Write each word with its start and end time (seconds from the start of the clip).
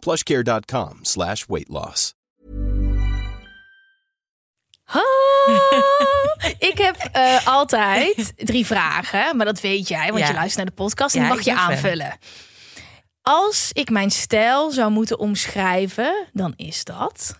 plushcare.com 0.00 0.98
slash 1.02 1.44
weight 1.46 1.68
loss. 1.68 2.14
ik 6.58 6.78
heb 6.78 7.08
uh, 7.16 7.46
altijd 7.46 8.32
drie 8.50 8.66
vragen, 8.66 9.36
maar 9.36 9.46
dat 9.46 9.60
weet 9.60 9.88
jij, 9.88 10.06
want 10.08 10.18
Ja. 10.18 10.26
je 10.26 10.32
luistert 10.34 10.56
naar 10.56 10.74
de 10.76 10.82
podcast 10.82 11.14
en 11.14 11.20
Ja, 11.22 11.26
die 11.26 11.36
mag 11.36 11.44
je 11.44 11.54
aanvullen. 11.54 12.18
Als 13.22 13.70
ik 13.72 13.90
mijn 13.90 14.10
stijl 14.10 14.70
zou 14.70 14.90
moeten 14.90 15.18
omschrijven, 15.18 16.28
dan 16.32 16.52
is 16.56 16.84
dat. 16.84 17.38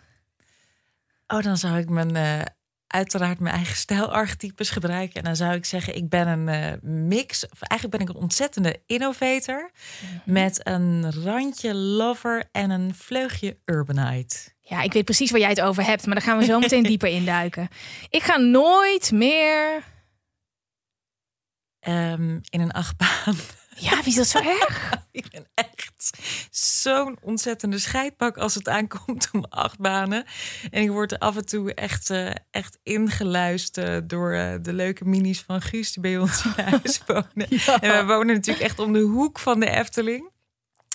Oh, 1.27 1.43
dan 1.43 1.57
zou 1.57 1.79
ik 1.79 1.89
mijn, 1.89 2.17
eh, 2.17 2.41
uiteraard 2.91 3.39
mijn 3.39 3.55
eigen 3.55 3.77
stijlarchetypes 3.77 4.71
gebruiken. 4.71 5.17
En 5.17 5.25
dan 5.25 5.37
zou 5.37 5.55
ik 5.55 5.65
zeggen, 5.65 5.97
ik 5.97 6.09
ben 6.09 6.29
een 6.29 6.49
eh, 6.49 6.73
mix. 6.83 7.49
Of 7.49 7.61
eigenlijk 7.61 7.99
ben 7.99 8.09
ik 8.09 8.15
een 8.15 8.23
ontzettende 8.23 8.81
innovator. 8.87 9.71
Met 10.25 10.67
een 10.67 11.13
randje 11.25 11.75
lover 11.75 12.49
en 12.53 12.71
een 12.71 12.95
vleugje 12.95 13.57
urbanite. 13.65 14.37
Ja, 14.61 14.83
ik 14.83 14.93
weet 14.93 15.05
precies 15.05 15.31
waar 15.31 15.41
jij 15.41 15.49
het 15.49 15.61
over 15.61 15.85
hebt, 15.85 16.07
maar 16.07 16.15
daar 16.15 16.25
gaan 16.25 16.39
we 16.39 16.45
zo 16.45 16.59
meteen 16.69 16.83
dieper 16.83 17.09
induiken. 17.09 17.69
Ik 18.09 18.23
ga 18.23 18.37
nooit 18.37 19.13
meer. 19.13 19.83
Ehm, 21.81 22.39
in 22.51 22.61
een 22.61 22.73
achtbaan. 22.73 23.37
Ja, 23.81 23.97
wie 23.97 24.07
is 24.07 24.15
dat 24.15 24.27
zo 24.27 24.39
erg? 24.61 24.93
Ik 25.11 25.31
ben 25.31 25.47
echt 25.55 26.11
zo'n 26.51 27.19
ontzettende 27.23 27.79
scheidpak 27.79 28.37
als 28.37 28.55
het 28.55 28.69
aankomt 28.69 29.29
om 29.33 29.45
achtbanen. 29.49 30.25
En 30.71 30.83
ik 30.83 30.91
word 30.91 31.13
er 31.13 31.19
af 31.19 31.37
en 31.37 31.47
toe 31.47 31.75
echt, 31.75 32.11
eh, 32.11 32.31
echt 32.51 32.79
ingeluisterd 32.83 34.09
door 34.09 34.33
eh, 34.33 34.55
de 34.63 34.73
leuke 34.73 35.05
minis 35.05 35.41
van 35.41 35.61
Guus 35.63 35.93
die 35.93 36.03
bij 36.03 36.19
ons 36.19 36.45
in 36.45 36.65
huis 36.65 37.01
wonen. 37.07 37.49
En 37.81 38.07
we 38.07 38.13
wonen 38.13 38.35
natuurlijk 38.35 38.65
echt 38.65 38.79
om 38.79 38.93
de 38.93 39.01
hoek 39.01 39.39
van 39.39 39.61
de 39.61 39.71
Efteling. 39.71 40.31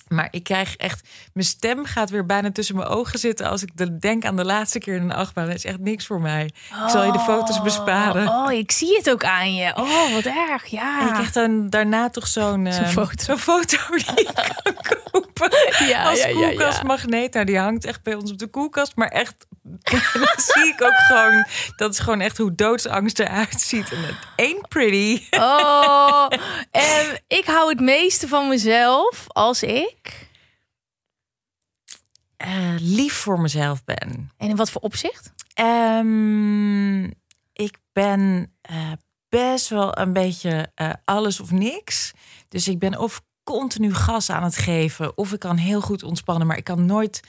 Maar 0.07 0.27
ik 0.31 0.43
krijg 0.43 0.75
echt, 0.75 1.07
mijn 1.33 1.45
stem 1.45 1.85
gaat 1.85 2.09
weer 2.09 2.25
bijna 2.25 2.51
tussen 2.51 2.75
mijn 2.75 2.87
ogen 2.87 3.19
zitten 3.19 3.49
als 3.49 3.61
ik 3.61 3.69
de, 3.75 3.97
denk 3.97 4.25
aan 4.25 4.35
de 4.35 4.45
laatste 4.45 4.79
keer 4.79 4.95
in 4.95 5.01
een 5.01 5.13
achtbaan. 5.13 5.45
Dat 5.45 5.55
is 5.55 5.65
echt 5.65 5.79
niks 5.79 6.05
voor 6.05 6.21
mij. 6.21 6.45
Ik 6.45 6.89
zal 6.89 7.03
je 7.03 7.11
de 7.11 7.19
foto's 7.19 7.61
besparen. 7.61 8.27
Oh, 8.27 8.51
ik 8.51 8.71
zie 8.71 8.97
het 8.97 9.09
ook 9.09 9.23
aan 9.23 9.55
je. 9.55 9.75
Oh, 9.75 10.13
wat 10.13 10.23
erg. 10.23 10.65
Ja. 10.65 10.99
En 10.99 11.05
je 11.05 11.11
krijgt 11.11 11.33
dan 11.33 11.69
daarna 11.69 12.09
toch 12.09 12.27
zo'n 12.27 12.67
eh, 12.67 12.87
foto. 12.87 13.23
zo'n 13.23 13.37
foto 13.37 13.77
die 13.89 14.05
je 14.15 14.29
kan 14.81 14.95
kopen. 15.11 15.87
Ja, 15.87 16.09
als 16.09 16.21
ja, 16.21 16.27
ja, 16.27 16.39
ja. 16.39 16.47
koelkastmagneet. 16.47 17.33
Nou, 17.33 17.45
die 17.45 17.57
hangt 17.57 17.85
echt 17.85 18.03
bij 18.03 18.13
ons 18.13 18.31
op 18.31 18.37
de 18.37 18.47
koelkast. 18.47 18.95
Maar 18.95 19.07
echt, 19.07 19.45
dan 20.13 20.27
zie 20.37 20.67
ik 20.67 20.83
ook 20.83 20.95
gewoon... 21.07 21.45
Dat 21.75 21.91
is 21.91 21.99
gewoon 21.99 22.21
echt 22.21 22.37
hoe 22.37 22.55
doodsangst 22.55 23.19
eruit 23.19 23.61
ziet. 23.61 23.91
En 23.91 24.03
het 24.03 24.15
ain't 24.35 24.67
pretty. 24.67 25.21
Oh, 25.31 26.25
en 26.71 27.21
ik 27.27 27.45
hou 27.45 27.69
het 27.69 27.79
meeste 27.79 28.27
van 28.27 28.47
mezelf 28.47 29.25
als 29.27 29.63
ik. 29.63 30.04
Eh, 32.45 32.75
lief 32.79 33.13
voor 33.13 33.39
mezelf 33.39 33.83
ben. 33.83 34.31
En 34.37 34.49
in 34.49 34.55
wat 34.55 34.71
voor 34.71 34.81
opzicht? 34.81 35.33
Ehm, 35.53 37.03
ik 37.53 37.77
ben 37.93 38.51
eh, 38.61 38.91
best 39.29 39.69
wel 39.69 39.97
een 39.97 40.13
beetje 40.13 40.71
eh, 40.75 40.89
alles 41.05 41.39
of 41.39 41.51
niks. 41.51 42.13
Dus 42.49 42.67
ik 42.67 42.79
ben 42.79 42.99
of 42.99 43.21
continu 43.43 43.93
gas 43.93 44.29
aan 44.29 44.43
het 44.43 44.57
geven, 44.57 45.17
of 45.17 45.33
ik 45.33 45.39
kan 45.39 45.57
heel 45.57 45.81
goed 45.81 46.03
ontspannen, 46.03 46.47
maar 46.47 46.57
ik 46.57 46.63
kan 46.63 46.85
nooit 46.85 47.19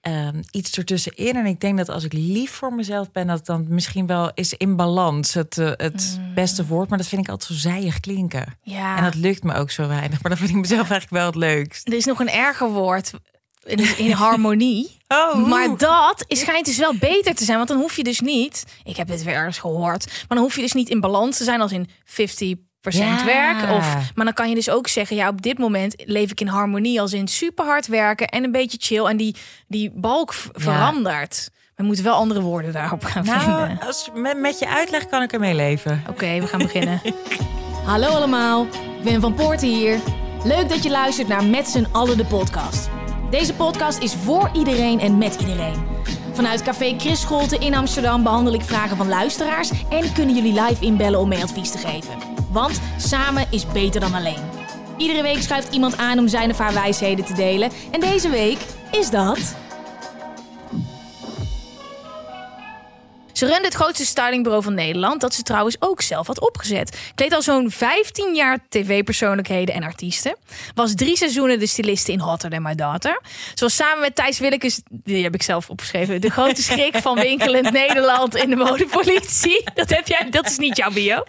ehm, 0.00 0.42
iets 0.50 0.78
ertussenin. 0.78 1.36
En 1.36 1.46
ik 1.46 1.60
denk 1.60 1.78
dat 1.78 1.88
als 1.88 2.04
ik 2.04 2.12
lief 2.12 2.50
voor 2.50 2.74
mezelf 2.74 3.12
ben, 3.12 3.26
dat 3.26 3.46
dan 3.46 3.66
misschien 3.68 4.06
wel 4.06 4.30
is 4.34 4.54
in 4.54 4.76
balans 4.76 5.34
het, 5.34 5.54
het 5.56 6.20
beste 6.34 6.66
woord. 6.66 6.88
Maar 6.88 6.98
dat 6.98 7.06
vind 7.06 7.22
ik 7.22 7.28
altijd 7.28 7.52
zo 7.52 7.68
zijig 7.68 8.00
klinken. 8.00 8.58
Ja. 8.62 8.96
En 8.96 9.02
dat 9.02 9.14
lukt 9.14 9.42
me 9.42 9.54
ook 9.54 9.70
zo 9.70 9.88
weinig. 9.88 10.22
Maar 10.22 10.30
dat 10.30 10.38
vind 10.40 10.50
ik 10.50 10.56
mezelf 10.56 10.90
eigenlijk 10.90 11.10
wel 11.10 11.26
het 11.26 11.34
leukst. 11.34 11.88
Er 11.88 11.94
is 11.94 12.04
nog 12.04 12.20
een 12.20 12.30
erger 12.30 12.70
woord. 12.70 13.12
In, 13.64 13.98
in 13.98 14.10
harmonie. 14.10 14.92
Oh, 15.08 15.46
Maar 15.48 15.76
dat 15.76 16.24
is, 16.26 16.40
schijnt 16.40 16.66
dus 16.66 16.76
wel 16.78 16.94
beter 16.98 17.34
te 17.34 17.44
zijn. 17.44 17.56
Want 17.56 17.68
dan 17.68 17.78
hoef 17.78 17.96
je 17.96 18.02
dus 18.04 18.20
niet. 18.20 18.64
Ik 18.84 18.96
heb 18.96 19.06
dit 19.08 19.22
weer 19.22 19.34
ergens 19.34 19.58
gehoord. 19.58 20.06
Maar 20.06 20.24
dan 20.28 20.38
hoef 20.38 20.56
je 20.56 20.62
dus 20.62 20.72
niet 20.72 20.88
in 20.88 21.00
balans 21.00 21.36
te 21.36 21.44
zijn 21.44 21.60
als 21.60 21.72
in 21.72 21.88
50 22.04 22.54
Ja. 22.80 23.24
werk. 23.24 23.70
Of, 23.70 23.94
maar 24.14 24.24
dan 24.24 24.34
kan 24.34 24.48
je 24.48 24.54
dus 24.54 24.70
ook 24.70 24.88
zeggen, 24.88 25.16
ja, 25.16 25.28
op 25.28 25.42
dit 25.42 25.58
moment 25.58 26.02
leef 26.06 26.30
ik 26.30 26.40
in 26.40 26.46
harmonie 26.46 27.00
als 27.00 27.12
in 27.12 27.28
super 27.28 27.64
hard 27.64 27.86
werken 27.86 28.26
en 28.28 28.44
een 28.44 28.52
beetje 28.52 28.78
chill. 28.80 29.04
En 29.04 29.16
die, 29.16 29.36
die 29.68 29.90
balk 29.94 30.34
verandert. 30.52 31.50
We 31.74 31.82
moeten 31.82 32.04
wel 32.04 32.14
andere 32.14 32.40
woorden 32.40 32.72
daarop 32.72 33.04
gaan 33.04 33.24
Nou, 33.24 33.40
vinden. 33.40 33.86
als, 33.86 34.10
met, 34.14 34.38
met 34.38 34.58
je 34.58 34.68
uitleg 34.68 35.06
kan 35.06 35.22
ik 35.22 35.32
ermee 35.32 35.54
leven. 35.54 36.04
Oké, 36.08 36.40
we 36.40 36.46
gaan 36.46 36.58
beginnen. 36.62 37.00
Hallo 37.84 38.06
allemaal, 38.08 38.66
ik 38.98 39.04
ben 39.04 39.20
Van 39.20 39.34
Poorten 39.34 39.68
hier. 39.68 39.98
Leuk 40.44 40.68
dat 40.68 40.82
je 40.82 40.90
luistert 40.90 41.28
naar 41.28 41.44
Met 41.44 41.68
z'n 41.68 41.86
allen 41.92 42.16
de 42.16 42.24
podcast. 42.24 42.88
Deze 43.34 43.54
podcast 43.54 44.02
is 44.02 44.14
voor 44.14 44.50
iedereen 44.52 45.00
en 45.00 45.18
met 45.18 45.36
iedereen. 45.40 45.84
Vanuit 46.32 46.62
Café 46.62 46.94
Chris 46.98 47.20
Scholte 47.20 47.58
in 47.58 47.74
Amsterdam 47.74 48.22
behandel 48.22 48.54
ik 48.54 48.62
vragen 48.62 48.96
van 48.96 49.08
luisteraars... 49.08 49.70
en 49.90 50.12
kunnen 50.12 50.34
jullie 50.34 50.60
live 50.62 50.84
inbellen 50.84 51.20
om 51.20 51.28
mee 51.28 51.42
advies 51.42 51.70
te 51.70 51.78
geven. 51.78 52.14
Want 52.50 52.80
samen 52.98 53.46
is 53.50 53.66
beter 53.66 54.00
dan 54.00 54.14
alleen. 54.14 54.42
Iedere 54.96 55.22
week 55.22 55.42
schuift 55.42 55.72
iemand 55.74 55.96
aan 55.96 56.18
om 56.18 56.28
zijn 56.28 56.50
of 56.50 56.58
haar 56.58 56.74
wijsheden 56.74 57.24
te 57.24 57.34
delen. 57.34 57.70
En 57.90 58.00
deze 58.00 58.28
week 58.28 58.58
is 58.90 59.10
dat... 59.10 59.54
Ze 63.34 63.46
runde 63.46 63.64
het 63.64 63.74
grootste 63.74 64.04
stylingbureau 64.04 64.62
van 64.62 64.74
Nederland, 64.74 65.20
dat 65.20 65.34
ze 65.34 65.42
trouwens 65.42 65.76
ook 65.78 66.02
zelf 66.02 66.26
had 66.26 66.40
opgezet. 66.40 66.98
Kleed 67.14 67.32
al 67.32 67.42
zo'n 67.42 67.70
15 67.70 68.34
jaar 68.34 68.58
tv-persoonlijkheden 68.68 69.74
en 69.74 69.82
artiesten. 69.82 70.36
Was 70.74 70.94
drie 70.94 71.16
seizoenen 71.16 71.58
de 71.58 71.66
styliste 71.66 72.12
in 72.12 72.18
Hotter 72.18 72.50
Than 72.50 72.62
My 72.62 72.74
Daughter. 72.74 73.20
Ze 73.54 73.64
was 73.64 73.76
samen 73.76 74.00
met 74.00 74.14
Thijs 74.14 74.38
Willekes, 74.38 74.80
die 74.90 75.22
heb 75.22 75.34
ik 75.34 75.42
zelf 75.42 75.70
opgeschreven, 75.70 76.20
de 76.20 76.30
grote 76.30 76.62
schrik 76.62 76.96
van 76.96 77.20
winkelend 77.20 77.70
Nederland 77.82 78.34
in 78.34 78.50
de 78.50 78.56
modepolitie. 78.56 79.64
Dat 79.74 79.90
heb 79.90 80.06
jij, 80.06 80.30
dat 80.30 80.46
is 80.46 80.58
niet 80.58 80.76
jouw 80.76 80.90
bio. 80.90 81.22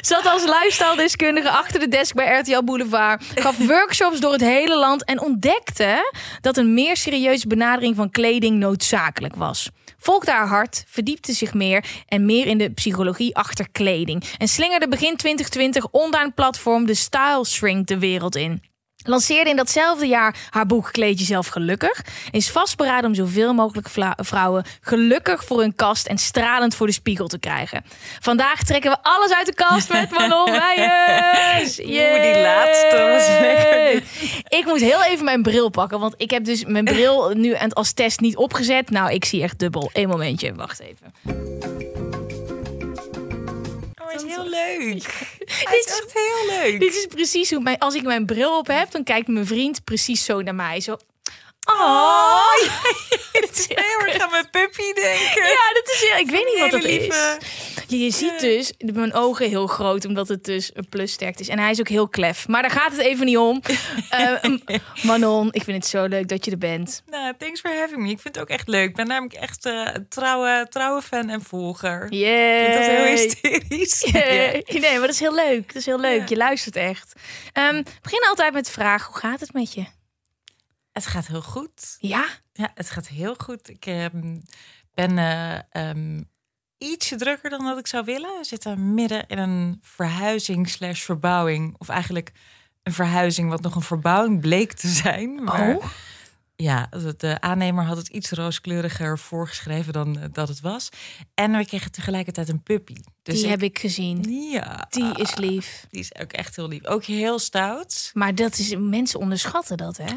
Zat 0.00 0.26
als 0.26 0.42
lifestyle-deskundige 0.42 1.50
achter 1.50 1.80
de 1.80 1.88
desk 1.88 2.14
bij 2.14 2.38
RTL 2.38 2.64
Boulevard. 2.64 3.24
Gaf 3.34 3.56
workshops 3.58 4.20
door 4.20 4.32
het 4.32 4.40
hele 4.40 4.78
land 4.78 5.04
en 5.04 5.20
ontdekte 5.20 6.12
dat 6.40 6.56
een 6.56 6.74
meer 6.74 6.96
serieuze 6.96 7.46
benadering 7.46 7.96
van 7.96 8.10
kleding 8.10 8.58
noodzakelijk 8.58 9.34
was. 9.36 9.70
Volgde 9.98 10.30
haar 10.30 10.48
hart, 10.48 10.84
verdiepte 10.86 11.32
zich 11.32 11.54
meer 11.54 11.84
en 12.08 12.26
meer 12.26 12.46
in 12.46 12.58
de 12.58 12.70
psychologie 12.70 13.36
achter 13.36 13.70
kleding. 13.72 14.24
En 14.38 14.48
slingerde 14.48 14.88
begin 14.88 15.16
2020 15.16 15.88
online 15.90 16.30
platform 16.30 16.86
de 16.86 16.94
Style 16.94 17.44
Shrink 17.44 17.86
de 17.86 17.98
wereld 17.98 18.36
in. 18.36 18.65
Lanceerde 19.06 19.50
in 19.50 19.56
datzelfde 19.56 20.06
jaar 20.06 20.36
haar 20.50 20.66
boek 20.66 20.88
Kleed 20.92 21.18
jezelf 21.18 21.46
gelukkig. 21.46 21.98
En 21.98 22.32
is 22.32 22.50
vastberaden 22.50 23.08
om 23.08 23.14
zoveel 23.14 23.54
mogelijk 23.54 23.88
vrouwen 24.16 24.64
gelukkig 24.80 25.44
voor 25.44 25.60
hun 25.60 25.74
kast 25.74 26.06
en 26.06 26.18
stralend 26.18 26.74
voor 26.74 26.86
de 26.86 26.92
spiegel 26.92 27.26
te 27.26 27.38
krijgen. 27.38 27.84
Vandaag 28.20 28.62
trekken 28.62 28.90
we 28.90 28.96
alles 29.02 29.32
uit 29.32 29.46
de 29.46 29.54
kast 29.54 29.92
met 29.92 30.10
Manon 30.10 30.50
Meijers. 30.58 31.78
Oeh, 31.78 32.22
die 32.22 32.42
laatste 32.42 33.08
was 33.12 33.26
lekker. 33.26 34.02
Ik 34.48 34.64
moet 34.64 34.80
heel 34.80 35.04
even 35.04 35.24
mijn 35.24 35.42
bril 35.42 35.68
pakken, 35.68 36.00
want 36.00 36.14
ik 36.16 36.30
heb 36.30 36.44
dus 36.44 36.64
mijn 36.64 36.84
bril 36.84 37.30
nu 37.34 37.56
als 37.70 37.92
test 37.92 38.20
niet 38.20 38.36
opgezet. 38.36 38.90
Nou, 38.90 39.12
ik 39.12 39.24
zie 39.24 39.42
echt 39.42 39.58
dubbel. 39.58 39.90
Eén 39.92 40.08
momentje, 40.08 40.54
wacht 40.54 40.80
even. 40.80 42.05
Is 44.16 44.34
heel 44.34 44.48
leuk. 44.48 45.02
Hij 45.68 45.78
is 45.78 45.86
echt 45.86 46.12
heel 46.12 46.58
leuk. 46.58 46.80
Dit 46.80 46.94
is 46.94 47.06
precies 47.06 47.50
hoe 47.50 47.62
mijn, 47.62 47.78
als 47.78 47.94
ik 47.94 48.02
mijn 48.02 48.26
bril 48.26 48.58
op 48.58 48.66
heb, 48.66 48.90
dan 48.90 49.04
kijkt 49.04 49.28
mijn 49.28 49.46
vriend 49.46 49.84
precies 49.84 50.24
zo 50.24 50.42
naar 50.42 50.54
mij. 50.54 50.80
Zo. 50.80 50.96
Oh, 51.66 51.74
Oh, 51.76 52.52
is 53.52 53.66
heel 53.68 54.06
erg 54.06 54.18
aan 54.22 54.30
mijn 54.30 54.50
puppy 54.50 54.92
denken. 54.92 55.42
Ja, 55.42 55.72
dat 55.74 55.90
is 55.94 56.06
heel, 56.08 56.18
ik 56.18 56.30
weet 56.30 56.44
niet 56.44 56.58
wat 56.58 56.70
dat 56.70 56.82
lieve- 56.82 57.38
is. 57.40 57.46
Je, 57.88 57.98
je 57.98 58.10
ziet 58.10 58.40
dus 58.40 58.72
mijn 58.78 59.12
ogen 59.14 59.48
heel 59.48 59.66
groot, 59.66 60.04
omdat 60.04 60.28
het 60.28 60.44
dus 60.44 60.70
een 60.74 60.88
plussterkte 60.88 61.42
is. 61.42 61.48
En 61.48 61.58
hij 61.58 61.70
is 61.70 61.80
ook 61.80 61.88
heel 61.88 62.08
klef. 62.08 62.48
Maar 62.48 62.62
daar 62.62 62.70
gaat 62.70 62.90
het 62.92 63.00
even 63.00 63.26
niet 63.26 63.36
om. 63.36 63.60
Eh, 64.10 64.44
Manon, 65.02 65.48
ik 65.52 65.62
vind 65.64 65.76
het 65.76 65.86
zo 65.86 66.04
leuk 66.04 66.28
dat 66.28 66.44
je 66.44 66.50
er 66.50 66.58
bent. 66.58 67.02
Nou, 67.10 67.34
thanks 67.38 67.60
for 67.60 67.74
having 67.78 68.02
me. 68.02 68.08
Ik 68.10 68.20
vind 68.20 68.34
het 68.34 68.42
ook 68.44 68.48
echt 68.50 68.68
leuk. 68.68 68.88
Ik 68.88 68.96
ben 68.96 69.06
namelijk 69.06 69.34
echt 69.40 69.64
eh, 69.64 69.88
een 69.92 70.08
trouwe, 70.08 70.66
trouwe 70.70 71.02
fan 71.02 71.28
en 71.28 71.42
volger. 71.42 72.06
Yay. 72.12 72.60
Ik 72.66 72.72
vind 72.72 72.86
dat 72.86 72.96
heel 72.96 73.16
hysterisch. 73.16 74.00
Yay. 74.12 74.64
Nee, 74.80 74.90
maar 74.90 75.00
dat 75.06 75.08
is 75.14 75.20
heel 75.20 75.34
leuk. 75.34 75.66
Dat 75.66 75.76
is 75.76 75.86
heel 75.86 76.00
leuk. 76.00 76.28
Je 76.28 76.36
luistert 76.36 76.76
echt. 76.76 77.12
Ehm, 77.52 77.74
we 77.76 77.84
beginnen 78.02 78.28
altijd 78.28 78.52
met 78.52 78.64
de 78.64 78.72
vraag, 78.72 79.06
hoe 79.06 79.16
gaat 79.16 79.40
het 79.40 79.52
met 79.52 79.74
je? 79.74 79.84
Het 80.96 81.06
gaat 81.06 81.26
heel 81.26 81.42
goed. 81.42 81.96
Ja? 81.98 82.26
Ja, 82.52 82.70
het 82.74 82.90
gaat 82.90 83.08
heel 83.08 83.34
goed. 83.34 83.68
Ik 83.68 83.86
ehm, 83.86 84.38
ben 84.94 85.18
eh, 85.18 85.58
ehm, 85.70 86.22
ietsje 86.78 87.16
drukker 87.16 87.50
dan 87.50 87.64
dat 87.64 87.78
ik 87.78 87.86
zou 87.86 88.04
willen. 88.04 88.38
We 88.38 88.44
zitten 88.44 88.94
midden 88.94 89.26
in 89.26 89.38
een 89.38 89.78
verhuizing 89.82 90.68
slash 90.68 91.02
verbouwing. 91.02 91.74
Of 91.78 91.88
eigenlijk 91.88 92.32
een 92.82 92.92
verhuizing 92.92 93.50
wat 93.50 93.60
nog 93.60 93.74
een 93.74 93.82
verbouwing 93.82 94.40
bleek 94.40 94.72
te 94.72 94.88
zijn. 94.88 95.44
Maar 95.44 95.76
Oh. 95.76 95.84
Ja, 96.56 96.88
de 97.16 97.40
aannemer 97.40 97.84
had 97.84 97.96
het 97.96 98.08
iets 98.08 98.30
rooskleuriger 98.30 99.18
voorgeschreven 99.18 99.92
dan 99.92 100.18
eh, 100.18 100.24
dat 100.32 100.48
het 100.48 100.60
was. 100.60 100.88
En 101.34 101.56
we 101.56 101.66
kregen 101.66 101.90
tegelijkertijd 101.92 102.48
een 102.48 102.62
puppy. 102.62 102.94
Dus 103.22 103.34
Die 103.34 103.44
ik- 103.44 103.50
heb 103.50 103.62
ik 103.62 103.78
gezien. 103.78 104.22
Ja, 104.50 104.86
Die 104.90 105.14
is 105.14 105.34
lief. 105.36 105.86
die 105.90 106.00
is 106.00 106.14
ook 106.20 106.32
echt 106.32 106.56
heel 106.56 106.68
lief. 106.68 106.84
Ook 106.86 107.04
heel 107.04 107.38
stout. 107.38 108.10
Maar 108.14 108.34
dat 108.34 108.58
is, 108.58 108.74
mensen 108.78 109.20
onderschatten 109.20 109.76
dat, 109.76 109.96
hè? 109.96 110.14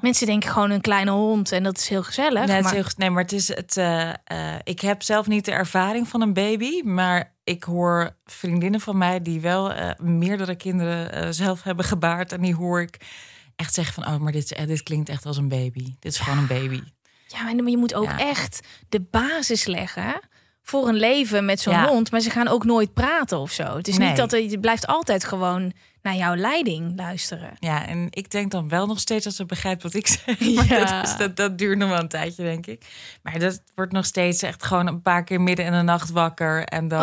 Mensen 0.00 0.26
denken 0.26 0.50
gewoon 0.50 0.70
een 0.70 0.80
kleine 0.80 1.10
hond 1.10 1.52
en 1.52 1.62
dat 1.62 1.78
is 1.78 1.88
heel 1.88 2.02
gezellig. 2.02 2.46
Nee, 2.46 2.62
maar... 2.62 2.72
heel 2.72 2.82
goed. 2.82 2.96
nee, 2.98 3.10
maar 3.10 3.22
het 3.22 3.32
is 3.32 3.48
het. 3.48 3.76
eh, 3.76 4.08
eh, 4.24 4.58
ik 4.64 4.80
heb 4.80 5.02
zelf 5.02 5.26
niet 5.26 5.44
de 5.44 5.52
ervaring 5.52 6.08
van 6.08 6.20
een 6.20 6.32
baby, 6.32 6.82
maar 6.82 7.32
ik 7.44 7.64
hoor 7.64 8.16
vriendinnen 8.24 8.80
van 8.80 8.98
mij 8.98 9.22
die 9.22 9.40
wel 9.40 9.72
eh, 9.72 9.90
meerdere 9.98 10.54
kinderen 10.54 11.12
eh, 11.12 11.26
zelf 11.30 11.62
hebben 11.62 11.84
gebaard 11.84 12.32
en 12.32 12.40
die 12.40 12.54
hoor 12.54 12.80
ik 12.80 12.96
echt 13.56 13.74
zeggen 13.74 14.02
van, 14.02 14.14
oh, 14.14 14.20
maar 14.20 14.32
dit, 14.32 14.52
eh, 14.52 14.66
dit 14.66 14.82
klinkt 14.82 15.08
echt 15.08 15.26
als 15.26 15.36
een 15.36 15.48
baby. 15.48 15.94
Dit 15.98 16.12
is 16.12 16.18
gewoon 16.18 16.38
een 16.38 16.46
baby. 16.46 16.82
Ja, 17.26 17.42
maar 17.42 17.68
je 17.70 17.76
moet 17.76 17.94
ook 17.94 18.04
Ja. 18.04 18.18
echt 18.18 18.60
de 18.88 19.00
basis 19.10 19.64
leggen 19.64 20.20
voor 20.62 20.88
een 20.88 20.94
leven 20.94 21.44
met 21.44 21.60
zo'n 21.60 21.72
Ja. 21.74 21.86
hond. 21.88 22.10
Maar 22.10 22.20
ze 22.20 22.30
gaan 22.30 22.48
ook 22.48 22.64
nooit 22.64 22.94
praten 22.94 23.38
of 23.38 23.50
zo. 23.50 23.76
Het 23.76 23.88
is 23.88 23.98
Nee. 23.98 24.08
niet 24.08 24.16
dat 24.16 24.30
je 24.50 24.60
blijft 24.60 24.86
altijd 24.86 25.24
gewoon 25.24 25.72
naar 26.02 26.14
jouw 26.14 26.34
leiding 26.36 26.92
luisteren. 26.96 27.50
Ja, 27.58 27.86
en 27.86 28.06
ik 28.10 28.30
denk 28.30 28.50
dan 28.50 28.68
wel 28.68 28.86
nog 28.86 29.00
steeds 29.00 29.24
dat 29.24 29.34
ze 29.34 29.44
begrijpt 29.44 29.82
wat 29.82 29.94
ik 29.94 30.06
zeg. 30.24 30.40
Maar 30.40 30.66
Ja. 30.66 30.84
dat, 31.00 31.08
is, 31.08 31.16
dat, 31.16 31.36
dat 31.36 31.58
duurt 31.58 31.78
nog 31.78 31.88
wel 31.88 31.98
een 31.98 32.08
tijdje, 32.08 32.42
denk 32.42 32.66
ik. 32.66 32.84
Maar 33.22 33.38
dat 33.38 33.62
wordt 33.74 33.92
nog 33.92 34.04
steeds 34.06 34.42
echt 34.42 34.64
gewoon 34.64 34.86
een 34.86 35.02
paar 35.02 35.24
keer 35.24 35.40
midden 35.40 35.64
in 35.66 35.72
de 35.72 35.82
nacht 35.82 36.10
wakker. 36.10 36.64
En 36.64 36.88
dan, 36.88 37.02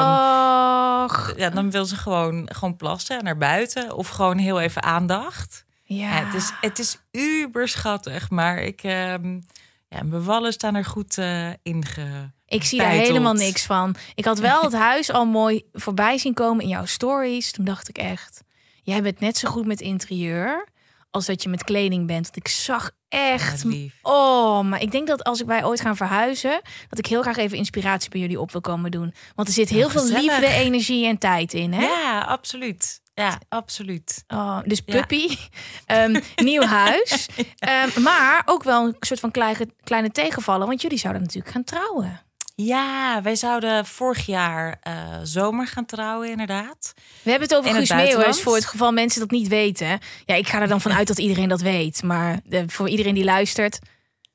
Och, 1.03 1.33
ja, 1.38 1.50
dan 1.50 1.71
wil 1.71 1.86
ze 1.86 1.95
gewoon, 1.95 2.50
gewoon 2.53 2.75
plassen 2.75 3.18
en 3.18 3.24
naar 3.24 3.38
buiten. 3.38 3.95
Of 3.95 4.07
gewoon 4.07 4.38
heel 4.38 4.59
even 4.59 4.83
aandacht. 4.83 5.65
Ja. 5.98 6.18
Ja, 6.18 6.26
het, 6.26 6.34
is, 6.34 6.52
het 6.62 6.80
is 6.80 6.98
uber 7.12 7.68
schattig, 7.68 8.30
maar 8.30 8.58
ik, 8.58 8.84
ehm 8.84 9.40
ja, 9.88 10.04
mijn 10.04 10.24
wallen 10.24 10.54
staan 10.54 10.76
er 10.76 10.86
goed 10.86 11.18
eh 11.18 11.50
in 11.64 11.86
ge... 11.86 12.30
Ik 12.46 12.64
zie 12.64 12.80
daar 12.80 12.90
helemaal 12.90 13.34
niks 13.34 13.66
van. 13.66 13.96
Ik 14.16 14.26
had 14.26 14.40
wel 14.40 14.62
het 14.62 14.74
huis 14.90 15.12
al 15.12 15.26
mooi 15.26 15.64
voorbij 15.74 16.18
zien 16.18 16.34
komen 16.34 16.64
in 16.64 16.70
jouw 16.70 16.86
stories. 16.86 17.52
Toen 17.52 17.66
dacht 17.66 17.90
ik 17.90 17.98
echt, 17.98 18.44
jij 18.84 19.02
bent 19.02 19.20
net 19.20 19.38
zo 19.38 19.50
goed 19.50 19.66
met 19.66 19.82
interieur 19.82 20.68
als 21.10 21.26
dat 21.26 21.44
je 21.44 21.50
met 21.50 21.64
kleding 21.64 22.08
bent. 22.08 22.24
Want 22.24 22.36
ik 22.36 22.48
zag 22.48 22.92
echt. 23.10 23.64
Ja. 23.68 23.88
Oh, 24.02 24.62
maar 24.62 24.82
ik 24.82 24.92
denk 24.92 25.08
dat 25.08 25.24
als 25.24 25.42
ik 25.42 25.48
wij 25.48 25.66
ooit 25.66 25.82
gaan 25.82 25.96
verhuizen, 25.96 26.62
dat 26.90 27.00
ik 27.00 27.06
heel 27.06 27.22
graag 27.22 27.38
even 27.38 27.58
inspiratie 27.58 28.10
bij 28.10 28.20
jullie 28.20 28.40
op 28.40 28.52
wil 28.52 28.62
komen 28.62 28.92
doen. 28.92 29.14
Want 29.36 29.48
er 29.48 29.54
zit 29.54 29.70
heel 29.70 29.90
veel 29.90 30.06
liefde, 30.06 30.48
energie 30.48 31.08
en 31.08 31.18
tijd 31.18 31.54
in. 31.54 31.74
Hè? 31.74 31.86
Ja, 31.86 32.22
absoluut. 32.22 33.00
Ja, 33.22 33.40
absoluut. 33.50 34.24
Oh, 34.28 34.60
dus 34.66 34.82
Ja. 34.86 34.94
puppy, 34.94 35.38
ehm, 35.86 36.22
nieuw 36.36 36.62
huis. 36.84 37.28
Ehm, 37.58 38.02
maar 38.02 38.42
ook 38.46 38.64
wel 38.64 38.86
een 38.86 38.96
soort 39.00 39.20
van 39.20 39.32
kleine, 39.32 39.68
kleine 39.84 40.12
tegenvallen, 40.12 40.68
want 40.68 40.82
jullie 40.82 40.98
zouden 40.98 41.22
natuurlijk 41.22 41.52
gaan 41.54 41.64
trouwen. 41.64 42.22
Ja, 42.56 43.22
wij 43.22 43.36
zouden 43.36 43.86
vorig 43.86 44.26
jaar 44.26 44.78
eh, 44.82 44.94
zomer 45.24 45.68
gaan 45.68 45.86
trouwen, 45.86 46.30
inderdaad. 46.30 46.94
We 47.24 47.30
hebben 47.30 47.48
het 47.48 47.58
over 47.58 47.70
In 47.70 47.76
Guus 47.76 47.90
buitenland? 47.90 48.40
voor 48.40 48.56
het 48.56 48.66
geval 48.66 48.92
mensen 48.92 49.20
dat 49.20 49.32
niet 49.32 49.48
weten. 49.48 50.00
Ja, 50.26 50.36
ik 50.36 50.48
ga 50.48 50.62
er 50.62 50.68
dan 50.68 50.82
vanuit 50.82 51.08
dat 51.08 51.20
iedereen 51.20 51.50
dat 51.50 51.62
weet. 51.62 52.04
Maar 52.04 52.40
eh, 52.50 52.64
voor 52.68 52.90
iedereen 52.90 53.14
die 53.16 53.24
luistert, 53.24 53.80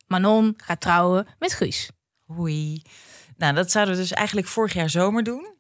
Manon 0.06 0.55
gaat 0.56 0.81
trouwen 0.81 1.27
met 1.38 1.53
Guus. 1.53 1.91
Hoi. 2.27 2.83
Nou, 3.37 3.55
dat 3.55 3.71
zouden 3.71 3.94
we 3.94 4.00
dus 4.00 4.12
eigenlijk 4.12 4.47
vorig 4.49 4.73
jaar 4.73 4.91
zomer 4.91 5.23
doen. 5.23 5.56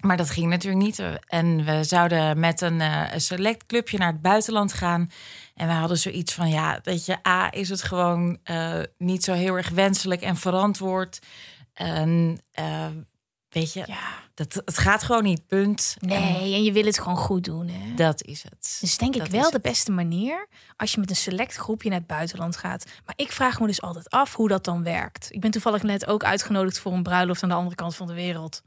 Maar 0.00 0.16
dat 0.16 0.30
ging 0.30 0.48
natuurlijk 0.48 0.84
niet. 0.84 1.02
En 1.26 1.64
we 1.64 1.84
zouden 1.84 2.40
met 2.40 2.60
een, 2.60 2.80
eh, 2.80 3.12
een 3.12 3.20
select 3.20 3.66
clubje 3.66 3.98
naar 3.98 4.12
het 4.12 4.22
buitenland 4.22 4.72
gaan. 4.72 5.10
En 5.54 5.66
we 5.66 5.72
hadden 5.72 5.98
zoiets 5.98 6.32
van, 6.34 6.48
ja, 6.48 6.80
weet 6.82 7.06
je, 7.06 7.16
A, 7.28 7.52
is 7.52 7.68
het 7.68 7.82
gewoon 7.82 8.38
eh, 8.42 8.78
niet 8.98 9.24
zo 9.24 9.32
heel 9.32 9.56
erg 9.56 9.68
wenselijk 9.68 10.20
en 10.20 10.36
verantwoord. 10.36 11.18
En 11.72 12.40
eh, 12.52 12.86
weet 13.48 13.72
je, 13.72 13.82
Ja. 13.86 14.08
dat, 14.34 14.54
het 14.64 14.78
gaat 14.78 15.02
gewoon 15.02 15.22
niet, 15.22 15.46
punt. 15.46 15.96
Nee, 16.00 16.54
en 16.54 16.62
je 16.62 16.72
wil 16.72 16.84
het 16.84 16.98
gewoon 16.98 17.16
goed 17.16 17.44
doen. 17.44 17.68
Hè? 17.68 17.94
dat 17.94 18.22
is 18.22 18.42
het. 18.42 18.78
Dus 18.80 18.96
denk 18.98 19.14
ik 19.16 19.26
wel 19.26 19.50
de 19.50 19.60
beste 19.60 19.92
manier 19.92 20.48
als 20.76 20.92
je 20.92 21.00
met 21.00 21.10
een 21.10 21.16
select 21.16 21.56
groepje 21.56 21.88
naar 21.88 21.98
het 21.98 22.06
buitenland 22.06 22.56
gaat. 22.56 22.84
Maar 23.04 23.14
ik 23.16 23.32
vraag 23.32 23.60
me 23.60 23.66
dus 23.66 23.82
altijd 23.82 24.10
af 24.10 24.34
hoe 24.34 24.48
dat 24.48 24.64
dan 24.64 24.82
werkt. 24.82 25.28
Ik 25.30 25.40
ben 25.40 25.50
toevallig 25.50 25.82
net 25.82 26.06
ook 26.06 26.24
uitgenodigd 26.24 26.78
voor 26.78 26.92
een 26.92 27.02
bruiloft 27.02 27.42
aan 27.42 27.48
de 27.48 27.54
andere 27.54 27.74
kant 27.76 27.96
van 27.96 28.06
de 28.06 28.14
wereld. 28.14 28.62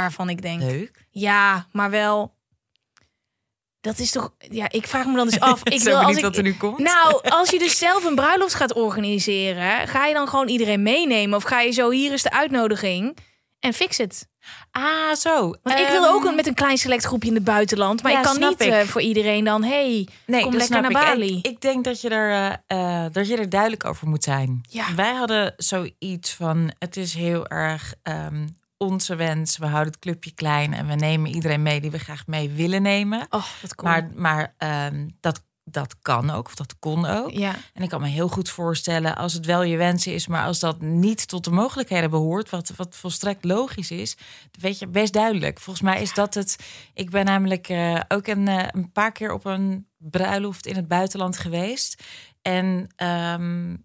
Waarvan 0.00 0.28
ik 0.28 0.42
denk, 0.42 0.60
Leuk. 0.60 1.06
ja, 1.10 1.66
maar 1.72 1.90
wel. 1.90 2.34
Dat 3.80 3.98
is 3.98 4.10
toch. 4.10 4.32
Ja, 4.38 4.66
ik 4.70 4.86
vraag 4.86 5.06
me 5.06 5.14
dan 5.16 5.28
dus 5.28 5.40
af. 5.50 5.64
Ik 5.64 5.82
wil 5.82 5.96
als 5.98 6.16
ik, 6.16 6.22
wat 6.22 6.36
er 6.36 6.42
nu 6.42 6.54
komt. 6.56 6.78
Nou, 6.78 7.20
als 7.28 7.50
je 7.50 7.58
dus 7.58 7.78
zelf 7.78 8.04
een 8.04 8.14
bruiloft 8.14 8.54
gaat 8.54 8.72
organiseren, 8.74 9.88
ga 9.88 10.06
je 10.06 10.14
dan 10.14 10.28
gewoon 10.28 10.48
iedereen 10.48 10.82
meenemen? 10.82 11.36
Of 11.36 11.42
ga 11.42 11.60
je 11.60 11.70
zo, 11.70 11.90
hier 11.90 12.12
is 12.12 12.22
de 12.22 12.30
uitnodiging 12.30 13.16
en 13.60 13.72
fix 13.72 13.96
het? 13.98 14.28
Ah, 14.70 15.14
zo. 15.14 15.54
Want 15.62 15.78
ik 15.78 15.86
wil 15.88 16.04
Ehm, 16.04 16.14
ook 16.14 16.24
een- 16.24 16.34
met 16.34 16.46
een 16.46 16.54
klein 16.54 16.78
select 16.78 17.04
groepje 17.04 17.28
in 17.28 17.34
het 17.34 17.44
buitenland. 17.44 18.02
Maar 18.02 18.12
ja, 18.12 18.18
ik 18.18 18.24
kan 18.24 18.38
niet 18.40 18.60
ik. 18.60 18.70
eh, 18.72 18.80
voor 18.80 19.00
iedereen 19.00 19.44
dan, 19.44 19.62
hey, 19.64 20.08
Nee, 20.26 20.42
kom 20.42 20.50
dat 20.50 20.60
lekker 20.60 20.80
naar 20.80 20.90
ik. 20.90 20.96
Bali. 20.96 21.38
Ik, 21.42 21.60
denk 21.60 21.84
dat 21.84 22.00
je, 22.00 22.08
er, 22.08 22.58
eh, 22.66 23.04
eh, 23.04 23.12
dat 23.12 23.28
je 23.28 23.36
er 23.36 23.48
duidelijk 23.48 23.84
over 23.84 24.08
moet 24.08 24.24
zijn. 24.24 24.60
Ja. 24.70 24.94
Wij 24.94 25.12
hadden 25.14 25.54
zoiets 25.56 26.32
van: 26.34 26.72
het 26.78 26.96
is 26.96 27.14
heel 27.14 27.46
erg 27.48 27.94
ehm, 28.02 28.46
onze 28.78 29.14
wens. 29.14 29.58
We 29.58 29.66
houden 29.66 29.92
het 29.92 30.02
clubje 30.02 30.34
klein 30.34 30.74
en 30.74 30.86
we 30.86 30.94
nemen 30.94 31.30
iedereen 31.30 31.62
mee 31.62 31.80
die 31.80 31.90
we 31.90 31.98
graag 31.98 32.26
mee 32.26 32.50
willen 32.50 32.82
nemen. 32.82 33.26
Oh. 33.30 33.44
Maar, 33.82 34.10
maar 34.14 34.54
ehm, 34.58 35.08
dat, 35.20 35.44
dat 35.64 35.96
kan 36.02 36.30
ook, 36.30 36.46
of 36.46 36.54
dat 36.54 36.78
kon 36.78 37.04
ook. 37.04 37.30
ja, 37.30 37.54
En 37.72 37.82
ik 37.82 37.88
kan 37.88 38.00
me 38.00 38.08
heel 38.08 38.28
goed 38.28 38.50
voorstellen 38.50 39.16
als 39.16 39.32
het 39.32 39.46
wel 39.46 39.62
je 39.62 39.76
wens 39.76 40.06
is, 40.06 40.26
maar 40.26 40.44
als 40.44 40.58
dat 40.58 40.80
niet 40.80 41.28
tot 41.28 41.44
de 41.44 41.50
mogelijkheden 41.50 42.10
behoort, 42.10 42.50
wat, 42.50 42.72
wat 42.76 42.96
volstrekt 42.96 43.44
logisch 43.44 43.90
is, 43.90 44.16
weet 44.60 44.78
je, 44.78 44.86
best 44.86 45.12
duidelijk. 45.12 45.60
Volgens 45.60 45.84
mij 45.84 46.02
is 46.02 46.14
dat 46.14 46.34
het. 46.34 46.56
Ik 46.94 47.10
ben 47.10 47.24
namelijk 47.24 47.68
eh, 47.68 48.00
ook 48.08 48.26
een, 48.26 48.48
eh, 48.48 48.68
een 48.70 48.92
paar 48.92 49.12
keer 49.12 49.32
op 49.32 49.44
een 49.44 49.88
bruiloft 49.96 50.66
in 50.66 50.76
het 50.76 50.88
buitenland 50.88 51.36
geweest. 51.36 52.02
En 52.42 52.88
ehm, 52.96 53.76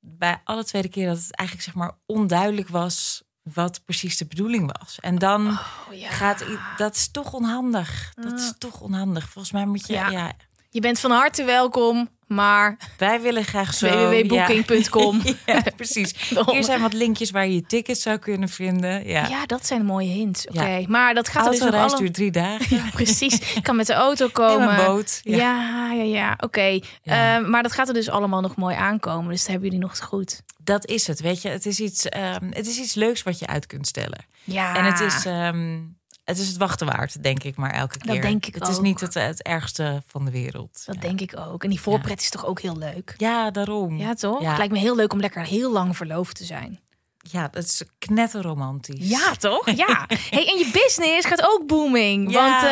bij 0.00 0.40
alle 0.44 0.64
tweede 0.64 0.88
keer 0.88 1.06
dat 1.06 1.16
het 1.16 1.34
eigenlijk 1.34 1.68
zeg 1.68 1.78
maar 1.78 1.98
onduidelijk 2.06 2.68
was 2.68 3.25
wat 3.54 3.84
precies 3.84 4.16
de 4.16 4.26
bedoeling 4.26 4.78
was. 4.78 4.98
En 5.00 5.18
dan 5.18 5.46
oh, 5.48 5.60
ja. 5.90 6.10
gaat 6.10 6.44
dat 6.76 6.94
is 6.94 7.10
toch 7.10 7.32
onhandig. 7.32 8.12
Dat 8.14 8.32
is 8.32 8.52
toch 8.58 8.80
onhandig. 8.80 9.28
Volgens 9.28 9.52
mij 9.52 9.66
moet 9.66 9.86
je 9.86 9.92
Ja. 9.92 10.08
ja 10.08 10.32
Je 10.70 10.80
bent 10.80 11.00
van 11.00 11.10
harte 11.10 11.44
welkom, 11.44 12.08
maar 12.26 12.76
wij 12.98 13.20
willen 13.20 13.44
graag 13.44 13.74
zo. 13.74 14.08
www.booking.com. 14.08 15.20
Ja, 15.24 15.34
ja, 15.54 15.62
precies. 15.76 16.14
Hier 16.50 16.64
zijn 16.64 16.80
wat 16.80 16.92
linkjes 16.92 17.30
waar 17.30 17.46
je 17.46 17.54
je 17.54 17.66
tickets 17.66 18.02
zou 18.02 18.18
kunnen 18.18 18.48
vinden. 18.48 19.06
Ja. 19.08 19.26
Ja, 19.26 19.46
dat 19.46 19.66
zijn 19.66 19.84
mooie 19.84 20.08
hints. 20.08 20.46
Oké, 20.46 20.84
maar 20.88 21.14
dat 21.14 21.28
gaat 21.28 21.44
er 21.44 21.50
dus 21.50 21.60
nog 21.60 21.68
Autoreis 21.68 21.92
alle... 21.92 22.00
duurt 22.00 22.14
drie 22.14 22.30
dagen. 22.30 22.76
Ja, 22.76 22.84
precies. 22.92 23.34
Ik 23.56 23.62
kan 23.62 23.76
met 23.76 23.86
de 23.86 23.92
auto 23.94 24.28
komen. 24.28 24.78
een 24.78 24.86
boot. 24.86 25.20
Ja, 25.22 25.36
Ja. 25.36 25.92
ja, 25.92 26.02
ja. 26.02 26.34
Oké. 26.40 26.80
Ja. 27.02 27.36
Eh, 27.38 27.46
maar 27.48 27.62
dat 27.62 27.72
gaat 27.72 27.88
er 27.88 27.94
dus 27.94 28.08
allemaal 28.08 28.40
nog 28.40 28.56
mooi 28.56 28.74
aankomen. 28.76 29.30
Dus 29.30 29.40
dat 29.40 29.48
hebben 29.50 29.68
jullie 29.68 29.84
nog 29.84 29.98
goed. 29.98 30.42
Dat 30.62 30.86
is 30.86 31.06
het, 31.06 31.20
weet 31.20 31.42
je. 31.42 31.48
Het 31.48 31.66
is, 31.66 31.80
iets, 31.80 32.08
ehm, 32.08 32.50
het 32.50 32.66
is 32.66 32.78
iets 32.78 32.94
leuks 32.94 33.22
wat 33.22 33.38
je 33.38 33.46
uit 33.46 33.66
kunt 33.66 33.86
stellen. 33.86 34.24
Ja. 34.44 34.76
En 34.76 34.84
het 34.84 35.00
is, 35.00 35.24
ehm, 35.24 35.78
het 36.26 36.38
is 36.38 36.48
het 36.48 36.56
wachten 36.56 36.86
waard, 36.86 37.22
denk 37.22 37.42
ik 37.42 37.56
maar 37.56 37.70
elke 37.70 37.98
Dat 37.98 38.12
keer. 38.12 38.22
denk 38.22 38.46
ik 38.46 38.54
Het 38.54 38.68
is 38.68 38.78
niet 38.80 39.00
het, 39.00 39.14
het 39.14 39.42
ergste 39.42 40.02
van 40.06 40.24
de 40.24 40.30
wereld. 40.30 40.82
Dat 40.86 40.94
ja. 40.94 41.00
denk 41.00 41.20
ik 41.20 41.38
ook. 41.38 41.64
En 41.64 41.70
die 41.70 41.80
voorpret 41.80 42.20
is 42.20 42.30
toch 42.30 42.46
ook 42.46 42.60
heel 42.60 42.76
leuk? 42.76 43.14
ja, 43.16 43.50
daarom. 43.50 43.98
Ja, 43.98 44.14
toch? 44.14 44.40
Ja. 44.40 44.56
Lijkt 44.56 44.72
me 44.72 44.78
heel 44.78 44.96
leuk 44.96 45.12
om 45.12 45.20
lekker 45.20 45.44
heel 45.44 45.72
lang 45.72 45.96
verloofd 45.96 46.36
te 46.36 46.44
zijn. 46.44 46.80
Ja, 47.18 47.48
dat 47.48 47.64
is 47.64 47.82
knetterromantisch. 47.98 49.08
Ja, 49.08 49.34
toch? 49.34 49.70
Ja. 49.70 50.06
Hey, 50.30 50.46
en 50.46 50.58
je 50.58 50.70
business 50.72 51.26
gaat 51.26 51.42
ook 51.42 51.66
booming. 51.66 52.30
Ja. 52.30 52.50
Want 52.50 52.64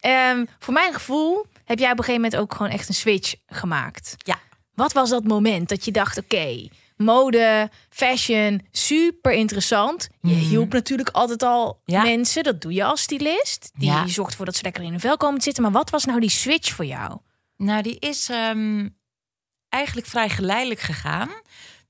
eh, 0.00 0.30
ehm, 0.30 0.44
voor 0.58 0.74
mijn 0.74 0.92
gevoel 0.94 1.46
heb 1.64 1.78
jij 1.78 1.90
op 1.90 1.98
een 1.98 2.04
gegeven 2.04 2.22
moment 2.22 2.40
ook 2.40 2.54
gewoon 2.54 2.72
echt 2.72 2.88
een 2.88 2.94
switch 2.94 3.34
gemaakt. 3.46 4.14
Ja. 4.16 4.38
Wat 4.74 4.92
was 4.92 5.10
dat 5.10 5.24
moment 5.24 5.68
dat 5.68 5.84
je 5.84 5.90
dacht, 5.90 6.18
oké, 6.18 6.68
mode, 6.98 7.70
fashion, 7.90 8.66
super 8.70 9.32
interessant. 9.32 10.08
Je 10.20 10.34
hielp 10.34 10.72
natuurlijk 10.72 11.08
altijd 11.08 11.42
al 11.42 11.80
Mhm. 11.84 11.96
Ja. 11.96 12.02
mensen, 12.02 12.42
dat 12.42 12.60
doe 12.60 12.72
je 12.72 12.84
als 12.84 13.00
stylist. 13.02 13.70
Die 13.74 13.88
Ja. 13.88 14.06
zorgt 14.06 14.30
ervoor 14.30 14.46
dat 14.46 14.56
ze 14.56 14.62
lekker 14.62 14.82
in 14.82 14.90
hun 14.90 15.00
vel 15.00 15.16
komen 15.16 15.38
te 15.38 15.44
zitten. 15.44 15.62
Maar 15.62 15.72
wat 15.72 15.90
was 15.90 16.04
nou 16.04 16.20
die 16.20 16.30
switch 16.30 16.72
voor 16.74 16.84
jou? 16.84 17.18
Nou, 17.56 17.82
die 17.82 17.98
is 17.98 18.28
ehm, 18.28 18.88
eigenlijk 19.68 20.06
vrij 20.06 20.28
geleidelijk 20.28 20.80
gegaan. 20.80 21.30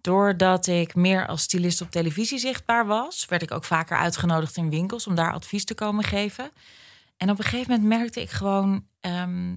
Doordat 0.01 0.67
ik 0.67 0.95
meer 0.95 1.27
als 1.27 1.43
stylist 1.43 1.81
op 1.81 1.91
televisie 1.91 2.39
zichtbaar 2.39 2.87
was, 2.87 3.25
werd 3.29 3.43
ik 3.43 3.51
ook 3.53 3.65
vaker 3.65 3.97
uitgenodigd 3.99 4.57
in 4.57 4.71
winkels 4.71 5.07
om 5.07 5.15
daar 5.15 5.33
advies 5.33 5.65
te 5.65 5.75
komen 5.75 6.05
geven. 6.05 6.51
En 7.17 7.31
op 7.31 7.39
een 7.39 7.45
gegeven 7.45 7.71
moment 7.71 7.89
merkte 7.89 8.21
ik 8.21 8.31
gewoon, 8.31 8.87
ehm, 9.01 9.57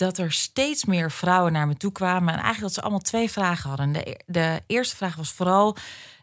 dat 0.00 0.18
er 0.18 0.32
steeds 0.32 0.84
meer 0.84 1.10
vrouwen 1.10 1.52
naar 1.52 1.66
me 1.66 1.76
toe 1.76 1.92
kwamen. 1.92 2.28
En 2.28 2.40
eigenlijk 2.40 2.60
dat 2.60 2.74
ze 2.74 2.80
allemaal 2.80 3.00
twee 3.00 3.30
vragen 3.30 3.68
hadden. 3.68 3.92
De, 3.92 4.10
e-, 4.10 4.16
de 4.26 4.62
eerste 4.66 4.96
vraag 4.96 5.16
was 5.16 5.32
vooral: 5.32 5.76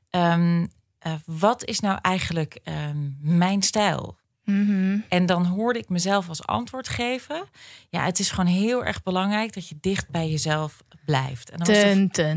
ehm, 0.10 0.66
eh, 1.00 1.14
wat 1.26 1.66
is 1.66 1.80
nou 1.80 2.00
eigenlijk 2.02 2.60
ehm, 2.64 3.10
mijn 3.20 3.62
stijl? 3.62 4.18
Mhm. 4.44 5.00
En 5.10 5.26
dan 5.26 5.46
hoorde 5.46 5.80
ik 5.80 5.90
mezelf 5.90 6.30
als 6.30 6.46
antwoord 6.46 6.90
geven. 6.90 7.44
Ja, 7.90 8.04
het 8.04 8.20
is 8.20 8.30
gewoon 8.30 8.54
heel 8.54 8.86
erg 8.86 9.04
belangrijk 9.04 9.54
dat 9.54 9.68
je 9.68 9.78
dicht 9.82 10.10
bij 10.10 10.30
jezelf 10.30 10.84
blijft. 11.06 11.50
En 11.50 11.58
dan 11.58 11.68
was 11.68 11.84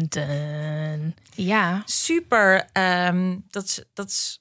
ten. 0.09 1.15
Ja. 1.35 1.83
super. 1.85 2.69
ehm, 2.73 3.37
dat, 3.49 3.65
is, 3.65 3.85
dat 3.93 4.09
is. 4.09 4.40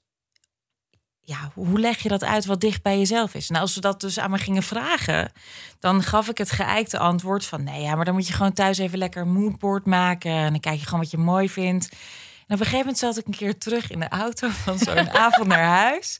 Ja, 1.29 1.51
hoe 1.53 1.79
leg 1.79 1.99
je 1.99 2.09
dat 2.09 2.23
uit 2.23 2.45
wat 2.45 2.61
dicht 2.61 2.81
bij 2.81 2.97
jezelf 2.97 3.33
is? 3.33 3.49
Nou, 3.49 3.61
als 3.61 3.73
ze 3.73 3.81
dat 3.81 4.01
dus 4.01 4.19
aan 4.19 4.31
me 4.31 4.37
gingen 4.37 4.63
vragen, 4.63 5.31
dan 5.79 6.03
gaf 6.03 6.29
ik 6.29 6.37
het 6.37 6.51
geëikte 6.51 6.99
antwoord 6.99 7.45
van: 7.45 7.63
nee, 7.63 7.81
ja, 7.81 7.95
maar 7.95 8.05
dan 8.05 8.13
moet 8.13 8.27
je 8.27 8.33
gewoon 8.33 8.53
thuis 8.53 8.77
even 8.77 8.97
lekker 8.97 9.21
een 9.21 9.31
moodboard 9.31 9.85
maken 9.85 10.31
en 10.31 10.51
dan 10.51 10.59
kijk 10.59 10.79
je 10.79 10.85
gewoon 10.85 10.99
wat 10.99 11.11
je 11.11 11.17
mooi 11.17 11.49
vindt. 11.49 11.89
En 12.47 12.55
op 12.55 12.59
een 12.59 12.65
gegeven 12.65 12.77
moment 12.77 12.97
zat 12.97 13.17
ik 13.17 13.25
een 13.25 13.35
keer 13.35 13.57
terug 13.57 13.91
in 13.91 13.99
de 13.99 14.09
auto 14.09 14.49
van 14.49 14.77
zo'n 14.77 15.09
avond 15.25 15.47
naar 15.47 15.63
huis. 15.63 16.17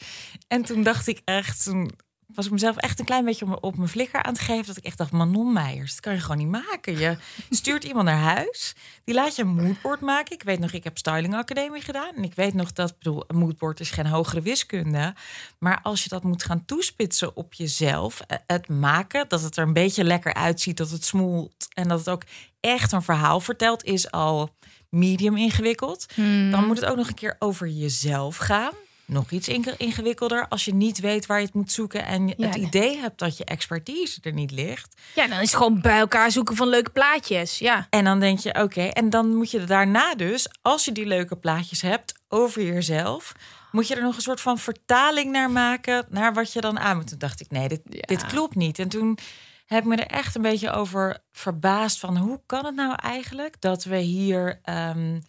En 0.48 0.62
toen 0.62 0.84
dacht 0.84 1.08
ik 1.08 1.22
echt, 1.25 1.63
toen 1.63 1.92
was 2.39 2.48
ik 2.48 2.53
mezelf 2.53 2.77
echt 2.77 3.00
een 3.00 3.05
klein 3.05 3.25
beetje 3.25 3.62
op, 3.62 3.77
mijn 3.77 3.89
flikker 3.89 4.24
aan 4.24 4.34
het 4.34 4.41
geven. 4.41 4.65
Dat 4.65 4.77
ik 4.77 4.84
echt 4.84 4.98
dacht, 4.98 5.12
Manon 5.12 5.53
Meijers, 5.53 5.91
dat 5.91 6.00
kan 6.00 6.13
je 6.13 6.19
gewoon 6.19 6.38
niet 6.38 6.48
maken. 6.48 6.98
Je 6.98 7.17
stuurt 7.50 7.84
iemand 7.84 8.05
naar 8.05 8.36
huis, 8.36 8.75
die 9.03 9.15
laat 9.15 9.36
je 9.36 9.41
een 9.41 9.55
moodboard 9.55 10.01
maken. 10.01 10.36
Ik 10.36 10.43
weet 10.43 10.60
nog, 10.60 10.72
ik 10.72 10.84
heb 10.84 10.98
styling 10.98 11.36
academie 11.36 11.81
gedaan. 11.81 12.15
En 12.15 12.24
ik 12.24 12.34
weet 12.36 12.53
nog 12.53 12.74
dat, 12.74 12.98
bedoel, 12.98 13.24
een 13.27 13.38
moodboard 13.38 13.79
is 13.79 13.91
geen 13.91 14.05
hogere 14.05 14.41
wiskunde. 14.41 15.13
Maar 15.58 15.79
als 15.84 16.03
je 16.03 16.10
dat 16.10 16.24
moet 16.24 16.43
gaan 16.43 16.65
toespitsen 16.65 17.36
op 17.36 17.53
jezelf, 17.53 18.19
eh, 18.19 18.38
het 18.48 18.67
maken, 18.67 19.25
dat 19.27 19.41
het 19.41 19.58
er 19.58 19.63
een 19.63 19.74
beetje 19.74 20.03
lekker 20.03 20.34
uitziet, 20.34 20.77
dat 20.77 20.89
het 20.89 21.05
smoelt 21.05 21.67
en 21.74 21.88
dat 21.88 22.00
het 22.00 22.10
ook 22.10 22.24
echt 22.60 22.91
een 22.91 23.01
verhaal 23.01 23.39
vertelt, 23.39 23.84
is 23.84 24.12
al 24.12 24.55
medium 24.89 25.38
ingewikkeld. 25.38 26.05
Dan 26.51 26.65
moet 26.67 26.79
het 26.79 26.89
ook 26.89 26.98
nog 26.98 27.08
een 27.08 27.13
keer 27.13 27.36
over 27.39 27.67
jezelf 27.67 28.38
gaan. 28.38 28.74
Nog 29.10 29.32
iets 29.32 29.48
inge- 29.48 29.75
ingewikkelder 29.78 30.48
als 30.48 30.66
je 30.66 30.74
niet 30.74 31.00
weet 31.00 31.25
waar 31.25 31.39
je 31.39 31.46
het 31.46 31.54
moet 31.54 31.72
zoeken 31.72 32.06
en 32.06 32.28
je 32.28 32.34
Ja, 32.38 32.46
het 32.48 32.56
idee 32.56 32.98
hebt 32.98 33.20
dat 33.20 33.38
je 33.38 33.44
expertise 33.46 34.20
er 34.22 34.34
niet 34.34 34.51
ligt. 34.51 35.01
ja, 35.16 35.28
dan 35.28 35.39
is 35.39 35.48
het 35.51 35.56
gewoon 35.56 35.82
bij 35.82 36.00
elkaar 36.00 36.32
zoeken 36.32 36.56
van 36.56 36.68
leuke 36.68 36.89
plaatjes. 36.89 37.58
Ja. 37.60 37.88
En 37.89 38.04
dan 38.04 38.20
denk 38.20 38.39
je, 38.39 38.62
oké, 38.62 38.82
en 38.82 39.10
dan 39.10 39.36
moet 39.36 39.51
je 39.51 39.63
daarna 39.63 40.16
dus, 40.16 40.48
als 40.62 40.86
je 40.86 40.92
die 40.92 41.06
leuke 41.06 41.36
plaatjes 41.36 41.82
hebt 41.82 42.13
over 42.28 42.63
jezelf, 42.63 43.32
moet 43.72 43.88
je 43.88 43.96
er 43.96 44.01
nog 44.01 44.16
een 44.16 44.22
soort 44.22 44.42
van 44.42 44.58
vertaling 44.58 45.32
naar 45.32 45.51
maken 45.51 46.06
naar 46.10 46.34
wat 46.34 46.54
je 46.54 46.62
dan 46.62 46.80
aan 46.80 46.96
moet. 46.98 47.08
Toen 47.08 47.18
dacht 47.18 47.42
ik, 47.42 47.51
nee, 47.51 47.68
dit, 47.68 47.82
Ja. 47.89 48.01
dit 48.01 48.25
klopt 48.25 48.56
niet. 48.56 48.80
En 48.80 48.89
toen 48.89 49.18
heb 49.66 49.80
ik 49.80 49.86
me 49.89 49.96
er 49.96 50.08
echt 50.18 50.36
een 50.36 50.42
beetje 50.42 50.72
over 50.72 51.18
verbaasd 51.32 52.00
van 52.00 52.18
hoe 52.18 52.42
kan 52.46 52.66
het 52.66 52.75
nou 52.75 52.96
eigenlijk 52.96 53.56
dat 53.62 53.84
we 53.84 53.98
hier 53.98 54.60
ehm, 54.63 55.20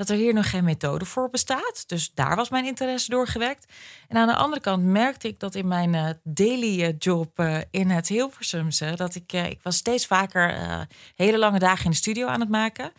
dat 0.00 0.08
er 0.08 0.16
hier 0.16 0.34
nog 0.34 0.50
geen 0.50 0.64
methode 0.64 1.04
voor 1.04 1.30
bestaat. 1.30 1.84
Dus 1.86 2.10
daar 2.14 2.36
was 2.36 2.50
mijn 2.50 2.64
interesse 2.64 3.10
door 3.10 3.26
gewekt. 3.26 3.72
En 4.08 4.16
aan 4.16 4.26
de 4.26 4.34
andere 4.34 4.60
kant 4.60 4.84
merkte 4.84 5.28
ik 5.28 5.40
dat 5.40 5.54
in 5.54 5.68
mijn 5.68 5.94
eh, 5.94 6.10
daily 6.22 6.82
eh, 6.82 6.94
job 6.98 7.38
eh, 7.38 7.58
in 7.70 7.90
het 7.90 8.08
Hilversumse, 8.08 8.92
dat 8.96 9.14
ik, 9.14 9.32
ik 9.32 9.58
was 9.62 9.76
steeds 9.76 10.06
vaker 10.06 10.56
hele 11.16 11.38
lange 11.38 11.58
dagen 11.58 11.84
in 11.84 11.90
de 11.90 11.96
studio 11.96 12.26
aan 12.26 12.40
het 12.40 12.48
maken. 12.48 12.92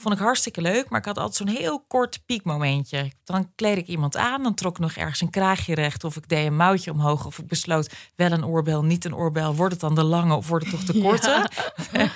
Vond 0.00 0.14
ik 0.14 0.20
hartstikke 0.20 0.60
leuk, 0.60 0.88
maar 0.88 1.00
ik 1.00 1.06
had 1.06 1.18
altijd 1.18 1.36
zo'n 1.36 1.56
heel 1.56 1.84
kort 1.88 2.20
piekmomentje. 2.26 3.12
Dan 3.24 3.52
kleed 3.54 3.78
ik 3.78 3.86
iemand 3.86 4.16
aan, 4.16 4.42
dan 4.42 4.54
trok 4.54 4.74
ik 4.74 4.78
nog 4.78 4.92
ergens 4.92 5.20
een 5.20 5.30
kraagje 5.30 5.74
recht... 5.74 6.04
of 6.04 6.16
ik 6.16 6.28
deed 6.28 6.46
een 6.46 6.56
mouwtje 6.56 6.90
omhoog 6.90 7.26
of 7.26 7.38
ik 7.38 7.46
besloot... 7.46 7.94
wel 8.16 8.32
een 8.32 8.46
oorbel, 8.46 8.84
niet 8.84 9.04
een 9.04 9.14
oorbel. 9.14 9.54
Wordt 9.54 9.72
het 9.72 9.80
dan 9.80 9.94
de 9.94 10.02
lange 10.02 10.34
of 10.34 10.48
wordt 10.48 10.66
het 10.66 10.74
toch 10.74 10.84
de 10.84 11.00
korte? 11.06 11.50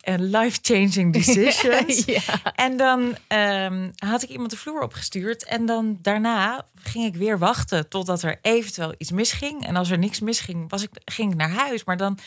en 0.00 0.30
life-changing 0.30 1.12
decisions. 1.12 2.04
ja. 2.26 2.54
En 2.54 2.76
dan 2.76 3.16
ehm, 3.26 3.90
had 3.96 4.22
ik 4.22 4.28
iemand 4.28 4.50
de 4.50 4.56
vloer 4.56 4.82
opgestuurd. 4.82 5.44
En 5.44 5.66
dan 5.66 5.98
daarna 6.02 6.66
ging 6.82 7.04
ik 7.04 7.16
weer 7.16 7.38
wachten 7.38 7.88
totdat 7.88 8.22
er 8.22 8.38
eventueel 8.42 8.94
iets 8.98 9.10
misging. 9.10 9.66
En 9.66 9.76
als 9.76 9.90
er 9.90 9.98
niks 9.98 10.20
misging, 10.20 10.70
was 10.70 10.82
ik, 10.82 10.90
ging 11.04 11.32
ik 11.32 11.38
naar 11.38 11.50
huis. 11.50 11.84
Maar 11.84 11.96
dan 11.96 12.18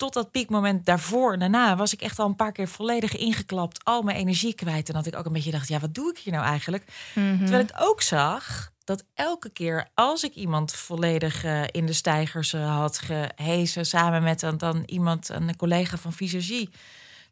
tot 0.00 0.12
dat 0.12 0.30
piekmoment 0.30 0.86
daarvoor 0.86 1.32
en 1.32 1.38
daarna 1.38 1.76
was 1.76 1.92
ik 1.92 2.00
echt 2.00 2.18
al 2.18 2.26
een 2.26 2.36
paar 2.36 2.52
keer 2.52 2.68
volledig 2.68 3.16
ingeklapt. 3.16 3.84
Al 3.84 4.02
mijn 4.02 4.16
energie 4.16 4.54
kwijt. 4.54 4.88
En 4.88 4.94
dat 4.94 5.06
ik 5.06 5.16
ook 5.16 5.26
een 5.26 5.32
beetje 5.32 5.50
dacht, 5.50 5.68
ja, 5.68 5.78
wat 5.78 5.94
doe 5.94 6.10
ik 6.10 6.18
hier 6.18 6.32
nou 6.32 6.44
eigenlijk? 6.44 6.84
Terwijl 7.14 7.62
ik 7.62 7.74
ook 7.78 8.02
zag 8.02 8.72
dat 8.84 9.04
elke 9.14 9.50
keer 9.50 9.88
als 9.94 10.24
ik 10.24 10.34
iemand 10.34 10.72
volledig 10.74 11.44
eh, 11.44 11.62
in 11.70 11.86
de 11.86 11.92
stijgers 11.92 12.52
eh, 12.52 12.76
had 12.76 12.98
gehezen... 12.98 13.86
samen 13.86 14.22
met 14.22 14.40
dan, 14.40 14.56
dan 14.56 14.82
iemand, 14.86 15.28
een 15.28 15.56
collega 15.56 15.96
van 15.96 16.12
Visagie 16.12 16.70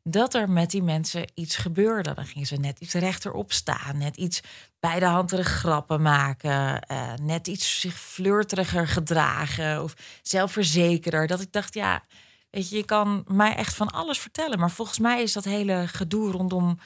dat 0.02 0.34
er 0.34 0.50
met 0.50 0.70
die 0.70 0.82
mensen 0.82 1.30
iets 1.34 1.56
gebeurde. 1.56 2.14
Dan 2.14 2.26
gingen 2.26 2.46
ze 2.46 2.56
net 2.56 2.80
iets 2.80 2.94
rechterop 2.94 3.52
staan, 3.52 3.98
net 3.98 4.16
iets 4.16 4.40
bij 4.80 4.98
de 4.98 5.06
handere 5.06 5.44
grappen 5.44 6.02
maken, 6.02 6.80
eh, 6.80 7.12
net 7.22 7.46
iets 7.46 7.80
zich 7.80 7.94
flirteriger 7.94 8.88
gedragen 8.88 9.82
of 9.82 9.94
zelfverzekerder. 10.22 11.26
Dat 11.26 11.40
ik 11.40 11.52
dacht, 11.52 11.74
ja, 11.74 12.02
weet 12.50 12.68
je, 12.68 12.76
je 12.76 12.84
kan 12.84 13.24
mij 13.26 13.54
echt 13.56 13.74
van 13.74 13.90
alles 13.90 14.18
vertellen, 14.18 14.58
maar 14.58 14.70
volgens 14.70 14.98
mij 14.98 15.22
is 15.22 15.32
dat 15.32 15.44
hele 15.44 15.84
gedoe 15.86 16.30
rondom 16.30 16.78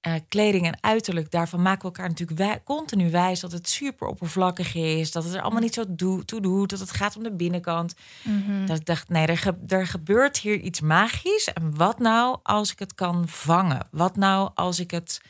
eh, 0.00 0.14
kleding 0.28 0.66
en 0.66 0.78
uiterlijk, 0.80 1.30
daarvan 1.30 1.62
maken 1.62 1.78
we 1.80 1.84
elkaar 1.86 2.08
natuurlijk 2.08 2.38
wij, 2.38 2.60
continu 2.64 3.10
wijs 3.10 3.40
dat 3.40 3.52
het 3.52 3.68
super 3.68 4.06
oppervlakkig 4.08 4.74
is, 4.74 5.12
dat 5.12 5.24
het 5.24 5.34
er 5.34 5.40
allemaal 5.40 5.60
niet 5.60 5.74
zo 5.74 5.94
toe 6.24 6.40
doet, 6.40 6.70
dat 6.70 6.78
het 6.78 6.90
gaat 6.90 7.16
om 7.16 7.22
de 7.22 7.32
binnenkant. 7.32 7.94
Dat 8.66 8.78
ik 8.78 8.86
dacht, 8.86 9.08
nee, 9.08 9.26
er, 9.26 9.38
ge- 9.38 9.64
er 9.66 9.86
gebeurt 9.86 10.38
hier 10.38 10.58
iets 10.60 10.80
magisch. 10.80 11.52
En 11.52 11.76
wat 11.76 11.98
nou 11.98 12.38
als 12.42 12.72
ik 12.72 12.78
het 12.78 12.94
kan 12.94 13.28
vangen? 13.28 13.88
Wat 13.90 14.16
nou 14.16 14.50
als 14.54 14.80
ik 14.80 14.90
het 14.90 15.20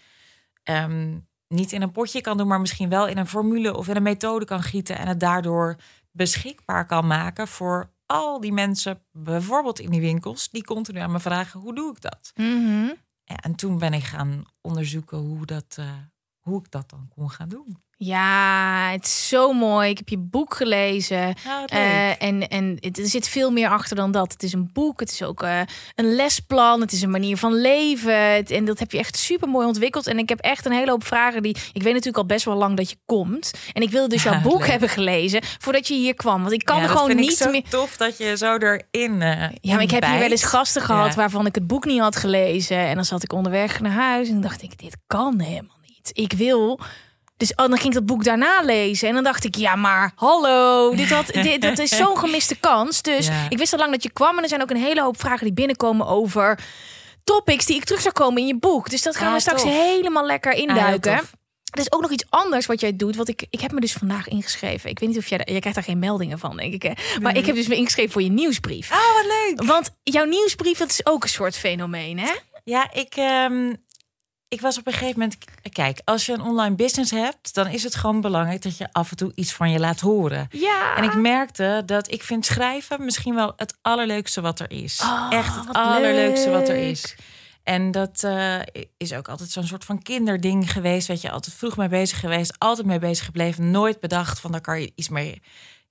ehm, 0.63 1.19
niet 1.49 1.73
in 1.73 1.83
een 1.83 1.93
potje 1.93 2.21
kan 2.21 2.37
doen, 2.37 2.47
maar 2.47 2.61
misschien 2.61 2.89
wel 2.89 3.07
in 3.07 3.19
een 3.19 3.27
formule 3.29 3.77
of 3.77 3.89
in 3.89 3.97
een 3.97 4.03
methode 4.03 4.45
kan 4.45 4.63
gieten 4.63 4.99
en 4.99 5.07
het 5.09 5.21
daardoor 5.21 5.77
beschikbaar 6.11 6.87
kan 6.87 7.07
maken 7.07 7.49
voor 7.49 7.91
al 8.07 8.41
die 8.41 8.53
mensen, 8.53 9.03
bijvoorbeeld 9.13 9.79
in 9.79 9.91
die 9.91 10.01
winkels, 10.01 10.51
die 10.51 10.65
continu 10.65 10.99
aan 10.99 11.13
me 11.13 11.21
vragen: 11.21 11.61
hoe 11.61 11.75
doe 11.75 11.91
ik 11.91 12.01
dat? 12.01 12.33
Mhm. 12.35 12.93
En 13.25 13.55
toen 13.55 13.79
ben 13.79 13.93
ik 13.93 14.05
gaan 14.05 14.45
onderzoeken 14.61 15.19
hoe, 15.19 15.47
dat, 15.47 15.77
eh, 15.79 15.91
hoe 16.41 16.61
ik 16.61 16.71
dat 16.71 16.91
dan 16.91 17.09
kon 17.09 17.31
gaan 17.31 17.49
doen. 17.49 17.85
Ja, 17.99 18.89
het 18.93 19.05
is 19.05 19.29
zo 19.29 19.53
mooi. 19.53 19.91
Ik 19.91 19.99
heb 19.99 20.09
je 20.09 20.19
boek 20.19 20.55
gelezen. 20.55 21.27
Wat 21.61 21.71
Eh, 21.71 22.23
en 22.23 22.49
en 22.49 22.77
het, 22.81 22.99
er 22.99 23.07
zit 23.07 23.29
veel 23.29 23.51
meer 23.51 23.69
achter 23.69 23.97
dan 23.97 24.11
dat. 24.13 24.33
Het 24.33 24.43
is 24.43 24.53
een 24.53 24.71
boek, 24.73 25.01
het 25.01 25.11
is 25.11 25.23
ook 25.23 25.43
eh, 25.43 25.61
een 25.95 26.15
lesplan, 26.15 26.81
het 26.81 26.93
is 26.93 27.03
een 27.03 27.11
manier 27.11 27.37
van 27.37 27.55
leven. 27.61 28.33
Het- 28.35 28.51
en 28.51 28.65
dat 28.65 28.79
heb 28.79 28.93
je 28.93 28.99
echt 28.99 29.17
super 29.17 29.49
mooi 29.49 29.67
ontwikkeld. 29.67 30.07
En 30.07 30.19
ik 30.19 30.29
heb 30.29 30.39
echt 30.41 30.67
een 30.67 30.73
hele 30.73 30.91
hoop 30.91 31.05
vragen 31.07 31.43
die. 31.43 31.57
Ik 31.73 31.83
weet 31.83 31.93
natuurlijk 31.93 32.17
al 32.17 32.27
best 32.27 32.45
wel 32.45 32.55
lang 32.57 32.77
dat 32.77 32.91
je 32.91 32.97
komt. 33.07 33.51
En 33.73 33.83
ik 33.83 33.91
wilde 33.91 34.09
dus 34.09 34.23
jouw 34.23 34.33
Ja, 34.37 34.41
boek 34.43 34.59
leuk. 34.59 34.69
hebben 34.71 34.89
gelezen 34.89 35.43
voordat 35.59 35.89
je 35.89 35.95
hier 35.95 36.15
kwam. 36.15 36.41
Want 36.41 36.53
ik 36.53 36.65
kan 36.65 36.77
Ja, 36.77 36.83
er 36.83 36.89
gewoon 36.89 37.07
vind 37.07 37.19
ik 37.21 37.27
niet 37.27 37.37
zo 37.37 37.51
meer. 37.51 37.69
tof 37.69 37.97
dat 37.97 38.19
je 38.19 38.37
zo 38.37 38.57
erin. 38.57 39.23
eh, 39.23 39.49
Ja, 39.61 39.75
maar 39.75 39.83
ik 39.83 39.91
heb 39.91 40.05
hier 40.05 40.19
wel 40.19 40.31
eens 40.31 40.45
gasten 40.45 40.83
gehad 40.83 41.09
Ja. 41.09 41.15
waarvan 41.15 41.47
ik 41.47 41.55
het 41.55 41.67
boek 41.67 41.85
niet 41.85 42.01
had 42.01 42.17
gelezen. 42.17 42.77
En 42.79 42.95
dan 42.95 43.05
zat 43.05 43.23
ik 43.23 43.33
onderweg 43.33 43.81
naar 43.81 43.93
huis 43.93 44.29
en 44.29 44.41
dacht 44.41 44.63
ik, 44.63 44.79
dit 44.79 44.97
kan 45.07 45.41
helemaal 45.41 45.79
niet. 45.83 46.11
Ik 46.13 46.33
wil... 46.33 46.81
Dus 47.37 47.51
oh, 47.51 47.57
dan 47.57 47.77
ging 47.77 47.85
ik 47.87 47.93
dat 47.93 48.07
boek 48.07 48.25
daarna 48.25 48.63
lezen. 48.63 49.09
En 49.09 49.15
dan 49.15 49.25
dacht 49.25 49.45
ik, 49.45 49.55
ja, 49.57 49.75
maar 49.77 50.13
hallo, 50.15 50.91
dit, 50.95 51.11
had, 51.11 51.27
dit 51.49 51.63
dat 51.63 51.79
is 51.79 51.97
zo'n 51.97 52.19
gemiste 52.19 52.57
kans. 52.57 53.03
Dus 53.03 53.27
Ja. 53.27 53.47
ik 53.49 53.59
wist 53.59 53.73
al 53.73 53.79
lang 53.79 53.91
dat 53.91 54.03
je 54.03 54.11
kwam. 54.13 54.37
En 54.37 54.43
er 54.43 54.49
zijn 54.49 54.63
ook 54.63 54.71
een 54.71 54.77
hele 54.77 55.03
hoop 55.03 55.21
vragen 55.21 55.45
die 55.45 55.53
binnenkomen 55.55 56.07
over 56.07 56.59
topics 57.25 57.67
die 57.67 57.77
ik 57.77 57.85
terug 57.85 58.01
zou 58.01 58.15
komen 58.15 58.41
in 58.41 58.47
je 58.47 58.57
boek. 58.59 58.91
Dus 58.91 59.03
dat 59.03 59.17
gaan 59.17 59.29
Ah, 59.29 59.35
we 59.35 59.41
straks 59.41 59.63
tof. 59.63 59.71
helemaal 59.71 60.27
lekker 60.27 60.53
Ah, 60.53 60.59
induiken. 60.59 61.13
er 61.13 61.81
is 61.81 61.93
ook 61.93 62.01
nog 62.01 62.11
iets 62.11 62.25
anders 62.29 62.67
wat 62.67 62.81
jij 62.81 62.97
doet. 62.97 63.17
Wat 63.17 63.29
ik, 63.29 63.47
ik 63.51 63.61
heb 63.61 63.73
me 63.73 63.81
dus 63.81 63.93
vandaag 63.93 64.29
ingeschreven. 64.29 64.91
Ik 64.91 64.99
weet 64.99 65.09
niet 65.09 65.19
of 65.19 65.27
jij... 65.27 65.41
Jij 65.45 65.59
krijgt 65.59 65.75
daar 65.75 65.85
geen 65.87 65.99
meldingen 65.99 66.39
van, 66.39 66.57
denk 66.57 66.73
ik. 66.73 66.83
Hè? 66.83 66.93
Maar 67.21 67.37
ik 67.37 67.47
heb 67.47 67.55
dus 67.55 67.67
me 67.67 67.77
ingeschreven 67.77 68.13
voor 68.13 68.23
je 68.23 68.31
nieuwsbrief. 68.31 68.91
Oh, 68.91 68.97
wat 69.15 69.25
leuk. 69.27 69.63
Want 69.69 69.91
jouw 70.03 70.25
nieuwsbrief, 70.25 70.79
dat 70.79 70.91
is 70.91 71.07
ook 71.07 71.23
een 71.23 71.29
soort 71.29 71.57
fenomeen, 71.57 72.19
hè? 72.19 72.33
Ja, 72.65 72.93
ik, 72.93 73.15
ehm, 73.17 73.75
ik 74.49 74.61
was 74.61 74.79
op 74.79 74.87
een 74.87 74.93
gegeven 74.93 75.19
moment. 75.19 75.37
Kijk, 75.73 76.01
als 76.05 76.27
je 76.27 76.33
een 76.33 76.43
online 76.43 76.75
business 76.75 77.11
hebt, 77.11 77.55
dan 77.55 77.67
is 77.67 77.83
het 77.83 77.95
gewoon 77.95 78.21
belangrijk 78.21 78.63
dat 78.63 78.77
je 78.77 78.89
af 78.93 79.11
en 79.11 79.17
toe 79.17 79.33
iets 79.35 79.53
van 79.53 79.71
je 79.71 79.79
laat 79.79 80.01
horen. 80.01 80.49
Ja. 80.51 80.97
En 80.97 81.05
ik 81.05 81.15
merkte 81.15 81.83
dat 81.87 82.13
ik 82.13 82.23
vind 82.23 82.47
schrijven 82.47 83.05
misschien 83.05 83.35
wel 83.35 83.53
het 83.57 83.77
allerleukste 83.83 84.41
wat 84.41 84.61
er 84.61 84.71
is. 84.71 85.01
Oh, 85.01 85.27
Echt 85.31 85.55
het 85.55 85.67
wat 85.67 85.77
allerleukste 85.77 86.51
wat 86.51 86.69
er 86.69 86.77
is. 86.77 87.17
En 87.63 87.91
dat 87.91 88.23
eh, 88.25 88.61
is 88.97 89.13
ook 89.13 89.29
altijd 89.29 89.51
zo'n 89.51 89.67
soort 89.67 89.85
van 89.85 90.03
kinderding 90.03 90.73
geweest. 90.73 91.09
Weet 91.09 91.21
je, 91.21 91.31
altijd 91.31 91.57
vroeg 91.57 91.77
mee 91.77 91.89
bezig 91.89 92.21
geweest, 92.21 92.55
altijd 92.59 92.87
mee 92.87 92.99
bezig 92.99 93.25
gebleven. 93.25 93.71
Nooit 93.71 94.01
bedacht 94.01 94.41
van 94.41 94.53
daar 94.53 94.61
kan 94.61 94.81
je 94.81 94.93
iets 94.95 95.09
mee 95.09 95.43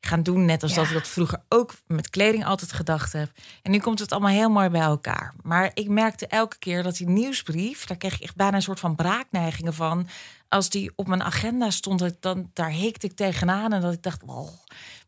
gaan 0.08 0.24
doen. 0.24 0.46
Net 0.46 0.64
als 0.64 0.74
dat 0.74 0.86
ik 0.86 0.94
dat 0.94 1.08
vroeger 1.08 1.44
ook 1.50 1.74
met 1.88 2.10
kleding 2.10 2.46
altijd 2.46 2.74
gedacht 2.74 3.14
heb. 3.14 3.32
En 3.62 3.72
nu 3.72 3.80
komt 3.80 4.00
het 4.00 4.12
allemaal 4.12 4.32
heel 4.32 4.50
mooi 4.50 4.70
bij 4.70 4.82
elkaar. 4.82 5.34
Maar 5.44 5.72
ik 5.74 5.90
merkte 5.90 6.28
elke 6.28 6.58
keer 6.58 6.84
dat 6.84 6.98
die 6.98 7.10
nieuwsbrief, 7.10 7.86
daar 7.86 7.98
kreeg 7.98 8.16
ik 8.16 8.22
echt 8.22 8.36
bijna 8.36 8.56
een 8.56 8.62
soort 8.62 8.80
van 8.80 8.96
braakneigingen 8.96 9.74
van. 9.74 10.08
Als 10.48 10.70
die 10.70 10.92
op 10.96 11.08
mijn 11.08 11.24
agenda 11.24 11.70
stond, 11.70 12.16
dan, 12.20 12.50
daar 12.54 12.70
hikte 12.70 13.06
ik 13.06 13.16
tegenaan. 13.16 13.74
En 13.74 13.82
dat 13.82 13.94
ik 13.94 14.04
dacht, 14.04 14.24
oh, 14.26 14.50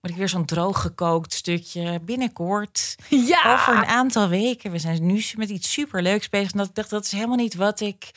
moet 0.02 0.12
ik 0.12 0.16
weer 0.16 0.30
zo'n 0.30 0.46
droog 0.46 0.82
gekookt 0.82 1.34
stukje 1.34 2.00
binnenkort. 2.00 2.96
Ja. 3.10 3.54
Over 3.54 3.78
een 3.78 3.86
aantal 3.86 4.28
weken. 4.28 4.72
We 4.72 4.80
zijn 4.80 5.06
nu 5.06 5.24
met 5.36 5.50
iets 5.50 5.72
superleuks 5.72 6.30
bezig. 6.30 6.52
En 6.52 6.58
dat 6.58 6.68
ik 6.68 6.76
dacht, 6.76 6.90
dat 6.90 7.06
is 7.06 7.12
helemaal 7.12 7.36
niet 7.36 7.56
wat 7.56 7.80
ik... 7.80 8.12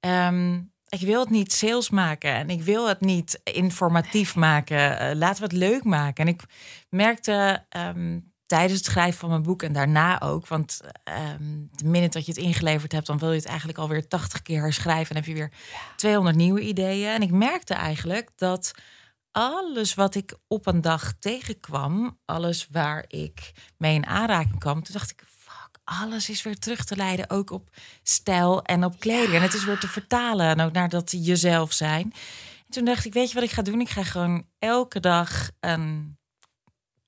ehm, 0.00 0.60
ik 0.88 1.00
wil 1.00 1.20
het 1.20 1.30
niet 1.30 1.52
sales 1.52 1.90
maken 1.90 2.34
en 2.34 2.50
ik 2.50 2.62
wil 2.62 2.88
het 2.88 3.00
niet 3.00 3.40
informatief 3.44 4.34
maken. 4.34 4.98
Eh, 4.98 5.16
laten 5.16 5.42
we 5.42 5.48
het 5.48 5.58
leuk 5.58 5.84
maken. 5.84 6.26
En 6.26 6.32
ik 6.32 6.42
merkte 6.88 7.64
ehm, 7.68 8.18
tijdens 8.46 8.72
het 8.72 8.84
schrijven 8.84 9.18
van 9.18 9.28
mijn 9.28 9.42
boek 9.42 9.62
en 9.62 9.72
daarna 9.72 10.20
ook, 10.20 10.46
want 10.46 10.80
ehm, 11.04 11.66
de 11.70 11.84
minute 11.84 12.16
dat 12.16 12.26
je 12.26 12.32
het 12.32 12.40
ingeleverd 12.40 12.92
hebt, 12.92 13.06
dan 13.06 13.18
wil 13.18 13.30
je 13.30 13.38
het 13.38 13.46
eigenlijk 13.46 13.78
alweer 13.78 14.08
80 14.08 14.42
keer 14.42 14.60
herschrijven 14.60 15.10
en 15.10 15.16
heb 15.16 15.24
je 15.24 15.34
weer 15.34 15.52
200 15.96 16.36
nieuwe 16.36 16.60
ideeën. 16.60 17.08
En 17.08 17.22
ik 17.22 17.30
merkte 17.30 17.74
eigenlijk 17.74 18.30
dat 18.36 18.72
alles 19.32 19.94
wat 19.94 20.14
ik 20.14 20.36
op 20.46 20.66
een 20.66 20.80
dag 20.80 21.12
tegenkwam, 21.18 22.18
alles 22.24 22.68
waar 22.70 23.04
ik 23.08 23.52
mee 23.76 23.94
in 23.94 24.06
aanraking 24.06 24.58
kwam, 24.58 24.82
toen 24.82 24.94
dacht 24.94 25.10
ik, 25.10 25.22
alles 25.88 26.28
is 26.28 26.42
weer 26.42 26.58
terug 26.58 26.84
te 26.84 26.96
leiden, 26.96 27.30
ook 27.30 27.50
op 27.50 27.70
stijl 28.02 28.62
en 28.62 28.84
op 28.84 29.00
kleding. 29.00 29.34
En 29.34 29.42
het 29.42 29.54
is 29.54 29.64
weer 29.64 29.78
te 29.78 29.88
vertalen 29.88 30.46
en 30.46 30.60
ook 30.60 30.72
naar 30.72 30.88
dat 30.88 31.14
jezelf 31.16 31.72
zijn. 31.72 32.02
En 32.02 32.70
toen 32.70 32.84
dacht 32.84 33.04
ik, 33.04 33.12
weet 33.12 33.28
je 33.28 33.34
wat 33.34 33.42
ik 33.42 33.50
ga 33.50 33.62
doen? 33.62 33.80
Ik 33.80 33.88
ga 33.88 34.02
gewoon 34.02 34.46
elke 34.58 35.00
dag 35.00 35.50
een 35.60 36.18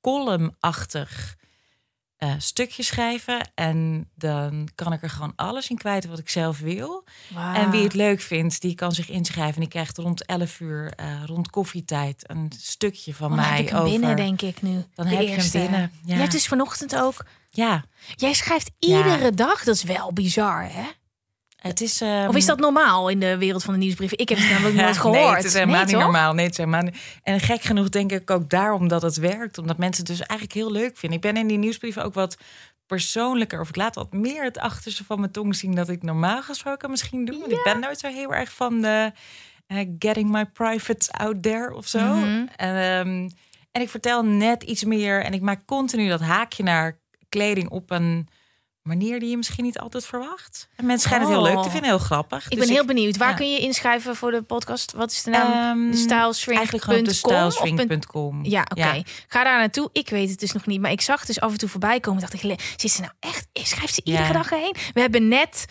columnachtig 0.01 1.37
eh, 2.21 2.35
stukje 2.39 2.83
schrijven. 2.83 3.51
En 3.55 4.09
dan 4.15 4.69
kan 4.75 4.93
ik 4.93 5.03
er 5.03 5.11
gewoon 5.11 5.33
alles 5.37 5.71
in 5.71 5.77
kwijt 5.77 6.07
wat 6.07 6.19
ik 6.19 6.29
zelf 6.29 6.59
wil. 6.59 7.05
En 7.55 7.71
wie 7.71 7.83
het 7.83 7.95
leuk 7.95 8.21
vindt, 8.21 8.61
die 8.61 8.75
kan 8.75 8.93
zich 8.93 9.09
inschrijven. 9.09 9.55
En 9.55 9.61
die 9.61 9.69
krijgt 9.69 9.99
rond 9.99 10.27
11 10.27 10.61
uur, 10.61 10.93
eh, 10.97 11.23
rond 11.27 11.51
koffietijd, 11.51 12.25
een 12.31 12.53
stukje 12.61 13.15
van 13.15 13.31
Oh, 13.31 13.37
dan 13.37 13.45
mij 13.47 13.57
heb 13.57 13.65
ik 13.65 13.69
hem 13.69 13.79
over. 13.79 13.91
binnen, 13.91 14.17
denk 14.17 14.43
ik 14.43 14.63
nu. 14.63 14.85
Dan 14.95 15.07
De 15.07 15.11
heb 15.15 15.21
je 15.21 15.27
hem 15.27 15.37
eerste. 15.37 15.59
binnen, 15.59 15.93
ja. 16.05 16.15
Ja, 16.17 16.21
het 16.23 16.35
is 16.35 16.47
vanochtend 16.47 16.97
ook. 16.97 17.25
Ja, 17.51 17.85
Jij 18.15 18.33
schrijft 18.33 18.71
Ja. 18.79 18.97
iedere 18.97 19.31
dag. 19.35 19.65
Dat 19.65 19.75
is 19.75 19.83
wel 19.83 20.13
bizar, 20.13 20.63
hè? 20.73 20.85
Het 21.61 21.81
is. 21.81 22.01
ehm, 22.01 22.29
Of 22.29 22.37
is 22.37 22.47
dat 22.47 22.59
normaal 22.59 23.09
in 23.09 23.21
de 23.21 23.39
wereld 23.39 23.65
van 23.65 23.75
de 23.75 23.81
nieuwsbrieven? 23.81 24.19
Ik 24.19 24.29
heb 24.29 24.39
het 24.39 24.51
namelijk 24.51 24.75
nooit 24.77 24.97
gehoord. 24.99 25.19
Nee, 25.27 25.35
het 25.35 25.45
is 25.45 25.53
helemaal 25.53 25.77
Nee, 25.77 25.85
niet 25.85 25.97
normaal. 25.97 26.33
Nee, 26.35 26.45
het 26.45 26.53
is 26.59 26.59
helemaal 26.65 26.83
niet. 26.83 26.97
En 27.23 27.41
gek 27.41 27.63
genoeg 27.63 27.89
denk 27.89 28.13
ik 28.13 28.31
ook 28.31 28.51
daarom 28.51 28.89
dat 28.89 29.03
het 29.03 29.17
werkt. 29.17 29.59
Omdat 29.59 29.79
mensen 29.79 30.07
het 30.07 30.17
dus 30.17 30.27
eigenlijk 30.27 30.59
heel 30.59 30.73
leuk 30.73 30.97
vinden. 30.97 31.19
Ik 31.19 31.25
ben 31.25 31.37
in 31.37 31.47
die 31.47 31.59
nieuwsbrieven 31.59 32.05
ook 32.05 32.15
wat 32.15 32.37
persoonlijker. 32.87 33.61
Of 33.61 33.69
ik 33.69 33.77
laat 33.77 33.95
wat 33.95 34.13
meer 34.13 34.45
het 34.45 34.59
achterste 34.59 35.05
van 35.05 35.21
mijn 35.21 35.33
tong 35.33 35.57
zien... 35.57 35.75
dat 35.75 35.89
ik 35.89 36.03
normaal 36.03 36.43
gesproken 36.43 36.91
misschien 36.91 37.25
doe. 37.25 37.39
Want 37.39 37.53
ik 37.53 37.63
ben 37.65 37.81
nooit 37.81 37.99
zo 37.99 38.09
heel 38.09 38.35
erg 38.35 38.53
van 38.53 38.81
de... 38.81 39.13
eh, 39.67 39.79
getting 39.99 40.31
my 40.31 40.47
privates 40.47 41.11
out 41.11 41.43
there 41.43 41.75
of 41.75 41.87
zo. 41.87 41.99
Mhm. 42.15 42.47
En, 42.57 42.75
ehm, 42.77 43.29
en 43.73 43.81
ik 43.83 43.89
vertel 43.89 44.25
net 44.25 44.63
iets 44.63 44.85
meer. 44.85 45.25
En 45.25 45.33
ik 45.33 45.41
maak 45.41 45.61
continu 45.67 46.09
dat 46.09 46.21
haakje 46.21 46.63
naar 46.63 46.99
kleding 47.29 47.69
op 47.69 47.91
een 47.91 48.29
manier 48.83 49.21
die 49.21 49.31
je 49.31 49.37
misschien 49.37 49.65
niet 49.65 49.79
altijd 49.79 50.07
verwacht. 50.07 50.69
En 50.77 50.87
mensen 50.87 51.09
schijnen 51.09 51.29
het 51.29 51.37
heel 51.37 51.47
leuk 51.47 51.57
te 51.61 51.67
Oh. 51.67 51.71
vinden, 51.73 51.91
heel 51.91 51.99
grappig. 51.99 52.45
Ik 52.45 52.51
Dus 52.51 52.67
ben 52.67 52.75
heel 52.75 52.85
benieuwd. 52.85 53.17
Waar 53.17 53.29
ja. 53.31 53.35
kun 53.35 53.51
je 53.53 53.59
inschrijven 53.59 54.17
voor 54.17 54.31
de 54.31 54.43
podcast? 54.43 54.93
Wat 54.93 55.11
is 55.11 55.23
de 55.23 55.31
naam? 55.31 55.91
De 55.91 55.97
styleshrink.com 55.97 56.55
Eigenlijk 56.57 56.85
gewoon 56.85 57.05
de 57.05 57.15
styleshrink.com. 57.15 58.45
Ja, 58.45 58.67
oké. 58.71 59.03
Ga 59.29 59.45
daar 59.45 59.59
naartoe. 59.59 59.91
Ik 59.93 60.09
weet 60.09 60.31
het 60.31 60.41
dus 60.41 60.53
nog 60.53 60.67
niet. 60.67 60.81
Maar 60.81 60.91
ik 60.91 61.01
zag 61.01 61.25
dus 61.27 61.41
af 61.41 61.53
en 61.53 61.59
toe 61.59 61.69
voorbij 61.69 62.01
komen. 62.01 62.21
Dacht 62.21 62.33
ik, 62.43 62.61
zit 62.77 62.91
ze 62.91 63.01
nou 63.01 63.13
echt? 63.21 63.47
Schrijft 63.53 63.95
ze 63.95 64.01
iedere 64.05 64.25
Ja. 64.27 64.33
dag 64.33 64.51
heen? 64.51 64.77
We 64.93 65.01
hebben 65.01 65.29
net... 65.29 65.65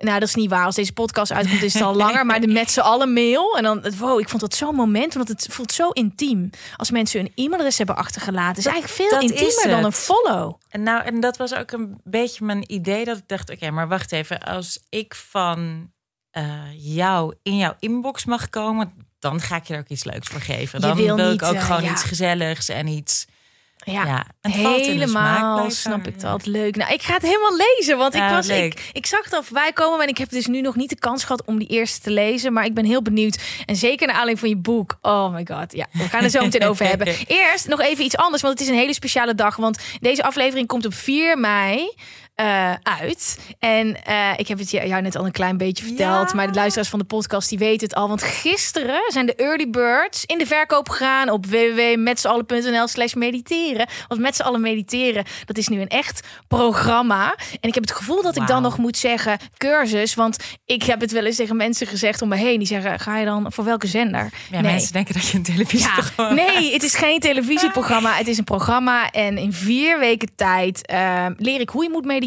Nou, 0.00 0.18
dat 0.18 0.28
is 0.28 0.34
niet 0.34 0.50
waar. 0.50 0.64
Als 0.64 0.74
deze 0.74 0.92
podcast 0.92 1.32
uitkomt, 1.32 1.62
is 1.62 1.74
het 1.74 1.82
al 1.82 1.94
langer. 2.04 2.26
Maar 2.26 2.40
de 2.40 2.46
met 2.46 2.70
z'n 2.70 2.80
allen 2.80 3.12
mail. 3.12 3.56
En 3.56 3.62
dan, 3.62 3.84
wow, 3.98 4.20
ik 4.20 4.28
vond 4.28 4.40
dat 4.40 4.54
zo'n 4.54 4.74
moment. 4.74 5.14
Want 5.14 5.28
het 5.28 5.46
voelt 5.50 5.72
zo 5.72 5.88
intiem. 5.88 6.50
Als 6.76 6.90
mensen 6.90 7.20
hun 7.20 7.32
e-mailadres 7.34 7.78
hebben 7.78 7.96
achtergelaten. 7.96 8.58
Is 8.58 8.66
eigenlijk 8.66 9.10
veel 9.10 9.20
intiemer 9.20 9.68
dan 9.68 9.84
een 9.84 9.92
follow. 9.92 10.54
En, 10.68 10.82
nou, 10.82 11.04
en 11.04 11.20
dat 11.20 11.36
was 11.36 11.54
ook 11.54 11.70
een 11.70 12.00
beetje 12.04 12.44
mijn 12.44 12.72
idee. 12.72 13.04
Dat 13.04 13.16
ik 13.16 13.28
dacht, 13.28 13.50
oké, 13.50 13.70
maar 13.70 13.88
wacht 13.88 14.12
even. 14.12 14.42
Als 14.42 14.80
ik 14.88 15.14
van 15.14 15.90
eh, 16.30 16.62
jou 16.74 17.34
in 17.42 17.56
jouw 17.56 17.74
inbox 17.78 18.24
mag 18.24 18.48
komen... 18.48 18.92
dan 19.18 19.40
ga 19.40 19.56
ik 19.56 19.64
je 19.64 19.74
er 19.74 19.80
ook 19.80 19.88
iets 19.88 20.04
leuks 20.04 20.28
voor 20.28 20.40
geven. 20.40 20.80
Dan 20.80 20.96
wil 20.96 21.16
wil 21.16 21.30
niet, 21.30 21.42
ik 21.42 21.48
ook 21.48 21.54
eh, 21.54 21.64
gewoon 21.64 21.82
ja. 21.82 21.90
iets 21.90 22.02
gezelligs 22.02 22.68
en 22.68 22.86
iets... 22.86 23.26
Ja, 23.84 24.04
Ja, 24.04 24.26
het 24.40 24.54
valt 24.54 24.86
in 24.86 24.98
de 24.98 25.08
smaak, 25.08 25.34
helemaal 25.34 25.70
snap 25.70 26.06
ik 26.06 26.20
dat. 26.20 26.46
Leuk. 26.46 26.76
Nou, 26.76 26.92
ik 26.92 27.02
ga 27.02 27.14
het 27.14 27.22
helemaal 27.22 27.56
lezen, 27.56 27.98
want 27.98 28.14
ik, 28.14 28.22
was, 28.30 28.46
leuk. 28.46 28.74
ik, 28.74 28.90
ik 28.92 29.06
zag 29.06 29.24
het 29.24 29.32
al 29.32 29.42
voorbij 29.42 29.72
komen 29.72 30.00
en 30.00 30.08
ik 30.08 30.18
heb 30.18 30.30
dus 30.30 30.46
nu 30.46 30.60
nog 30.60 30.76
niet 30.76 30.90
de 30.90 30.98
kans 30.98 31.24
gehad 31.24 31.44
om 31.44 31.58
die 31.58 31.68
eerste 31.68 32.00
te 32.00 32.10
lezen. 32.10 32.52
Maar 32.52 32.64
ik 32.64 32.74
ben 32.74 32.84
heel 32.84 33.02
benieuwd. 33.02 33.38
En 33.66 33.76
zeker 33.76 34.06
naar 34.06 34.16
aanleiding 34.16 34.38
van 34.38 34.48
je 34.48 34.56
boek. 34.56 34.98
Oh 35.02 35.32
my 35.32 35.46
god. 35.50 35.72
Ja, 35.72 35.86
we 35.92 36.08
gaan 36.08 36.24
er 36.24 36.30
zo 36.30 36.40
meteen 36.40 36.64
over 36.64 36.86
hebben. 36.86 37.06
Eerst 37.26 37.68
nog 37.68 37.80
even 37.80 38.04
iets 38.04 38.16
anders, 38.16 38.42
want 38.42 38.58
het 38.58 38.68
is 38.68 38.74
een 38.74 38.80
hele 38.80 38.94
speciale 38.94 39.34
dag. 39.34 39.56
Want 39.56 39.78
deze 40.00 40.22
aflevering 40.22 40.66
komt 40.66 40.86
op 40.86 40.94
4 40.94 41.38
mei. 41.38 41.92
Eh, 42.38 42.72
uit. 42.82 43.38
En 43.58 44.04
eh, 44.04 44.30
ik 44.36 44.48
heb 44.48 44.58
het 44.58 44.70
jou 44.70 45.02
net 45.02 45.16
al 45.16 45.26
een 45.26 45.32
klein 45.32 45.56
beetje 45.56 45.84
verteld. 45.84 46.28
Ja. 46.30 46.36
Maar 46.36 46.46
de 46.46 46.54
luisteraars 46.54 46.88
van 46.88 46.98
de 46.98 47.04
podcast 47.04 47.48
die 47.48 47.58
weten 47.58 47.88
het 47.88 47.96
al. 47.96 48.08
Want 48.08 48.22
gisteren 48.22 49.00
zijn 49.08 49.26
de 49.26 49.34
early 49.34 49.70
birds 49.70 50.24
in 50.24 50.38
de 50.38 50.46
verkoop 50.46 50.88
gegaan 50.88 51.30
op 51.30 51.46
www.metzallen.nl 51.46 52.88
slash 52.88 53.14
mediteren. 53.14 53.86
Want 54.08 54.20
met 54.20 54.36
z'n 54.36 54.42
allen 54.42 54.60
mediteren, 54.60 55.24
dat 55.44 55.58
is 55.58 55.68
nu 55.68 55.80
een 55.80 55.88
echt 55.88 56.26
programma. 56.48 57.34
En 57.60 57.68
ik 57.68 57.74
heb 57.74 57.82
het 57.82 57.92
gevoel 57.92 58.22
dat 58.22 58.36
ik 58.36 58.46
dan 58.46 58.62
nog 58.62 58.78
moet 58.78 58.96
zeggen 58.96 59.38
cursus. 59.56 60.14
Want 60.14 60.36
ik 60.64 60.82
heb 60.82 61.00
het 61.00 61.12
wel 61.12 61.24
eens 61.24 61.36
tegen 61.36 61.56
mensen 61.56 61.86
gezegd 61.86 62.22
om 62.22 62.28
me 62.28 62.36
heen. 62.36 62.58
Die 62.58 62.66
zeggen, 62.66 62.98
ga 62.98 63.18
je 63.18 63.24
dan 63.24 63.52
voor 63.52 63.64
welke 63.64 63.86
zender? 63.86 64.32
Ja, 64.50 64.60
mensen 64.60 64.92
denken 64.92 65.14
dat 65.14 65.28
je 65.28 65.36
een 65.36 65.42
televisieprogramma 65.42 66.42
Ja, 66.42 66.58
nee, 66.58 66.72
het 66.76 66.82
is 66.82 66.94
geen 66.94 67.20
televisieprogramma. 67.20 68.16
Het 68.18 68.28
is 68.28 68.38
een 68.38 68.44
programma. 68.44 69.10
En 69.10 69.38
in 69.38 69.52
vier 69.52 69.98
weken 69.98 70.28
tijd 70.36 70.86
eh, 70.86 71.26
leer 71.36 71.60
ik 71.60 71.68
hoe 71.68 71.82
je 71.82 71.90
moet 71.90 72.04
mediteren. 72.04 72.26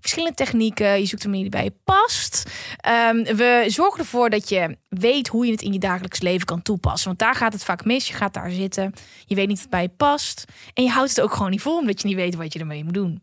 Verschillende 0.00 0.36
technieken. 0.36 1.00
Je 1.00 1.06
zoekt 1.06 1.24
een 1.24 1.30
manier 1.30 1.50
die 1.50 1.60
bij 1.60 1.64
je 1.64 1.74
past. 1.84 2.50
Ehm, 2.76 3.36
we 3.36 3.64
zorgen 3.66 4.00
ervoor 4.00 4.30
dat 4.30 4.48
je 4.48 4.76
weet 4.88 5.28
hoe 5.28 5.46
je 5.46 5.52
het 5.52 5.62
in 5.62 5.72
je 5.72 5.78
dagelijks 5.78 6.20
leven 6.20 6.46
kan 6.46 6.62
toepassen. 6.62 7.06
Want 7.06 7.18
daar 7.18 7.34
gaat 7.34 7.52
het 7.52 7.64
vaak 7.64 7.84
mis. 7.84 8.08
Je 8.08 8.14
gaat 8.14 8.34
daar 8.34 8.50
zitten. 8.50 8.92
Je 9.26 9.34
weet 9.34 9.48
niet 9.48 9.60
wat 9.60 9.70
bij 9.70 9.82
je 9.82 9.88
past. 9.88 10.44
En 10.74 10.84
je 10.84 10.90
houdt 10.90 11.08
het 11.08 11.20
ook 11.20 11.32
gewoon 11.32 11.50
niet 11.50 11.62
vol. 11.62 11.78
Omdat 11.78 12.00
je 12.00 12.08
niet 12.08 12.16
weet 12.16 12.34
wat 12.34 12.52
je 12.52 12.58
ermee 12.58 12.84
moet 12.84 12.94
doen. 12.94 13.22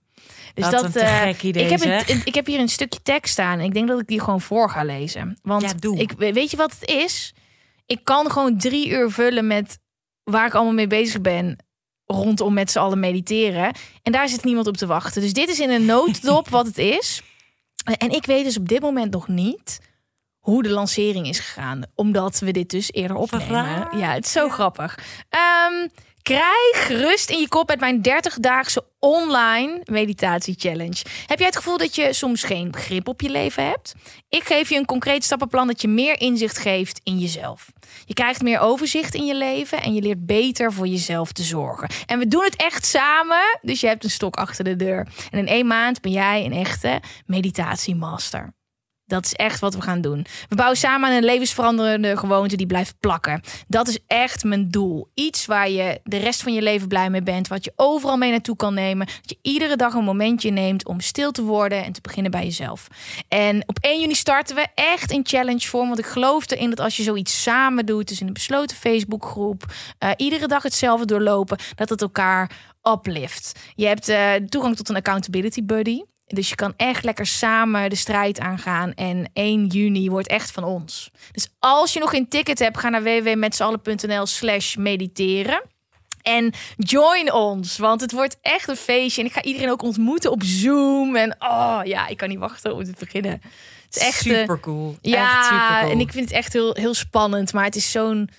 Dus 0.53 0.63
Wat 0.63 0.73
dat, 0.73 0.83
een 0.83 0.91
te 0.91 0.99
eh, 0.99 1.21
gek 1.21 1.43
idee, 1.43 1.63
ik, 1.63 1.69
heb 1.69 2.07
een, 2.09 2.21
ik 2.23 2.35
heb 2.35 2.45
hier 2.45 2.59
een 2.59 2.69
stukje 2.69 3.01
tekst 3.03 3.31
staan. 3.31 3.59
En 3.59 3.65
ik 3.65 3.73
denk 3.73 3.87
dat 3.87 3.99
ik 3.99 4.07
die 4.07 4.19
gewoon 4.19 4.41
voor 4.41 4.69
ga 4.69 4.83
lezen. 4.83 5.39
Want 5.41 5.61
Ja, 5.61 5.73
doe. 5.79 5.97
Ik, 5.97 6.11
weet 6.11 6.51
je 6.51 6.57
wat 6.57 6.75
het 6.79 6.89
is? 6.89 7.33
Ik 7.85 7.99
kan 8.03 8.31
gewoon 8.31 8.57
drie 8.57 8.89
uur 8.89 9.11
vullen 9.11 9.47
met 9.47 9.79
waar 10.23 10.47
ik 10.47 10.53
allemaal 10.53 10.73
mee 10.73 10.87
bezig 10.87 11.21
ben 11.21 11.57
rondom 12.13 12.53
met 12.53 12.71
z'n 12.71 12.79
allen 12.79 12.99
mediteren. 12.99 13.73
En 14.03 14.11
daar 14.11 14.29
zit 14.29 14.43
niemand 14.43 14.67
op 14.67 14.77
te 14.77 14.85
wachten. 14.85 15.21
Dus 15.21 15.33
dit 15.33 15.49
is 15.49 15.59
in 15.59 15.69
een 15.69 15.85
nooddop 15.85 16.49
wat 16.57 16.65
het 16.65 16.77
is. 16.77 17.21
En 17.97 18.09
ik 18.09 18.25
weet 18.25 18.43
dus 18.43 18.57
op 18.57 18.67
dit 18.67 18.81
moment 18.81 19.11
nog 19.11 19.27
niet 19.27 19.79
hoe 20.39 20.63
de 20.63 20.69
lancering 20.69 21.27
is 21.27 21.39
gegaan. 21.39 21.81
Omdat 21.95 22.39
we 22.39 22.51
dit 22.51 22.69
dus 22.69 22.91
eerder 22.91 23.17
opnemen. 23.17 23.87
Ja, 23.97 24.13
het 24.13 24.25
is 24.25 24.31
zo 24.31 24.49
grappig. 24.49 24.99
Ehm, 25.29 25.87
krijg 26.29 26.87
rust 26.87 27.29
in 27.29 27.39
je 27.39 27.47
kop 27.47 27.67
met 27.67 27.79
mijn 27.79 27.97
30-daagse 27.97 28.83
online 28.99 29.81
meditatie 29.85 30.55
challenge. 30.57 31.03
Heb 31.25 31.37
jij 31.37 31.47
het 31.47 31.55
gevoel 31.55 31.77
dat 31.77 31.95
je 31.95 32.13
soms 32.13 32.43
geen 32.43 32.75
grip 32.75 33.07
op 33.07 33.21
je 33.21 33.29
leven 33.29 33.65
hebt? 33.65 33.95
Ik 34.29 34.43
geef 34.43 34.69
je 34.69 34.75
een 34.75 34.85
concreet 34.85 35.23
stappenplan 35.23 35.67
dat 35.67 35.81
je 35.81 35.87
meer 35.87 36.21
inzicht 36.21 36.57
geeft 36.57 37.01
in 37.03 37.17
jezelf. 37.17 37.71
Je 38.05 38.13
krijgt 38.13 38.41
meer 38.41 38.59
overzicht 38.59 39.15
in 39.15 39.25
je 39.25 39.35
leven 39.35 39.81
en 39.81 39.93
je 39.93 40.01
leert 40.01 40.25
beter 40.25 40.73
voor 40.73 40.87
jezelf 40.87 41.31
te 41.31 41.43
zorgen. 41.43 41.89
En 42.05 42.19
we 42.19 42.27
doen 42.27 42.43
het 42.43 42.55
echt 42.55 42.85
samen, 42.85 43.59
dus 43.61 43.81
je 43.81 43.87
hebt 43.87 44.03
een 44.03 44.09
stok 44.09 44.35
achter 44.35 44.63
de 44.63 44.75
deur. 44.75 45.07
En 45.31 45.39
in 45.39 45.47
één 45.47 45.67
maand 45.67 46.01
ben 46.01 46.11
jij 46.11 46.45
een 46.45 46.53
echte 46.53 47.01
meditatiemaster. 47.25 48.53
Dat 49.09 49.25
is 49.25 49.33
echt 49.33 49.59
wat 49.59 49.75
we 49.75 49.81
gaan 49.81 50.01
doen. 50.01 50.25
We 50.49 50.55
bouwen 50.55 50.77
samen 50.77 51.09
aan 51.09 51.15
een 51.15 51.23
levensveranderende 51.23 52.17
gewoonte 52.17 52.55
die 52.55 52.65
blijft 52.65 52.95
plakken. 52.99 53.41
Dat 53.67 53.87
is 53.87 53.99
echt 54.07 54.43
mijn 54.43 54.69
doel. 54.69 55.09
Iets 55.13 55.45
waar 55.45 55.69
je 55.69 55.99
de 56.03 56.17
rest 56.17 56.41
van 56.41 56.53
je 56.53 56.61
leven 56.61 56.87
blij 56.87 57.09
mee 57.09 57.23
bent. 57.23 57.47
Wat 57.47 57.63
je 57.63 57.73
overal 57.75 58.17
mee 58.17 58.31
naartoe 58.31 58.55
kan 58.55 58.73
nemen. 58.73 59.05
Dat 59.05 59.29
je 59.29 59.37
iedere 59.41 59.75
dag 59.75 59.93
een 59.93 60.03
momentje 60.03 60.49
neemt 60.49 60.85
om 60.85 60.99
stil 60.99 61.31
te 61.31 61.43
worden 61.43 61.83
en 61.83 61.91
te 61.91 62.01
beginnen 62.01 62.31
bij 62.31 62.43
jezelf. 62.43 62.87
En 63.27 63.63
op 63.65 63.77
1 63.81 63.99
juni 63.99 64.15
starten 64.15 64.55
we 64.55 64.67
echt 64.75 65.11
in 65.11 65.25
challenge 65.25 65.67
vorm. 65.67 65.87
Want 65.87 65.99
ik 65.99 66.05
geloof 66.05 66.51
erin 66.51 66.69
dat 66.69 66.79
als 66.79 66.97
je 66.97 67.03
zoiets 67.03 67.41
samen 67.41 67.85
doet, 67.85 68.07
dus 68.07 68.21
in 68.21 68.27
een 68.27 68.33
besloten 68.33 68.77
Facebookgroep, 68.77 69.65
eh, 69.97 70.09
iedere 70.17 70.47
dag 70.47 70.63
hetzelfde 70.63 71.05
doorlopen, 71.05 71.57
dat 71.75 71.89
het 71.89 72.01
elkaar 72.01 72.51
uplift. 72.83 73.59
Je 73.75 73.85
hebt 73.85 74.07
eh, 74.07 74.33
toegang 74.33 74.75
tot 74.75 74.89
een 74.89 74.95
accountability 74.95 75.63
buddy. 75.63 76.01
Dus 76.33 76.49
je 76.49 76.55
kan 76.55 76.73
echt 76.77 77.03
lekker 77.03 77.25
samen 77.25 77.89
de 77.89 77.95
strijd 77.95 78.39
aangaan. 78.39 78.93
En 78.93 79.29
1 79.33 79.65
juni 79.65 80.09
wordt 80.09 80.27
echt 80.27 80.51
van 80.51 80.63
ons. 80.63 81.11
Dus 81.31 81.49
als 81.59 81.93
je 81.93 81.99
nog 81.99 82.09
geen 82.09 82.27
ticket 82.27 82.59
hebt, 82.59 82.77
ga 82.77 82.89
naar 82.89 83.03
www.metzallen.nl 83.03 84.25
slash 84.25 84.75
mediteren. 84.75 85.61
En 86.21 86.53
join 86.77 87.33
ons, 87.33 87.77
want 87.77 88.01
het 88.01 88.11
wordt 88.11 88.37
echt 88.41 88.67
een 88.67 88.75
feestje. 88.75 89.21
En 89.21 89.27
ik 89.27 89.33
ga 89.33 89.43
iedereen 89.43 89.71
ook 89.71 89.81
ontmoeten 89.81 90.31
op 90.31 90.43
Zoom. 90.43 91.15
En 91.15 91.35
oh 91.39 91.79
ja, 91.83 92.07
ik 92.07 92.17
kan 92.17 92.29
niet 92.29 92.39
wachten 92.39 92.75
om 92.75 92.83
te 92.83 92.93
beginnen. 92.99 93.31
Het 93.31 93.95
is 93.95 94.01
echt 94.01 94.25
eh, 94.25 94.39
super 94.39 94.59
cool. 94.59 94.97
Ja, 95.01 95.37
echt 95.37 95.45
supercool. 95.45 95.91
en 95.91 95.99
ik 95.99 96.11
vind 96.11 96.25
het 96.25 96.33
echt 96.33 96.53
heel, 96.53 96.73
heel 96.73 96.93
spannend. 96.93 97.53
Maar 97.53 97.65
het 97.65 97.75
is 97.75 97.91
zo'n. 97.91 98.29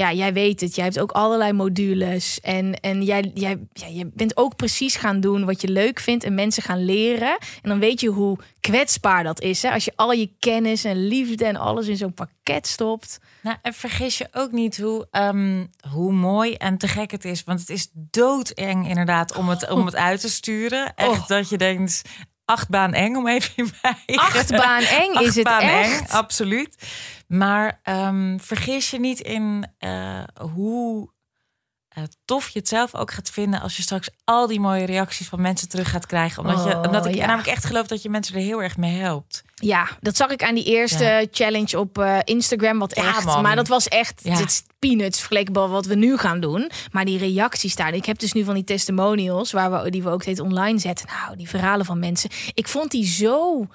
Ja, 0.00 0.12
jij 0.12 0.32
weet 0.32 0.60
het. 0.60 0.74
Jij 0.74 0.84
hebt 0.84 0.98
ook 1.00 1.10
allerlei 1.12 1.52
modules. 1.52 2.40
En, 2.40 2.80
en 2.80 3.02
jij, 3.02 3.30
jij, 3.34 3.58
ja, 3.72 3.88
jij 3.88 4.10
bent 4.14 4.36
ook 4.36 4.56
precies 4.56 4.96
gaan 4.96 5.20
doen 5.20 5.44
wat 5.44 5.60
je 5.60 5.68
leuk 5.68 6.00
vindt. 6.00 6.24
En 6.24 6.34
mensen 6.34 6.62
gaan 6.62 6.84
leren. 6.84 7.38
En 7.62 7.68
dan 7.68 7.78
weet 7.78 8.00
je 8.00 8.08
hoe 8.08 8.38
kwetsbaar 8.60 9.22
dat 9.24 9.40
is. 9.40 9.62
Hè? 9.62 9.70
Als 9.70 9.84
je 9.84 9.92
al 9.96 10.12
je 10.12 10.30
kennis 10.38 10.84
en 10.84 11.06
liefde 11.06 11.44
en 11.44 11.56
alles 11.56 11.86
in 11.86 11.96
zo'n 11.96 12.14
pakket 12.14 12.66
stopt. 12.66 13.18
Nou, 13.42 13.56
en 13.62 13.72
vergis 13.74 14.18
je 14.18 14.28
ook 14.32 14.52
niet 14.52 14.78
hoe, 14.78 15.06
ehm, 15.10 15.66
hoe 15.90 16.12
mooi 16.12 16.54
en 16.54 16.78
te 16.78 16.88
gek 16.88 17.10
het 17.10 17.24
is. 17.24 17.44
Want 17.44 17.60
het 17.60 17.70
is 17.70 17.88
doodeng 17.92 18.88
inderdaad 18.88 19.36
om 19.36 19.48
het, 19.48 19.70
om 19.70 19.86
het 19.86 19.96
uit 19.96 20.20
te 20.20 20.30
sturen. 20.30 20.94
Echt 20.94 21.08
Oh. 21.10 21.26
dat 21.26 21.48
je 21.48 21.58
denkt, 21.58 22.02
achtbaan 22.44 22.92
eng 22.94 23.14
om 23.16 23.28
even 23.28 23.52
in 23.56 23.70
mij. 23.82 24.16
Achtbaan 24.16 24.82
eng 24.82 25.12
is 25.12 25.34
het 25.34 25.46
echt. 25.46 26.00
eng, 26.00 26.06
absoluut. 26.08 26.76
Maar 27.30 27.80
ehm, 27.82 28.38
vergis 28.38 28.90
je 28.90 29.00
niet 29.00 29.20
in 29.20 29.66
eh, 29.78 30.22
hoe 30.52 31.10
eh, 31.88 32.04
tof 32.24 32.48
je 32.48 32.58
het 32.58 32.68
zelf 32.68 32.94
ook 32.94 33.10
gaat 33.10 33.30
vinden 33.30 33.60
als 33.60 33.76
je 33.76 33.82
straks 33.82 34.10
al 34.24 34.46
die 34.46 34.60
mooie 34.60 34.84
reacties 34.86 35.28
van 35.28 35.40
mensen 35.40 35.68
terug 35.68 35.90
gaat 35.90 36.06
krijgen. 36.06 36.42
Omdat, 36.42 36.64
je, 36.64 36.76
Oh, 36.76 36.82
omdat 36.82 37.06
ik 37.06 37.14
ja. 37.14 37.26
namelijk 37.26 37.48
echt 37.48 37.64
geloof 37.64 37.86
dat 37.86 38.02
je 38.02 38.08
mensen 38.10 38.34
er 38.34 38.40
heel 38.40 38.62
erg 38.62 38.76
mee 38.76 38.96
helpt. 38.98 39.42
Ja, 39.54 39.88
dat 40.00 40.16
zag 40.16 40.30
ik 40.30 40.42
aan 40.42 40.54
die 40.54 40.64
eerste 40.64 41.04
Ja. 41.04 41.24
challenge 41.30 41.78
op 41.78 41.98
eh, 41.98 42.18
Instagram. 42.24 42.78
Wat 42.78 42.96
Ja, 42.96 43.08
echt, 43.08 43.24
man. 43.24 43.42
maar 43.42 43.56
dat 43.56 43.68
was 43.68 43.88
echt 43.88 44.22
dit 44.24 44.38
is 44.40 44.62
peanuts 44.78 45.18
vergeleken 45.18 45.52
bij 45.52 45.66
wat 45.66 45.86
we 45.86 45.94
nu 45.94 46.16
gaan 46.16 46.40
doen. 46.40 46.70
Maar 46.92 47.04
die 47.04 47.18
reacties 47.18 47.76
daar. 47.76 47.94
Ik 47.94 48.04
heb 48.04 48.18
dus 48.18 48.32
nu 48.32 48.44
van 48.44 48.54
die 48.54 48.64
testimonials 48.64 49.52
waar 49.52 49.82
we 49.82 49.90
die 49.90 50.02
we 50.02 50.10
ook 50.10 50.22
steeds 50.22 50.40
online 50.40 50.78
zetten. 50.78 51.06
Nou, 51.06 51.36
die 51.36 51.48
verhalen 51.48 51.86
van 51.86 51.98
mensen. 51.98 52.30
Ik 52.54 52.68
vond 52.68 52.90
die 52.90 53.06
zo 53.06 53.66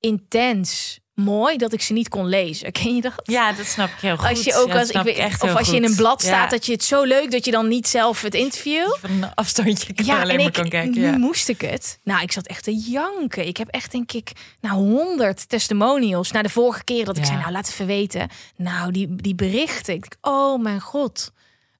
intens 0.00 1.00
mooi 1.14 1.56
dat 1.56 1.72
ik 1.72 1.82
ze 1.82 1.92
niet 1.92 2.08
kon 2.08 2.26
lezen. 2.26 2.72
Ken 2.82 2.94
je 2.94 3.00
dat? 3.00 3.12
Ja, 3.22 3.52
dat 3.52 3.66
snap 3.66 3.88
ik 3.88 3.98
heel 4.00 4.16
goed. 4.16 4.28
Als 4.28 4.44
je 4.44 4.54
ook 4.54 4.68
Ja, 4.68 4.78
als 4.78 4.90
ik 4.90 5.02
weet, 5.02 5.16
echt 5.16 5.42
of 5.42 5.54
als 5.56 5.68
je 5.70 5.76
in 5.76 5.84
een 5.84 5.96
blad 5.96 6.22
Ja. 6.22 6.28
staat 6.28 6.50
dat 6.50 6.66
je 6.66 6.72
het 6.72 6.84
zo 6.84 7.02
leuk 7.02 7.30
dat 7.30 7.44
je 7.44 7.50
dan 7.50 7.68
niet 7.68 7.88
zelf 7.88 8.22
het 8.22 8.34
interview. 8.34 8.96
van 9.00 9.10
een 9.10 9.34
afstandje 9.34 9.92
kan 9.94 10.04
Ja, 10.04 10.14
alleen 10.20 10.28
en 10.30 10.36
maar 10.36 10.46
ik, 10.46 10.52
kan 10.52 10.68
kijken. 10.68 10.90
nu 11.00 11.06
Ja. 11.06 11.16
moest 11.18 11.48
ik 11.48 11.60
het. 11.60 11.98
Nou, 12.04 12.22
ik 12.22 12.32
zat 12.32 12.46
echt 12.46 12.64
te 12.64 12.76
janken. 12.76 13.46
Ik 13.46 13.56
heb 13.56 13.68
echt, 13.68 13.92
denk 13.92 14.12
ik, 14.12 14.32
nou, 14.60 14.74
honderd 14.76 15.48
testimonials. 15.48 16.30
Na 16.32 16.42
de 16.42 16.48
vorige 16.48 16.84
keer 16.84 17.04
dat 17.04 17.16
ik 17.16 17.24
zei, 17.24 17.38
nou, 17.38 17.52
laat 17.52 17.68
even 17.68 17.86
weten. 17.86 18.28
Nou, 18.56 18.92
die, 18.92 19.16
die 19.16 19.34
berichten. 19.34 19.94
Ik 19.94 20.00
denk, 20.00 20.16
oh 20.20 20.62
mijn 20.62 20.80
god. 20.80 21.32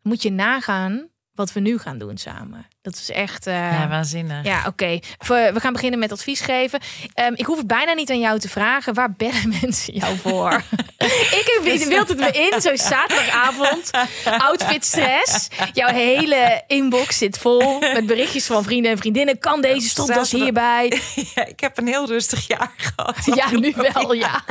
Moet 0.03 0.23
je 0.23 0.31
nagaan 0.31 1.09
wat 1.35 1.53
we 1.53 1.61
nu 1.61 1.79
gaan 1.79 1.99
doen 1.99 2.16
samen. 2.18 2.66
Dat 2.83 2.95
is 2.95 3.11
echt... 3.11 3.47
eh, 3.47 3.55
ja, 3.55 3.88
waanzinnig. 3.88 4.45
ja, 4.45 4.66
oké. 4.66 4.99
We 5.18 5.51
we 5.55 5.61
gaan 5.61 5.73
beginnen 5.73 5.99
met 5.99 6.12
advies 6.12 6.40
geven. 6.40 6.81
Ehm, 7.14 7.33
ik 7.35 7.47
hoef 7.47 7.57
het 7.59 7.66
bijna 7.66 7.92
niet 7.92 8.11
aan 8.11 8.21
jou 8.21 8.38
te 8.38 8.49
vragen. 8.49 8.95
Waar 8.95 9.12
bellen 9.12 9.49
mensen 9.61 9.95
jou 9.95 10.16
voor? 10.18 10.53
ik 11.40 11.61
heb, 11.64 11.79
je 11.79 11.87
wilt 11.88 12.09
het 12.09 12.18
me 12.18 12.31
in, 12.31 12.61
zo 12.61 12.77
zaterdagavond. 12.77 13.90
Outfit 14.25 14.85
stress. 14.85 15.49
Jouw 15.73 15.88
hele 15.92 16.62
inbox 16.66 17.18
zit 17.18 17.38
vol 17.38 17.79
met 17.81 18.07
berichtjes 18.07 18.47
van 18.47 18.62
vrienden 18.62 18.90
en 18.90 18.99
vriendinnen. 18.99 19.38
Kan 19.38 19.61
deze 19.61 19.88
Zaterdag- 19.88 20.31
hierbij? 20.31 21.01
Ja, 21.35 21.47
ik 21.47 21.61
heb 21.61 21.79
een 21.79 21.87
heel 21.87 22.07
rustig 22.07 22.47
jaar 22.47 22.73
gehad. 22.77 23.16
Ja, 23.35 23.51
nu 23.51 23.75
wel, 23.92 24.12
ja. 24.12 24.45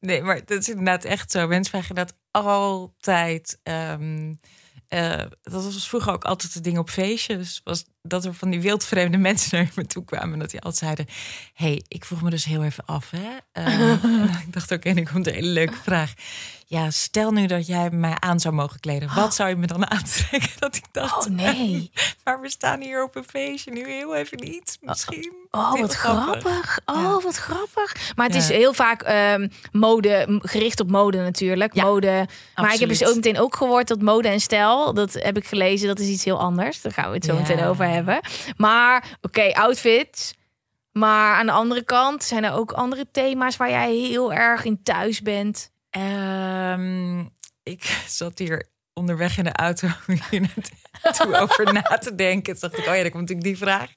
Nee, 0.00 0.22
maar 0.22 0.40
dat 0.44 0.58
is 0.60 0.68
inderdaad 0.68 1.04
echt 1.04 1.30
zo. 1.30 1.46
Mensen 1.46 1.70
vragen 1.72 1.94
dat 1.94 2.12
altijd. 2.30 3.58
ehm, 3.62 4.32
eh, 4.90 5.26
dat 5.42 5.64
was 5.64 5.88
vroeger 5.88 6.12
ook 6.12 6.24
altijd 6.24 6.52
de 6.52 6.60
ding 6.60 6.78
op 6.78 6.90
feestjes. 6.90 7.60
Was 7.64 7.84
dat 8.02 8.24
er 8.24 8.34
van 8.34 8.50
die 8.50 8.60
wildvreemde 8.60 9.16
mensen 9.28 9.58
naar 9.58 9.72
me 9.74 9.86
toe 9.86 10.04
kwamen. 10.04 10.32
En 10.32 10.38
dat 10.38 10.50
die 10.50 10.60
altijd 10.60 10.84
zeiden: 10.84 11.06
hey, 11.54 11.82
ik 11.88 12.04
vroeg 12.04 12.22
me 12.22 12.30
dus 12.30 12.44
heel 12.44 12.64
even 12.64 12.84
af. 12.84 13.10
Hè? 13.10 13.28
En 13.62 14.40
ik 14.46 14.52
dacht 14.52 14.72
ook, 14.72 14.84
en 14.84 14.98
ik 14.98 15.04
komt 15.04 15.26
een 15.26 15.34
hele 15.34 15.48
leuke 15.48 15.78
vraag. 15.82 16.14
Ja, 16.70 16.90
stel 16.90 17.32
nu 17.32 17.46
dat 17.46 17.66
jij 17.66 17.90
mij 17.90 18.16
aan 18.18 18.40
zou 18.40 18.54
mogen 18.54 18.80
kleden. 18.80 19.14
Wat 19.14 19.34
zou 19.34 19.48
je 19.48 19.56
me 19.56 19.66
dan 19.66 19.90
aantrekken? 19.90 20.50
Dat 20.58 20.76
ik 20.76 20.84
dacht: 20.92 21.26
Oh 21.26 21.32
nee. 21.32 21.90
Maar 22.24 22.40
we 22.40 22.50
staan 22.50 22.80
hier 22.80 23.02
op 23.04 23.16
een 23.16 23.24
feestje 23.24 23.70
nu 23.70 23.88
heel 23.90 24.14
even 24.14 24.38
niet. 24.38 24.78
Misschien. 24.80 25.32
Oh, 25.50 25.80
wat 25.80 25.94
grappig. 25.94 26.80
Oh, 26.84 26.96
Ja. 27.00 27.20
wat 27.20 27.36
grappig. 27.36 28.12
Maar 28.16 28.26
het 28.26 28.34
is 28.34 28.48
heel 28.48 28.72
vaak 28.74 29.02
ehm, 29.02 29.48
mode, 29.72 30.40
gericht 30.42 30.80
op 30.80 30.90
mode 30.90 31.18
natuurlijk. 31.18 31.74
Ja, 31.74 31.84
mode. 31.84 32.28
Maar 32.54 32.74
ik 32.74 32.80
heb 32.80 32.88
dus 32.88 33.04
ook 33.06 33.14
meteen 33.14 33.38
ook 33.38 33.56
gehoord 33.56 33.88
dat 33.88 34.00
mode 34.02 34.28
en 34.28 34.40
stijl, 34.40 34.94
dat 34.94 35.12
heb 35.12 35.36
ik 35.36 35.46
gelezen, 35.46 35.88
dat 35.88 35.98
is 35.98 36.08
iets 36.08 36.24
heel 36.24 36.38
anders. 36.38 36.80
Daar 36.80 36.92
gaan 36.92 37.08
we 37.08 37.14
het 37.16 37.24
zo 37.24 37.36
meteen 37.36 37.64
over 37.64 37.86
hebben. 37.88 38.20
Maar 38.56 39.18
oké, 39.22 39.52
outfits. 39.52 40.34
Maar 40.92 41.34
aan 41.36 41.46
de 41.46 41.52
andere 41.52 41.84
kant 41.84 42.24
zijn 42.24 42.44
er 42.44 42.52
ook 42.52 42.72
andere 42.72 43.06
thema's 43.12 43.56
waar 43.56 43.70
jij 43.70 43.94
heel 43.94 44.32
erg 44.32 44.64
in 44.64 44.82
thuis 44.82 45.22
bent. 45.22 45.70
Ehm, 45.90 47.20
ik 47.62 48.02
zat 48.18 48.38
hier 48.38 48.68
onderweg 48.94 49.38
in 49.38 49.44
de 49.44 49.52
auto 49.52 49.88
hier 50.30 50.50
naartoe 51.02 51.36
over 51.36 51.72
na 51.72 51.98
te 51.98 52.14
denken. 52.14 52.58
Toen 52.58 52.70
dacht 52.70 52.82
ik, 52.82 52.88
oh 52.88 52.94
ja, 52.96 53.02
dan 53.02 53.10
komt 53.10 53.28
natuurlijk 53.28 53.46
die 53.46 53.56
vraag. 53.58 53.90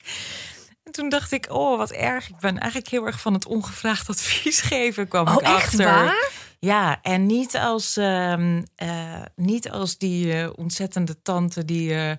En 0.84 0.92
toen 0.92 1.10
dacht 1.10 1.32
ik, 1.32 1.46
oh, 1.50 1.78
wat 1.78 1.92
erg. 1.92 2.30
Ik 2.30 2.40
ben 2.40 2.58
eigenlijk 2.60 2.92
heel 2.92 3.06
erg 3.06 3.22
van 3.22 3.34
het 3.34 3.46
ongevraagd 3.46 4.10
advies 4.10 4.62
geven, 4.62 5.08
kwam 5.08 5.28
Oh, 5.28 5.34
ik 5.34 5.42
echt 5.42 5.54
achter. 5.54 5.86
waar? 5.86 6.30
Ja, 6.60 7.00
en 7.02 7.26
niet 7.26 7.56
als, 7.56 7.98
ehm, 7.98 8.64
eh, 8.76 9.22
niet 9.36 9.70
als 9.70 9.98
die 9.98 10.34
eh, 10.34 10.50
ontzettende 10.56 11.22
tante 11.22 11.66
die 11.66 11.94
eh, 11.96 12.16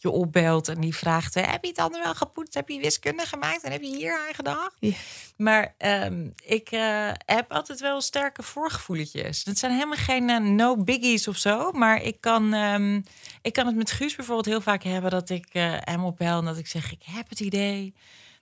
je 0.00 0.10
opbelt 0.10 0.68
en 0.68 0.80
die 0.80 0.94
vraagt: 0.94 1.36
eh, 1.36 1.50
Heb 1.50 1.62
je 1.62 1.68
het 1.68 1.76
dan 1.76 1.92
wel 1.92 2.14
gepoetst? 2.14 2.54
Heb 2.54 2.68
je 2.68 2.80
wiskunde 2.80 3.26
gemaakt? 3.26 3.62
En 3.62 3.72
heb 3.72 3.82
je 3.82 3.96
hier 3.96 4.18
aan 4.28 4.34
gedacht? 4.34 4.76
Ja. 4.78 4.94
Maar 5.36 5.74
ehm, 5.78 6.30
ik 6.44 6.70
eh, 6.70 7.10
heb 7.26 7.52
altijd 7.52 7.80
wel 7.80 8.00
sterke 8.00 8.42
voorgevoeletjes. 8.42 9.44
Het 9.44 9.58
zijn 9.58 9.72
helemaal 9.72 9.96
geen 9.96 10.30
eh, 10.30 10.38
no 10.38 10.76
biggies 10.76 11.28
of 11.28 11.36
zo. 11.36 11.72
Maar 11.72 12.02
ik 12.02 12.20
kan, 12.20 12.52
ehm, 12.54 13.00
ik 13.42 13.52
kan 13.52 13.66
het 13.66 13.76
met 13.76 13.90
Guus 13.90 14.16
bijvoorbeeld 14.16 14.46
heel 14.46 14.60
vaak 14.60 14.82
hebben 14.82 15.10
dat 15.10 15.30
ik 15.30 15.46
eh, 15.52 15.74
hem 15.78 16.04
opbel 16.04 16.38
en 16.38 16.44
dat 16.44 16.58
ik 16.58 16.66
zeg: 16.66 16.92
Ik 16.92 17.02
heb 17.04 17.28
het 17.28 17.40
idee 17.40 17.94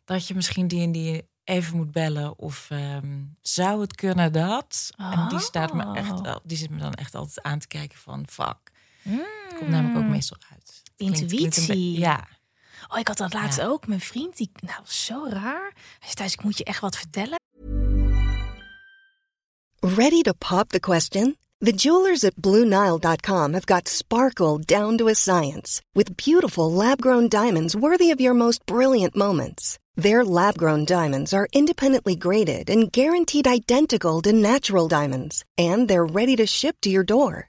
dat 0.05 0.27
je 0.29 0.35
misschien 0.35 0.69
die 0.69 0.83
en 0.83 0.93
die 0.93 1.29
even 1.45 1.77
moet 1.77 1.93
bellen. 1.93 2.39
Of 2.39 2.67
ehm, 2.71 3.23
zou 3.41 3.81
het 3.81 3.95
kunnen 3.95 4.33
dat? 4.33 4.91
En 4.97 5.27
die 5.29 5.39
staat 5.41 5.75
me 5.75 5.95
echt, 5.95 6.11
Oh. 6.11 6.37
die 6.43 6.57
zit 6.57 6.71
me 6.71 6.79
dan 6.79 6.95
echt 6.95 7.15
altijd 7.15 7.43
aan 7.43 7.59
te 7.59 7.67
kijken 7.67 7.99
van 7.99 8.27
fuck. 8.31 8.57
Het 9.03 9.57
komt 9.59 9.71
namelijk 9.71 9.99
ook 10.05 10.11
meestal 10.11 10.37
uit. 10.53 10.83
Klinkt- 10.97 11.27
klinkt 11.27 11.57
een. 11.57 11.63
Intuïtie. 11.63 11.99
ja. 11.99 12.29
Oh, 12.89 12.99
ik 12.99 13.09
had 13.09 13.17
dat 13.17 13.33
laatst 13.33 13.59
Ja. 13.59 13.67
ook. 13.67 13.87
Mijn 13.87 14.01
vriend, 14.01 14.37
die, 14.37 14.51
nou, 14.61 14.81
zo 14.85 15.27
raar. 15.31 15.73
Hij 15.75 15.99
zei 16.01 16.15
thuis, 16.15 16.33
ik 16.33 16.43
moet 16.43 16.59
je 16.59 16.65
echt 16.65 16.81
wat 16.81 16.97
vertellen. 16.97 17.39
Ready 19.81 20.23
to 20.23 20.33
pop 20.39 20.69
the 20.71 20.81
question? 20.81 21.37
The 21.59 21.73
jewelers 21.73 22.25
at 22.25 22.35
BlueNile.com 22.37 23.53
have 23.53 23.65
got 23.67 23.89
sparkle 23.89 24.59
down 24.59 24.97
to 24.97 25.09
a 25.09 25.15
science 25.15 25.81
with 25.93 26.17
beautiful 26.17 26.71
lab 26.73 27.01
grown 27.01 27.29
diamonds 27.29 27.75
worthy 27.75 28.11
of 28.11 28.21
your 28.21 28.37
most 28.37 28.65
brilliant 28.67 29.15
moments. 29.15 29.79
Their 29.95 30.25
lab 30.25 30.57
grown 30.59 30.85
diamonds 30.85 31.33
are 31.33 31.49
independently 31.53 32.15
graded 32.17 32.69
and 32.69 32.93
guaranteed 32.93 33.47
identical 33.47 34.21
to 34.23 34.33
natural 34.33 34.87
diamonds, 34.89 35.45
and 35.57 35.89
they're 35.89 36.05
ready 36.05 36.37
to 36.37 36.47
ship 36.47 36.77
to 36.81 36.91
your 36.91 37.05
door. 37.05 37.49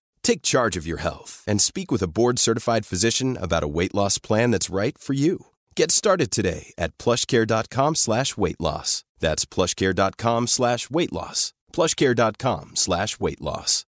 Take 0.23 0.41
charge 0.41 0.77
of 0.77 0.87
your 0.87 1.01
health 1.01 1.43
and 1.47 1.61
speak 1.61 1.91
with 1.91 2.03
a 2.03 2.07
board-certified 2.07 2.85
physician 2.85 3.37
about 3.37 3.63
a 3.63 3.67
weight 3.67 3.93
loss 3.93 4.17
plan 4.19 4.51
that's 4.51 4.69
right 4.69 4.97
for 4.97 5.13
you. 5.13 5.47
Get 5.75 5.91
started 5.91 6.31
today 6.31 6.73
at 6.77 6.97
plushcare.com 6.97 7.95
slash 7.95 8.37
weight 8.37 8.59
loss. 8.59 9.03
That's 9.19 9.45
plushcare.com 9.45 10.47
slash 10.47 10.89
weight 10.89 11.11
loss. 11.11 11.53
plushcare.com 11.73 12.75
slash 12.75 13.19
weight 13.19 13.41
loss. 13.41 13.85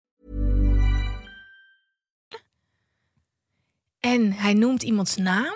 En 4.00 4.32
hij 4.32 4.54
noemt 4.54 4.84
iemands 4.84 5.15
naam. 5.15 5.54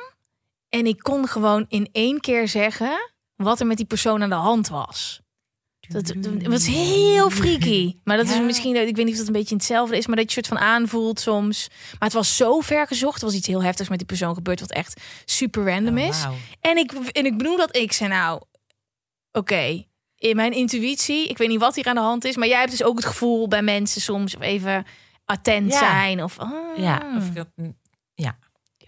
En 0.70 0.86
ik 0.86 1.00
kon 1.00 1.28
gewoon 1.28 1.66
in 1.70 1.90
één 1.92 2.20
keer 2.20 2.48
zeggen 2.48 3.12
wat 3.36 3.60
er 3.60 3.66
met 3.66 3.78
die 3.78 3.86
persoon 3.86 4.24
aan 4.24 4.30
de 4.30 4.36
hand 4.36 4.68
was. 4.68 5.22
Dat, 5.88 6.14
dat 6.18 6.42
was 6.52 6.68
heel 6.68 7.30
freaky. 7.30 7.96
Maar 8.04 8.18
dat 8.18 8.26
is 8.28 8.34
Ja. 8.34 8.40
misschien, 8.42 8.76
ik 8.88 8.96
weet 8.96 9.06
niet 9.06 9.14
of 9.14 9.18
dat 9.20 9.28
een 9.28 9.34
beetje 9.34 9.56
hetzelfde 9.56 9.98
is, 9.98 10.08
maar 10.08 10.16
dat 10.16 10.26
je 10.26 10.32
soort 10.32 10.48
van 10.48 10.68
aanvoelt 10.68 11.20
soms. 11.20 11.68
Maar 11.92 11.98
het 12.10 12.14
was 12.14 12.36
zo 12.38 12.60
ver 12.60 12.88
gezocht. 12.88 13.20
Er 13.20 13.26
was 13.26 13.36
iets 13.36 13.48
heel 13.48 13.64
heftigs 13.64 13.90
met 13.90 13.98
die 13.98 14.08
persoon 14.08 14.34
gebeurd, 14.34 14.60
wat 14.60 14.72
echt 14.72 15.02
super 15.26 15.66
random 15.66 15.98
Oh, 15.98 16.08
is. 16.08 16.26
En 16.62 16.78
ik, 16.78 16.92
en 16.92 17.26
ik 17.26 17.38
bedoel 17.38 17.58
dat 17.58 17.76
ik 17.76 17.92
zei, 17.92 18.10
nou, 18.10 18.42
oké, 19.32 19.86
in 20.18 20.36
mijn 20.36 20.52
intuïtie, 20.52 21.28
ik 21.28 21.38
weet 21.38 21.50
niet 21.50 21.60
wat 21.60 21.76
hier 21.76 21.86
aan 21.88 21.96
de 21.96 22.02
hand 22.02 22.26
is, 22.26 22.36
maar 22.36 22.48
jij 22.48 22.60
hebt 22.60 22.72
dus 22.72 22.84
ook 22.84 22.96
het 22.98 23.06
gevoel 23.06 23.48
bij 23.48 23.62
mensen 23.62 24.02
soms 24.02 24.36
even 24.40 24.86
attent 25.26 25.72
Ja. 25.72 25.80
zijn 25.80 26.24
of. 26.24 26.40
ah. 26.40 26.78
Ja, 26.78 27.14
of 27.18 27.30
dat, 27.30 27.48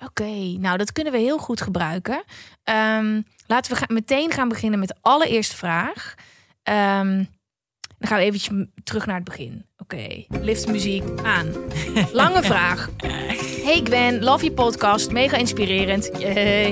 Oké, 0.06 0.32
nou 0.60 0.78
dat 0.78 0.92
kunnen 0.92 1.14
we 1.14 1.20
heel 1.20 1.38
goed 1.38 1.62
gebruiken. 1.62 2.24
Ehm, 2.64 3.22
laten 3.48 3.72
we 3.72 3.78
gaan, 3.78 3.88
meteen 3.94 4.32
gaan 4.32 4.48
beginnen 4.50 4.80
met 4.80 4.88
de 4.88 4.96
allereerste 5.02 5.56
vraag. 5.56 6.14
Ehm, 6.68 7.24
dan 7.98 8.08
gaan 8.08 8.18
we 8.18 8.24
eventjes 8.24 8.66
terug 8.84 9.06
naar 9.06 9.16
het 9.16 9.24
begin. 9.24 9.66
Oké, 9.78 10.26
lift 10.42 10.68
muziek 10.68 11.04
aan. 11.24 11.48
Lange 12.14 12.44
vraag. 12.44 12.90
Hey 13.64 13.82
Gwen, 13.84 14.24
love 14.24 14.44
je 14.44 14.52
podcast, 14.52 15.12
mega 15.12 15.38
inspirerend. 15.38 16.10
Eh, 16.10 16.68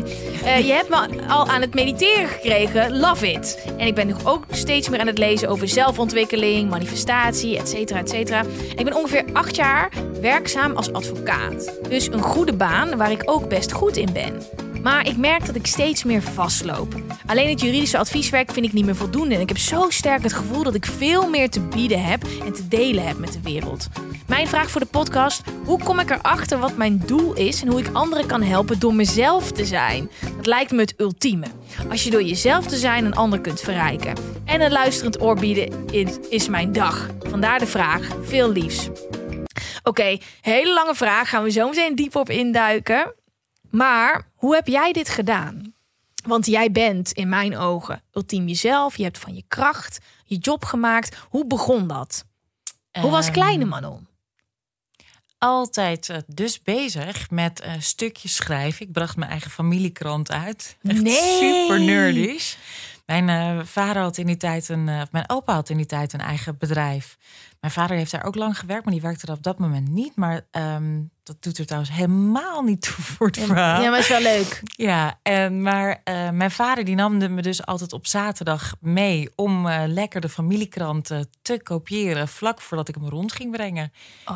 je 0.65 0.71
hebt 0.71 0.89
me 0.89 1.27
al 1.27 1.47
aan 1.47 1.61
het 1.61 1.73
mediteren 1.73 2.27
gekregen, 2.27 2.97
love 2.99 3.31
it. 3.31 3.65
En 3.77 3.87
ik 3.87 3.95
ben 3.95 4.07
nu 4.07 4.13
ook 4.23 4.45
steeds 4.49 4.89
meer 4.89 4.99
aan 4.99 5.07
het 5.07 5.17
lezen 5.17 5.49
over 5.49 5.67
zelfontwikkeling, 5.67 6.69
manifestatie, 6.69 7.57
et 7.57 7.69
cetera, 7.69 7.99
et 7.99 8.09
cetera. 8.09 8.43
Ik 8.75 8.83
ben 8.83 8.95
ongeveer 8.95 9.25
acht 9.33 9.55
jaar 9.55 9.89
werkzaam 10.21 10.75
als 10.75 10.93
advocaat. 10.93 11.73
Dus 11.89 12.07
een 12.07 12.21
goede 12.21 12.53
baan 12.53 12.97
waar 12.97 13.11
ik 13.11 13.21
ook 13.25 13.49
best 13.49 13.71
goed 13.71 13.97
in 13.97 14.13
ben. 14.13 14.41
Maar 14.85 15.07
ik 15.07 15.17
merk 15.17 15.45
dat 15.45 15.55
ik 15.55 15.67
steeds 15.67 16.03
meer 16.03 16.21
vastloop. 16.21 16.95
Alleen 17.25 17.49
het 17.49 17.61
juridische 17.61 17.97
advieswerk 17.97 18.51
vind 18.51 18.65
ik 18.65 18.73
niet 18.73 18.85
meer 18.85 18.95
voldoende. 18.95 19.35
En 19.35 19.41
ik 19.41 19.47
heb 19.47 19.57
zo 19.57 19.89
sterk 19.89 20.23
het 20.23 20.33
gevoel 20.33 20.63
dat 20.63 20.75
ik 20.75 20.85
veel 20.85 21.29
meer 21.29 21.49
te 21.49 21.61
bieden 21.61 22.03
heb 22.03 22.23
en 22.45 22.53
te 22.53 22.67
delen 22.67 23.07
heb 23.07 23.17
met 23.17 23.33
de 23.33 23.41
wereld. 23.41 23.87
Mijn 24.27 24.47
vraag 24.47 24.69
voor 24.69 24.81
de 24.81 24.87
podcast: 24.87 25.41
hoe 25.63 25.83
kom 25.83 25.99
ik 25.99 26.09
erachter 26.09 26.59
wat 26.59 26.77
mijn 26.77 27.03
doel 27.05 27.33
is 27.33 27.61
en 27.61 27.67
hoe 27.67 27.79
ik 27.79 27.89
anderen 27.93 28.25
kan 28.25 28.41
helpen 28.41 28.79
door 28.79 28.93
mezelf 28.93 29.51
te 29.51 29.65
zijn? 29.65 30.09
Dat 30.35 30.45
lijkt 30.45 30.71
me 30.71 30.81
het 30.81 30.93
ultieme. 30.97 31.47
Als 31.89 32.03
je 32.03 32.09
door 32.09 32.23
jezelf 32.23 32.65
te 32.65 32.77
zijn 32.77 33.05
een 33.05 33.15
ander 33.15 33.41
kunt 33.41 33.61
verrijken. 33.61 34.17
En 34.45 34.61
een 34.61 34.71
luisterend 34.71 35.21
oor 35.21 35.39
bieden 35.39 35.89
is, 36.29 36.49
mijn 36.49 36.71
dag. 36.71 37.09
Vandaar 37.19 37.59
de 37.59 37.67
vraag. 37.67 38.07
Veel 38.23 38.51
liefs. 38.51 38.89
Oké, 39.83 40.17
hele 40.41 40.73
lange 40.73 40.95
vraag. 40.95 41.29
Gaan 41.29 41.43
we 41.43 41.51
zo 41.51 41.69
meteen 41.69 41.95
diep 41.95 42.15
op 42.15 42.29
induiken. 42.29 43.13
Maar 43.75 44.33
hoe 44.45 44.55
heb 44.55 44.67
jij 44.67 44.91
dit 44.91 45.09
gedaan? 45.09 45.73
Want 46.25 46.45
jij 46.45 46.71
bent 46.71 47.11
in 47.11 47.29
mijn 47.29 47.57
ogen 47.57 48.01
ultiem 48.13 48.47
jezelf. 48.47 48.97
Je 48.97 49.03
hebt 49.03 49.17
van 49.17 49.35
je 49.35 49.43
kracht 49.47 49.99
je 50.25 50.37
job 50.37 50.65
gemaakt. 50.65 51.17
Hoe 51.29 51.45
begon 51.47 51.87
dat? 51.87 52.25
Hoe 52.99 53.09
was 53.11 53.25
Ehm, 53.25 53.33
Kleine 53.33 53.65
Manon? 53.65 54.07
altijd 55.37 56.09
eh, 56.09 56.17
dus 56.27 56.61
bezig 56.61 57.29
met 57.29 57.59
eh, 57.59 57.71
stukjes 57.79 58.35
schrijven. 58.35 58.85
Ik 58.85 58.91
bracht 58.91 59.15
mijn 59.17 59.31
eigen 59.31 59.51
familiekrant 59.51 60.31
uit. 60.31 60.77
Echt 60.83 61.01
Nee! 61.01 61.39
super 61.39 61.81
nerdish. 61.81 62.55
Mijn 63.05 63.29
eh, 63.29 63.65
vader 63.65 64.01
had 64.01 64.17
in 64.17 64.25
die 64.25 64.37
tijd 64.37 64.69
een, 64.69 64.89
of 65.01 65.11
mijn 65.11 65.29
opa 65.29 65.53
had 65.53 65.69
in 65.69 65.77
die 65.77 65.85
tijd 65.85 66.13
een 66.13 66.19
eigen 66.19 66.57
bedrijf. 66.57 67.17
Mijn 67.65 67.77
vader 67.77 67.97
heeft 67.97 68.11
daar 68.11 68.25
ook 68.25 68.35
lang 68.35 68.59
gewerkt, 68.59 68.83
maar 68.83 68.93
die 68.93 69.01
werkte 69.01 69.27
er 69.27 69.33
op 69.33 69.43
dat 69.43 69.59
moment 69.59 69.89
niet. 69.89 70.15
Maar 70.15 70.41
ehm, 70.51 71.01
dat 71.23 71.35
doet 71.39 71.57
er 71.57 71.65
trouwens 71.65 71.93
helemaal 71.93 72.61
niet 72.61 72.81
toe 72.81 73.03
voor 73.03 73.27
het 73.27 73.39
verhaal. 73.39 73.81
Ja, 73.81 73.89
maar 73.89 73.99
is 73.99 74.07
wel 74.07 74.21
leuk. 74.21 74.61
Ja, 74.89 75.19
en, 75.21 75.61
maar 75.61 76.01
eh, 76.03 76.29
mijn 76.29 76.51
vader 76.51 76.85
die 76.85 76.95
nam 76.95 77.33
me 77.33 77.41
dus 77.41 77.65
altijd 77.65 77.93
op 77.93 78.07
zaterdag 78.07 78.75
mee 78.79 79.29
om 79.35 79.67
eh, 79.67 79.83
lekker 79.87 80.21
de 80.21 80.29
familiekranten 80.29 81.29
te 81.41 81.59
kopiëren 81.63 82.27
vlak 82.27 82.61
voordat 82.61 82.87
ik 82.87 82.95
hem 82.95 83.09
rond 83.09 83.31
ging 83.31 83.51
brengen. 83.51 83.91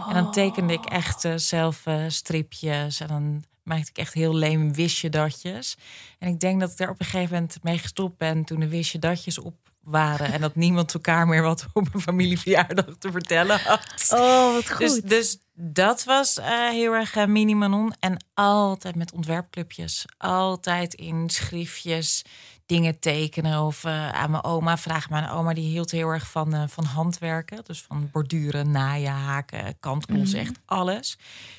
En 0.07 0.13
dan 0.13 0.31
tekende 0.31 0.73
ik 0.73 0.85
echt 0.85 1.25
eh, 1.25 1.33
zelf 1.35 1.85
eh, 1.85 2.03
stripjes 2.07 2.99
en 2.99 3.07
dan 3.07 3.43
maakte 3.63 3.89
ik 3.89 3.97
echt 3.97 4.13
heel 4.13 4.35
leem 4.35 4.73
wistje 4.73 5.09
datjes. 5.09 5.77
En 6.19 6.27
ik 6.27 6.39
denk 6.39 6.59
dat 6.59 6.71
ik 6.71 6.77
daar 6.77 6.89
op 6.89 6.99
een 6.99 7.05
gegeven 7.05 7.33
moment 7.33 7.63
mee 7.63 7.77
gestopt 7.77 8.17
ben 8.17 8.43
toen 8.43 8.59
de 8.59 8.67
wistje 8.67 8.99
datjes 8.99 9.39
op 9.39 9.68
waren 9.89 10.31
en 10.33 10.41
dat 10.41 10.55
niemand 10.55 10.93
elkaar 10.93 11.27
meer 11.27 11.41
wat 11.41 11.65
op 11.73 11.93
een 11.93 12.01
familieverjaardag 12.01 12.85
te 12.99 13.11
vertellen 13.11 13.59
had. 13.59 14.07
Oh, 14.09 14.53
wat 14.53 14.69
goed. 14.69 14.79
Dus, 14.79 15.01
dus 15.01 15.37
dat 15.53 16.03
was 16.03 16.37
eh, 16.39 16.69
heel 16.69 16.93
erg 16.93 17.11
uh. 17.11 17.93
En 17.99 18.25
altijd 18.33 18.95
met 18.95 19.11
ontwerpclubjes. 19.11 20.05
Altijd 20.17 20.93
in 20.93 21.29
schriftjes 21.29 22.21
dingen 22.65 22.99
tekenen. 22.99 23.61
Of 23.61 23.83
eh, 23.83 24.09
aan 24.09 24.31
mijn 24.31 24.43
oma 24.43 24.77
vragen. 24.77 25.13
Mijn 25.13 25.29
oma 25.29 25.53
die 25.53 25.69
hield 25.69 25.91
heel 25.91 26.09
erg 26.09 26.29
van, 26.29 26.69
van 26.69 26.83
handwerken. 26.83 27.59
Dus 27.63 27.81
van 27.81 28.09
borduren, 28.11 28.71
naaien, 28.71 29.11
haken, 29.11 29.79
kantklossen, 29.79 30.39
Mhm. 30.39 30.47
echt 30.47 30.59
alles. 30.65 31.17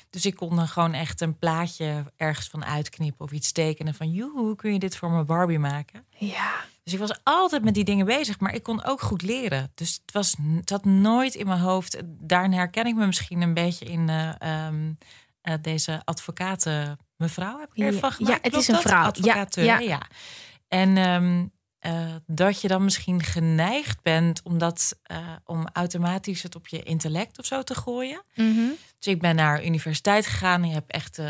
Dus 0.09 0.25
ik 0.25 0.35
kon 0.35 0.55
dan 0.55 0.67
gewoon 0.67 0.93
echt 0.93 1.21
een 1.21 1.37
plaatje 1.37 2.03
ergens 2.17 2.47
van 2.47 2.65
uitknippen. 2.65 3.25
Of 3.25 3.31
iets 3.31 3.51
tekenen 3.51 3.93
van, 3.93 4.11
joe, 4.11 4.31
hoe 4.31 4.55
kun 4.55 4.73
je 4.73 4.79
dit 4.79 4.95
voor 4.97 5.11
mijn 5.11 5.25
Barbie 5.25 5.59
maken? 5.59 6.05
ja. 6.17 6.51
Dus 6.83 6.93
ik 6.93 6.99
was 6.99 7.19
altijd 7.23 7.63
met 7.63 7.73
die 7.73 7.83
dingen 7.83 8.05
bezig, 8.05 8.39
maar 8.39 8.53
ik 8.53 8.63
kon 8.63 8.83
ook 8.83 9.01
goed 9.01 9.21
leren. 9.21 9.71
Dus 9.75 9.99
het, 10.01 10.13
was, 10.13 10.35
het 10.55 10.69
zat 10.69 10.85
nooit 10.85 11.35
in 11.35 11.47
mijn 11.47 11.59
hoofd. 11.59 12.01
Daarin 12.05 12.53
herken 12.53 12.85
ik 12.85 12.95
me 12.95 13.05
misschien 13.05 13.41
een 13.41 13.53
beetje 13.53 13.85
in 13.85 14.09
eh, 14.09 14.31
ehm, 14.37 14.93
eh, 15.41 15.53
deze 15.61 16.01
advocaten 16.03 16.99
mevrouw. 17.17 17.59
Heb 17.59 17.73
ik 17.73 17.83
ervan 17.83 18.11
gemaakt? 18.11 18.35
ja, 18.35 18.39
het 18.41 18.51
Klopt 18.51 18.69
is 18.69 18.75
een 18.75 18.81
vrouw. 18.81 19.11
Ja, 19.51 19.79
ja. 19.79 20.07
En 20.67 20.97
ehm, 20.97 21.45
eh, 21.79 22.15
dat 22.25 22.61
je 22.61 22.67
dan 22.67 22.83
misschien 22.83 23.23
geneigd 23.23 24.01
bent 24.01 24.41
om, 24.43 24.57
dat, 24.57 24.99
om 25.45 25.67
automatisch 25.73 26.43
het 26.43 26.55
op 26.55 26.67
je 26.67 26.83
intellect 26.83 27.39
of 27.39 27.45
zo 27.45 27.63
te 27.63 27.75
gooien. 27.75 28.21
Mhm. 28.35 28.67
Dus 28.99 29.13
ik 29.13 29.21
ben 29.21 29.35
naar 29.35 29.65
universiteit 29.65 30.25
gegaan. 30.25 30.63
Ik 30.63 30.73
heb 30.73 30.89
echt 30.89 31.21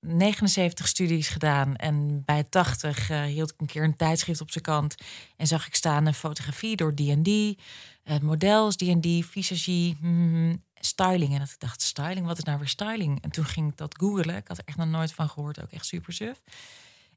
79 0.00 0.88
studies 0.88 1.28
gedaan. 1.28 1.76
En 1.76 2.24
bij 2.24 2.44
80 2.44 3.10
eh, 3.10 3.22
hield 3.22 3.50
ik 3.50 3.60
een 3.60 3.66
keer 3.66 3.84
een 3.84 3.96
tijdschrift 3.96 4.40
op 4.40 4.50
zijn 4.50 4.64
kant. 4.64 4.94
En 5.36 5.46
zag 5.46 5.66
ik 5.66 5.74
staan 5.74 6.06
een 6.06 6.14
fotografie 6.14 6.76
door 6.76 6.94
D&D. 6.94 7.60
Het 8.02 8.22
model 8.22 8.68
is 8.68 8.76
D&D, 8.76 9.26
visagie, 9.26 9.96
hmm, 10.00 10.64
styling. 10.74 11.32
En 11.32 11.38
dat 11.38 11.50
ik 11.50 11.58
dacht, 11.58 11.82
styling, 11.82 12.26
wat 12.26 12.38
is 12.38 12.44
nou 12.44 12.58
weer 12.58 12.68
styling? 12.68 13.22
En 13.22 13.30
toen 13.30 13.44
ging 13.44 13.70
ik 13.70 13.76
dat 13.76 13.96
googelen. 13.98 14.36
Ik 14.36 14.48
had 14.48 14.58
er 14.58 14.64
echt 14.66 14.76
nog 14.76 14.88
nooit 14.88 15.12
van 15.12 15.28
gehoord, 15.28 15.62
ook 15.62 15.70
echt 15.70 15.86
super 15.86 16.12
suf. 16.12 16.42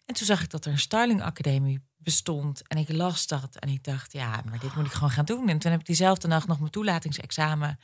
En 0.05 0.15
toen 0.15 0.25
zag 0.25 0.41
ik 0.41 0.49
dat 0.49 0.65
er 0.65 0.71
een 0.71 0.79
stylingacademie 0.79 1.81
bestond. 1.97 2.67
En 2.67 2.77
ik 2.77 2.91
las 2.91 3.27
dat 3.27 3.55
en 3.55 3.69
ik 3.69 3.83
dacht, 3.83 4.13
ja, 4.13 4.41
maar 4.49 4.59
dit 4.59 4.75
moet 4.75 4.85
ik 4.85 4.91
gewoon 4.91 5.09
gaan 5.09 5.25
doen. 5.25 5.49
En 5.49 5.59
toen 5.59 5.71
heb 5.71 5.79
ik 5.79 5.85
diezelfde 5.85 6.27
nacht 6.27 6.47
nog 6.47 6.59
mijn 6.59 6.71
toelatingsexamen 6.71 7.79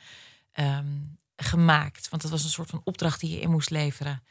ehm, 0.52 0.98
gemaakt. 1.36 2.08
Want 2.08 2.22
dat 2.22 2.30
was 2.30 2.44
een 2.44 2.50
soort 2.50 2.70
van 2.70 2.80
opdracht 2.84 3.20
die 3.20 3.30
je 3.30 3.40
in 3.40 3.50
moest 3.50 3.70
leveren. 3.70 4.22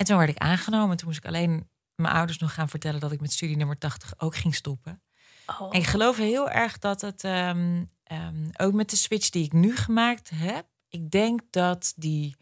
En 0.00 0.06
toen 0.06 0.18
werd 0.18 0.30
ik 0.30 0.38
aangenomen. 0.38 0.96
Toen 0.96 1.06
moest 1.06 1.18
ik 1.18 1.26
alleen 1.26 1.68
mijn 1.94 2.14
ouders 2.14 2.38
nog 2.38 2.54
gaan 2.54 2.68
vertellen 2.68 3.00
dat 3.00 3.12
ik 3.12 3.20
met 3.20 3.32
studie 3.32 3.56
nummer 3.56 3.78
80 3.78 4.12
ook 4.18 4.36
ging 4.36 4.54
stoppen. 4.54 5.02
Oh. 5.46 5.74
En 5.74 5.80
ik 5.80 5.86
geloof 5.86 6.16
heel 6.16 6.50
erg 6.50 6.78
dat 6.78 7.00
het 7.00 7.24
ehm, 7.24 7.84
ehm, 8.02 8.48
ook 8.56 8.72
met 8.72 8.90
de 8.90 8.96
switch 8.96 9.30
die 9.30 9.44
ik 9.44 9.52
nu 9.52 9.76
gemaakt 9.76 10.30
heb. 10.34 10.66
Ik 10.88 11.10
denk 11.10 11.40
dat 11.50 11.92
die 11.96 12.36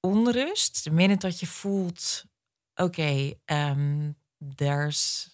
onrust, 0.00 0.84
de 0.84 0.90
minute 0.90 1.26
dat 1.26 1.40
je 1.40 1.46
voelt, 1.46 2.24
oké, 2.74 3.32
ehm, 3.44 4.12
there's 4.54 5.30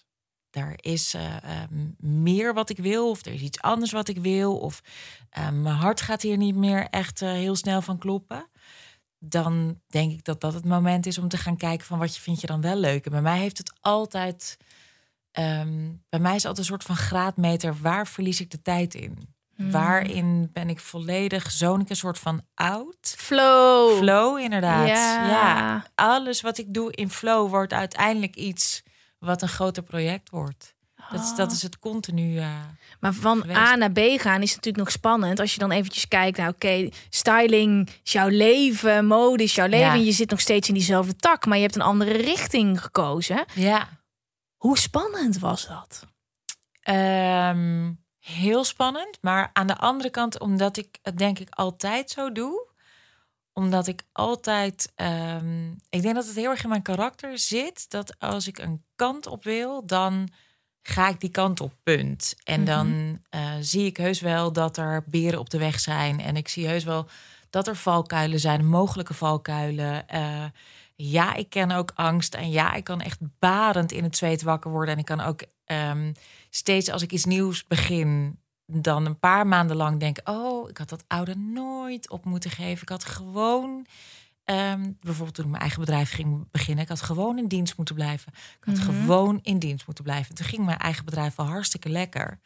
er 0.49 0.73
is 0.75 1.13
eh, 1.13 1.43
ehm, 1.43 1.89
meer 1.97 2.53
wat 2.53 2.69
ik 2.69 2.77
wil, 2.77 3.09
of 3.09 3.25
er 3.25 3.33
is 3.33 3.41
iets 3.41 3.61
anders 3.61 3.91
wat 3.91 4.07
ik 4.07 4.17
wil, 4.17 4.57
of 4.57 4.81
ehm, 5.29 5.61
mijn 5.61 5.75
hart 5.75 6.01
gaat 6.01 6.21
hier 6.21 6.37
niet 6.37 6.55
meer 6.55 6.87
echt 6.89 7.21
eh, 7.21 7.31
heel 7.31 7.55
snel 7.55 7.81
van 7.81 7.97
kloppen. 7.97 8.49
Dan 9.25 9.81
denk 9.87 10.11
ik 10.11 10.23
dat 10.23 10.41
dat 10.41 10.53
het 10.53 10.65
moment 10.65 11.05
is 11.05 11.17
om 11.17 11.27
te 11.27 11.37
gaan 11.37 11.57
kijken 11.57 11.85
van 11.85 11.99
wat 11.99 12.15
je 12.15 12.21
vind 12.21 12.41
je 12.41 12.47
dan 12.47 12.61
wel 12.61 12.75
leuk. 12.75 13.05
En 13.05 13.11
bij 13.11 13.21
mij 13.21 13.39
heeft 13.39 13.57
het 13.57 13.73
altijd, 13.81 14.57
ehm, 15.31 15.91
bij 16.09 16.19
mij 16.19 16.35
is 16.35 16.45
altijd 16.45 16.57
een 16.57 16.71
soort 16.71 16.83
van 16.83 16.95
graadmeter. 16.95 17.75
Waar 17.81 18.07
verlies 18.07 18.41
ik 18.41 18.51
de 18.51 18.61
tijd 18.61 18.93
in? 18.93 19.33
Waarin 19.55 20.49
ben 20.53 20.69
ik 20.69 20.79
volledig, 20.79 21.51
zoon 21.51 21.81
ik 21.81 21.89
een 21.89 21.95
soort 21.95 22.19
van 22.19 22.41
oud? 22.53 23.15
Flow. 23.17 23.97
Flow, 23.97 24.39
inderdaad. 24.39 24.87
Ja. 24.87 25.27
ja. 25.27 25.85
Alles 25.95 26.41
wat 26.41 26.57
ik 26.57 26.73
doe 26.73 26.91
in 26.91 27.09
flow 27.09 27.49
wordt 27.49 27.73
uiteindelijk 27.73 28.35
iets 28.35 28.83
wat 29.19 29.41
een 29.41 29.47
groter 29.47 29.83
project 29.83 30.29
wordt. 30.29 30.75
Dat 31.11 31.23
is, 31.23 31.35
dat 31.35 31.51
is 31.51 31.61
het 31.61 31.79
continu. 31.79 32.37
eh, 32.37 32.49
Maar 32.99 33.13
van 33.13 33.41
geweest. 33.41 33.59
A 33.59 33.75
naar 33.75 33.91
B 33.91 33.99
gaan 33.99 34.41
is 34.41 34.49
natuurlijk 34.55 34.83
nog 34.83 34.91
spannend. 34.91 35.39
Als 35.39 35.53
je 35.53 35.59
dan 35.59 35.71
eventjes 35.71 36.07
kijkt, 36.07 36.37
nou 36.37 36.49
oké, 36.49 36.89
styling 37.09 37.89
is 38.03 38.11
jouw 38.11 38.27
leven, 38.27 39.05
mode 39.05 39.43
is 39.43 39.55
jouw 39.55 39.67
leven. 39.67 39.85
Ja. 39.85 39.93
En 39.93 40.03
je 40.05 40.11
zit 40.11 40.29
nog 40.29 40.39
steeds 40.39 40.67
in 40.67 40.73
diezelfde 40.73 41.15
tak, 41.15 41.45
maar 41.45 41.57
je 41.57 41.63
hebt 41.63 41.75
een 41.75 41.81
andere 41.81 42.11
richting 42.11 42.81
gekozen. 42.81 43.45
ja. 43.53 43.87
Hoe 44.57 44.77
spannend 44.77 45.39
was 45.39 45.67
dat? 45.67 46.05
Ehm, 46.81 47.91
heel 48.19 48.63
spannend. 48.63 49.17
Maar 49.21 49.49
aan 49.53 49.67
de 49.67 49.77
andere 49.77 50.09
kant, 50.09 50.39
omdat 50.39 50.77
ik 50.77 50.97
het 51.01 51.17
denk 51.17 51.39
ik 51.39 51.47
altijd 51.49 52.09
zo 52.09 52.31
doe. 52.31 52.67
Omdat 53.53 53.87
ik 53.87 54.01
altijd. 54.11 54.91
ehm, 54.95 55.71
ik 55.89 56.01
denk 56.01 56.15
dat 56.15 56.25
het 56.25 56.35
heel 56.35 56.49
erg 56.49 56.63
in 56.63 56.69
mijn 56.69 56.81
karakter 56.81 57.37
zit. 57.37 57.89
Dat 57.89 58.19
als 58.19 58.47
ik 58.47 58.57
een 58.57 58.83
kant 58.95 59.27
op 59.27 59.43
wil, 59.43 59.85
dan 59.85 60.29
ga 60.83 61.09
ik 61.09 61.19
die 61.19 61.29
kant 61.29 61.61
op, 61.61 61.73
punt. 61.83 62.35
En 62.43 62.61
Mhm. 62.61 62.69
dan 62.69 63.19
eh, 63.29 63.51
zie 63.59 63.85
ik 63.85 63.97
heus 63.97 64.19
wel 64.19 64.51
dat 64.53 64.77
er 64.77 65.03
beren 65.05 65.39
op 65.39 65.49
de 65.49 65.57
weg 65.57 65.79
zijn. 65.79 66.19
En 66.19 66.35
ik 66.35 66.47
zie 66.47 66.67
heus 66.67 66.83
wel 66.83 67.07
dat 67.49 67.67
er 67.67 67.75
valkuilen 67.75 68.39
zijn, 68.39 68.67
mogelijke 68.67 69.13
valkuilen. 69.13 70.07
Eh, 70.07 70.43
ja, 70.95 71.33
ik 71.35 71.49
ken 71.49 71.71
ook 71.71 71.91
angst. 71.95 72.33
En 72.35 72.51
ja, 72.51 72.73
ik 72.73 72.83
kan 72.83 73.01
echt 73.01 73.19
barend 73.39 73.91
in 73.91 74.03
het 74.03 74.17
zweet 74.17 74.41
wakker 74.41 74.71
worden. 74.71 74.93
En 74.93 74.99
ik 74.99 75.05
kan 75.05 75.21
ook 75.21 75.41
ehm, 75.65 76.11
steeds 76.49 76.89
als 76.91 77.01
ik 77.01 77.11
iets 77.11 77.25
nieuws 77.25 77.67
begin, 77.67 78.39
dan 78.65 79.05
een 79.05 79.19
paar 79.19 79.47
maanden 79.47 79.75
lang 79.75 79.99
denken: 79.99 80.27
oh, 80.27 80.69
ik 80.69 80.77
had 80.77 80.89
dat 80.89 81.03
oude 81.07 81.35
nooit 81.35 82.09
op 82.09 82.25
moeten 82.25 82.51
geven. 82.51 82.81
Ik 82.81 82.89
had 82.89 83.05
gewoon. 83.05 83.85
Ehm, 84.45 84.91
bijvoorbeeld 85.01 85.33
toen 85.35 85.43
ik 85.45 85.49
mijn 85.49 85.61
eigen 85.61 85.79
bedrijf 85.79 86.11
ging 86.11 86.47
beginnen, 86.51 86.83
ik 86.83 86.89
had 86.89 87.01
gewoon 87.01 87.37
in 87.37 87.47
dienst 87.47 87.77
moeten 87.77 87.95
blijven. 87.95 88.33
Ik 88.35 88.63
had 88.65 88.79
gewoon 88.79 89.39
in 89.43 89.59
dienst 89.59 89.85
moeten 89.85 90.03
blijven. 90.03 90.35
Toen 90.35 90.45
ging 90.45 90.65
mijn 90.65 90.77
eigen 90.77 91.05
bedrijf 91.05 91.35
wel 91.35 91.45
hartstikke 91.45 91.89
lekker. 91.89 92.39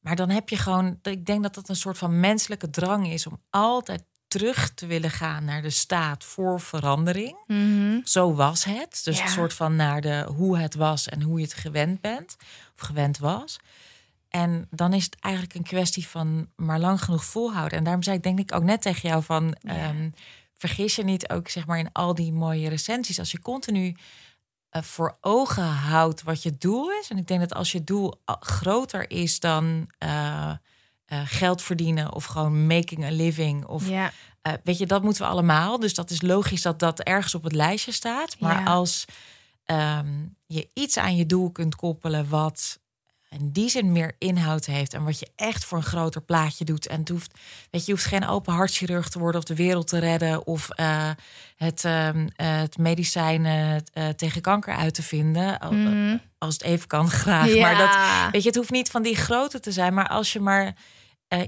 Maar 0.00 0.16
dan 0.16 0.30
heb 0.30 0.48
je 0.48 0.56
gewoon, 0.56 0.98
ik 1.02 1.26
denk 1.26 1.42
dat 1.42 1.54
dat 1.54 1.68
een 1.68 1.76
soort 1.76 1.98
van 1.98 2.20
menselijke 2.20 2.70
drang 2.70 3.06
is 3.08 3.26
om 3.26 3.40
altijd 3.50 4.04
terug 4.28 4.70
te 4.74 4.86
willen 4.86 5.10
gaan 5.10 5.44
naar 5.44 5.62
de 5.62 5.70
staat 5.70 6.24
voor 6.24 6.60
verandering. 6.60 7.36
Mhm. 7.46 8.00
Zo 8.04 8.34
was 8.34 8.64
het. 8.64 9.00
Dus 9.04 9.18
Ja. 9.18 9.24
een 9.24 9.30
soort 9.30 9.52
van 9.54 9.76
naar 9.76 10.00
de 10.00 10.26
hoe 10.34 10.58
het 10.58 10.74
was 10.74 11.08
en 11.08 11.22
hoe 11.22 11.38
je 11.38 11.44
het 11.44 11.54
gewend 11.54 12.00
bent 12.00 12.36
of 12.74 12.80
gewend 12.80 13.18
was. 13.18 13.58
En 14.28 14.66
dan 14.70 14.92
is 14.92 15.04
het 15.04 15.16
eigenlijk 15.20 15.54
een 15.54 15.62
kwestie 15.62 16.06
van 16.06 16.48
maar 16.56 16.78
lang 16.80 17.02
genoeg 17.04 17.24
volhouden. 17.24 17.78
En 17.78 17.84
daarom 17.84 18.02
zei 18.02 18.16
ik 18.16 18.22
denk 18.22 18.38
ik 18.38 18.54
ook 18.54 18.62
net 18.62 18.82
tegen 18.82 19.08
jou 19.08 19.22
van 19.22 19.52
ehm, 19.62 20.10
vergis 20.56 20.96
je 20.96 21.04
niet 21.04 21.28
ook 21.28 21.48
zeg 21.48 21.66
maar 21.66 21.78
in 21.78 21.92
al 21.92 22.14
die 22.14 22.32
mooie 22.32 22.68
recensies 22.68 23.18
als 23.18 23.30
je 23.30 23.40
continu 23.40 23.96
eh, 24.70 24.82
voor 24.82 25.18
ogen 25.20 25.64
houdt 25.64 26.22
wat 26.22 26.42
je 26.42 26.56
doel 26.58 26.90
is. 26.90 27.10
En 27.10 27.18
ik 27.18 27.26
denk 27.26 27.40
dat 27.40 27.54
als 27.54 27.72
je 27.72 27.84
doel 27.84 28.20
a- 28.30 28.36
groter 28.40 29.10
is 29.10 29.40
dan 29.40 29.90
eh, 29.98 30.50
eh, 31.04 31.20
geld 31.24 31.62
verdienen 31.62 32.12
of 32.14 32.24
gewoon 32.24 32.66
making 32.66 33.04
a 33.04 33.10
living 33.10 33.64
of 33.64 33.88
Ja. 33.88 34.12
eh, 34.42 34.52
weet 34.64 34.78
je, 34.78 34.86
dat 34.86 35.02
moeten 35.02 35.22
we 35.22 35.28
allemaal. 35.28 35.78
Dus 35.80 35.94
dat 35.94 36.10
is 36.10 36.22
logisch 36.22 36.62
dat 36.62 36.78
dat 36.78 37.00
ergens 37.00 37.34
op 37.34 37.42
het 37.42 37.52
lijstje 37.54 37.92
staat. 37.92 38.38
Maar 38.40 38.58
Ja. 38.60 38.64
als 38.64 39.04
ehm, 39.64 40.24
je 40.46 40.68
iets 40.74 40.96
aan 40.96 41.16
je 41.16 41.26
doel 41.26 41.50
kunt 41.50 41.74
koppelen 41.76 42.28
wat 42.28 42.78
in 43.38 43.50
die 43.52 43.68
zin 43.68 43.92
meer 43.92 44.14
inhoud 44.18 44.66
heeft 44.66 44.94
en 44.94 45.04
wat 45.04 45.18
je 45.18 45.28
echt 45.36 45.64
voor 45.64 45.78
een 45.78 45.84
groter 45.84 46.22
plaatje 46.22 46.64
doet. 46.64 46.86
En 46.86 46.98
het 46.98 47.08
hoeft, 47.08 47.32
weet 47.70 47.80
je, 47.80 47.86
je 47.86 47.92
hoeft 47.92 48.04
geen 48.04 48.26
open 48.26 48.52
hartchirurg 48.52 49.08
te 49.08 49.18
worden 49.18 49.40
of 49.40 49.46
de 49.46 49.54
wereld 49.54 49.88
te 49.88 49.98
redden 49.98 50.46
of 50.46 50.70
eh, 50.70 51.10
het, 51.56 51.84
eh, 51.84 52.10
het 52.36 52.78
medicijn 52.78 53.44
eh, 53.92 54.08
tegen 54.08 54.40
kanker 54.40 54.74
uit 54.74 54.94
te 54.94 55.02
vinden. 55.02 55.58
Mhm. 55.70 56.16
Als 56.38 56.54
het 56.54 56.62
even 56.62 56.86
kan, 56.86 57.10
graag. 57.10 57.54
Ja. 57.54 57.60
Maar 57.60 57.76
dat, 57.76 58.32
Weet 58.32 58.42
je, 58.42 58.48
het 58.48 58.58
hoeft 58.58 58.70
niet 58.70 58.90
van 58.90 59.02
die 59.02 59.16
grote 59.16 59.60
te 59.60 59.72
zijn, 59.72 59.94
maar 59.94 60.08
als 60.08 60.32
je 60.32 60.40
maar 60.40 60.74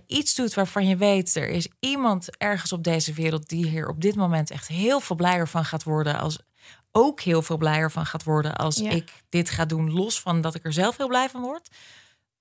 iets 0.07 0.35
doet 0.35 0.55
waarvan 0.55 0.87
je 0.87 0.96
weet, 0.96 1.35
er 1.35 1.48
is 1.48 1.68
iemand 1.81 2.37
ergens 2.37 2.72
op 2.72 2.85
deze 2.85 3.12
wereld 3.12 3.48
die 3.48 3.66
hier 3.66 3.88
op 3.88 4.01
dit 4.01 4.14
moment 4.14 4.51
echt 4.51 4.68
heel 4.68 5.01
veel 5.01 5.16
blijer 5.16 5.48
van 5.48 5.64
gaat 5.64 5.83
worden, 5.83 6.18
als 6.18 6.38
ook 6.98 7.20
heel 7.20 7.42
veel 7.42 7.56
blijer 7.56 7.90
van 7.90 8.06
gaat 8.06 8.24
worden 8.24 8.56
als 8.56 8.76
Ja. 8.76 8.90
ik 8.90 9.22
dit 9.28 9.50
ga 9.50 9.64
doen, 9.64 9.92
los 9.92 10.20
van 10.20 10.40
dat 10.40 10.54
ik 10.54 10.64
er 10.64 10.72
zelf 10.72 10.96
heel 10.96 11.08
blij 11.08 11.28
van 11.28 11.40
word. 11.40 11.68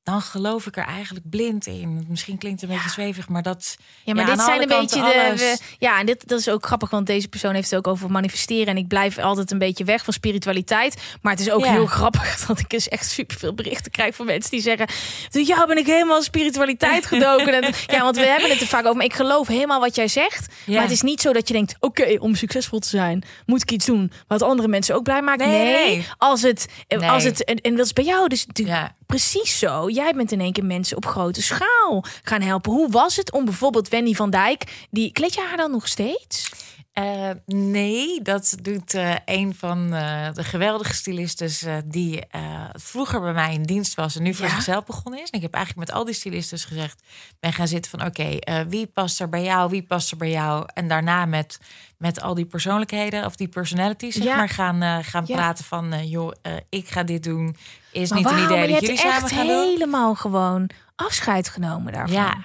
Dan 0.08 0.22
geloof 0.22 0.66
ik 0.66 0.78
er 0.78 0.86
eigenlijk 0.86 1.30
blind 1.30 1.66
in. 1.66 2.06
Misschien 2.10 2.38
klinkt 2.38 2.62
het 2.62 2.70
een 2.70 2.76
beetje 2.76 2.92
zwevig, 2.92 3.30
maar 3.30 3.42
dat. 3.42 3.78
Ja, 4.04 4.14
maar 4.14 4.26
dit 4.26 4.42
zijn 4.42 4.62
een 4.62 4.68
beetje 4.68 5.02
de. 5.02 5.34
we- 5.36 5.58
ja, 5.80 6.00
en 6.00 6.06
dit 6.06 6.28
dat 6.28 6.40
is 6.40 6.50
ook 6.50 6.66
grappig, 6.66 6.90
want 6.90 7.06
deze 7.08 7.28
persoon 7.28 7.54
heeft 7.54 7.70
het 7.70 7.80
ook 7.80 7.88
over 7.88 8.12
manifesteren. 8.12 8.68
En 8.68 8.78
ik 8.78 8.88
blijf 8.88 9.18
altijd 9.18 9.52
een 9.52 9.58
beetje 9.58 9.84
weg 9.84 10.04
van 10.04 10.14
spiritualiteit. 10.14 11.02
Maar 11.22 11.32
het 11.32 11.42
is 11.42 11.50
ook 11.52 11.66
Ja. 11.66 11.72
heel 11.72 11.86
grappig 11.86 12.40
dat 12.48 12.60
ik 12.60 12.70
dus 12.70 12.88
echt 12.90 13.10
superveel 13.12 13.54
berichten 13.54 13.92
krijg 13.92 14.16
van 14.16 14.26
mensen 14.26 14.52
die 14.52 14.62
zeggen: 14.62 14.88
jou 15.30 15.68
ben 15.68 15.78
ik 15.78 15.86
helemaal 15.86 16.22
spiritualiteit 16.24 17.06
gedoken. 17.16 17.62
en, 17.62 17.74
ja, 17.88 18.02
want 18.02 18.16
we 18.16 18.26
hebben 18.26 18.50
het 18.50 18.62
er 18.62 18.68
vaak 18.68 18.84
over. 18.86 18.96
Maar 18.96 19.06
ik 19.06 19.14
geloof 19.14 19.48
helemaal 19.48 19.80
wat 19.80 19.96
jij 19.96 20.08
zegt. 20.08 20.54
Ja. 20.66 20.74
Maar 20.74 20.82
het 20.84 20.92
is 20.92 21.02
niet 21.02 21.22
zo 21.22 21.34
dat 21.34 21.48
je 21.48 21.54
denkt: 21.54 21.76
Oké, 21.80 22.16
om 22.20 22.36
succesvol 22.36 22.80
te 22.80 22.90
zijn, 22.90 23.24
moet 23.46 23.62
ik 23.62 23.72
iets 23.72 23.86
doen 23.86 24.12
wat 24.28 24.42
andere 24.42 24.68
mensen 24.68 24.96
ook 24.96 25.04
blij 25.04 25.22
maakt. 25.22 25.40
Nee, 25.40 25.50
Nee, 25.64 25.86
nee. 25.96 26.08
als 26.18 26.42
het. 26.42 26.68
Nee. 26.88 27.10
Als 27.10 27.24
het 27.24 27.44
en, 27.44 27.56
en 27.62 27.76
dat 27.76 27.86
is 27.86 27.94
bij 27.94 28.04
jou 28.06 28.28
dus 28.28 28.46
natuurlijk 28.46 28.78
Ja. 28.78 28.96
Precies 29.08 29.60
zo. 29.60 29.90
Jij 29.90 30.14
bent 30.14 30.32
in 30.32 30.42
één 30.42 30.54
keer 30.54 30.66
mensen 30.66 30.98
op 30.98 31.06
grote 31.06 31.42
schaal 31.42 32.04
gaan 32.24 32.42
helpen. 32.42 32.72
Hoe 32.72 32.90
was 32.90 33.16
het 33.16 33.32
om 33.32 33.46
bijvoorbeeld 33.46 33.90
Wendy 33.90 34.14
van 34.14 34.30
Dijk, 34.30 34.88
die 34.92 35.12
kleed 35.12 35.34
je 35.34 35.42
haar 35.42 35.58
dan 35.58 35.72
nog 35.72 35.88
steeds? 35.88 36.52
Eh, 36.98 37.30
nee, 37.46 38.22
dat 38.22 38.58
doet 38.62 38.94
eh, 38.94 39.16
een 39.26 39.56
van 39.56 39.94
eh, 39.94 40.34
de 40.34 40.44
geweldige 40.44 40.94
stylistes 40.94 41.66
die 41.86 42.24
vroeger 42.72 43.22
bij 43.22 43.34
mij 43.34 43.54
in 43.54 43.64
dienst 43.64 43.96
was 43.96 44.16
en 44.16 44.24
nu 44.24 44.34
voor 44.34 44.46
Ja? 44.46 44.52
zichzelf 44.52 44.86
begonnen 44.86 45.22
is. 45.22 45.30
En 45.30 45.38
ik 45.38 45.42
heb 45.42 45.54
eigenlijk 45.54 45.88
met 45.88 45.98
al 45.98 46.06
die 46.06 46.14
stylistes 46.14 46.66
gezegd, 46.66 47.04
ben 47.40 47.54
gaan 47.54 47.68
zitten 47.68 47.92
van 47.92 48.06
oké, 48.06 48.38
wie 48.68 48.88
past 48.88 49.20
er 49.20 49.30
bij 49.30 49.44
jou, 49.44 49.70
wie 49.70 49.84
past 49.84 50.12
er 50.12 50.18
bij 50.18 50.30
jou? 50.30 50.66
En 50.74 50.88
daarna 50.88 51.26
met, 51.26 51.60
met 51.98 52.22
al 52.22 52.34
die 52.34 52.46
persoonlijkheden 52.46 53.26
of 53.26 53.36
die 53.36 53.48
personalities 53.48 54.16
zeg 54.16 54.24
Ja. 54.24 54.36
maar 54.36 54.50
gaan, 54.50 54.82
eh, 54.82 54.98
gaan 55.02 55.24
Ja. 55.28 55.36
praten 55.36 55.66
van 55.66 55.94
eh, 55.94 56.10
joh, 56.12 56.32
eh, 56.42 56.54
ik 56.70 56.88
ga 56.90 57.04
dit 57.04 57.24
doen. 57.24 57.56
Is 57.92 58.10
Maar 58.10 58.20
niet 58.20 58.30
een 58.30 58.44
idee 58.44 58.62
je 58.68 58.72
dat 58.74 58.82
jullie 58.82 58.98
samen 58.98 59.30
gaan 59.30 59.48
doen. 59.48 59.56
helemaal 59.70 60.16
gewoon 60.16 60.70
afscheid 60.96 61.50
genomen 61.50 61.94
daarvan. 61.94 62.16
Ja. 62.16 62.38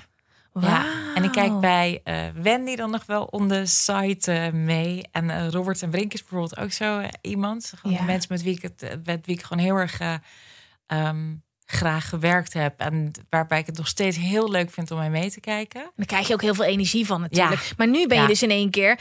Ja, 0.61 0.85
en 1.15 1.25
ik 1.25 1.33
kijk 1.33 1.61
bij 1.61 2.03
Wendy 2.43 2.77
dan 2.77 2.91
nog 2.91 3.07
wel 3.07 3.25
on 3.25 3.49
de 3.49 3.67
site 3.67 4.51
mee. 4.55 5.03
En 5.13 5.51
Robert 5.51 5.83
en 5.83 5.91
Brink 5.91 6.13
is 6.15 6.21
bijvoorbeeld 6.21 6.57
ook 6.59 6.73
zo 6.73 7.03
iemand. 7.21 7.73
Gewoon 7.81 7.97
Ja. 7.97 8.03
mensen 8.03 8.33
met 8.33 8.43
wie, 8.43 8.57
ik 8.57 8.63
het, 8.63 8.99
met 9.05 9.27
wie 9.27 9.35
ik 9.37 9.43
gewoon 9.43 9.65
heel 9.65 9.77
erg 9.77 10.01
eh, 10.01 10.15
ehm, 10.87 11.35
graag 11.67 12.09
gewerkt 12.09 12.53
heb. 12.53 12.81
En 12.81 13.11
waarbij 13.31 13.59
ik 13.59 13.67
het 13.67 13.77
nog 13.77 13.89
steeds 13.89 14.17
heel 14.17 14.51
leuk 14.51 14.71
vind 14.71 14.91
om 14.91 14.99
mee 14.99 15.11
mee 15.11 15.31
te 15.31 15.41
kijken. 15.41 15.91
Dan 15.97 16.07
krijg 16.07 16.27
je 16.29 16.35
ook 16.35 16.43
heel 16.43 16.55
veel 16.55 16.65
energie 16.65 17.07
van 17.07 17.21
natuurlijk. 17.21 17.61
Ja. 17.63 17.73
Maar 17.77 17.89
nu 17.89 18.07
ben 18.07 18.17
je 18.17 18.23
Ja. 18.23 18.29
dus 18.29 18.43
in 18.43 18.51
één 18.51 18.71
keer 18.71 18.99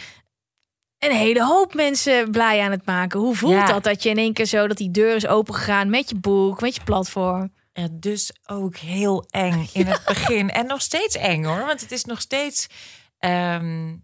een 1.10 1.16
hele 1.16 1.46
hoop 1.46 1.74
mensen 1.74 2.32
blij 2.32 2.62
aan 2.62 2.72
het 2.72 2.86
maken. 2.86 3.20
Hoe 3.20 3.36
voelt 3.36 3.54
Ja. 3.54 3.66
dat 3.66 3.84
dat 3.84 4.04
je 4.04 4.10
in 4.10 4.18
één 4.18 4.34
keer 4.34 4.46
zo 4.46 4.68
dat 4.68 4.78
die 4.78 4.92
deur 4.92 5.16
is 5.16 5.28
opengegaan 5.28 5.90
met 5.90 6.10
je 6.10 6.16
boek, 6.16 6.62
met 6.62 6.76
je 6.76 6.84
platform? 6.84 7.54
Eh, 7.74 7.86
dus 7.92 8.32
ook 8.46 8.76
heel 8.78 9.26
eng 9.30 9.68
in 9.74 9.86
het 9.88 10.06
begin. 10.14 10.50
En 10.50 10.66
nog 10.66 10.82
steeds 10.82 11.16
eng 11.16 11.44
hoor. 11.44 11.66
Want 11.66 11.82
het 11.82 11.92
is 11.92 12.06
nog 12.06 12.22
steeds. 12.22 12.68
ehm, 13.18 13.96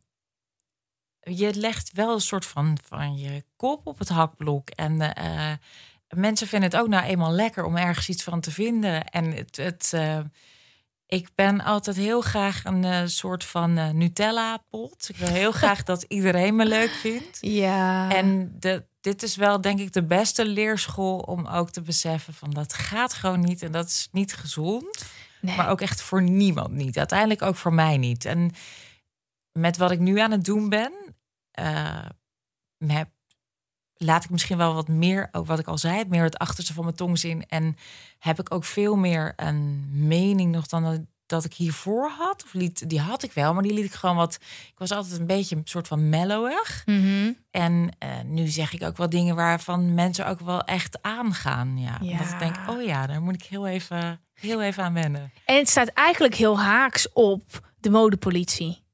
je 1.20 1.54
legt 1.56 1.92
wel 1.94 2.14
een 2.14 2.22
soort 2.22 2.46
van, 2.46 2.78
van 2.88 3.18
je 3.18 3.44
kop 3.56 3.88
op 3.88 4.00
het 4.00 4.10
hakblok. 4.10 4.70
En 4.70 5.14
eh, 5.16 5.52
mensen 6.10 6.48
vinden 6.48 6.70
het 6.70 6.80
ook 6.80 6.88
nou 6.88 7.06
eenmaal 7.06 7.32
lekker 7.32 7.66
om 7.66 7.78
ergens 7.78 8.10
iets 8.10 8.24
van 8.24 8.40
te 8.40 8.52
vinden. 8.52 9.06
En 9.06 9.32
het. 9.32 9.56
het 9.56 9.92
eh, 9.94 10.20
ik 11.08 11.30
ben 11.36 11.62
altijd 11.62 11.96
heel 11.96 12.22
graag 12.22 12.63
een 12.63 12.84
eh, 12.84 13.02
soort 13.06 13.43
van 13.43 13.78
eh, 13.78 13.89
Nutella-pot. 13.89 15.10
Ik 15.10 15.15
wil 15.15 15.28
heel 15.28 15.52
graag 15.52 15.84
dat 15.84 16.04
iedereen 16.08 16.56
me 16.56 16.65
leuk 16.65 16.89
vindt. 16.89 17.38
Ja. 17.48 18.12
En 18.12 18.56
de, 18.60 18.86
dit 19.02 19.24
is 19.24 19.36
wel, 19.36 19.62
denk 19.62 19.80
ik, 19.80 19.93
de 19.93 20.04
beste 20.04 20.46
leerschool 20.46 21.17
om 21.17 21.48
ook 21.48 21.70
te 21.70 21.82
beseffen 21.82 22.34
van 22.34 22.50
dat 22.50 22.74
gaat 22.74 23.13
gewoon 23.13 23.41
niet 23.41 23.62
en 23.62 23.72
dat 23.72 23.88
is 23.88 24.08
niet 24.12 24.34
gezond. 24.34 25.06
Nee. 25.41 25.56
Maar 25.56 25.70
ook 25.70 25.82
echt 25.82 26.02
voor 26.02 26.22
niemand 26.22 26.72
niet. 26.72 26.98
Uiteindelijk 26.98 27.41
ook 27.41 27.56
voor 27.56 27.74
mij 27.74 27.98
niet. 27.98 28.26
En 28.26 28.52
met 29.52 29.78
wat 29.78 29.91
ik 29.91 30.00
nu 30.00 30.20
aan 30.20 30.32
het 30.32 30.46
doen 30.46 30.70
ben, 30.70 31.15
eh, 31.52 32.06
heb, 32.88 33.10
laat 33.98 34.24
ik 34.24 34.30
misschien 34.30 34.58
wel 34.58 34.74
wat 34.74 34.88
meer, 34.88 35.30
ook 35.32 35.48
wat 35.48 35.60
ik 35.60 35.68
al 35.68 35.78
zei, 35.78 36.04
meer 36.08 36.24
het 36.24 36.38
achterste 36.38 36.74
van 36.74 36.84
mijn 36.84 36.96
tong 36.96 37.20
zien. 37.20 37.46
En 37.48 37.78
heb 38.20 38.40
ik 38.40 38.54
ook 38.54 38.64
veel 38.64 38.96
meer 38.96 39.34
een 39.36 39.88
mening 40.08 40.52
nog 40.52 40.68
dan 40.68 40.84
dat, 40.84 41.00
dat 41.26 41.46
ik 41.46 41.54
hiervoor 41.54 42.10
had. 42.10 42.44
Of 42.44 42.54
liet, 42.54 42.90
die 42.90 43.00
had 43.00 43.24
ik 43.24 43.32
wel, 43.32 43.54
maar 43.54 43.64
die 43.64 43.74
liet 43.74 43.86
ik 43.86 43.94
gewoon 43.94 44.16
wat. 44.16 44.34
Ik 44.68 44.78
was 44.78 44.92
altijd 44.92 45.20
een 45.20 45.26
beetje 45.26 45.56
een 45.56 45.62
soort 45.64 45.88
van 45.88 46.10
mellowig. 46.10 46.84
Mhm. 46.86 47.32
En 47.52 47.90
eh, 48.00 48.10
nu 48.26 48.48
zeg 48.48 48.74
ik 48.74 48.84
ook 48.84 48.98
wel 48.98 49.10
dingen 49.10 49.36
waarvan 49.36 49.94
mensen 49.94 50.28
ook 50.28 50.40
wel 50.40 50.64
echt 50.64 51.02
aangaan. 51.02 51.78
Ja. 51.78 51.98
Ja. 52.02 52.18
Dat 52.18 52.30
ik 52.30 52.40
denk, 52.40 52.56
oh 52.68 52.84
ja, 52.84 53.08
daar 53.08 53.22
moet 53.22 53.36
ik 53.36 53.44
heel 53.44 53.68
even, 53.68 54.22
heel 54.34 54.62
even 54.62 54.84
aan 54.84 54.94
wennen. 54.94 55.32
En 55.46 55.58
het 55.58 55.70
staat 55.70 55.88
eigenlijk 55.88 56.36
heel 56.36 56.60
haaks 56.60 57.12
op 57.14 57.72
de 57.80 57.90
modepolitie. 57.90 58.86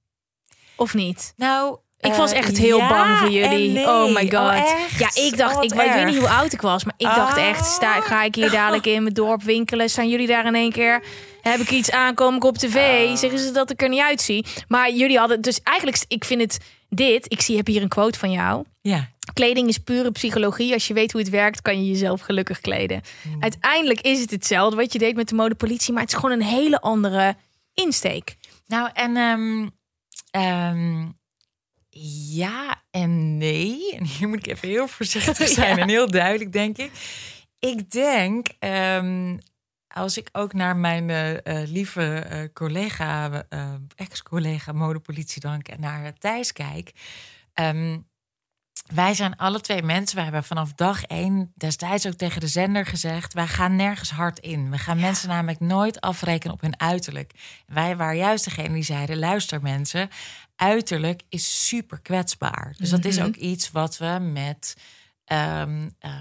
Of 0.75 0.93
niet? 0.93 1.33
Nou, 1.37 1.77
Ik 2.03 2.13
was 2.13 2.31
eh, 2.31 2.37
echt 2.37 2.57
heel 2.57 2.77
ja 2.77 2.89
bang 2.89 3.17
voor 3.17 3.29
jullie. 3.29 3.71
nee. 3.71 3.87
Oh 3.87 4.13
my 4.13 4.29
god. 4.31 4.51
echt? 4.51 4.97
ja, 4.99 5.23
ik 5.23 5.37
dacht, 5.37 5.55
Oh, 5.57 5.63
ik, 5.63 5.73
weet- 5.73 6.05
niet 6.05 6.17
hoe 6.17 6.29
oud 6.29 6.53
ik 6.53 6.61
was, 6.61 6.83
maar 6.83 6.93
ik 6.97 7.05
dacht 7.05 7.37
Oh. 7.37 7.43
echt, 7.43 7.65
sta, 7.65 8.01
ga 8.01 8.23
ik 8.23 8.35
hier 8.35 8.51
dadelijk 8.51 8.85
in 8.85 9.01
mijn 9.03 9.13
dorp 9.13 9.43
winkelen? 9.43 9.89
Staan 9.89 10.09
jullie 10.09 10.27
daar 10.27 10.45
in 10.45 10.55
één 10.55 10.71
keer? 10.71 11.03
Heb 11.41 11.59
ik 11.59 11.69
iets 11.71 11.91
aan? 11.91 12.13
Kom 12.15 12.35
ik 12.35 12.43
op 12.43 12.57
tv? 12.57 13.09
Oh. 13.09 13.15
Zeggen 13.15 13.39
ze 13.39 13.51
dat 13.51 13.71
ik 13.71 13.81
er 13.81 13.89
niet 13.89 14.01
uitzie? 14.01 14.45
Maar 14.67 14.91
jullie 14.91 15.17
hadden, 15.17 15.41
dus 15.41 15.61
eigenlijk, 15.63 16.03
ik 16.07 16.25
vind 16.25 16.41
het 16.41 16.57
dit. 16.89 17.31
Ik 17.31 17.41
zie, 17.41 17.57
heb 17.57 17.67
hier 17.67 17.81
een 17.81 17.87
quote 17.87 18.19
van 18.19 18.31
jou. 18.31 18.63
Ja, 18.81 19.11
Kleding 19.33 19.67
is 19.67 19.77
pure 19.77 20.11
psychologie. 20.11 20.73
Als 20.73 20.87
je 20.87 20.93
weet 20.93 21.11
hoe 21.11 21.21
het 21.21 21.29
werkt, 21.29 21.61
kan 21.61 21.83
je 21.85 21.91
jezelf 21.91 22.21
gelukkig 22.21 22.59
kleden. 22.61 23.01
Uiteindelijk 23.39 24.01
is 24.01 24.19
het 24.19 24.31
hetzelfde 24.31 24.75
wat 24.75 24.93
je 24.93 24.99
deed 24.99 25.15
met 25.15 25.29
de 25.29 25.35
modepolitie, 25.35 25.93
maar 25.93 26.01
het 26.01 26.11
is 26.11 26.17
gewoon 26.19 26.31
een 26.39 26.45
hele 26.47 26.81
andere 26.81 27.35
insteek. 27.73 28.35
nou 28.67 28.89
en 28.93 29.17
ehm, 30.31 31.05
ja 32.29 32.83
en 32.91 33.37
nee. 33.37 33.95
En 33.95 34.05
hier 34.05 34.27
moet 34.27 34.37
ik 34.37 34.47
even 34.47 34.67
heel 34.67 34.87
voorzichtig 34.97 35.47
zijn 35.47 35.77
en 35.77 35.89
heel 35.89 36.11
duidelijk, 36.11 36.51
denk 36.51 36.77
ik. 36.77 36.91
ik 37.59 37.91
denk, 37.91 38.47
ehm, 38.59 39.37
als 39.87 40.17
ik 40.17 40.29
ook 40.31 40.53
naar 40.53 40.75
mijn 40.75 41.09
eh, 41.09 41.45
eh, 41.45 41.69
lieve 41.69 42.19
eh, 42.19 42.53
collega, 42.53 43.43
ex-collega 43.95 44.71
modepolitie 44.71 45.41
dank 45.41 45.67
en 45.67 45.79
naar 45.79 46.13
Thijs 46.13 46.51
kijk. 46.51 46.91
ehm, 47.53 47.97
wij 48.93 49.13
zijn 49.13 49.35
alle 49.35 49.61
twee 49.61 49.83
mensen. 49.83 50.17
We 50.17 50.23
hebben 50.23 50.43
vanaf 50.43 50.73
dag 50.73 51.03
één 51.03 51.51
destijds 51.55 52.07
ook 52.07 52.13
tegen 52.13 52.39
de 52.39 52.47
zender 52.47 52.85
gezegd: 52.85 53.33
wij 53.33 53.47
gaan 53.47 53.75
nergens 53.75 54.11
hard 54.11 54.39
in. 54.39 54.71
We 54.71 54.77
gaan 54.77 54.99
mensen 54.99 55.29
namelijk 55.29 55.59
nooit 55.59 56.01
afrekenen 56.01 56.53
op 56.53 56.61
hun 56.61 56.79
uiterlijk. 56.79 57.31
Wij 57.65 57.95
waren 57.95 58.17
juist 58.17 58.43
degene 58.43 58.73
die 58.73 58.83
zeiden: 58.83 59.19
luister 59.19 59.61
mensen, 59.61 60.09
uiterlijk 60.55 61.21
is 61.29 61.67
super 61.67 61.99
kwetsbaar. 62.01 62.75
Dus 62.77 62.89
dat 62.89 63.05
is 63.05 63.17
Mhm. 63.17 63.25
ook 63.25 63.35
iets 63.35 63.71
wat 63.71 63.97
we 63.97 64.17
met 64.21 64.75
eh, 65.23 65.63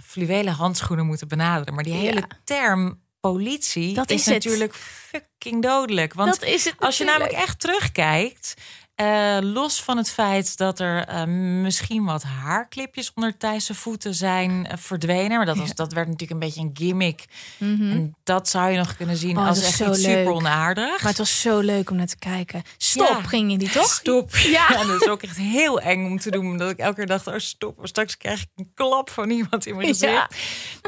fluwelen 0.04 0.52
handschoenen 0.52 1.06
moeten 1.06 1.28
benaderen. 1.28 1.74
Maar 1.74 1.84
die 1.84 1.92
hele 1.92 2.20
Ja. 2.20 2.26
term 2.44 3.00
politie 3.20 3.94
Dat 3.94 4.10
is, 4.10 4.26
natuurlijk 4.26 4.74
fucking 4.74 5.62
dodelijk. 5.62 6.14
Want 6.14 6.40
dat 6.40 6.48
is 6.48 6.64
het 6.64 6.74
als 6.78 6.98
je 6.98 7.04
namelijk 7.04 7.32
echt 7.32 7.60
terugkijkt, 7.60 8.54
eh, 9.02 9.38
los 9.40 9.82
van 9.82 9.96
het 9.96 10.10
feit 10.10 10.56
dat 10.56 10.80
er 10.80 11.06
eh, 11.06 11.24
misschien 11.62 12.04
wat 12.04 12.22
haarklipjes 12.22 13.12
onder 13.14 13.36
Thijs' 13.36 13.70
voeten 13.72 14.14
zijn 14.14 14.66
eh, 14.66 14.76
verdwenen, 14.78 15.36
maar 15.36 15.46
dat, 15.46 15.56
was, 15.56 15.74
dat 15.74 15.92
werd 15.92 16.06
natuurlijk 16.08 16.32
een 16.32 16.46
beetje 16.48 16.60
een 16.60 16.70
gimmick. 16.74 17.24
En 17.58 18.16
dat 18.24 18.48
zou 18.48 18.70
je 18.70 18.78
nog 18.78 18.96
kunnen 18.96 19.16
zien 19.16 19.30
Mhm. 19.32 19.40
Oh, 19.40 19.48
als 19.48 19.62
echt 19.62 19.80
iets 19.80 20.02
super 20.02 20.32
onaardig. 20.32 21.00
Maar 21.02 21.08
het 21.10 21.18
was 21.18 21.40
zo 21.40 21.58
leuk 21.58 21.90
om 21.90 21.96
naar 21.96 22.06
te 22.06 22.18
kijken. 22.18 22.62
Stop, 22.76 23.08
Ja. 23.08 23.22
ging 23.22 23.50
je 23.50 23.58
die 23.58 23.70
toch? 23.70 23.92
Stop. 23.92 24.36
Ja. 24.36 24.50
Ja. 24.70 24.84
dat 24.84 25.02
is 25.02 25.08
ook 25.08 25.22
echt 25.22 25.36
heel 25.36 25.80
eng 25.80 26.06
om 26.06 26.18
te 26.18 26.30
doen. 26.30 26.46
Omdat 26.46 26.70
ik 26.70 26.78
elke 26.78 26.94
keer 26.94 27.06
dacht, 27.06 27.26
oh 27.26 27.38
stop. 27.38 27.78
Straks 27.82 28.16
krijg 28.16 28.40
ik 28.40 28.48
een 28.56 28.70
klap 28.74 29.10
van 29.10 29.30
iemand 29.30 29.66
in 29.66 29.76
mijn 29.76 29.88
gezicht. 29.88 30.36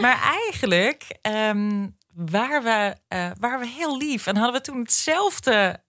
Maar 0.00 0.22
eigenlijk 0.22 1.18
ehm 1.20 1.86
waren, 2.14 2.62
we, 2.62 2.96
eh, 3.08 3.30
waren 3.40 3.60
we 3.60 3.66
heel 3.66 3.96
lief. 3.96 4.26
En 4.26 4.36
hadden 4.36 4.54
we 4.54 4.66
toen 4.66 4.78
hetzelfde 4.78 5.83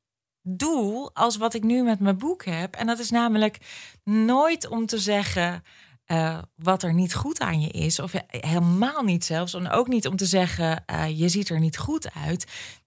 doel 0.48 1.14
als 1.14 1.38
wat 1.38 1.54
ik 1.54 1.64
nu 1.64 1.84
met 1.84 2.00
mijn 2.00 2.18
boek 2.18 2.46
heb. 2.46 2.76
En 2.76 2.88
dat 2.88 3.00
is 3.00 3.10
namelijk 3.10 3.58
nooit 4.04 4.68
om 4.68 4.86
te 4.86 4.98
zeggen... 4.98 5.64
eh, 6.06 6.38
wat 6.56 6.84
er 6.84 6.94
niet 6.94 7.16
goed 7.16 7.40
aan 7.40 7.62
je 7.62 7.70
is, 7.70 8.00
of 8.00 8.14
helemaal 8.28 9.04
niet 9.04 9.26
zelfs. 9.26 9.54
En 9.54 9.70
ook 9.70 9.88
niet 9.88 10.08
om 10.08 10.16
te 10.16 10.26
zeggen, 10.26 10.86
eh, 10.86 11.20
je 11.20 11.30
ziet 11.30 11.50
er 11.50 11.60
niet 11.60 11.78
goed 11.78 12.14
uit. 12.14 12.46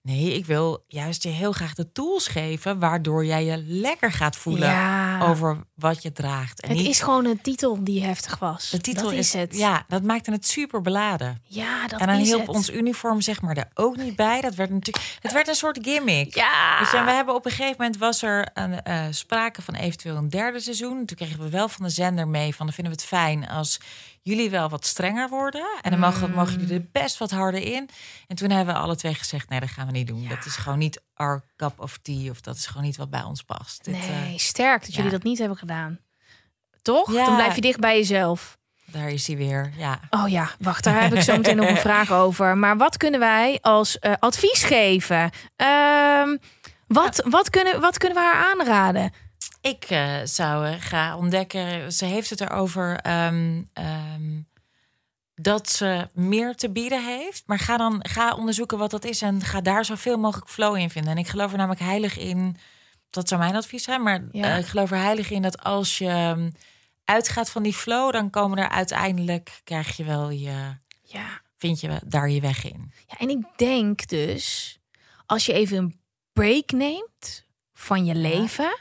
Nee, 0.09 0.33
ik 0.33 0.45
wil 0.45 0.83
juist 0.87 1.23
je 1.23 1.29
heel 1.29 1.51
graag 1.51 1.73
de 1.73 1.91
tools 1.91 2.27
geven... 2.27 2.79
waardoor 2.79 3.25
jij 3.25 3.45
je 3.45 3.63
lekker 3.65 4.11
gaat 4.11 4.35
voelen 4.35 4.69
Ja. 4.69 5.19
over 5.21 5.57
wat 5.75 6.01
je 6.03 6.11
draagt. 6.11 6.61
En 6.61 6.69
Het 6.69 6.77
niet- 6.77 6.87
is 6.87 7.01
gewoon 7.01 7.25
een 7.25 7.41
titel 7.41 7.83
die 7.83 8.03
heftig 8.03 8.39
was. 8.39 8.69
de 8.69 8.81
titel 8.81 9.03
dat 9.03 9.13
is, 9.13 9.33
het. 9.33 9.57
Ja, 9.57 9.83
dat 9.87 10.03
maakte 10.03 10.31
het 10.31 10.47
super 10.47 10.81
beladen. 10.81 11.41
ja 11.43 11.87
dat 11.87 11.99
en 11.99 12.07
dan 12.07 12.15
is 12.15 12.27
hielp 12.27 12.39
het. 12.47 12.55
ons 12.55 12.69
uniform 12.69 13.21
zeg 13.21 13.41
maar 13.41 13.57
er 13.57 13.69
ook 13.73 13.97
niet 13.97 14.15
bij. 14.15 14.41
Dat 14.41 14.55
werd 14.55 14.69
natuurlijk, 14.69 15.17
het 15.21 15.31
werd 15.31 15.47
een 15.47 15.55
soort 15.55 15.79
gimmick. 15.81 16.35
Ja. 16.35 16.79
Je, 16.91 17.03
we 17.05 17.11
hebben 17.11 17.35
op 17.35 17.45
een 17.45 17.51
gegeven 17.51 17.75
moment 17.77 17.97
was 17.97 18.21
er 18.21 18.49
een, 18.53 18.81
eh, 18.83 19.05
sprake 19.09 19.61
van 19.61 19.73
eventueel 19.75 20.15
een 20.15 20.29
derde 20.29 20.59
seizoen. 20.59 21.05
Toen 21.05 21.17
kregen 21.17 21.39
we 21.39 21.49
wel 21.49 21.69
van 21.69 21.85
de 21.85 21.91
zender 21.91 22.27
mee 22.27 22.55
van 22.55 22.65
dan 22.65 22.75
vinden 22.75 22.93
we 22.93 22.99
het 23.01 23.09
fijn 23.09 23.47
als 23.47 23.79
jullie 24.21 24.49
wel 24.49 24.69
wat 24.69 24.85
strenger 24.85 25.29
worden. 25.29 25.67
En 25.81 25.91
dan 25.91 25.99
mogen, 25.99 26.31
mogen 26.31 26.59
jullie 26.59 26.73
er 26.75 26.87
best 26.91 27.17
wat 27.17 27.31
harder 27.31 27.61
in. 27.61 27.89
En 28.27 28.35
toen 28.35 28.49
hebben 28.49 28.73
we 28.73 28.79
alle 28.79 28.95
twee 28.95 29.13
gezegd, 29.13 29.49
nee, 29.49 29.59
dat 29.59 29.69
gaan 29.69 29.85
we 29.85 29.91
niet 29.91 30.07
doen. 30.07 30.27
Dat 30.27 30.45
is 30.45 30.55
gewoon 30.55 30.77
niet 30.77 31.01
our 31.13 31.43
cup 31.55 31.79
of 31.79 31.97
tea. 32.01 32.29
Of 32.29 32.41
dat 32.41 32.55
is 32.55 32.65
gewoon 32.65 32.83
niet 32.83 32.97
wat 32.97 33.09
bij 33.09 33.23
ons 33.23 33.41
past. 33.43 33.83
Dit, 33.83 33.93
Nee, 33.93 34.33
eh, 34.33 34.37
sterk 34.39 34.85
dat 34.85 34.95
jullie 34.95 35.11
dat 35.11 35.23
niet 35.23 35.37
hebben 35.39 35.57
gedaan. 35.57 35.99
Toch? 36.81 37.11
Ja. 37.13 37.25
Dan 37.25 37.35
blijf 37.35 37.55
je 37.55 37.61
dicht 37.61 37.79
bij 37.79 37.97
jezelf. 37.97 38.57
daar 38.85 39.09
is 39.09 39.27
hij 39.27 39.37
weer. 39.37 39.71
Ja. 39.77 39.99
Oh 40.09 40.29
ja, 40.29 40.49
wacht, 40.59 40.83
daar 40.83 41.01
heb 41.01 41.13
ik 41.13 41.21
zo 41.21 41.37
meteen 41.37 41.55
nog 41.55 41.67
een 41.69 41.77
vraag 41.89 42.11
over. 42.11 42.57
Maar 42.57 42.77
wat 42.77 42.97
kunnen 42.97 43.19
wij 43.19 43.57
als 43.61 43.99
eh, 43.99 44.13
advies 44.19 44.63
geven? 44.63 45.29
Ehm, 45.55 46.37
wat, 46.87 47.25
wat, 47.29 47.49
kunnen, 47.49 47.81
wat 47.81 47.97
kunnen 47.97 48.17
we 48.17 48.23
haar 48.23 48.45
aanraden? 48.51 49.11
Ik 49.61 49.83
eh, 49.83 50.15
zou 50.23 50.65
eh, 50.67 50.75
gaan 50.79 51.17
ontdekken, 51.17 51.93
ze 51.93 52.05
heeft 52.05 52.29
het 52.29 52.41
erover 52.41 52.95
ehm, 52.97 53.61
ehm, 53.73 54.41
dat 55.35 55.69
ze 55.69 56.07
meer 56.13 56.55
te 56.55 56.71
bieden 56.71 57.05
heeft. 57.05 57.43
Maar 57.45 57.59
ga 57.59 57.77
dan 57.77 57.99
ga 58.09 58.35
onderzoeken 58.35 58.77
wat 58.77 58.91
dat 58.91 59.05
is 59.05 59.21
en 59.21 59.41
ga 59.41 59.61
daar 59.61 59.85
zoveel 59.85 60.17
mogelijk 60.17 60.49
flow 60.49 60.75
in 60.77 60.89
vinden. 60.89 61.11
En 61.11 61.17
ik 61.17 61.27
geloof 61.27 61.51
er 61.51 61.57
namelijk 61.57 61.81
heilig 61.81 62.17
in, 62.17 62.57
dat 63.09 63.27
zou 63.27 63.41
mijn 63.41 63.55
advies 63.55 63.83
zijn, 63.83 64.03
maar 64.03 64.23
Ja. 64.31 64.51
eh, 64.53 64.57
ik 64.59 64.65
geloof 64.65 64.91
er 64.91 64.97
heilig 64.97 65.29
in 65.31 65.41
dat 65.41 65.63
als 65.63 65.97
je 65.97 66.07
ehm, 66.07 66.49
uitgaat 67.05 67.49
van 67.49 67.63
die 67.63 67.73
flow, 67.73 68.11
dan 68.11 68.29
komen 68.29 68.57
er 68.57 68.69
uiteindelijk, 68.69 69.61
krijg 69.63 69.97
je 69.97 70.03
wel 70.03 70.29
je, 70.29 70.75
Ja. 71.01 71.41
vind 71.57 71.79
je 71.79 71.99
daar 72.05 72.29
je 72.29 72.41
weg 72.41 72.65
in. 72.65 72.91
ja, 73.07 73.17
en 73.17 73.29
ik 73.29 73.45
denk 73.55 74.07
dus, 74.07 74.79
als 75.25 75.45
je 75.45 75.53
even 75.53 75.77
een 75.77 75.99
break 76.33 76.71
neemt 76.71 77.45
van 77.73 78.05
je 78.05 78.15
leven, 78.15 78.77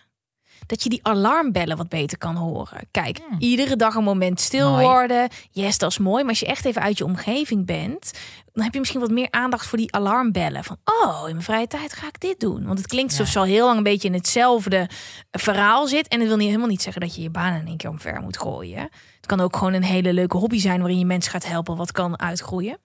dat 0.68 0.82
je 0.82 0.88
die 0.88 1.00
alarmbellen 1.06 1.76
wat 1.76 1.88
beter 1.88 2.18
kan 2.18 2.34
horen. 2.36 2.80
Kijk, 2.90 3.20
Hmm. 3.28 3.36
iedere 3.40 3.76
dag 3.76 3.94
een 3.94 4.04
moment 4.04 4.40
stil 4.40 4.70
Mooi. 4.70 4.84
worden. 4.86 5.28
Yes, 5.50 5.78
dat 5.78 5.90
is 5.90 5.98
mooi. 5.98 6.20
Maar 6.20 6.30
als 6.30 6.40
je 6.40 6.46
echt 6.46 6.64
even 6.64 6.82
uit 6.82 6.98
je 6.98 7.04
omgeving 7.04 7.66
bent, 7.66 8.10
dan 8.52 8.64
heb 8.64 8.72
je 8.72 8.78
misschien 8.78 9.00
wat 9.00 9.10
meer 9.10 9.30
aandacht 9.30 9.66
voor 9.66 9.78
die 9.78 9.92
alarmbellen. 9.94 10.64
Van, 10.64 10.76
oh, 10.84 11.22
in 11.26 11.32
mijn 11.32 11.44
vrije 11.44 11.66
tijd 11.66 11.92
ga 11.92 12.06
ik 12.06 12.20
dit 12.20 12.40
doen. 12.40 12.66
Want 12.66 12.78
het 12.78 12.86
klinkt 12.88 13.10
alsof 13.10 13.26
Ja. 13.26 13.32
ze 13.32 13.38
al 13.38 13.44
heel 13.44 13.64
lang 13.66 13.76
een 13.76 13.82
beetje 13.82 14.08
in 14.08 14.14
hetzelfde 14.14 14.88
verhaal 15.30 15.86
zit. 15.86 16.08
En 16.08 16.18
dat 16.18 16.28
wil 16.28 16.36
niet, 16.36 16.46
helemaal 16.46 16.68
niet 16.68 16.82
zeggen 16.82 17.00
dat 17.02 17.14
je 17.14 17.22
je 17.22 17.30
baan 17.30 17.54
in 17.60 17.66
één 17.66 17.76
keer 17.76 17.90
omver 17.90 18.20
moet 18.20 18.38
gooien. 18.38 18.82
Het 19.16 19.26
kan 19.26 19.40
ook 19.40 19.56
gewoon 19.56 19.72
een 19.72 19.82
hele 19.84 20.12
leuke 20.12 20.36
hobby 20.36 20.58
zijn 20.58 20.78
waarin 20.78 20.98
je 20.98 21.04
mensen 21.04 21.32
gaat 21.32 21.46
helpen 21.46 21.76
wat 21.76 21.92
kan 21.92 22.18
uitgroeien. 22.20 22.78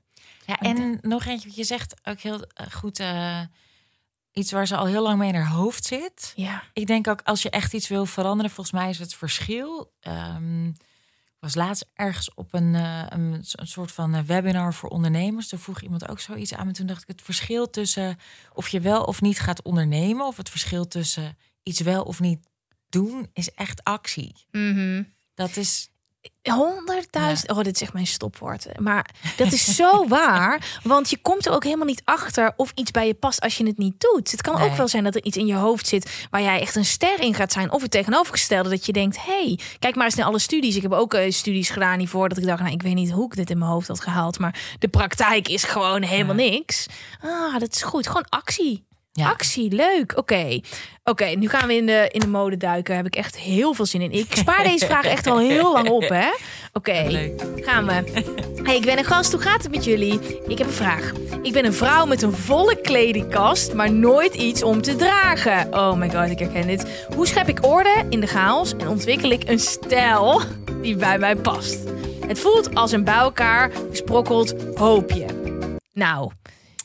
Ja, 0.45 0.57
en 0.59 0.97
nog 1.01 1.25
eentje, 1.25 1.47
wat 1.47 1.57
je 1.57 1.63
zegt 1.63 1.95
ook 2.03 2.19
heel 2.19 2.39
eh, 2.53 2.65
goed, 2.71 2.99
eh, 2.99 3.39
iets 4.33 4.51
waar 4.51 4.67
ze 4.67 4.75
al 4.75 4.85
heel 4.85 5.03
lang 5.03 5.17
mee 5.17 5.29
in 5.29 5.35
haar 5.35 5.51
hoofd 5.51 5.85
zit. 5.85 6.33
Ja. 6.35 6.63
Ik 6.73 6.87
denk 6.87 7.07
ook 7.07 7.21
als 7.21 7.41
je 7.41 7.49
echt 7.49 7.73
iets 7.73 7.87
wil 7.87 8.05
veranderen, 8.05 8.51
volgens 8.51 8.75
mij 8.75 8.89
is 8.89 8.99
het 8.99 9.15
verschil. 9.15 9.93
Ehm, 9.99 10.67
ik 10.67 11.39
was 11.39 11.55
laatst 11.55 11.85
ergens 11.93 12.33
op 12.33 12.53
een, 12.53 12.75
eh, 12.75 13.03
een, 13.09 13.43
een 13.51 13.67
soort 13.67 13.91
van 13.91 14.13
eh, 14.13 14.21
webinar 14.21 14.73
voor 14.73 14.89
ondernemers. 14.89 15.49
Daar 15.49 15.59
vroeg 15.59 15.81
iemand 15.81 16.09
ook 16.09 16.19
zoiets 16.19 16.53
aan. 16.53 16.67
En 16.67 16.73
toen 16.73 16.85
dacht 16.85 17.01
ik, 17.01 17.07
het 17.07 17.21
verschil 17.21 17.69
tussen 17.69 18.17
of 18.53 18.67
je 18.67 18.79
wel 18.79 19.03
of 19.03 19.21
niet 19.21 19.39
gaat 19.39 19.61
ondernemen, 19.61 20.25
of 20.25 20.37
het 20.37 20.49
verschil 20.49 20.87
tussen 20.87 21.37
iets 21.63 21.79
wel 21.79 22.03
of 22.03 22.19
niet 22.19 22.47
doen, 22.89 23.29
is 23.33 23.51
echt 23.51 23.83
actie. 23.83 24.35
Dat 25.33 25.57
is. 25.57 25.91
Honderdduizend. 26.51 27.51
Oh, 27.51 27.57
dit 27.57 27.75
is 27.75 27.81
echt 27.81 27.93
mijn 27.93 28.07
stopwoord. 28.07 28.79
Maar 28.79 29.09
dat 29.37 29.51
is 29.51 29.75
zo 29.75 30.07
waar. 30.07 30.79
Want 30.83 31.09
je 31.09 31.17
komt 31.17 31.45
er 31.45 31.53
ook 31.53 31.63
helemaal 31.63 31.85
niet 31.85 32.01
achter 32.05 32.53
of 32.55 32.71
iets 32.75 32.91
bij 32.91 33.07
je 33.07 33.13
past 33.13 33.41
als 33.41 33.57
je 33.57 33.65
het 33.65 33.77
niet 33.77 33.99
doet. 33.99 34.31
Het 34.31 34.41
kan 34.41 34.61
ook 34.61 34.75
wel 34.75 34.87
zijn 34.87 35.03
dat 35.03 35.15
er 35.15 35.23
iets 35.23 35.37
in 35.37 35.45
je 35.45 35.55
hoofd 35.55 35.87
zit 35.87 36.25
waar 36.29 36.41
jij 36.41 36.59
echt 36.61 36.75
een 36.75 36.85
ster 36.85 37.19
in 37.19 37.33
gaat 37.33 37.51
zijn. 37.51 37.71
Of 37.71 37.81
het 37.81 37.91
tegenovergestelde 37.91 38.69
dat 38.69 38.85
je 38.85 38.91
denkt: 38.91 39.25
hey, 39.25 39.59
kijk 39.79 39.95
maar 39.95 40.05
eens 40.05 40.15
naar 40.15 40.25
alle 40.25 40.39
studies. 40.39 40.75
Ik 40.75 40.81
heb 40.81 40.91
ook 40.91 41.13
eh, 41.13 41.31
studies 41.31 41.69
gedaan 41.69 41.99
hiervoor 41.99 42.29
dat 42.29 42.37
ik 42.37 42.45
dacht: 42.45 42.61
nou, 42.61 42.73
ik 42.73 42.81
weet 42.81 42.95
niet 42.95 43.11
hoe 43.11 43.25
ik 43.25 43.35
dit 43.35 43.49
in 43.49 43.57
mijn 43.57 43.71
hoofd 43.71 43.87
had 43.87 44.01
gehaald. 44.01 44.39
Maar 44.39 44.75
de 44.79 44.87
praktijk 44.87 45.47
is 45.47 45.63
gewoon 45.63 46.01
helemaal 46.01 46.35
niks. 46.35 46.87
Ah, 47.21 47.59
dat 47.59 47.75
is 47.75 47.81
goed. 47.81 48.07
Gewoon 48.07 48.25
actie. 48.29 48.85
Ja. 49.15 49.29
Actie, 49.29 49.71
leuk. 49.71 50.17
Oké. 50.17 50.59
Oké, 51.03 51.25
nu 51.25 51.49
gaan 51.49 51.67
we 51.67 51.75
in 51.75 51.85
de, 51.85 52.09
in 52.11 52.19
de 52.19 52.27
mode 52.27 52.57
duiken. 52.57 52.95
Heb 52.95 53.05
ik 53.05 53.15
echt 53.15 53.37
heel 53.37 53.73
veel 53.73 53.85
zin 53.85 54.01
in. 54.01 54.11
Ik 54.11 54.35
spaar 54.35 54.63
deze 54.63 54.85
vraag 54.85 55.05
echt 55.05 55.27
al 55.27 55.39
heel 55.39 55.71
lang 55.71 55.89
op, 55.89 56.09
hè? 56.09 56.29
Oké, 56.73 57.31
gaan 57.55 57.85
we. 57.85 58.23
Hey, 58.63 58.75
ik 58.75 58.85
ben 58.85 58.97
een 58.97 59.05
gast. 59.05 59.31
Hoe 59.31 59.41
gaat 59.41 59.63
het 59.63 59.71
met 59.71 59.85
jullie? 59.85 60.19
Ik 60.47 60.57
heb 60.57 60.67
een 60.67 60.73
vraag. 60.73 61.11
Ik 61.41 61.53
ben 61.53 61.65
een 61.65 61.73
vrouw 61.73 62.05
met 62.05 62.21
een 62.21 62.33
volle 62.33 62.81
kledingkast, 62.81 63.73
maar 63.73 63.91
nooit 63.91 64.33
iets 64.33 64.63
om 64.63 64.81
te 64.81 64.95
dragen. 64.95 65.73
Oh 65.73 65.93
my 65.93 66.09
god, 66.09 66.29
ik 66.29 66.39
herken 66.39 66.67
dit. 66.67 67.05
Hoe 67.15 67.27
schep 67.27 67.47
ik 67.47 67.65
orde 67.65 68.05
in 68.09 68.19
de 68.19 68.27
chaos 68.27 68.73
en 68.75 68.87
ontwikkel 68.87 69.29
ik 69.29 69.49
een 69.49 69.59
stijl 69.59 70.41
die 70.81 70.95
bij 70.95 71.19
mij 71.19 71.35
past? 71.35 71.77
Het 72.27 72.39
voelt 72.39 72.75
als 72.75 72.91
een 72.91 73.03
bij 73.03 73.13
elkaar 73.13 73.71
gesprokkeld 73.89 74.55
hoopje. 74.75 75.25
Nou, 75.93 76.31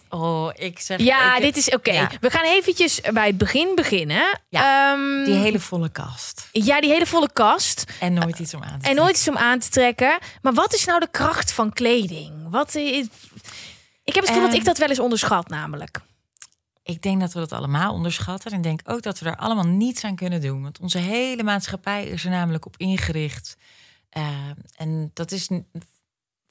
Oh, 0.09 0.51
ik 0.55 0.79
zeg. 0.81 1.01
ja, 1.01 1.37
ik- 1.37 1.43
dit 1.43 1.57
is 1.57 1.71
oké. 1.71 1.93
Ja. 1.93 2.11
We 2.21 2.31
gaan 2.31 2.45
eventjes 2.45 3.01
bij 3.13 3.27
het 3.27 3.39
begin 3.39 3.75
beginnen. 3.75 4.41
Ehm, 4.51 5.25
Die 5.25 5.35
hele 5.35 5.61
volle 5.61 5.89
kast. 5.89 6.49
Ja, 6.53 6.81
die 6.81 6.91
hele 6.91 7.07
volle 7.07 7.31
kast. 7.33 7.85
En 8.01 8.13
nooit 8.13 8.39
iets 8.39 8.55
om 8.55 8.63
aan 8.63 8.69
te 8.69 8.75
En 8.75 8.81
trekken. 8.81 9.03
nooit 9.03 9.17
iets 9.17 9.29
om 9.29 9.37
aan 9.37 9.59
te 9.59 9.69
trekken. 9.69 10.19
Maar 10.43 10.53
wat 10.53 10.75
is 10.75 10.85
nou 10.85 11.01
de 11.01 11.09
kracht 11.11 11.53
van 11.53 11.73
kleding? 11.73 12.51
Wat 12.51 12.75
is... 12.75 13.07
Ik 14.05 14.15
heb 14.15 14.23
het 14.25 14.27
gevoel 14.27 14.41
dat 14.43 14.51
Ehm, 14.51 14.59
ik 14.61 14.65
dat 14.65 14.79
wel 14.79 14.89
eens 14.89 14.99
onderschat, 14.99 15.49
namelijk. 15.49 16.01
Ik 16.83 17.03
denk 17.03 17.21
dat 17.21 17.33
we 17.33 17.39
dat 17.39 17.53
allemaal 17.53 17.93
onderschatten. 17.93 18.53
En 18.53 18.63
denk 18.63 18.81
ook 18.85 19.03
dat 19.03 19.19
we 19.19 19.29
er 19.29 19.37
allemaal 19.37 19.67
niets 19.67 20.05
aan 20.05 20.17
kunnen 20.17 20.41
doen. 20.41 20.63
Want 20.63 20.81
onze 20.81 20.99
hele 20.99 21.43
maatschappij 21.43 22.07
is 22.07 22.25
er 22.25 22.31
namelijk 22.31 22.67
op 22.67 22.75
ingericht. 22.77 23.57
Eh, 24.11 24.27
en 24.77 25.11
dat 25.15 25.33
is 25.33 25.49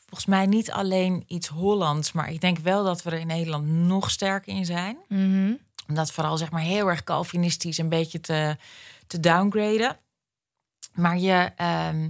volgens 0.08 0.30
mij 0.30 0.46
niet 0.46 0.72
alleen 0.72 1.24
iets 1.28 1.48
Hollands. 1.48 2.12
Maar 2.12 2.32
ik 2.32 2.42
denk 2.42 2.58
wel 2.58 2.84
dat 2.84 3.04
we 3.04 3.10
er 3.10 3.20
in 3.20 3.28
Nederland 3.28 3.68
nog 3.68 4.12
sterker 4.12 4.54
in 4.54 4.66
zijn. 4.66 4.98
Mhm. 5.08 5.54
Om 5.88 5.96
dat 5.96 6.12
vooral 6.12 6.38
zeg 6.38 6.52
maar 6.52 6.62
heel 6.62 6.88
erg 6.88 7.04
Calvinistisch 7.04 7.78
een 7.78 7.90
beetje 7.90 8.20
te, 8.20 8.58
te 9.08 9.20
downgraden. 9.20 9.98
Maar 10.94 11.18
je, 11.18 11.52
ehm, 11.56 12.10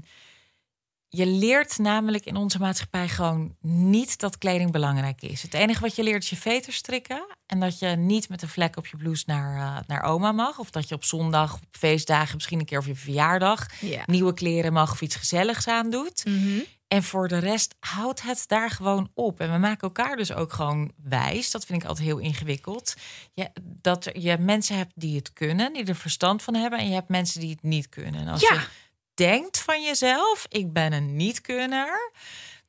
je 1.09 1.25
leert 1.25 1.77
namelijk 1.77 2.25
in 2.25 2.35
onze 2.35 2.59
maatschappij 2.59 3.07
gewoon 3.07 3.55
niet 3.61 4.19
dat 4.19 4.37
kleding 4.37 4.71
belangrijk 4.71 5.21
is. 5.21 5.41
Het 5.41 5.53
enige 5.53 5.81
wat 5.81 5.95
je 5.95 6.03
leert 6.03 6.23
is 6.23 6.29
je 6.29 6.35
veter 6.35 6.73
strikken. 6.73 7.25
En 7.45 7.59
dat 7.59 7.79
je 7.79 7.87
niet 7.87 8.29
met 8.29 8.41
een 8.41 8.49
vlek 8.49 8.77
op 8.77 8.87
je 8.87 8.97
blouse 8.97 9.23
naar, 9.27 9.55
uh, 9.55 9.79
naar 9.87 10.03
oma 10.03 10.31
mag. 10.31 10.59
Of 10.59 10.69
dat 10.69 10.89
je 10.89 10.95
op 10.95 11.03
zondag, 11.03 11.53
op 11.53 11.61
feestdagen, 11.71 12.35
misschien 12.35 12.59
een 12.59 12.65
keer 12.65 12.79
op 12.79 12.85
je 12.85 12.95
verjaardag... 12.95 13.81
Ja. 13.81 14.03
nieuwe 14.05 14.33
kleren 14.33 14.73
mag 14.73 14.91
of 14.91 15.01
iets 15.01 15.15
gezelligs 15.15 15.67
aandoet. 15.67 16.25
Mhm. 16.25 16.59
En 16.87 17.03
voor 17.03 17.27
de 17.27 17.37
rest 17.37 17.75
houdt 17.79 18.21
het 18.21 18.43
daar 18.47 18.69
gewoon 18.69 19.11
op. 19.13 19.39
En 19.39 19.51
we 19.51 19.57
maken 19.57 19.81
elkaar 19.87 20.15
dus 20.15 20.33
ook 20.33 20.53
gewoon 20.53 20.91
wijs. 21.03 21.51
Dat 21.51 21.65
vind 21.65 21.81
ik 21.81 21.87
altijd 21.87 22.07
heel 22.07 22.17
ingewikkeld. 22.17 22.93
Ja, 23.33 23.49
dat 23.63 24.09
je 24.13 24.37
mensen 24.37 24.77
hebt 24.77 24.91
die 24.95 25.15
het 25.15 25.33
kunnen, 25.33 25.73
die 25.73 25.85
er 25.85 25.95
verstand 25.95 26.41
van 26.43 26.53
hebben. 26.55 26.79
En 26.79 26.87
je 26.87 26.93
hebt 26.93 27.09
mensen 27.09 27.39
die 27.39 27.49
het 27.49 27.63
niet 27.63 27.89
kunnen. 27.89 28.21
En 28.21 28.27
als 28.27 28.41
Ja. 28.41 28.53
je 28.53 28.67
denkt 29.13 29.57
van 29.59 29.83
jezelf, 29.83 30.45
ik 30.49 30.73
ben 30.73 30.93
een 30.93 31.15
niet-kunner... 31.15 32.11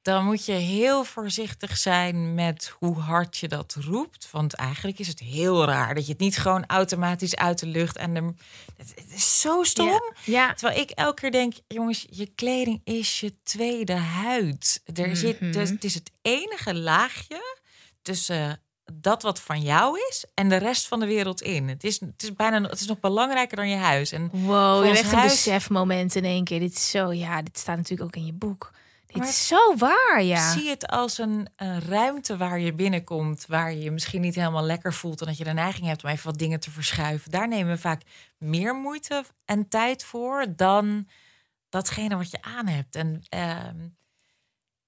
dan 0.08 0.24
moet 0.24 0.44
je 0.44 0.52
heel 0.52 1.04
voorzichtig 1.04 1.76
zijn 1.76 2.34
met 2.34 2.72
hoe 2.78 2.98
hard 2.98 3.36
je 3.36 3.48
dat 3.48 3.76
roept. 3.80 4.28
Want 4.30 4.54
eigenlijk 4.54 4.98
is 4.98 5.08
het 5.08 5.18
heel 5.18 5.64
raar 5.64 5.94
dat 5.94 6.06
je 6.06 6.12
het 6.12 6.20
niet 6.20 6.38
gewoon 6.38 6.64
automatisch 6.66 7.36
uit 7.36 7.58
de 7.58 7.66
lucht... 7.66 7.96
en 7.96 8.14
de, 8.14 8.32
het, 8.76 8.92
het 8.94 9.12
is 9.14 9.40
zo 9.40 9.62
stom. 9.62 9.86
Ja. 9.86 10.00
ja. 10.24 10.54
Terwijl 10.54 10.80
ik 10.80 10.90
elke 10.90 11.20
keer 11.20 11.30
denk, 11.30 11.54
jongens, 11.66 12.06
je 12.10 12.26
kleding 12.34 12.80
is 12.84 13.20
je 13.20 13.32
tweede 13.42 13.92
huid. 13.94 14.82
Er 14.94 15.16
zit, 15.16 15.40
Mhm. 15.40 15.52
dus, 15.52 15.70
het 15.70 15.84
is 15.84 15.94
het 15.94 16.10
enige 16.22 16.74
laagje 16.74 17.56
tussen 18.02 18.60
dat 18.92 19.22
wat 19.22 19.40
van 19.40 19.62
jou 19.62 19.98
is 20.10 20.24
en 20.34 20.48
de 20.48 20.56
rest 20.56 20.86
van 20.88 21.00
de 21.00 21.06
wereld 21.06 21.42
in. 21.42 21.68
Het 21.68 21.84
is, 21.84 22.00
het 22.00 22.22
is 22.22 22.32
bijna, 22.32 22.60
het 22.62 22.80
is 22.80 22.86
nog 22.86 23.00
belangrijker 23.00 23.56
dan 23.56 23.68
je 23.68 23.76
huis. 23.76 24.12
En 24.12 24.28
Wow, 24.32 24.80
je 24.82 24.86
hebt 24.86 24.98
echt 25.02 25.12
een 25.12 25.18
huis- 25.18 25.32
besefmoment 25.44 26.14
in 26.14 26.24
één 26.24 26.44
keer. 26.44 26.60
Dit 26.60 26.72
is 26.74 26.90
zo, 26.90 27.12
ja, 27.12 27.42
dit 27.42 27.58
staat 27.58 27.76
natuurlijk 27.76 28.08
ook 28.08 28.16
in 28.22 28.26
je 28.26 28.32
boek. 28.32 28.70
Dit 29.08 29.16
Maar 29.16 29.28
is 29.28 29.46
zo 29.46 29.76
waar, 29.76 30.22
ja. 30.22 30.52
zie 30.52 30.68
het 30.68 30.86
als 30.86 31.18
een, 31.18 31.48
een 31.56 31.80
ruimte 31.80 32.36
waar 32.36 32.58
je 32.60 32.72
binnenkomt, 32.74 33.46
waar 33.46 33.72
je 33.72 33.78
je 33.80 33.90
misschien 33.90 34.20
niet 34.20 34.34
helemaal 34.34 34.62
lekker 34.64 34.94
voelt 34.94 35.20
en 35.20 35.26
dat 35.26 35.36
je 35.38 35.44
de 35.44 35.52
neiging 35.52 35.86
hebt 35.86 36.04
om 36.04 36.10
even 36.10 36.24
wat 36.26 36.38
dingen 36.38 36.60
te 36.60 36.70
verschuiven. 36.70 37.30
Daar 37.30 37.48
nemen 37.48 37.72
we 37.74 37.80
vaak 37.80 38.02
meer 38.38 38.74
moeite 38.74 39.24
en 39.44 39.68
tijd 39.68 40.04
voor 40.04 40.46
dan 40.56 41.08
datgene 41.68 42.16
wat 42.16 42.30
je 42.30 42.42
aan 42.42 42.66
hebt. 42.66 42.96
En 42.96 43.22
ehm, 43.28 43.76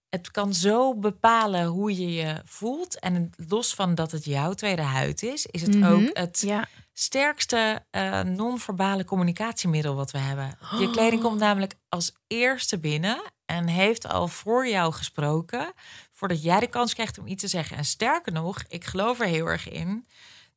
het 0.08 0.30
kan 0.30 0.54
zo 0.54 0.94
bepalen 0.98 1.64
hoe 1.66 1.96
je 1.96 2.12
je 2.12 2.40
voelt. 2.44 2.98
En 2.98 3.30
los 3.48 3.74
van 3.74 3.94
dat 3.94 4.10
het 4.10 4.24
jouw 4.24 4.52
tweede 4.52 4.82
huid 4.82 5.22
is, 5.22 5.46
is 5.46 5.62
het 5.62 5.74
Mhm. 5.74 5.92
ook 5.92 6.10
het 6.12 6.40
Ja. 6.40 6.68
sterkste 6.92 7.84
eh, 7.90 8.20
non-verbale 8.20 9.04
communicatiemiddel 9.04 9.94
wat 9.94 10.10
we 10.10 10.18
hebben. 10.18 10.58
Je 10.78 10.90
kleding 10.90 11.22
komt 11.22 11.38
namelijk 11.38 11.74
als 11.88 12.12
eerste 12.26 12.78
binnen 12.78 13.22
en 13.51 13.66
heeft 13.66 14.07
al 14.07 14.28
voor 14.28 14.68
jou 14.68 14.92
gesproken 14.92 15.72
voordat 16.11 16.42
jij 16.42 16.61
de 16.61 16.66
kans 16.66 16.94
krijgt 16.94 17.18
om 17.18 17.26
iets 17.26 17.42
te 17.42 17.48
zeggen. 17.48 17.76
En 17.76 17.84
sterker 17.84 18.32
nog, 18.32 18.64
ik 18.68 18.84
geloof 18.84 19.20
er 19.20 19.26
heel 19.26 19.46
erg 19.46 19.68
in 19.68 20.07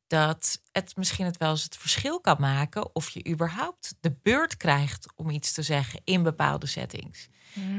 dat 0.06 0.60
het 0.72 0.96
misschien 0.96 1.24
het 1.24 1.36
wel 1.36 1.50
eens 1.50 1.62
het 1.62 1.76
verschil 1.76 2.20
kan 2.20 2.36
maken 2.38 2.94
of 2.94 3.08
je 3.08 3.28
überhaupt 3.28 3.94
de 4.00 4.16
beurt 4.22 4.56
krijgt 4.56 5.06
om 5.16 5.30
iets 5.30 5.52
te 5.52 5.62
zeggen 5.62 6.00
in 6.04 6.22
bepaalde 6.22 6.66
settings. 6.66 7.28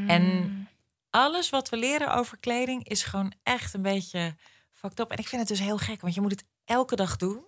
En 0.08 0.68
alles 1.10 1.50
wat 1.50 1.70
we 1.70 1.78
leren 1.78 2.16
over 2.16 2.38
kleding 2.38 2.88
is 2.88 3.04
gewoon 3.04 3.34
echt 3.44 3.74
een 3.74 3.82
beetje 3.82 4.36
fucked 4.72 5.00
up. 5.00 5.12
En 5.12 5.18
ik 5.18 5.28
vind 5.28 5.42
het 5.42 5.50
dus 5.50 5.60
heel 5.60 5.78
gek, 5.78 6.02
want 6.02 6.14
je 6.14 6.22
moet 6.22 6.32
het 6.32 6.46
elke 6.66 6.96
dag 6.96 7.16
doen. 7.16 7.44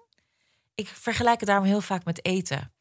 Ik 0.75 0.87
vergelijk 0.87 1.39
het 1.39 1.49
daarom 1.49 1.65
heel 1.65 1.81
vaak 1.81 2.05
met 2.05 2.25
eten. 2.25 2.71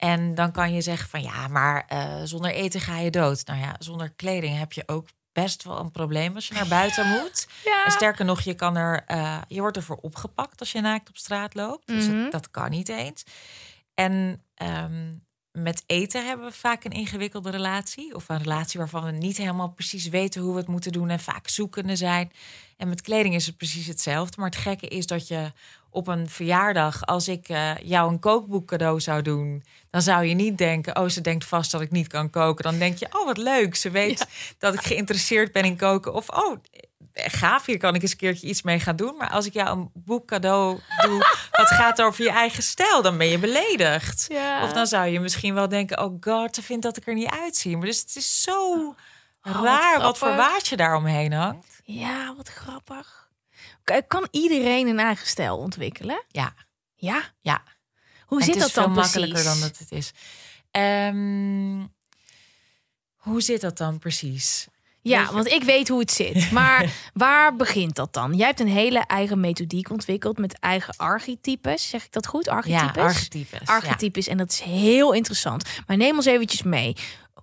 En 0.00 0.34
dan 0.34 0.52
kan 0.52 0.72
je 0.72 0.80
zeggen 0.80 1.08
van 1.08 1.22
ja, 1.22 1.48
maar 1.48 1.84
eh, 1.88 2.14
zonder 2.24 2.50
eten 2.50 2.80
ga 2.80 2.98
je 2.98 3.10
dood. 3.10 3.46
Nou 3.46 3.60
ja, 3.60 3.76
zonder 3.78 4.10
kleding 4.10 4.58
heb 4.58 4.72
je 4.72 4.82
ook 4.86 5.08
best 5.32 5.62
wel 5.64 5.78
een 5.78 5.90
probleem 5.90 6.34
als 6.34 6.48
je 6.48 6.54
naar 6.54 6.68
buiten 6.68 7.08
moet. 7.20 7.48
Ja. 7.64 7.84
En 7.84 7.90
sterker 7.92 8.24
nog, 8.24 8.40
je 8.40 8.54
kan 8.54 8.76
er, 8.76 9.02
eh, 9.06 9.38
je 9.48 9.60
wordt 9.60 9.76
ervoor 9.76 9.96
opgepakt 10.00 10.60
als 10.60 10.72
je 10.72 10.80
naakt 10.80 11.08
op 11.08 11.16
straat 11.16 11.54
loopt. 11.54 11.86
Dus 11.86 12.06
Mhm. 12.06 12.22
dat, 12.22 12.32
dat 12.32 12.50
kan 12.50 12.70
niet 12.70 12.88
eens. 12.88 13.24
En 13.94 14.42
ehm, 14.54 15.14
met 15.52 15.82
eten 15.86 16.26
hebben 16.26 16.46
we 16.46 16.52
vaak 16.52 16.84
een 16.84 16.90
ingewikkelde 16.90 17.50
relatie. 17.50 18.14
Of 18.14 18.28
een 18.28 18.38
relatie 18.38 18.78
waarvan 18.78 19.04
we 19.04 19.10
niet 19.10 19.36
helemaal 19.36 19.70
precies 19.70 20.08
weten 20.08 20.40
hoe 20.40 20.52
we 20.52 20.58
het 20.58 20.68
moeten 20.68 20.92
doen. 20.92 21.10
En 21.10 21.20
vaak 21.20 21.48
zoekende 21.48 21.96
zijn. 21.96 22.32
En 22.76 22.88
met 22.88 23.00
kleding 23.00 23.34
is 23.34 23.46
het 23.46 23.56
precies 23.56 23.86
hetzelfde. 23.86 24.40
Maar 24.40 24.50
het 24.50 24.58
gekke 24.58 24.88
is 24.88 25.06
dat 25.06 25.28
je 25.28 25.52
op 25.90 26.06
een 26.06 26.28
verjaardag, 26.28 27.06
als 27.06 27.28
ik 27.28 27.48
eh, 27.48 27.76
jou 27.82 28.10
een 28.10 28.18
kookboek 28.18 28.66
cadeau 28.66 29.00
zou 29.00 29.22
doen, 29.22 29.64
dan 29.90 30.02
zou 30.02 30.24
je 30.24 30.34
niet 30.34 30.58
denken, 30.58 30.96
oh, 30.96 31.08
ze 31.08 31.20
denkt 31.20 31.44
vast 31.44 31.70
dat 31.70 31.80
ik 31.80 31.90
niet 31.90 32.06
kan 32.06 32.30
koken. 32.30 32.64
Dan 32.64 32.78
denk 32.78 32.98
je, 32.98 33.06
oh, 33.10 33.24
wat 33.24 33.38
leuk. 33.38 33.74
Ze 33.74 33.90
weet 33.90 34.26
dat 34.58 34.74
ik 34.74 34.80
geïnteresseerd 34.80 35.52
ben 35.52 35.64
in 35.64 35.76
koken. 35.76 36.14
Of, 36.14 36.28
oh, 36.28 36.56
gaaf, 37.14 37.66
hier 37.66 37.78
kan 37.78 37.94
ik 37.94 38.02
eens 38.02 38.10
een 38.10 38.16
keertje 38.16 38.46
iets 38.46 38.62
mee 38.62 38.80
gaan 38.80 38.96
doen. 38.96 39.16
Maar 39.16 39.30
als 39.30 39.46
ik 39.46 39.52
jou 39.52 39.78
een 39.78 39.90
boek 39.94 40.26
cadeau 40.26 40.78
doe, 41.02 41.18
wat 41.50 41.66
gaat 41.68 42.02
over 42.02 42.24
je 42.24 42.30
eigen 42.30 42.62
stijl, 42.62 43.02
dan 43.02 43.18
ben 43.18 43.26
je 43.26 43.38
beledigd. 43.38 44.26
Ja. 44.28 44.62
Of 44.64 44.72
dan 44.72 44.86
zou 44.86 45.06
je 45.06 45.20
misschien 45.20 45.54
wel 45.54 45.68
denken, 45.68 46.02
oh 46.04 46.16
god, 46.20 46.54
ze 46.54 46.62
vindt 46.62 46.82
dat 46.82 46.96
ik 46.96 47.06
er 47.06 47.14
niet 47.14 47.30
uitzie. 47.30 47.76
Maar 47.76 47.86
dus 47.86 48.00
het 48.00 48.16
is 48.16 48.42
zo 48.42 48.94
wat 49.40 49.54
raar 49.64 50.00
wat 50.00 50.18
voor 50.18 50.28
grappig. 50.28 50.52
waadje 50.52 50.76
daaromheen 50.76 51.32
hangt. 51.32 51.80
Ja, 51.84 52.34
wat 52.36 52.48
grappig. 52.48 53.28
K- 53.84 54.02
Kan 54.08 54.28
iedereen 54.30 54.86
een 54.88 54.98
eigen 54.98 55.26
stijl 55.26 55.56
ontwikkelen? 55.56 56.24
Ja, 56.28 56.54
Ja. 56.94 57.22
ja. 57.40 57.62
Hoe 58.26 58.38
En 58.38 58.44
zit 58.44 58.54
het 58.54 58.62
dat 58.62 58.68
is 58.68 58.74
dan 58.74 58.84
veel 58.84 58.92
precies? 58.92 59.14
makkelijker 59.14 59.44
dan 59.52 59.60
dat 59.60 59.78
het 59.78 59.90
is. 59.92 60.12
Ehm, 60.70 61.86
hoe 63.16 63.40
zit 63.40 63.60
dat 63.60 63.76
dan 63.76 63.98
precies? 63.98 64.66
Ja, 65.02 65.32
want 65.32 65.46
ik 65.46 65.62
weet 65.62 65.88
hoe 65.88 66.00
het 66.00 66.10
zit. 66.10 66.50
Maar 66.60 66.92
waar 67.14 67.56
begint 67.56 67.94
dat 67.94 68.12
dan? 68.12 68.34
Jij 68.34 68.46
hebt 68.46 68.60
een 68.60 68.68
hele 68.68 68.98
eigen 68.98 69.40
methodiek 69.40 69.90
ontwikkeld 69.90 70.38
met 70.38 70.58
eigen 70.58 70.94
archetypes. 70.96 71.88
Zeg 71.88 72.04
ik 72.04 72.12
dat 72.12 72.26
goed? 72.26 72.48
Archetypes? 72.48 72.94
Ja, 72.94 73.02
archetypes. 73.02 73.68
Archetypes. 73.68 74.28
En 74.28 74.36
dat 74.36 74.50
is 74.50 74.60
heel 74.60 75.12
interessant. 75.12 75.64
Maar 75.86 75.96
neem 75.96 76.16
ons 76.16 76.26
eventjes 76.26 76.62
mee. 76.62 76.96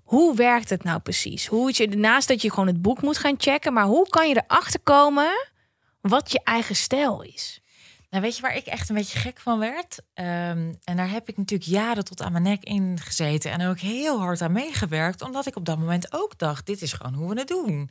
Hoe 0.03 0.35
werkt 0.35 0.69
het 0.69 0.83
nou 0.83 0.99
precies? 0.99 1.47
Hoe 1.47 1.71
je, 1.73 1.87
naast 1.87 2.27
dat 2.27 2.41
je 2.41 2.49
gewoon 2.49 2.67
het 2.67 2.81
boek 2.81 3.01
moet 3.01 3.17
gaan 3.17 3.35
checken, 3.37 3.73
maar 3.73 3.85
hoe 3.85 4.09
kan 4.09 4.29
je 4.29 4.43
erachter 4.47 4.79
komen 4.79 5.47
wat 6.01 6.31
je 6.31 6.41
eigen 6.43 6.75
stijl 6.75 7.21
is? 7.21 7.61
Nou, 8.17 8.29
weet 8.29 8.37
je 8.37 8.45
waar 8.45 8.55
ik 8.55 8.65
echt 8.65 8.89
een 8.89 8.95
beetje 8.95 9.19
gek 9.19 9.39
van 9.39 9.59
werd? 9.59 10.01
Ehm, 10.13 10.73
en 10.83 10.97
daar 10.97 11.09
heb 11.09 11.29
ik 11.29 11.37
natuurlijk 11.37 11.69
jaren 11.69 12.03
tot 12.03 12.21
aan 12.21 12.31
mijn 12.31 12.43
nek 12.43 12.63
in 12.63 12.99
gezeten 12.99 13.51
en 13.51 13.67
ook 13.67 13.79
heel 13.79 14.19
hard 14.19 14.41
aan 14.41 14.51
meegewerkt, 14.51 15.21
omdat 15.21 15.45
ik 15.45 15.55
op 15.55 15.65
dat 15.65 15.77
moment 15.77 16.13
ook 16.13 16.37
dacht: 16.37 16.65
dit 16.65 16.81
is 16.81 16.93
gewoon 16.93 17.13
hoe 17.13 17.33
we 17.33 17.39
het 17.39 17.47
doen. 17.47 17.89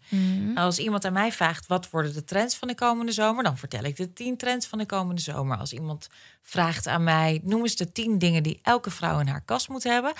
Als 0.54 0.78
iemand 0.78 1.04
aan 1.04 1.12
mij 1.12 1.32
vraagt 1.32 1.66
wat 1.66 1.90
worden 1.90 2.12
de 2.12 2.24
trends 2.24 2.56
van 2.56 2.68
de 2.68 2.74
komende 2.74 3.12
zomer, 3.12 3.44
dan 3.44 3.58
vertel 3.58 3.82
ik 3.82 3.96
de 3.96 4.12
tien 4.12 4.36
trends 4.36 4.66
van 4.66 4.78
de 4.78 4.86
komende 4.86 5.20
zomer. 5.20 5.56
Als 5.56 5.72
iemand 5.72 6.08
vraagt 6.42 6.86
aan 6.86 7.04
mij: 7.04 7.40
noem 7.44 7.62
eens 7.62 7.76
de 7.76 7.92
tien 7.92 8.18
dingen 8.18 8.42
die 8.42 8.58
elke 8.62 8.90
vrouw 8.90 9.20
in 9.20 9.28
haar 9.28 9.44
kast 9.44 9.68
moet 9.68 9.84
hebben, 9.84 10.12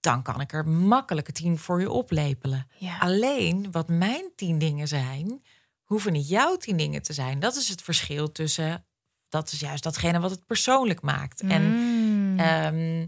dan 0.00 0.22
kan 0.22 0.40
ik 0.40 0.52
er 0.52 0.68
makkelijk 0.68 1.30
tien 1.30 1.58
voor 1.58 1.80
je 1.80 1.90
oplepelen. 1.90 2.66
Ja. 2.78 2.98
Alleen 2.98 3.68
wat 3.70 3.88
mijn 3.88 4.30
tien 4.36 4.58
dingen 4.58 4.88
zijn, 4.88 5.42
hoeven 5.84 6.12
niet 6.12 6.28
jouw 6.28 6.56
tien 6.56 6.76
dingen 6.76 7.02
te 7.02 7.12
zijn. 7.12 7.40
Dat 7.40 7.56
is 7.56 7.68
het 7.68 7.82
verschil 7.82 8.32
tussen. 8.32 8.82
Dat 9.28 9.52
is 9.52 9.60
juist 9.60 9.82
datgene 9.82 10.20
wat 10.20 10.30
het 10.30 10.46
persoonlijk 10.46 11.02
maakt. 11.02 11.40
En 11.40 11.62
Mm. 11.62 12.38
Ehm, 12.38 13.06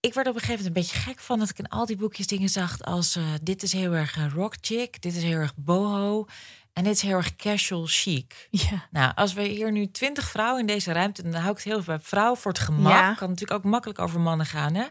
ik 0.00 0.14
werd 0.14 0.28
op 0.28 0.34
een 0.34 0.40
gegeven 0.40 0.64
moment 0.64 0.66
een 0.66 0.72
beetje 0.72 0.98
gek 1.10 1.20
van 1.20 1.38
dat 1.38 1.48
ik 1.48 1.58
in 1.58 1.68
al 1.68 1.86
die 1.86 1.96
boekjes 1.96 2.26
dingen 2.26 2.48
zag 2.48 2.82
als 2.82 3.16
eh, 3.16 3.24
dit 3.42 3.62
is 3.62 3.72
heel 3.72 3.92
erg 3.92 4.16
eh, 4.16 4.26
rock 4.34 4.54
chick, 4.60 5.02
dit 5.02 5.14
is 5.16 5.22
heel 5.22 5.38
erg 5.38 5.52
boho 5.56 6.26
en 6.72 6.84
dit 6.84 6.92
is 6.94 7.02
heel 7.02 7.16
erg 7.16 7.36
casual 7.36 7.84
chic. 7.86 8.48
ja. 8.50 8.88
Nou, 8.90 9.12
als 9.14 9.32
we 9.32 9.42
hier 9.42 9.72
nu 9.72 9.90
twintig 9.90 10.28
vrouwen 10.28 10.60
in 10.60 10.66
deze 10.66 10.92
ruimte, 10.92 11.22
dan 11.22 11.32
hou 11.34 11.50
ik 11.50 11.56
het 11.56 11.64
heel 11.64 11.82
veel 11.82 11.96
bij 11.96 12.04
vrouw 12.04 12.34
voor 12.34 12.52
het 12.52 12.60
gemak. 12.60 12.92
Ja. 12.92 13.14
Kan 13.14 13.28
natuurlijk 13.28 13.58
ook 13.64 13.70
makkelijk 13.70 13.98
over 13.98 14.20
mannen 14.20 14.46
gaan, 14.46 14.74
hè? 14.74 14.84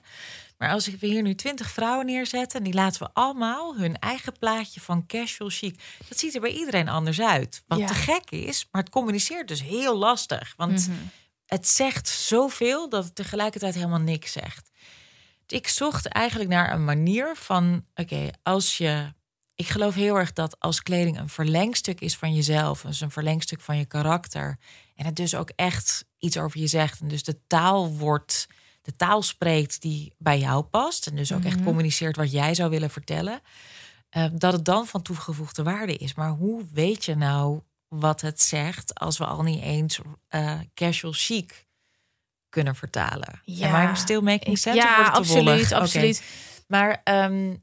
Maar 0.61 0.69
als 0.71 0.87
we 0.87 1.07
hier 1.07 1.21
nu 1.21 1.35
twintig 1.35 1.71
vrouwen 1.71 2.05
neerzetten, 2.05 2.57
en 2.59 2.63
die 2.65 2.73
laten 2.73 3.01
we 3.01 3.09
allemaal 3.13 3.75
hun 3.77 3.99
eigen 3.99 4.33
plaatje 4.39 4.81
van 4.81 5.05
casual 5.05 5.49
chic. 5.49 5.83
Dat 6.09 6.17
ziet 6.19 6.35
er 6.35 6.41
bij 6.41 6.51
iedereen 6.51 6.89
anders 6.89 7.21
uit. 7.21 7.63
Wat 7.67 7.79
Ja. 7.79 7.87
te 7.87 7.93
gek 7.93 8.31
is, 8.31 8.67
maar 8.71 8.81
het 8.81 8.91
communiceert 8.91 9.47
dus 9.47 9.61
heel 9.63 9.97
lastig. 9.97 10.53
Want 10.57 10.87
Mhm. 10.87 10.97
het 11.45 11.67
zegt 11.67 12.07
zoveel 12.07 12.89
dat 12.89 13.03
het 13.03 13.15
tegelijkertijd 13.15 13.73
helemaal 13.75 13.99
niks 13.99 14.31
zegt. 14.31 14.69
Ik 15.47 15.67
zocht 15.67 16.05
eigenlijk 16.07 16.49
naar 16.49 16.73
een 16.73 16.85
manier 16.85 17.35
van: 17.35 17.85
oké, 17.95 18.29
als 18.43 18.77
je. 18.77 19.13
Ik 19.55 19.67
geloof 19.67 19.95
heel 19.95 20.15
erg 20.17 20.33
dat 20.33 20.59
als 20.59 20.81
kleding 20.83 21.19
een 21.19 21.29
verlengstuk 21.29 22.01
is 22.01 22.17
van 22.17 22.33
jezelf, 22.33 22.81
dus 22.81 23.01
een 23.01 23.11
verlengstuk 23.11 23.61
van 23.61 23.77
je 23.77 23.85
karakter, 23.85 24.57
en 24.95 25.05
het 25.05 25.15
dus 25.15 25.35
ook 25.35 25.51
echt 25.55 26.05
iets 26.19 26.37
over 26.37 26.59
je 26.59 26.67
zegt, 26.67 26.99
en 26.99 27.07
dus 27.07 27.23
de 27.23 27.39
taal 27.47 27.89
wordt, 27.97 28.47
de 28.81 28.95
taal 28.95 29.21
spreekt 29.21 29.81
die 29.81 30.13
bij 30.17 30.39
jou 30.39 30.63
past, 30.63 31.07
en 31.07 31.15
dus 31.15 31.33
ook 31.33 31.43
echt 31.43 31.63
communiceert 31.63 32.15
wat 32.15 32.31
jij 32.31 32.53
zou 32.53 32.69
willen 32.69 32.89
vertellen, 32.89 33.41
eh, 34.09 34.25
dat 34.33 34.53
het 34.53 34.65
dan 34.65 34.87
van 34.87 35.01
toegevoegde 35.01 35.63
waarde 35.63 35.95
is. 35.95 36.13
Maar 36.13 36.29
hoe 36.29 36.65
weet 36.73 37.05
je 37.05 37.15
nou 37.15 37.61
wat 37.87 38.21
het 38.21 38.41
zegt 38.41 38.95
als 38.95 39.17
we 39.17 39.25
al 39.25 39.43
niet 39.43 39.61
eens 39.61 39.99
eh, 40.27 40.59
casual 40.73 41.13
chic 41.13 41.67
kunnen 42.49 42.75
vertalen? 42.75 43.41
Ja. 43.43 43.91
I 43.91 43.95
still 43.95 44.21
making 44.21 44.57
sense? 44.57 44.79
Ja, 44.79 45.07
absoluut, 45.07 45.43
wollig? 45.43 45.71
Absoluut. 45.71 46.23
Maar 46.67 47.01
ehm, 47.03 47.55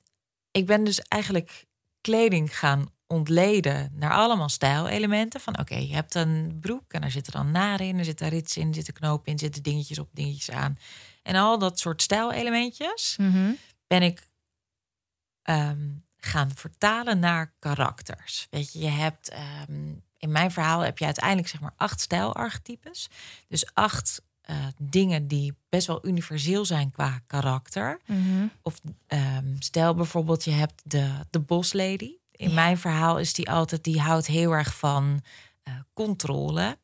ik 0.50 0.66
ben 0.66 0.84
dus 0.84 1.00
eigenlijk 1.00 1.66
kleding 2.00 2.58
gaan 2.58 2.90
ontleden 3.06 3.92
naar 3.94 4.12
allemaal 4.12 4.48
stijlelementen. 4.48 5.40
Van 5.40 5.58
oké, 5.58 5.74
je 5.74 5.94
hebt 5.94 6.14
een 6.14 6.58
broek 6.60 6.92
en 6.92 7.00
daar 7.00 7.10
zitten 7.10 7.32
dan 7.32 7.50
naren 7.50 7.86
in, 7.86 7.98
er 7.98 8.04
zitten 8.04 8.28
rits 8.28 8.56
in, 8.56 8.68
er 8.68 8.74
zitten 8.74 8.94
knopen 8.94 9.26
in, 9.26 9.32
er 9.32 9.38
zitten 9.38 9.62
dingetjes 9.62 9.98
op, 9.98 10.08
dingetjes 10.12 10.50
aan. 10.50 10.78
En 11.28 11.34
al 11.34 11.58
dat 11.58 11.78
soort 11.78 12.02
stijlelementjes 12.02 13.16
Mhm. 13.16 13.50
ben 13.86 14.02
ik 14.02 14.26
ehm, 15.42 15.88
gaan 16.16 16.50
vertalen 16.54 17.18
naar 17.18 17.52
karakters. 17.58 18.46
Weet 18.50 18.72
je, 18.72 18.78
je 18.78 18.88
hebt 18.88 19.28
ehm, 19.28 19.92
in 20.18 20.32
mijn 20.32 20.50
verhaal 20.50 20.80
heb 20.80 20.98
je 20.98 21.04
uiteindelijk 21.04 21.48
zeg 21.48 21.60
maar 21.60 21.74
acht 21.76 22.00
stijlarchetypes. 22.00 23.08
Dus 23.48 23.74
acht 23.74 24.22
eh, 24.40 24.56
dingen 24.78 25.26
die 25.26 25.56
best 25.68 25.86
wel 25.86 26.06
universeel 26.06 26.64
zijn 26.64 26.90
qua 26.90 27.20
karakter. 27.26 28.00
Mhm. 28.06 28.46
Of 28.62 28.80
ehm, 29.06 29.54
stel 29.58 29.94
bijvoorbeeld, 29.94 30.44
je 30.44 30.50
hebt 30.50 30.82
de, 30.84 31.10
de 31.30 31.38
boslady. 31.40 32.12
In 32.30 32.48
Ja. 32.48 32.54
mijn 32.54 32.78
verhaal 32.78 33.18
is 33.18 33.32
die 33.32 33.50
altijd, 33.50 33.84
die 33.84 34.00
houdt 34.00 34.26
heel 34.26 34.52
erg 34.52 34.74
van 34.76 35.22
eh, 35.62 35.74
controle. 35.94 36.78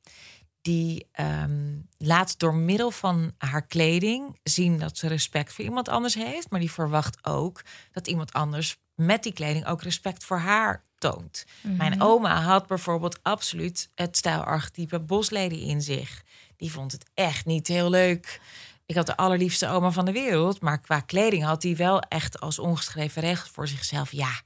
Die 0.64 1.08
ehm, 1.12 1.76
laat 1.98 2.38
door 2.38 2.54
middel 2.54 2.90
van 2.90 3.32
haar 3.38 3.66
kleding 3.66 4.38
zien 4.42 4.78
dat 4.78 4.98
ze 4.98 5.08
respect 5.08 5.52
voor 5.52 5.64
iemand 5.64 5.88
anders 5.88 6.14
heeft. 6.14 6.50
Maar 6.50 6.60
die 6.60 6.70
verwacht 6.70 7.26
ook 7.26 7.62
dat 7.92 8.06
iemand 8.06 8.32
anders 8.32 8.76
met 8.94 9.22
die 9.22 9.32
kleding 9.32 9.66
ook 9.66 9.82
respect 9.82 10.24
voor 10.24 10.38
haar 10.38 10.84
toont. 10.98 11.44
Mijn 11.60 12.02
oma 12.02 12.42
had 12.42 12.66
bijvoorbeeld 12.66 13.18
absoluut 13.22 13.90
het 13.94 14.16
stijlarchetype 14.16 15.00
boslady 15.00 15.54
in 15.54 15.82
zich. 15.82 16.22
Die 16.56 16.72
vond 16.72 16.92
het 16.92 17.04
echt 17.14 17.46
niet 17.46 17.66
heel 17.66 17.90
leuk. 17.90 18.40
Ik 18.86 18.96
had 18.96 19.06
de 19.06 19.16
allerliefste 19.16 19.68
oma 19.68 19.90
van 19.90 20.04
de 20.04 20.12
wereld, 20.12 20.60
maar 20.60 20.80
qua 20.80 21.00
kleding 21.00 21.44
had 21.44 21.62
hij 21.62 21.76
wel 21.76 22.00
echt 22.00 22.40
als 22.40 22.58
ongeschreven 22.58 23.22
regel 23.22 23.48
voor 23.52 23.68
zichzelf. 23.68 24.12
Ja, 24.12 24.40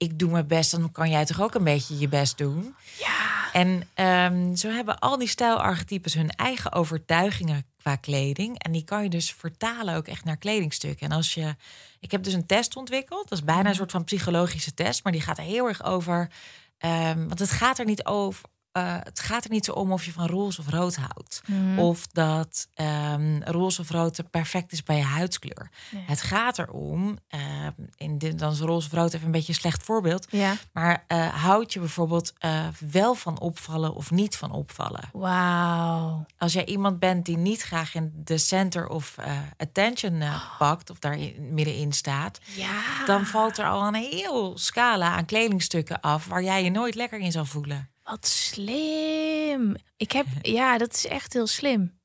ik 0.00 0.18
doe 0.18 0.30
mijn 0.30 0.46
best, 0.46 0.70
dan 0.70 0.92
kan 0.92 1.10
jij 1.10 1.24
toch 1.24 1.40
ook 1.40 1.54
een 1.54 1.64
beetje 1.64 1.98
je 1.98 2.08
best 2.08 2.38
doen. 2.38 2.74
Ja. 2.98 3.52
En 3.52 3.88
ehm, 3.94 4.54
zo 4.54 4.68
hebben 4.68 4.98
al 4.98 5.18
die 5.18 5.28
stijlarchetypes 5.28 6.14
hun 6.14 6.30
eigen 6.30 6.72
overtuigingen 6.72 7.66
qua 7.76 7.96
kleding. 7.96 8.58
En 8.58 8.72
die 8.72 8.84
kan 8.84 9.02
je 9.02 9.08
dus 9.08 9.32
vertalen 9.32 9.94
ook 9.96 10.06
echt 10.06 10.24
naar 10.24 10.36
kledingstukken. 10.36 11.06
En 11.06 11.16
als 11.16 11.34
je. 11.34 11.54
Ik 12.00 12.10
heb 12.10 12.22
dus 12.22 12.32
een 12.32 12.46
test 12.46 12.76
ontwikkeld. 12.76 13.28
Dat 13.28 13.38
is 13.38 13.44
bijna 13.44 13.68
een 13.68 13.74
soort 13.74 13.90
van 13.90 14.04
psychologische 14.04 14.74
test. 14.74 15.04
Maar 15.04 15.12
die 15.12 15.22
gaat 15.22 15.38
er 15.38 15.44
heel 15.44 15.68
erg 15.68 15.84
over. 15.84 16.30
ehm, 16.78 17.26
want 17.26 17.38
het 17.38 17.50
gaat 17.50 17.78
er 17.78 17.84
niet 17.84 18.04
over. 18.04 18.48
Eh, 18.72 18.94
het 19.02 19.20
gaat 19.20 19.44
er 19.44 19.50
niet 19.50 19.64
zo 19.64 19.72
om 19.72 19.92
of 19.92 20.04
je 20.04 20.12
van 20.12 20.26
roze 20.26 20.60
of 20.60 20.68
rood 20.70 20.96
houdt. 20.96 21.42
Of 21.76 22.06
dat 22.06 22.68
ehm, 22.74 23.40
roze 23.42 23.80
of 23.80 23.90
rood 23.90 24.30
perfect 24.30 24.72
is 24.72 24.82
bij 24.82 24.96
je 24.96 25.02
huidskleur. 25.02 25.70
Het 25.96 26.22
gaat 26.22 26.58
erom, 26.58 27.18
ehm, 27.28 27.70
in 27.96 28.18
dit, 28.18 28.38
dan 28.38 28.52
is 28.52 28.60
roze 28.60 28.86
of 28.86 28.92
rood 28.92 29.12
even 29.12 29.26
een 29.26 29.32
beetje 29.32 29.52
een 29.52 29.58
slecht 29.58 29.82
voorbeeld. 29.82 30.26
Ja. 30.30 30.54
Maar 30.72 31.04
eh, 31.06 31.26
houd 31.28 31.72
je 31.72 31.78
bijvoorbeeld 31.80 32.32
eh, 32.38 32.66
wel 32.90 33.14
van 33.14 33.40
opvallen 33.40 33.94
of 33.94 34.10
niet 34.10 34.36
van 34.36 34.52
opvallen? 34.52 35.08
Wauw. 35.12 36.26
Als 36.38 36.52
jij 36.52 36.64
iemand 36.66 36.98
bent 36.98 37.24
die 37.24 37.36
niet 37.36 37.62
graag 37.62 37.94
in 37.94 38.12
de 38.24 38.38
center 38.38 38.88
of 38.88 39.16
attention 39.56 40.22
pakt 40.58 40.90
of 40.90 40.98
daar 40.98 41.18
in- 41.18 41.54
middenin 41.54 41.92
staat, 41.92 42.38
Ja. 42.54 43.04
dan 43.06 43.26
valt 43.26 43.58
er 43.58 43.68
al 43.68 43.86
een 43.86 43.94
heel 43.94 44.58
scala 44.58 45.08
aan 45.16 45.24
kledingstukken 45.24 46.00
af 46.00 46.26
waar 46.26 46.42
jij 46.42 46.64
je 46.64 46.70
nooit 46.70 46.94
lekker 46.94 47.18
in 47.18 47.32
zal 47.32 47.44
voelen. 47.44 47.88
Wat 48.10 48.26
slim. 48.28 49.76
Ik 49.96 50.12
heb, 50.12 50.26
ja, 50.42 50.78
dat 50.78 50.94
is 50.94 51.06
echt 51.06 51.32
heel 51.32 51.46
slim. 51.46 51.98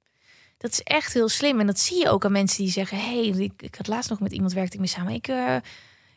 Dat 0.57 0.71
is 0.71 0.81
echt 0.83 1.13
heel 1.13 1.29
slim. 1.29 1.59
En 1.59 1.67
dat 1.67 1.79
zie 1.79 1.97
je 1.99 2.09
ook 2.09 2.25
aan 2.25 2.31
mensen 2.31 2.63
die 2.63 2.71
zeggen: 2.71 2.97
hey, 2.99 3.25
ik, 3.25 3.61
ik 3.61 3.75
had 3.75 3.87
laatst 3.87 4.09
nog 4.09 4.19
met 4.19 4.31
iemand 4.31 4.53
werkte 4.53 4.73
ik 4.73 4.79
mee 4.79 4.89
samen. 4.89 5.13
Ik 5.13 5.27
eh, 5.27 5.55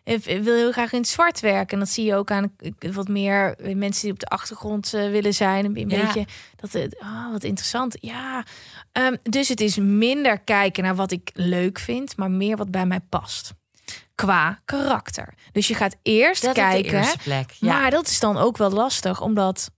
ik 0.04 0.24
wil 0.42 0.54
heel 0.54 0.72
graag 0.72 0.92
in 0.92 0.98
het 1.00 1.08
zwart 1.08 1.40
werken. 1.40 1.72
En 1.72 1.78
dat 1.78 1.88
zie 1.88 2.04
je 2.04 2.14
ook 2.14 2.30
aan 2.30 2.52
eh, 2.58 2.92
wat 2.92 3.08
meer 3.08 3.56
mensen 3.74 4.02
die 4.02 4.12
op 4.12 4.18
de 4.18 4.26
achtergrond 4.26 4.94
eh, 4.94 5.10
willen 5.10 5.34
zijn. 5.34 5.64
Een, 5.64 5.88
Ja. 5.88 6.04
beetje 6.04 6.26
dat 6.56 6.72
het, 6.72 6.98
ah, 7.00 7.30
wat 7.32 7.44
interessant. 7.44 7.96
Ja, 8.00 8.44
Ehm, 8.92 9.16
dus 9.22 9.48
het 9.48 9.60
is 9.60 9.76
minder 9.76 10.38
kijken 10.40 10.82
naar 10.82 10.94
wat 10.94 11.10
ik 11.10 11.30
leuk 11.34 11.78
vind, 11.78 12.16
maar 12.16 12.30
meer 12.30 12.56
wat 12.56 12.70
bij 12.70 12.86
mij 12.86 13.00
past. 13.00 13.52
Qua 14.14 14.60
karakter. 14.64 15.34
Dus 15.52 15.68
je 15.68 15.74
gaat 15.74 15.96
eerst 16.02 16.42
Dat 16.42 16.54
kijken. 16.54 17.06
plek. 17.22 17.50
Ja. 17.50 17.72
Maar 17.72 17.90
dat 17.90 18.06
is 18.06 18.20
dan 18.20 18.36
ook 18.36 18.56
wel 18.56 18.70
lastig, 18.70 19.20
omdat 19.20 19.70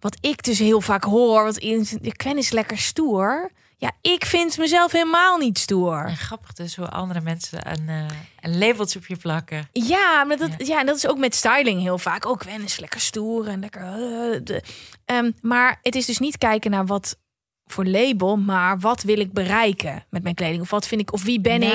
wat 0.00 0.16
ik 0.20 0.42
dus 0.44 0.58
heel 0.58 0.80
vaak 0.80 1.04
hoor, 1.04 1.44
wat 1.44 1.56
in 1.56 1.86
Gwen 2.02 2.38
is 2.38 2.50
lekker 2.50 2.78
stoer. 2.78 3.50
Ja, 3.78 3.90
ik 4.00 4.24
vind 4.24 4.58
mezelf 4.58 4.92
helemaal 4.92 5.38
niet 5.38 5.58
stoer. 5.58 6.04
En 6.04 6.16
grappig 6.16 6.52
dus 6.52 6.76
hoe 6.76 6.88
andere 6.88 7.20
mensen 7.20 7.70
een, 7.72 7.88
eh, 7.88 8.04
een 8.40 8.58
labeltje 8.58 8.98
op 8.98 9.06
je 9.06 9.16
plakken. 9.16 9.68
Ja, 9.72 10.24
maar 10.24 10.36
dat, 10.36 10.50
ja. 10.58 10.80
en 10.80 10.86
dat 10.86 10.96
is 10.96 11.06
ook 11.08 11.18
met 11.18 11.34
styling 11.34 11.80
heel 11.80 11.98
vaak. 11.98 12.26
Ook 12.26 12.42
Gwen 12.42 12.62
is 12.62 12.78
lekker 12.80 13.00
stoer 13.00 13.46
en 13.48 13.60
lekker. 13.60 13.82
eh, 13.82 14.40
de- 14.44 14.62
Ehm, 15.04 15.30
maar 15.40 15.78
het 15.82 15.94
is 15.94 16.06
dus 16.06 16.18
niet 16.18 16.38
kijken 16.38 16.70
naar 16.70 16.86
wat 16.86 17.16
voor 17.64 17.84
label, 17.86 18.36
maar 18.36 18.78
wat 18.78 19.02
wil 19.02 19.18
ik 19.18 19.32
bereiken 19.32 20.04
met 20.10 20.22
mijn 20.22 20.34
kleding? 20.34 20.60
Of 20.62 20.70
wat 20.70 20.86
vind 20.86 21.00
ik, 21.00 21.12
of 21.12 21.22
wie 21.22 21.40
ben 21.40 21.62
ik? 21.62 21.72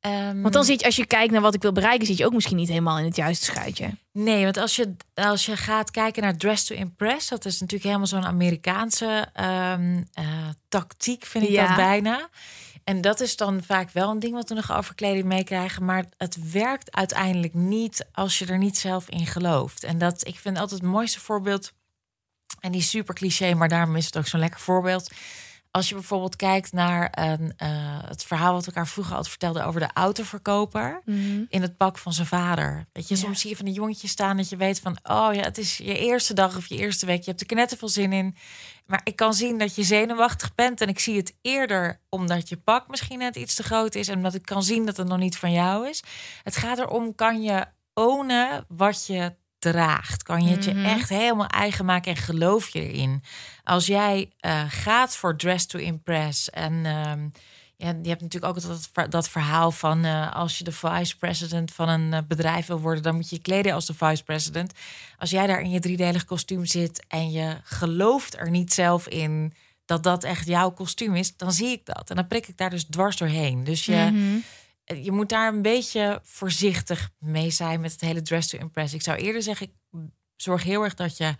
Ehm, 0.00 0.40
Want 0.40 0.54
dan 0.54 0.64
zit 0.64 0.80
je, 0.80 0.86
als 0.86 0.96
je 0.96 1.06
kijkt 1.06 1.32
naar 1.32 1.40
wat 1.40 1.54
ik 1.54 1.62
wil 1.62 1.72
bereiken, 1.72 2.06
zit 2.06 2.16
je 2.16 2.24
ook 2.26 2.32
misschien 2.32 2.56
niet 2.56 2.68
helemaal 2.68 2.98
in 2.98 3.04
het 3.04 3.16
juiste 3.16 3.44
schuitje. 3.44 3.90
Nee, 4.12 4.44
want 4.44 4.56
als 4.56 4.76
je, 4.76 4.96
als 5.14 5.46
je 5.46 5.56
gaat 5.56 5.90
kijken 5.90 6.22
naar 6.22 6.36
Dress 6.36 6.64
to 6.64 6.74
Impress, 6.74 7.28
dat 7.28 7.44
is 7.44 7.52
natuurlijk 7.60 7.84
helemaal 7.84 8.06
zo'n 8.06 8.24
Amerikaanse 8.26 9.28
ehm, 9.32 10.02
eh, 10.12 10.24
tactiek, 10.68 11.24
vind 11.26 11.44
ik 11.44 11.50
Ja. 11.50 11.66
dat 11.66 11.76
bijna. 11.76 12.28
En 12.84 13.00
dat 13.00 13.20
is 13.20 13.36
dan 13.36 13.62
vaak 13.62 13.90
wel 13.90 14.10
een 14.10 14.18
ding 14.18 14.32
wat 14.32 14.48
we 14.48 14.54
nog 14.54 14.72
over 14.72 14.94
kleding 14.94 15.24
meekrijgen. 15.24 15.84
Maar 15.84 16.04
het 16.16 16.50
werkt 16.52 16.92
uiteindelijk 16.96 17.54
niet 17.54 18.06
als 18.12 18.38
je 18.38 18.46
er 18.46 18.58
niet 18.58 18.78
zelf 18.78 19.08
in 19.08 19.26
gelooft. 19.26 19.84
En 19.84 19.98
dat, 19.98 20.26
ik 20.26 20.38
vind 20.38 20.58
altijd 20.58 20.80
het 20.80 20.90
mooiste 20.90 21.20
voorbeeld. 21.20 21.72
En 22.60 22.72
die 22.72 22.82
super 22.82 23.14
cliché, 23.14 23.54
maar 23.54 23.68
daarom 23.68 23.96
is 23.96 24.04
het 24.06 24.16
ook 24.16 24.26
zo'n 24.26 24.40
lekker 24.40 24.60
voorbeeld. 24.60 25.10
Als 25.70 25.88
je 25.88 25.94
bijvoorbeeld 25.94 26.36
kijkt 26.36 26.72
naar 26.72 27.08
een, 27.18 27.52
eh, 27.56 27.68
het 28.08 28.24
verhaal 28.24 28.52
wat 28.52 28.60
we 28.64 28.66
elkaar 28.70 28.86
vroeger 28.88 29.12
altijd 29.14 29.30
vertelden 29.30 29.64
over 29.66 29.80
de 29.80 29.90
autoverkoper 29.94 31.02
in 31.48 31.62
het 31.62 31.76
pak 31.76 31.98
van 31.98 32.12
zijn 32.12 32.26
vader. 32.26 32.86
Weet 32.92 33.08
je, 33.08 33.14
Ja. 33.14 33.20
soms 33.20 33.40
zie 33.40 33.50
je 33.50 33.56
van 33.56 33.64
die 33.64 33.74
jongetjes 33.74 34.10
staan 34.10 34.36
dat 34.36 34.48
je 34.48 34.56
weet 34.56 34.80
van, 34.80 34.98
oh 35.02 35.28
ja, 35.34 35.42
het 35.42 35.58
is 35.58 35.76
je 35.76 35.98
eerste 35.98 36.34
dag 36.34 36.56
of 36.56 36.66
je 36.66 36.76
eerste 36.76 37.06
week. 37.06 37.18
Je 37.22 37.28
hebt 37.30 37.40
er 37.40 37.46
knetter 37.46 37.78
veel 37.78 37.88
zin 37.88 38.12
in. 38.12 38.36
Maar 38.86 39.00
ik 39.04 39.16
kan 39.16 39.34
zien 39.34 39.58
dat 39.58 39.74
je 39.74 39.82
zenuwachtig 39.82 40.54
bent 40.54 40.80
en 40.80 40.88
ik 40.88 40.98
zie 40.98 41.16
het 41.16 41.36
eerder 41.40 42.00
omdat 42.08 42.48
je 42.48 42.56
pak 42.56 42.88
misschien 42.88 43.18
net 43.18 43.36
iets 43.36 43.54
te 43.54 43.62
groot 43.62 43.94
is 43.94 44.08
en 44.08 44.16
omdat 44.16 44.34
ik 44.34 44.44
kan 44.44 44.62
zien 44.62 44.86
dat 44.86 44.96
het 44.96 45.08
nog 45.08 45.18
niet 45.18 45.36
van 45.36 45.52
jou 45.52 45.88
is. 45.88 46.02
Het 46.42 46.56
gaat 46.56 46.78
erom, 46.78 47.14
kan 47.14 47.42
je 47.42 47.66
ownen 47.94 48.64
wat 48.68 49.06
je 49.06 49.34
draagt? 49.60 50.22
Kan 50.22 50.44
je 50.44 50.50
het 50.50 50.64
je 50.64 50.82
echt 50.82 51.08
helemaal 51.08 51.46
eigen 51.46 51.84
maken 51.84 52.10
en 52.10 52.22
geloof 52.22 52.68
je 52.68 52.92
erin? 52.92 53.22
Als 53.64 53.86
jij 53.86 54.30
eh, 54.40 54.62
gaat 54.68 55.16
voor 55.16 55.36
dress 55.36 55.66
to 55.66 55.78
impress 55.78 56.50
en 56.50 56.72
ehm, 56.86 57.28
ja, 57.76 57.94
je 58.02 58.08
hebt 58.08 58.20
natuurlijk 58.20 58.56
ook 58.56 58.62
dat, 58.62 59.10
dat 59.10 59.28
verhaal 59.28 59.70
van 59.70 60.04
eh, 60.04 60.34
als 60.36 60.58
je 60.58 60.64
de 60.64 60.72
vice 60.72 61.16
president 61.16 61.72
van 61.72 61.88
een 61.88 62.12
eh, 62.12 62.20
bedrijf 62.28 62.66
wil 62.66 62.80
worden, 62.80 63.02
dan 63.02 63.14
moet 63.14 63.30
je 63.30 63.36
je 63.36 63.42
kleden 63.42 63.72
als 63.72 63.86
de 63.86 63.94
vice 63.94 64.22
president. 64.22 64.72
Als 65.18 65.30
jij 65.30 65.46
daar 65.46 65.60
in 65.60 65.70
je 65.70 65.80
driedelig 65.80 66.24
kostuum 66.24 66.66
zit 66.66 67.04
en 67.08 67.30
je 67.30 67.56
gelooft 67.64 68.36
er 68.36 68.50
niet 68.50 68.72
zelf 68.72 69.08
in 69.08 69.54
dat 69.84 70.02
dat 70.02 70.24
echt 70.24 70.46
jouw 70.46 70.70
kostuum 70.70 71.14
is, 71.14 71.36
dan 71.36 71.52
zie 71.52 71.68
ik 71.68 71.84
dat. 71.84 72.10
En 72.10 72.16
dan 72.16 72.26
prik 72.26 72.48
ik 72.48 72.56
daar 72.56 72.70
dus 72.70 72.84
dwars 72.84 73.16
doorheen. 73.16 73.64
Dus 73.64 73.84
je, 73.84 74.08
Mhm. 74.12 74.38
Je 75.02 75.12
moet 75.12 75.28
daar 75.28 75.52
een 75.54 75.62
beetje 75.62 76.20
voorzichtig 76.22 77.10
mee 77.18 77.50
zijn 77.50 77.80
met 77.80 77.92
het 77.92 78.00
hele 78.00 78.22
dress 78.22 78.48
to 78.48 78.58
impress. 78.58 78.94
Ik 78.94 79.02
zou 79.02 79.18
eerder 79.18 79.42
zeggen, 79.42 79.66
ik 79.66 79.72
zorg 80.36 80.62
heel 80.62 80.82
erg 80.84 80.94
dat 80.94 81.16
je 81.16 81.36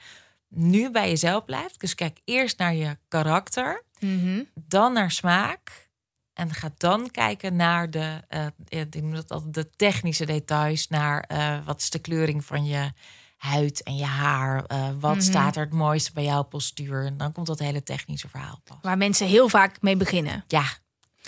nu 0.49 0.91
bij 0.91 1.09
jezelf 1.09 1.45
blijft. 1.45 1.81
Dus 1.81 1.95
kijk 1.95 2.21
eerst 2.25 2.59
naar 2.59 2.75
je 2.75 2.99
karakter 3.09 3.85
Mhm. 4.01 4.43
dan 4.55 4.93
naar 4.93 5.11
smaak. 5.11 5.89
En 6.33 6.55
ga 6.55 6.71
dan 6.77 7.11
kijken 7.11 7.57
naar 7.57 7.91
de, 7.91 8.21
eh, 8.29 8.47
ik 8.69 8.95
noem 9.03 9.15
dat 9.15 9.31
altijd 9.31 9.55
de 9.55 9.71
technische 9.71 10.27
details. 10.27 10.89
Naar 10.89 11.21
eh, 11.21 11.59
wat 11.65 11.81
is 11.81 11.91
de 11.91 11.99
kleuring 11.99 12.45
van 12.45 12.65
je 12.65 12.93
huid 13.37 13.83
en 13.83 13.97
je 13.97 14.05
haar. 14.05 14.65
eh, 14.65 14.89
wat 15.01 15.15
Mhm. 15.15 15.25
staat 15.25 15.57
er 15.57 15.63
het 15.65 15.73
mooiste 15.73 16.13
bij 16.13 16.25
jouw 16.25 16.43
postuur. 16.43 17.07
En 17.07 17.17
dan 17.17 17.33
komt 17.33 17.47
dat 17.47 17.59
hele 17.59 17.83
technische 17.83 18.29
verhaal 18.29 18.61
pas. 18.65 18.77
Waar 18.83 18.97
mensen 18.99 19.27
heel 19.27 19.49
vaak 19.49 19.81
mee 19.83 19.97
beginnen. 19.97 20.45
Ja, 20.47 20.65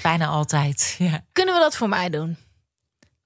bijna 0.03 0.27
altijd. 0.27 0.95
Ja. 0.99 1.25
Kunnen 1.33 1.55
we 1.55 1.61
dat 1.61 1.77
voor 1.77 1.89
mij 1.89 2.11
doen? 2.11 2.37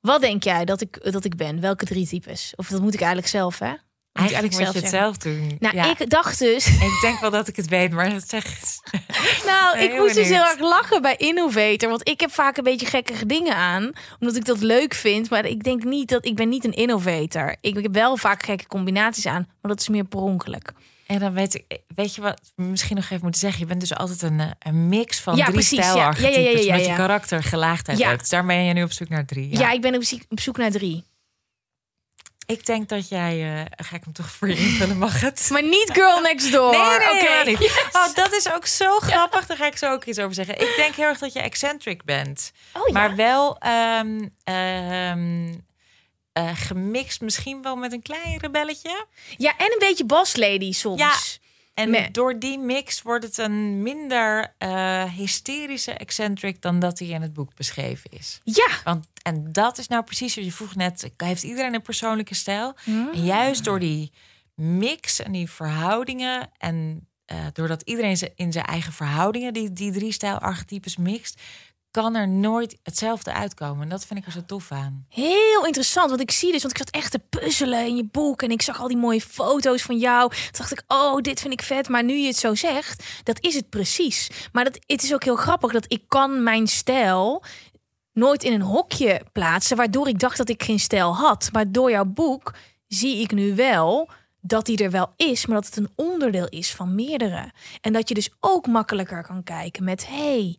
Wat 0.01 0.21
denk 0.21 0.43
jij 0.45 0.65
dat 0.65 0.81
ik, 0.81 1.13
dat 1.13 1.25
ik 1.25 1.37
ben? 1.37 1.61
Welke 1.61 1.85
drie 1.85 2.07
types? 2.07 2.53
Of 2.57 2.69
dat 2.69 2.81
moet 2.81 2.95
ik 2.95 3.01
eigenlijk 3.01 3.29
zelf, 3.31 3.59
hè? 3.59 3.69
Moet 3.69 3.79
Eigenlijk 4.13 4.53
moet 4.53 4.75
je 4.75 4.81
het 4.81 4.91
zelf 4.91 5.17
doen. 5.17 5.57
Nou, 5.59 5.77
Ja. 5.77 5.91
ik 5.99 6.11
dacht 6.11 6.39
dus... 6.39 6.67
Ik 6.91 6.99
denk 7.01 7.21
wel 7.21 7.31
dat 7.31 7.49
ik 7.49 7.57
het 7.57 7.69
weet, 7.69 7.93
maar 7.93 8.11
dat 8.11 8.29
zeg 8.29 8.45
Nou, 9.47 9.77
Nee, 9.77 9.89
ik 9.89 9.99
moest 9.99 10.15
dus 10.15 10.29
heel 10.29 10.45
erg 10.45 10.59
lachen 10.59 11.03
bij 11.03 11.17
Innovator. 11.17 11.89
Want 11.89 12.09
ik 12.09 12.21
heb 12.21 12.33
vaak 12.33 12.57
een 12.57 12.65
beetje 12.65 12.87
gekkige 12.87 13.27
dingen 13.27 13.57
aan. 13.57 13.93
Omdat 14.21 14.37
ik 14.37 14.45
dat 14.45 14.61
leuk 14.61 14.95
vind. 14.95 15.31
Maar 15.31 15.45
ik 15.45 15.65
denk 15.65 15.85
niet 15.85 16.09
dat... 16.09 16.25
Ik 16.25 16.35
ben 16.35 16.49
niet 16.49 16.65
een 16.65 16.73
innovator. 16.73 17.57
Ik, 17.61 17.77
ik 17.77 17.83
heb 17.83 17.93
wel 17.93 18.17
vaak 18.17 18.43
gekke 18.43 18.67
combinaties 18.67 19.27
aan. 19.27 19.49
Maar 19.61 19.71
dat 19.71 19.81
is 19.81 19.89
meer 19.89 20.05
per 20.05 20.21
ongeluk. 20.21 20.73
En 21.07 21.19
dan 21.19 21.33
weet 21.33 21.55
ik, 21.55 21.81
weet 21.95 22.15
je 22.15 22.21
wat, 22.21 22.41
misschien 22.55 22.97
nog 22.97 23.05
even 23.05 23.23
moeten 23.23 23.41
zeggen. 23.41 23.61
Je 23.61 23.67
bent 23.67 23.81
dus 23.81 23.95
altijd 23.95 24.23
een, 24.23 24.41
eh, 24.41 24.51
een 24.59 24.89
mix 24.89 25.21
van 25.21 25.37
Ja, 25.37 25.43
drie 25.43 25.55
precies, 25.55 25.79
stijlarchetypes. 25.79 26.35
Ja, 26.35 26.51
ja, 26.51 26.59
ja, 26.59 26.65
ja, 26.65 26.77
Met 26.77 26.87
je 26.87 26.95
karakter 26.95 27.43
gelaagdheid 27.43 27.99
Ja. 27.99 28.07
hebt. 28.09 28.21
Dus 28.21 28.29
daar 28.29 28.47
ben 28.47 28.65
je 28.65 28.73
nu 28.73 28.83
op 28.83 28.93
zoek 28.93 29.09
naar 29.09 29.25
drie. 29.25 29.59
Ja, 29.59 29.71
ik 29.71 29.81
ben 29.81 29.95
op 29.95 30.03
zoek, 30.03 30.21
op 30.29 30.41
zoek 30.41 30.57
naar 30.57 30.71
drie. 30.71 31.05
Ik 32.47 32.67
denk 32.67 32.89
dat 32.89 33.09
jij, 33.09 33.61
eh, 33.61 33.65
ga 33.87 33.97
ik 33.97 34.05
hem 34.05 34.13
toch 34.13 34.31
voor 34.31 34.49
je 34.49 34.57
invullen, 34.57 34.99
mag 34.99 35.21
het? 35.21 35.49
Maar 35.53 35.63
niet 35.63 35.91
Girl 35.93 36.21
Next 36.21 36.53
Door. 36.53 36.71
Nee, 36.71 37.45
nee. 37.45 37.69
Oh, 37.93 38.15
dat 38.15 38.33
is 38.33 38.53
ook 38.53 38.67
zo 38.67 38.99
grappig. 38.99 39.47
Daar 39.47 39.57
ga 39.57 39.67
ik 39.67 39.77
zo 39.77 39.93
ook 39.93 40.05
iets 40.05 40.19
over 40.19 40.35
zeggen. 40.35 40.55
Ik 40.61 40.73
denk 40.77 40.95
heel 40.95 41.05
erg 41.07 41.19
dat 41.19 41.33
je 41.33 41.41
eccentric 41.41 42.05
bent. 42.05 42.53
Oh. 42.73 42.93
Maar 42.93 43.17
wel 43.17 43.59
ehm, 43.59 44.29
eh, 46.37 46.51
gemixt 46.55 47.21
misschien 47.21 47.63
wel 47.63 47.77
met 47.77 47.93
een 47.93 48.03
klein 48.03 48.39
rebelletje. 48.39 49.07
Ja, 49.37 49.57
en 49.59 49.73
een 49.73 49.79
beetje 49.79 50.05
boss 50.05 50.37
lady 50.37 50.73
soms. 50.73 51.01
Ja. 51.01 51.15
En 51.75 51.91
Me- 51.91 52.09
door 52.11 52.39
die 52.39 52.59
mix 52.59 53.03
wordt 53.03 53.25
het 53.25 53.39
een 53.39 53.83
minder 53.83 54.55
eh, 54.59 55.05
hysterische 55.05 55.93
eccentric 55.93 56.63
dan 56.63 56.79
dat 56.79 56.99
hij 56.99 57.09
in 57.09 57.23
het 57.23 57.33
boek 57.33 57.55
beschreven 57.55 58.11
is. 58.11 58.41
Ja. 58.45 58.69
Want, 58.85 59.07
en 59.23 59.53
dat 59.53 59.79
is 59.79 59.89
nou 59.89 60.03
precies 60.05 60.35
wat 60.37 60.45
je 60.45 60.53
vroeg 60.53 60.75
net. 60.75 61.11
Heeft 61.17 61.43
iedereen 61.43 61.75
een 61.75 61.83
persoonlijke 61.83 62.35
stijl? 62.35 62.75
Hmm. 62.85 63.11
En 63.13 63.25
juist 63.25 63.65
door 63.65 63.79
die 63.81 64.13
mix 64.55 65.21
en 65.23 65.33
die 65.33 65.51
verhoudingen. 65.51 66.51
En 66.59 67.09
eh, 67.25 67.39
doordat 67.53 67.83
iedereen 67.83 68.17
ze- 68.17 68.33
in 68.37 68.53
zijn 68.53 68.65
eigen 68.65 68.93
verhoudingen 68.93 69.53
die, 69.53 69.73
die 69.73 69.93
drie 69.93 70.13
stijlarchetypes 70.13 70.97
mixt. 70.97 71.41
Kan 72.03 72.15
er 72.15 72.29
nooit 72.29 72.79
hetzelfde 72.83 73.33
uitkomen. 73.33 73.83
En 73.83 73.89
dat 73.89 74.07
vind 74.07 74.19
ik 74.19 74.27
er 74.27 74.33
zo 74.33 74.45
tof 74.47 74.73
aan. 74.73 75.07
Heel 75.09 75.67
interessant, 75.67 76.09
want 76.09 76.21
ik 76.21 76.31
zie 76.31 76.53
dus, 76.53 76.63
want 76.63 76.79
ik 76.79 76.87
zat 76.87 76.91
echt 76.95 77.11
te 77.11 77.19
puzzelen 77.19 77.87
in 77.87 77.97
je 77.97 78.05
boek 78.05 78.43
en 78.43 78.51
ik 78.51 78.63
zag 78.63 78.81
al 78.81 78.89
die 78.89 78.97
mooie 78.97 79.21
foto's 79.21 79.83
van 79.83 79.99
jou. 79.99 80.31
Toen 80.31 80.51
dacht 80.53 80.73
ik, 80.73 80.83
oh, 80.87 81.21
dit 81.21 81.41
vind 81.41 81.53
ik 81.53 81.63
vet. 81.63 81.89
Maar 81.89 82.05
nu 82.05 82.15
je 82.15 82.27
het 82.27 82.37
zo 82.37 82.55
zegt, 82.55 83.05
dat 83.23 83.45
is 83.45 83.55
het 83.55 83.69
precies. 83.69 84.31
Maar 84.53 84.65
dat, 84.65 84.79
het 84.87 85.03
is 85.03 85.15
ook 85.15 85.25
heel 85.25 85.37
grappig 85.37 85.73
dat 85.73 85.85
ik 85.89 86.03
kan 86.09 86.43
mijn 86.43 86.67
stijl 86.67 87.43
nooit 88.13 88.43
in 88.45 88.53
een 88.53 88.63
hokje 88.63 89.23
plaatsen, 89.33 89.77
waardoor 89.77 90.09
ik 90.09 90.19
dacht 90.19 90.37
dat 90.37 90.49
ik 90.49 90.63
geen 90.63 90.81
stijl 90.81 91.15
had. 91.15 91.49
Maar 91.53 91.73
door 91.73 91.91
jouw 91.91 92.05
boek 92.05 92.55
zie 92.87 93.21
ik 93.21 93.33
nu 93.33 93.55
wel 93.55 94.11
dat 94.41 94.67
die 94.67 94.85
er 94.85 94.91
wel 94.91 95.13
is, 95.17 95.47
maar 95.47 95.57
dat 95.57 95.67
het 95.67 95.77
een 95.77 95.93
onderdeel 95.95 96.49
is 96.49 96.75
van 96.75 96.95
meerdere. 96.95 97.53
En 97.81 97.93
dat 97.93 98.09
je 98.09 98.15
dus 98.15 98.31
ook 98.41 98.67
makkelijker 98.67 99.23
kan 99.23 99.43
kijken 99.43 99.85
met, 99.85 100.07
hey, 100.07 100.59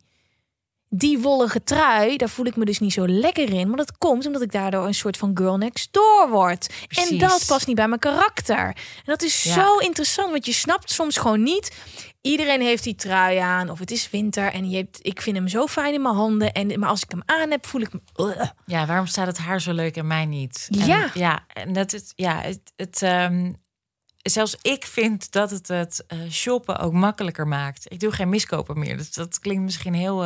die 0.90 1.18
wollige 1.18 1.64
trui, 1.64 2.16
daar 2.16 2.28
voel 2.28 2.46
ik 2.46 2.56
me 2.56 2.64
dus 2.64 2.78
niet 2.78 2.92
zo 2.92 3.08
lekker 3.08 3.52
in. 3.52 3.68
Maar 3.68 3.76
dat 3.76 3.98
komt 3.98 4.26
omdat 4.26 4.42
ik 4.42 4.52
daardoor 4.52 4.86
een 4.86 4.94
soort 4.94 5.16
van 5.16 5.30
girl 5.34 5.56
next 5.56 5.92
door 5.92 6.28
word. 6.30 6.74
En 6.88 7.18
dat 7.18 7.44
past 7.46 7.66
niet 7.66 7.76
bij 7.76 7.88
mijn 7.88 8.00
karakter. 8.00 8.58
En 8.66 8.74
dat 9.04 9.22
is 9.22 9.42
Ja. 9.42 9.54
zo 9.54 9.76
interessant, 9.78 10.30
want 10.30 10.46
je 10.46 10.52
snapt 10.52 10.90
soms 10.90 11.16
gewoon 11.16 11.42
niet. 11.42 11.76
Iedereen 12.20 12.60
heeft 12.60 12.84
die 12.84 12.94
trui 12.94 13.36
aan, 13.36 13.70
of 13.70 13.78
het 13.78 13.90
is 13.90 14.10
winter 14.10 14.52
en 14.52 14.70
je 14.70 14.76
hebt, 14.76 14.98
ik 15.02 15.22
vind 15.22 15.36
hem 15.36 15.48
zo 15.48 15.66
fijn 15.66 15.94
in 15.94 16.02
mijn 16.02 16.14
handen. 16.14 16.52
En, 16.52 16.78
maar 16.78 16.88
als 16.88 17.02
ik 17.02 17.10
hem 17.10 17.22
aan 17.26 17.50
heb, 17.50 17.66
voel 17.66 17.80
ik 17.80 17.92
me. 17.92 18.00
Ja, 18.66 18.86
waarom 18.86 19.06
staat 19.06 19.26
het 19.26 19.38
haar 19.38 19.60
zo 19.60 19.72
leuk 19.72 19.96
en 19.96 20.06
mij 20.06 20.24
niet? 20.26 20.68
En, 20.70 20.86
Ja. 20.86 21.10
ja, 21.14 21.44
en 21.52 21.72
dat 21.72 21.90
het, 21.90 22.12
ja, 22.14 22.40
het, 22.40 22.60
het 22.76 23.02
ehm, 23.02 23.52
zelfs 24.22 24.56
ik 24.62 24.84
vind 24.84 25.32
dat 25.32 25.50
het 25.50 25.68
het 25.68 26.04
eh, 26.06 26.18
shoppen 26.30 26.78
ook 26.78 26.92
makkelijker 26.92 27.46
maakt. 27.48 27.92
Ik 27.92 28.00
doe 28.00 28.12
geen 28.12 28.28
miskopen 28.28 28.78
meer. 28.78 28.96
Dus 28.96 29.12
dat 29.12 29.38
klinkt 29.38 29.62
misschien 29.62 29.94
heel 29.94 30.24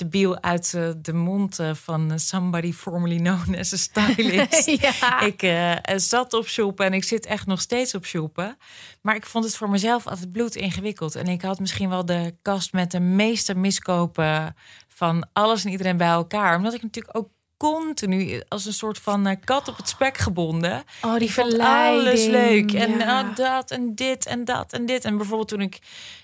eh 0.00 0.06
debiel 0.06 0.42
uit 0.42 0.74
eh, 0.74 0.90
de 0.96 1.12
mond 1.12 1.58
eh, 1.58 1.74
van 1.74 2.18
somebody 2.18 2.72
formerly 2.72 3.16
known 3.16 3.58
as 3.58 3.72
a 3.72 3.76
stylist. 3.76 4.64
ja. 4.80 5.20
Ik 5.20 5.42
eh, 5.42 5.96
zat 5.96 6.32
op 6.32 6.48
shoppen 6.48 6.86
en 6.86 6.92
ik 6.92 7.04
zit 7.04 7.26
echt 7.26 7.46
nog 7.46 7.60
steeds 7.60 7.94
op 7.94 8.04
shoppen. 8.04 8.56
Maar 9.02 9.14
ik 9.14 9.26
vond 9.26 9.44
het 9.44 9.56
voor 9.56 9.70
mezelf 9.70 10.06
altijd 10.06 10.32
bloed 10.32 10.56
ingewikkeld. 10.56 11.14
En 11.14 11.26
ik 11.26 11.42
had 11.42 11.60
misschien 11.60 11.88
wel 11.88 12.04
de 12.04 12.34
kast 12.42 12.72
met 12.72 12.90
de 12.90 13.00
meeste 13.00 13.54
miskopen 13.54 14.56
van 14.88 15.28
alles 15.32 15.64
en 15.64 15.70
iedereen 15.70 15.96
bij 15.96 16.08
elkaar. 16.08 16.56
Omdat 16.56 16.74
ik 16.74 16.82
natuurlijk 16.82 17.16
ook 17.16 17.28
continu 17.60 18.42
als 18.48 18.66
een 18.66 18.72
soort 18.72 18.98
van 18.98 19.26
eh, 19.26 19.36
kat 19.44 19.68
op 19.68 19.76
het 19.76 19.88
spek 19.88 20.18
gebonden. 20.18 20.84
Oh, 21.02 21.16
die 21.16 21.30
verleiding. 21.30 22.08
alles 22.08 22.26
leuk. 22.26 22.72
En 22.72 22.98
ja. 22.98 23.20
ah, 23.20 23.36
dat 23.36 23.70
en 23.70 23.94
dit 23.94 24.26
en 24.26 24.44
dat 24.44 24.72
en 24.72 24.86
dit. 24.86 25.04
En 25.04 25.16
bijvoorbeeld 25.16 25.48
toen 25.48 25.60
ik 25.60 25.78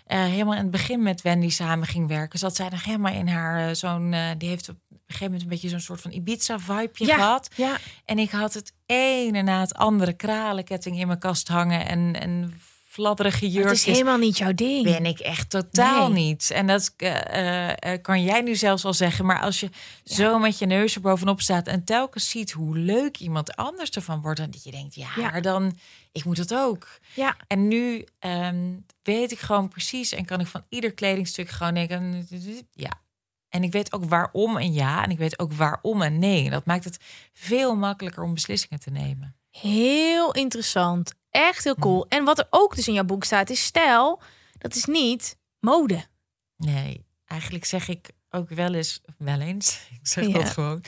eh, 0.06 0.24
helemaal 0.24 0.54
in 0.54 0.62
het 0.62 0.70
begin 0.70 1.02
met 1.02 1.22
Wendy 1.22 1.48
samen 1.48 1.86
ging 1.86 2.08
werken, 2.08 2.38
zat 2.38 2.56
zij 2.56 2.68
nog 2.68 2.84
helemaal 2.84 3.12
in 3.12 3.28
haar 3.28 3.68
eh, 3.68 3.74
zo'n. 3.74 4.14
die 4.38 4.48
heeft 4.48 4.68
op 4.68 4.76
een 4.90 4.98
gegeven 5.06 5.24
moment 5.24 5.42
een 5.42 5.48
beetje 5.48 5.68
zo'n 5.68 5.80
soort 5.80 6.00
van 6.00 6.12
Ibiza-vibeje 6.12 7.06
ja. 7.06 7.14
gehad. 7.14 7.48
Ja. 7.54 7.78
En 8.04 8.18
ik 8.18 8.30
had 8.30 8.54
het 8.54 8.72
ene 8.86 9.42
na 9.42 9.60
het 9.60 9.74
andere 9.74 10.12
kralenketting 10.12 10.98
in 10.98 11.06
mijn 11.06 11.18
kast 11.18 11.48
hangen 11.48 11.86
en, 11.86 12.20
en 12.20 12.60
fladderige 12.96 13.50
Het 13.50 13.70
is 13.70 13.84
helemaal 13.84 14.18
niet 14.18 14.38
jouw 14.38 14.54
ding. 14.54 14.84
Ben 14.84 15.06
ik 15.06 15.18
echt 15.18 15.50
totaal 15.50 16.08
Nee. 16.08 16.24
niet. 16.24 16.50
En 16.50 16.66
dat 16.66 16.94
eh, 16.96 17.68
eh, 17.68 17.76
eh, 17.78 18.02
kan 18.02 18.22
jij 18.22 18.40
nu 18.40 18.54
zelfs 18.54 18.84
al 18.84 18.94
zeggen. 18.94 19.26
Maar 19.26 19.40
als 19.40 19.60
je 19.60 19.70
zo 20.04 20.38
met 20.38 20.58
je 20.58 20.66
neus 20.66 20.94
er 20.94 21.00
bovenop 21.00 21.40
staat 21.40 21.66
en 21.66 21.84
telkens 21.84 22.30
ziet 22.30 22.52
hoe 22.52 22.78
leuk 22.78 23.18
iemand 23.18 23.56
anders 23.56 23.90
ervan 23.90 24.20
wordt, 24.20 24.38
dan 24.38 24.50
dat 24.50 24.64
je 24.64 24.70
denkt, 24.70 24.94
ja, 24.94 25.40
dan 25.40 25.78
ik 26.12 26.24
moet 26.24 26.36
dat 26.36 26.54
ook. 26.54 26.88
Ja. 27.14 27.36
En 27.46 27.68
nu 27.68 28.04
ehm, 28.18 28.72
weet 29.02 29.32
ik 29.32 29.38
gewoon 29.38 29.68
precies 29.68 30.12
en 30.12 30.24
kan 30.24 30.40
ik 30.40 30.46
van 30.46 30.64
ieder 30.68 30.92
kledingstuk 30.92 31.48
gewoon 31.48 31.74
denken, 31.74 32.28
ja. 32.72 33.04
En 33.48 33.62
ik 33.62 33.72
weet 33.72 33.92
ook 33.92 34.04
waarom 34.04 34.56
en 34.56 34.72
ja. 34.72 35.04
En 35.04 35.10
ik 35.10 35.18
weet 35.18 35.38
ook 35.38 35.52
waarom 35.52 36.02
en 36.02 36.18
nee. 36.18 36.44
En 36.44 36.50
dat 36.50 36.64
maakt 36.64 36.84
het 36.84 36.98
veel 37.32 37.74
makkelijker 37.74 38.22
om 38.22 38.34
beslissingen 38.34 38.80
te 38.80 38.90
nemen. 38.90 39.36
Heel 39.50 40.32
interessant. 40.32 41.14
Echt 41.36 41.64
heel 41.64 41.74
cool. 41.74 42.06
En 42.08 42.24
wat 42.24 42.38
er 42.38 42.46
ook 42.50 42.74
dus 42.76 42.88
in 42.88 42.94
jouw 42.94 43.04
boek 43.04 43.24
staat 43.24 43.50
is 43.50 43.64
stijl. 43.64 44.20
Dat 44.58 44.74
is 44.74 44.84
niet 44.84 45.36
mode. 45.60 46.04
Nee, 46.56 47.04
eigenlijk 47.26 47.64
zeg 47.64 47.88
ik 47.88 48.08
ook 48.30 48.48
wel 48.48 48.74
eens, 48.74 49.00
wel 49.18 49.40
eens, 49.40 49.80
ik 50.00 50.06
zeg 50.06 50.26
Ja. 50.26 50.32
dat 50.32 50.48
gewoon. 50.50 50.84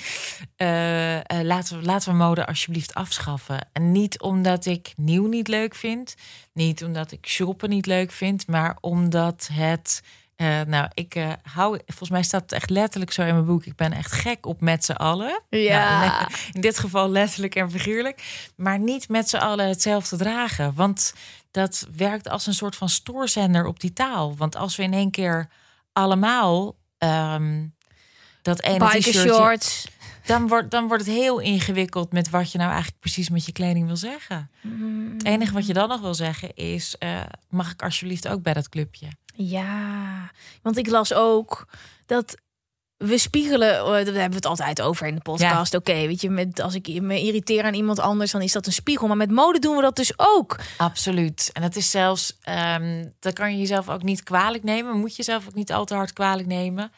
eh, 0.57 1.17
eh, 1.19 1.25
laten, 1.47 1.79
we, 1.79 1.85
laten 1.85 2.11
we 2.13 2.17
mode 2.17 2.47
alsjeblieft 2.47 2.95
afschaffen. 2.95 3.69
En 3.73 3.93
niet 3.93 4.21
omdat 4.21 4.67
ik 4.67 4.93
nieuw 4.97 5.27
niet 5.27 5.49
leuk 5.49 5.75
vind, 5.75 6.15
niet 6.53 6.85
omdat 6.85 7.13
ik 7.13 7.27
shoppen 7.29 7.69
niet 7.71 7.87
leuk 7.87 8.11
vind, 8.13 8.47
maar 8.47 8.77
omdat 8.81 9.49
het. 9.53 10.03
Eh, 10.39 10.61
nou, 10.67 10.89
ik 10.95 11.15
eh, 11.15 11.33
hou, 11.43 11.79
volgens 11.87 12.11
mij 12.11 12.23
staat 12.23 12.41
het 12.43 12.53
echt 12.53 12.71
letterlijk 12.71 13.13
zo 13.13 13.23
in 13.23 13.33
mijn 13.35 13.47
boek. 13.47 13.65
Ik 13.65 13.77
ben 13.77 13.93
echt 13.93 14.13
gek 14.13 14.47
op 14.47 14.61
met 14.61 14.85
z'n 14.85 14.93
allen. 14.93 15.43
Ja. 15.51 16.01
Nou, 16.01 16.11
le- 16.29 16.37
in 16.53 16.61
dit 16.61 16.79
geval 16.79 17.09
letterlijk 17.11 17.55
en 17.55 17.71
figuurlijk. 17.71 18.51
Maar 18.57 18.79
niet 18.79 19.09
met 19.09 19.29
z'n 19.29 19.37
allen 19.37 19.69
hetzelfde 19.69 20.17
dragen. 20.17 20.75
Want 20.75 21.15
dat 21.51 21.87
werkt 21.97 22.29
als 22.29 22.47
een 22.47 22.55
soort 22.55 22.77
van 22.77 22.89
stoorzender 22.89 23.67
op 23.67 23.81
die 23.81 23.93
taal. 23.93 24.37
Want 24.37 24.57
als 24.57 24.77
we 24.77 24.83
in 24.83 24.93
één 24.93 25.11
keer 25.11 25.49
allemaal 25.93 26.77
ehm, 26.99 27.67
dat 28.43 28.63
ene 28.63 28.79
shorts. 29.35 29.89
Dan 30.27 30.49
wordt, 30.49 30.71
dan 30.71 30.87
wordt 30.89 31.05
het 31.07 31.15
heel 31.15 31.39
ingewikkeld 31.39 32.13
met 32.13 32.31
wat 32.31 32.53
je 32.53 32.59
nou 32.59 32.71
eigenlijk 32.71 33.01
precies 33.01 33.29
met 33.29 33.47
je 33.47 33.53
kleding 33.53 33.87
wil 33.87 33.97
zeggen. 33.97 34.51
Het 35.13 35.25
enige 35.25 35.53
wat 35.53 35.67
je 35.67 35.73
dan 35.73 35.89
nog 35.89 36.01
wil 36.01 36.15
zeggen 36.15 36.55
is... 36.55 36.97
eh, 36.99 37.21
mag 37.49 37.71
ik 37.73 37.83
alsjeblieft 37.83 38.29
ook 38.29 38.43
bij 38.43 38.53
dat 38.55 38.69
clubje? 38.69 39.07
Ja, 39.41 40.31
want 40.63 40.77
ik 40.77 40.89
las 40.89 41.15
ook 41.15 41.67
dat 42.07 42.37
we 42.97 43.19
spiegelen, 43.19 43.79
eh, 43.79 43.85
daar 43.85 43.97
hebben 43.97 44.29
we 44.29 44.35
het 44.35 44.47
altijd 44.47 44.81
over 44.81 45.07
in 45.07 45.15
de 45.15 45.21
podcast. 45.21 45.75
Oké, 45.75 45.93
weet 45.93 46.21
je, 46.21 46.31
met, 46.31 46.61
als 46.61 46.75
ik 46.75 47.01
me 47.01 47.21
irriteer 47.21 47.65
aan 47.65 47.75
iemand 47.75 47.99
anders, 47.99 48.31
dan 48.31 48.43
is 48.43 48.53
dat 48.53 48.67
een 48.67 48.73
spiegel. 48.73 49.07
Maar 49.07 49.17
met 49.17 49.31
mode 49.31 49.59
doen 49.59 49.77
we 49.77 49.83
dat 49.83 49.97
dus 49.97 50.13
ook. 50.17 50.57
Absoluut. 50.77 51.51
En 51.53 51.63
het 51.63 51.77
is 51.77 51.91
zelfs, 51.91 52.37
ehm 52.43 53.07
dat 53.21 53.35
kan 53.35 53.53
je 53.53 53.59
jezelf 53.59 53.89
ook 53.89 54.03
niet 54.03 54.23
kwalijk 54.23 54.65
nemen. 54.65 54.99
Moet 54.99 55.11
je 55.11 55.17
jezelf 55.17 55.47
ook 55.47 55.55
niet 55.55 55.73
al 55.73 55.85
te 55.85 55.95
hard 55.95 56.13
kwalijk 56.13 56.49
nemen. 56.49 56.93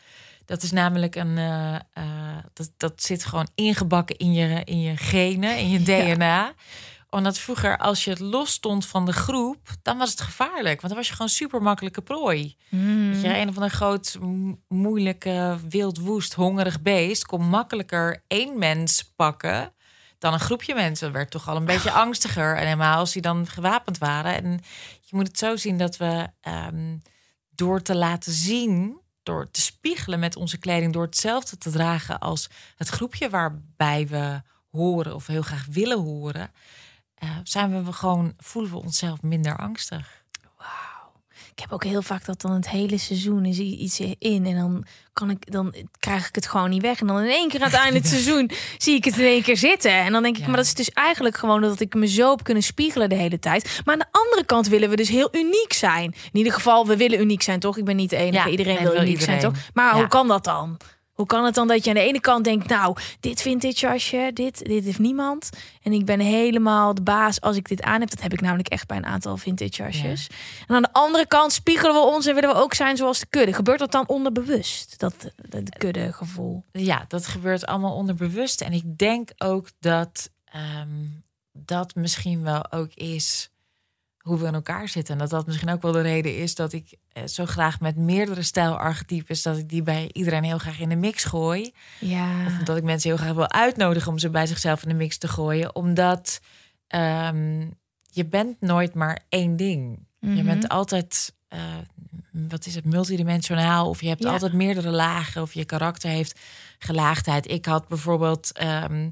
Dat 0.45 0.62
is 0.62 0.70
namelijk 0.70 1.14
een, 1.14 1.38
eh, 1.38 1.74
eh, 1.74 2.38
dat, 2.53 2.70
dat 2.76 3.03
zit 3.03 3.24
gewoon 3.24 3.49
ingebakken 3.55 4.16
in 4.16 4.32
je, 4.32 4.62
in 4.64 4.80
je 4.80 4.97
genen, 4.97 5.59
in 5.59 5.68
je 5.68 5.82
DNA. 5.82 6.55
Omdat 7.11 7.38
vroeger, 7.38 7.78
als 7.78 8.04
je 8.04 8.11
het 8.11 8.18
los 8.18 8.50
stond 8.50 8.86
van 8.86 9.06
de 9.06 9.12
groep, 9.12 9.68
dan 9.82 9.98
was 9.98 10.11
het 10.11 10.20
gevaarlijk. 10.20 10.80
Want 10.80 10.88
dan 10.88 10.96
was 10.96 11.06
je 11.06 11.12
gewoon 11.12 11.28
super 11.28 11.62
makkelijke 11.62 12.02
prooi. 12.02 12.56
Dat 13.12 13.20
je 13.20 13.36
een 13.36 13.48
of 13.48 13.54
ander 13.54 13.70
groot, 13.70 14.18
moeilijke, 14.68 15.58
wild, 15.68 15.98
woest, 15.98 16.34
hongerig 16.34 16.82
beest 16.82 17.26
kon 17.26 17.48
makkelijker 17.48 18.24
één 18.26 18.58
mens 18.58 19.12
pakken 19.16 19.72
dan 20.18 20.32
een 20.32 20.40
groepje 20.40 20.74
mensen. 20.74 21.06
Dat 21.06 21.16
werd 21.16 21.30
toch 21.30 21.48
al 21.48 21.56
een 21.56 21.64
beetje 21.64 21.90
angstiger. 21.90 22.56
En 22.56 22.64
helemaal 22.64 22.98
als 22.98 23.12
die 23.12 23.22
dan 23.22 23.46
gewapend 23.46 23.98
waren. 23.98 24.34
En 24.34 24.61
je 25.00 25.16
moet 25.16 25.26
het 25.26 25.38
zo 25.38 25.56
zien 25.56 25.78
dat 25.78 25.96
we 25.96 26.26
ehm, 26.40 26.96
door 27.54 27.82
te 27.82 27.96
laten 27.96 28.32
zien, 28.32 29.00
door 29.22 29.50
te 29.50 29.61
spiegelen 29.61 30.18
met 30.18 30.36
onze 30.36 30.58
kleding, 30.58 30.92
door 30.92 31.04
hetzelfde 31.04 31.58
te 31.58 31.70
dragen 31.70 32.18
als 32.18 32.50
het 32.76 32.88
groepje 32.88 33.30
waarbij 33.30 34.06
we 34.06 34.42
horen 34.70 35.14
of 35.14 35.26
heel 35.26 35.42
graag 35.42 35.66
willen 35.70 35.98
horen, 35.98 36.50
eh, 37.21 37.29
zijn 37.43 37.85
we 37.85 37.93
gewoon 37.93 38.33
voelen 38.39 38.71
we 38.71 38.77
onszelf 38.83 39.23
minder 39.23 39.57
angstig. 39.57 40.18
ik 41.51 41.59
heb 41.61 41.73
ook 41.73 41.85
heel 41.85 42.03
vaak 42.03 42.25
dat 42.25 42.41
dan 42.41 42.53
het 42.53 42.68
hele 42.68 42.99
seizoen 42.99 43.45
is 43.45 43.59
iets 43.59 44.01
in 44.18 44.47
en 44.47 44.55
dan 44.57 44.85
kan 45.12 45.31
ik 45.31 45.53
dan 45.53 45.75
krijg 45.99 46.29
ik 46.29 46.35
het 46.35 46.47
gewoon 46.47 46.71
niet 46.71 46.83
weg 46.83 47.01
en 47.01 47.07
dan 47.07 47.21
in 47.21 47.31
één 47.31 47.49
keer 47.49 47.61
aan 47.62 47.71
het 47.71 47.79
einde 47.81 47.99
het 48.01 48.09
seizoen 48.09 48.51
zie 48.79 48.95
ik 48.97 49.05
het 49.05 49.18
in 49.18 49.25
één 49.25 49.43
keer 49.43 49.57
zitten 49.57 49.93
en 49.93 50.12
dan 50.12 50.23
denk 50.23 50.35
ik 50.37 50.41
Ja. 50.43 50.47
maar 50.49 50.57
dat 50.57 50.66
is 50.66 50.75
dus 50.75 50.91
eigenlijk 50.91 51.37
gewoon 51.37 51.61
dat 51.61 51.81
ik 51.81 51.95
me 51.95 52.07
zo 52.07 52.31
heb 52.31 52.45
kunnen 52.45 52.62
spiegelen 52.62 53.09
de 53.09 53.14
hele 53.14 53.39
tijd. 53.39 53.81
Maar 53.85 53.95
aan 53.95 54.01
de 54.01 54.18
andere 54.18 54.45
kant 54.45 54.68
willen 54.68 54.91
we 54.91 54.97
dus 54.97 55.09
heel 55.09 55.29
uniek 55.33 55.73
zijn. 55.73 56.05
In 56.05 56.39
ieder 56.39 56.53
geval 56.53 56.87
we 56.87 56.97
willen 56.97 57.21
uniek 57.21 57.43
zijn 57.43 57.61
toch? 57.61 57.77
Ik 57.79 57.85
ben 57.85 57.97
niet 57.97 58.11
de 58.11 58.16
enige. 58.16 58.45
Ja, 58.45 58.51
iedereen 58.51 58.79
wil 58.79 59.03
uniek 59.03 59.21
zijn 59.21 59.41
toch? 59.41 59.55
Maar 59.75 59.93
Ja. 59.95 59.99
hoe 59.99 60.09
kan 60.09 60.29
dat 60.29 60.45
dan? 60.45 60.77
Hoe 61.21 61.29
kan 61.29 61.45
het 61.45 61.55
dan 61.55 61.68
dat 61.68 61.85
je 61.85 61.91
aan 61.91 61.97
de 61.97 62.03
ene 62.03 62.21
kant 62.21 62.45
denkt, 62.45 62.68
nou, 62.68 62.97
dit 63.21 63.43
vintage 63.43 63.87
jasje, 63.87 64.31
dit, 64.35 64.64
dit 64.64 64.85
heeft 64.85 64.99
niemand. 64.99 65.51
En 65.83 65.93
ik 65.93 66.05
ben 66.05 66.21
helemaal 66.21 66.95
de 66.95 67.03
baas 67.03 67.41
als 67.41 67.57
ik 67.57 67.68
dit 67.68 67.83
aan 67.83 68.01
heb. 68.01 68.11
Dat 68.11 68.21
heb 68.21 68.33
ik 68.33 68.41
namelijk 68.41 68.68
echt 68.68 68.87
bij 68.87 68.97
een 68.97 69.07
aantal 69.07 69.37
vintage 69.37 69.83
jasjes. 69.83 70.27
En 70.66 70.75
aan 70.75 70.83
de 70.83 70.93
andere 70.93 71.27
kant 71.27 71.53
spiegelen 71.53 71.95
we 71.95 72.01
ons 72.01 72.27
en 72.27 72.35
willen 72.35 72.51
we 72.51 72.62
ook 72.62 72.75
zijn 72.75 72.97
zoals 72.97 73.18
de 73.18 73.27
kudde. 73.27 73.53
Gebeurt 73.53 73.79
dat 73.79 73.93
dan 73.93 74.09
onderbewust, 74.09 74.99
dat, 74.99 75.14
dat 75.49 75.68
kudde 75.79 76.12
gevoel? 76.12 76.64
Ja, 76.73 77.05
dat 77.09 77.27
gebeurt 77.27 77.66
allemaal 77.66 77.95
onderbewust. 77.95 78.61
En 78.61 78.73
ik 78.73 78.99
denk 78.99 79.31
ook 79.39 79.68
dat 79.79 80.31
ehm, 80.45 81.07
dat 81.53 81.95
misschien 81.95 82.43
wel 82.43 82.73
ook 82.73 82.95
is 82.95 83.51
hoe 84.18 84.39
we 84.39 84.47
in 84.47 84.55
elkaar 84.55 84.89
zitten. 84.89 85.14
En 85.14 85.21
dat 85.21 85.31
dat 85.31 85.47
misschien 85.47 85.71
ook 85.71 85.83
wel 85.83 85.93
de 85.93 86.01
reden 86.01 86.37
is 86.37 86.55
dat 86.55 86.73
ik 86.73 86.97
zo 87.26 87.46
graag 87.46 87.80
met 87.80 87.96
meerdere 87.96 88.42
stijlarchetypes... 88.42 89.42
dat 89.42 89.58
ik 89.58 89.68
die 89.68 89.82
bij 89.82 90.11
iedereen 90.12 90.44
heel 90.44 90.58
graag 90.58 90.78
in 90.80 90.88
de 90.88 90.96
mix 90.96 91.24
gooi. 91.24 91.72
Ja. 91.98 92.46
Of 92.46 92.52
dat 92.52 92.76
ik 92.76 92.82
mensen 92.82 93.08
heel 93.11 93.18
graag 93.18 93.34
wil 93.34 93.50
uitnodigen 93.50 94.11
om 94.12 94.18
ze 94.18 94.30
bij 94.30 94.46
zichzelf 94.46 94.82
in 94.82 94.88
de 94.88 94.94
mix 94.94 95.18
te 95.18 95.28
gooien. 95.28 95.74
Omdat 95.74 96.40
ehm, 96.86 97.66
je 98.11 98.26
bent 98.26 98.61
nooit 98.61 98.94
maar 98.94 99.18
één 99.28 99.56
ding. 99.56 100.06
Je 100.20 100.28
Mhm. 100.28 100.44
bent 100.44 100.68
altijd, 100.68 101.34
eh, 101.48 101.58
wat 102.30 102.66
is 102.66 102.74
het, 102.74 102.84
multidimensionaal. 102.84 103.88
Of 103.88 104.00
je 104.00 104.08
hebt 104.08 104.22
Ja. 104.22 104.30
altijd 104.30 104.52
meerdere 104.52 104.90
lagen. 104.90 105.42
Of 105.42 105.54
je 105.54 105.64
karakter 105.64 106.11
heeft 106.11 106.40
gelaagdheid. 106.78 107.50
Ik 107.50 107.66
had 107.66 107.88
bijvoorbeeld, 107.88 108.52
ehm, 108.52 109.08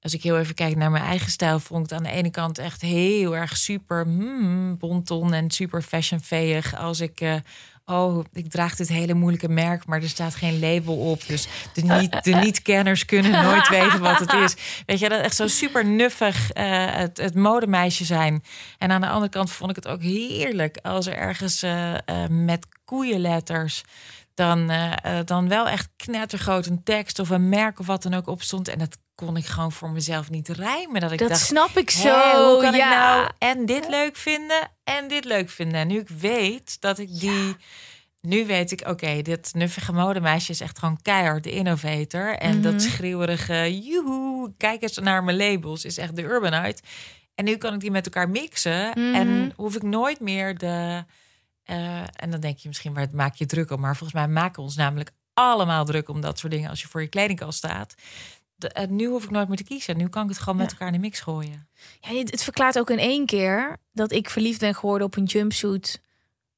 als 0.00 0.14
ik 0.14 0.22
heel 0.22 0.38
even 0.38 0.54
kijk 0.54 0.76
naar 0.76 0.90
mijn 0.90 1.04
eigen 1.04 1.30
stijl... 1.30 1.60
vond 1.60 1.84
ik 1.84 1.90
het 1.90 1.98
aan 1.98 2.04
de 2.12 2.18
ene 2.18 2.30
kant 2.30 2.58
echt 2.58 2.80
heel 2.80 3.36
erg 3.36 3.56
super 3.56 4.04
hmm, 4.04 4.78
bonton 4.78 5.32
en 5.32 5.50
super 5.50 5.82
fashionveeg. 5.82 6.76
Als 6.76 7.00
ik... 7.00 7.20
eh, 7.20 7.34
Oh, 7.84 8.24
ik 8.32 8.50
draag 8.50 8.76
dit 8.76 8.88
hele 8.88 9.14
moeilijke 9.14 9.48
merk, 9.48 9.86
maar 9.86 10.02
er 10.02 10.08
staat 10.08 10.34
geen 10.34 10.58
label 10.58 10.96
op. 10.96 11.26
Dus 11.26 11.48
de 11.74 11.82
niet- 11.82 12.24
de 12.24 12.34
niet-kenners 12.34 13.04
kunnen 13.04 13.42
nooit 13.44 13.68
weten 13.78 14.00
wat 14.00 14.18
het 14.18 14.32
is. 14.32 14.56
Weet 14.86 14.98
je, 14.98 15.08
dat 15.08 15.20
echt 15.20 15.36
zo 15.36 15.46
super 15.46 15.86
nuffig 15.86 16.50
eh, 16.50 16.86
het, 16.94 17.16
het 17.16 17.34
modemeisje 17.34 18.04
zijn. 18.04 18.42
En 18.78 18.90
aan 18.90 19.00
de 19.00 19.08
andere 19.08 19.30
kant 19.30 19.50
vond 19.50 19.70
ik 19.70 19.76
het 19.76 19.88
ook 19.88 20.02
heerlijk 20.02 20.76
als 20.82 21.06
er 21.06 21.14
ergens 21.16 21.62
eh, 21.62 21.94
met 22.28 22.66
koeienletters 22.84 23.82
dan, 24.34 24.72
dan 25.24 25.48
wel 25.48 25.68
echt 25.68 25.88
knettergroot 25.96 26.66
een 26.66 26.82
tekst 26.82 27.18
of 27.18 27.30
een 27.30 27.48
merk 27.48 27.78
of 27.80 27.86
wat 27.86 28.02
dan 28.02 28.14
ook 28.14 28.26
op 28.26 28.42
stond. 28.42 28.68
En 28.68 28.78
dat 28.78 28.98
kon 29.26 29.36
ik 29.36 29.46
gewoon 29.46 29.72
voor 29.72 29.90
mezelf 29.90 30.30
niet 30.30 30.48
rijmen. 30.48 31.00
Dat 31.00 31.12
ik 31.12 31.18
Dat 31.18 31.28
dacht, 31.28 31.40
snap 31.44 31.76
ik 31.76 31.90
zo. 31.90 32.52
hoe 32.52 32.58
kan 32.62 32.74
ja. 32.74 32.90
ik 32.92 32.98
nou 32.98 33.30
en 33.38 33.66
dit 33.66 33.88
leuk 33.88 34.16
vinden 34.16 34.70
en 34.84 35.08
dit 35.08 35.24
leuk 35.24 35.50
vinden? 35.50 35.80
En 35.80 35.86
nu 35.88 35.98
ik 36.00 36.08
weet 36.08 36.80
dat 36.80 36.98
ik 36.98 37.20
die... 37.20 37.56
Nu 38.20 38.46
weet 38.46 38.70
ik, 38.72 38.82
oké, 38.88 39.22
dit 39.22 39.54
nuffige 39.54 39.92
modemeisje 39.92 40.50
is 40.52 40.60
echt 40.60 40.78
gewoon 40.78 41.02
keihard 41.02 41.44
de 41.44 41.50
innovator. 41.50 42.36
En 42.38 42.52
Mhm. 42.54 42.62
dat 42.62 42.82
schreeuwerige, 42.82 43.80
joehoe, 43.80 44.52
kijk 44.56 44.82
eens 44.82 44.98
naar 44.98 45.24
mijn 45.24 45.36
labels, 45.36 45.84
is 45.84 45.96
echt 45.98 46.16
de 46.16 46.22
urbanite. 46.22 46.82
En 47.34 47.44
nu 47.44 47.56
kan 47.56 47.74
ik 47.74 47.80
die 47.80 47.90
met 47.90 48.04
elkaar 48.04 48.28
mixen. 48.30 48.88
Mhm. 48.94 49.14
En 49.14 49.52
hoef 49.56 49.74
ik 49.76 49.82
nooit 49.82 50.20
meer 50.20 50.58
de... 50.58 51.04
eh, 51.64 52.00
en 52.16 52.30
dan 52.30 52.40
denk 52.40 52.58
je 52.58 52.68
misschien, 52.68 52.94
waar 52.94 53.08
maak 53.12 53.34
je 53.34 53.46
druk 53.46 53.70
om? 53.70 53.80
Maar 53.80 53.96
volgens 53.96 54.18
mij 54.18 54.28
maken 54.28 54.54
we 54.56 54.62
ons 54.62 54.76
namelijk 54.76 55.10
allemaal 55.34 55.84
druk 55.84 56.08
om 56.08 56.20
dat 56.20 56.38
soort 56.38 56.52
dingen... 56.52 56.70
als 56.70 56.80
je 56.80 56.88
voor 56.88 57.00
je 57.02 57.08
kledingkast 57.08 57.58
staat. 57.58 57.94
De, 58.60 58.86
nu 58.88 59.06
hoef 59.06 59.24
ik 59.24 59.30
nooit 59.30 59.48
meer 59.48 59.56
te 59.56 59.64
kiezen. 59.64 59.96
Nu 59.96 60.08
kan 60.08 60.22
ik 60.22 60.28
het 60.28 60.38
gewoon 60.38 60.56
met 60.58 60.70
elkaar 60.70 60.86
in 60.86 60.92
de 60.94 60.98
mix 61.00 61.20
gooien. 61.20 61.68
Ja, 62.00 62.14
het 62.18 62.30
het 62.30 62.42
verklaart 62.42 62.78
ook 62.78 62.90
in 62.90 62.98
één 62.98 63.26
keer 63.26 63.76
dat 63.92 64.12
ik 64.12 64.30
verliefd 64.30 64.60
ben 64.60 64.74
geworden 64.74 65.06
op 65.06 65.16
een 65.16 65.24
jumpsuit 65.24 66.00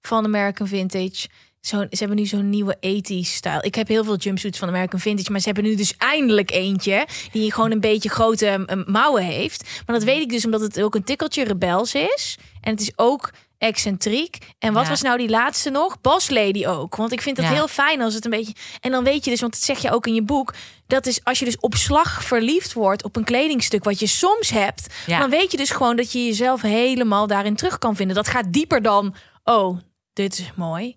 van 0.00 0.24
American 0.24 0.66
Vintage. 0.66 1.28
Zo, 1.60 1.80
ze 1.80 1.96
hebben 1.98 2.16
nu 2.16 2.26
zo'n 2.26 2.50
nieuwe 2.50 2.76
80s 2.76 3.28
stijl. 3.28 3.64
Ik 3.64 3.74
heb 3.74 3.88
heel 3.88 4.04
veel 4.04 4.16
jumpsuits 4.16 4.58
van 4.58 4.68
American 4.68 5.00
Vintage, 5.00 5.30
maar 5.30 5.40
ze 5.40 5.46
hebben 5.46 5.64
nu 5.64 5.74
dus 5.74 5.96
eindelijk 5.96 6.50
eentje 6.50 7.06
die 7.32 7.52
gewoon 7.52 7.70
een 7.70 7.80
beetje 7.80 8.08
grote 8.08 8.82
mouwen 8.86 9.22
heeft. 9.24 9.82
Maar 9.86 9.96
dat 9.96 10.04
weet 10.04 10.20
ik 10.22 10.28
dus 10.28 10.44
omdat 10.44 10.60
het 10.60 10.80
ook 10.82 10.94
een 10.94 11.04
tikkeltje 11.04 11.44
rebels 11.44 11.94
is 11.94 12.38
en 12.60 12.70
het 12.70 12.80
is 12.80 12.92
ook 12.96 13.30
excentriek. 13.58 14.38
En 14.58 14.72
wat 14.72 14.82
Ja. 14.82 14.88
was 14.88 15.02
nou 15.02 15.18
die 15.18 15.28
laatste 15.28 15.70
nog? 15.70 16.00
Boss 16.00 16.30
Lady 16.30 16.66
ook. 16.66 16.96
Want 16.96 17.12
ik 17.12 17.20
vind 17.20 17.36
dat 17.36 17.44
Ja. 17.44 17.52
heel 17.52 17.68
fijn 17.68 18.00
als 18.00 18.14
het 18.14 18.24
een 18.24 18.30
beetje. 18.30 18.54
En 18.80 18.90
dan 18.90 19.04
weet 19.04 19.24
je 19.24 19.30
dus, 19.30 19.40
want 19.40 19.52
dat 19.52 19.62
zeg 19.62 19.78
je 19.78 19.90
ook 19.90 20.06
in 20.06 20.14
je 20.14 20.22
boek. 20.22 20.54
Dat 20.92 21.06
is 21.06 21.24
als 21.24 21.38
je 21.38 21.44
dus 21.44 21.60
op 21.60 21.74
slag 21.74 22.24
verliefd 22.24 22.72
wordt 22.72 23.04
op 23.04 23.16
een 23.16 23.24
kledingstuk 23.24 23.84
wat 23.84 23.98
je 23.98 24.06
soms 24.06 24.50
hebt. 24.50 24.94
Ja. 25.06 25.18
Dan 25.18 25.30
weet 25.30 25.50
je 25.50 25.56
dus 25.56 25.70
gewoon 25.70 25.96
dat 25.96 26.12
je 26.12 26.24
jezelf 26.24 26.62
helemaal 26.62 27.26
daarin 27.26 27.56
terug 27.56 27.78
kan 27.78 27.96
vinden. 27.96 28.16
Dat 28.16 28.28
gaat 28.28 28.52
dieper 28.52 28.82
dan. 28.82 29.14
Oh, 29.44 29.78
dit 30.12 30.38
is 30.38 30.52
mooi. 30.54 30.96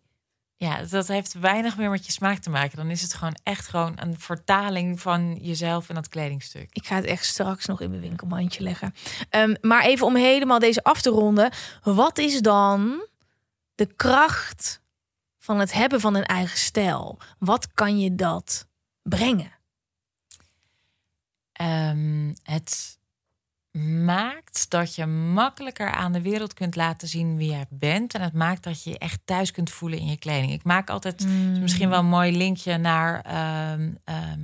Ja, 0.55 0.83
dat 0.89 1.07
heeft 1.07 1.33
weinig 1.33 1.77
meer 1.77 1.89
met 1.89 2.05
je 2.05 2.11
smaak 2.11 2.37
te 2.37 2.49
maken. 2.49 2.77
Dan 2.77 2.89
is 2.89 3.01
het 3.01 3.13
gewoon 3.13 3.37
echt 3.43 3.67
gewoon 3.67 3.93
een 3.95 4.19
vertaling 4.19 5.01
van 5.01 5.37
jezelf 5.41 5.89
en 5.89 5.95
dat 5.95 6.09
kledingstuk. 6.09 6.69
Ik 6.71 6.87
ga 6.87 6.95
het 6.95 7.05
echt 7.05 7.25
straks 7.25 7.65
nog 7.65 7.81
in 7.81 7.89
mijn 7.89 8.01
winkelmandje 8.01 8.63
leggen. 8.63 8.93
Ehm, 9.29 9.55
maar 9.61 9.83
even 9.83 10.05
om 10.05 10.15
helemaal 10.15 10.59
deze 10.59 10.83
af 10.83 11.01
te 11.01 11.09
ronden. 11.09 11.51
Wat 11.83 12.17
is 12.17 12.41
dan 12.41 13.07
de 13.75 13.93
kracht 13.95 14.81
van 15.39 15.59
het 15.59 15.73
hebben 15.73 16.01
van 16.01 16.15
een 16.15 16.25
eigen 16.25 16.57
stijl? 16.57 17.17
Wat 17.39 17.73
kan 17.73 17.99
je 17.99 18.15
dat 18.15 18.67
brengen? 19.01 19.54
Ehm, 21.55 22.33
het 22.43 22.97
maakt 24.05 24.69
dat 24.69 24.95
je 24.95 25.05
makkelijker 25.05 25.91
aan 25.91 26.11
de 26.11 26.21
wereld 26.21 26.53
kunt 26.53 26.75
laten 26.75 27.07
zien 27.07 27.37
wie 27.37 27.49
jij 27.49 27.65
bent. 27.69 28.13
En 28.13 28.21
het 28.21 28.33
maakt 28.33 28.63
dat 28.63 28.83
je 28.83 28.89
je 28.89 28.97
echt 28.97 29.19
thuis 29.25 29.51
kunt 29.51 29.69
voelen 29.69 29.99
in 29.99 30.07
je 30.07 30.17
kleding. 30.17 30.51
Ik 30.51 30.63
maak 30.63 30.89
altijd 30.89 31.21
is 31.21 31.59
misschien 31.59 31.89
wel 31.89 31.99
een 31.99 32.05
mooi 32.05 32.37
linkje 32.37 32.77
naar, 32.77 33.21
ehm, 33.21 33.89
ehm, 34.03 34.39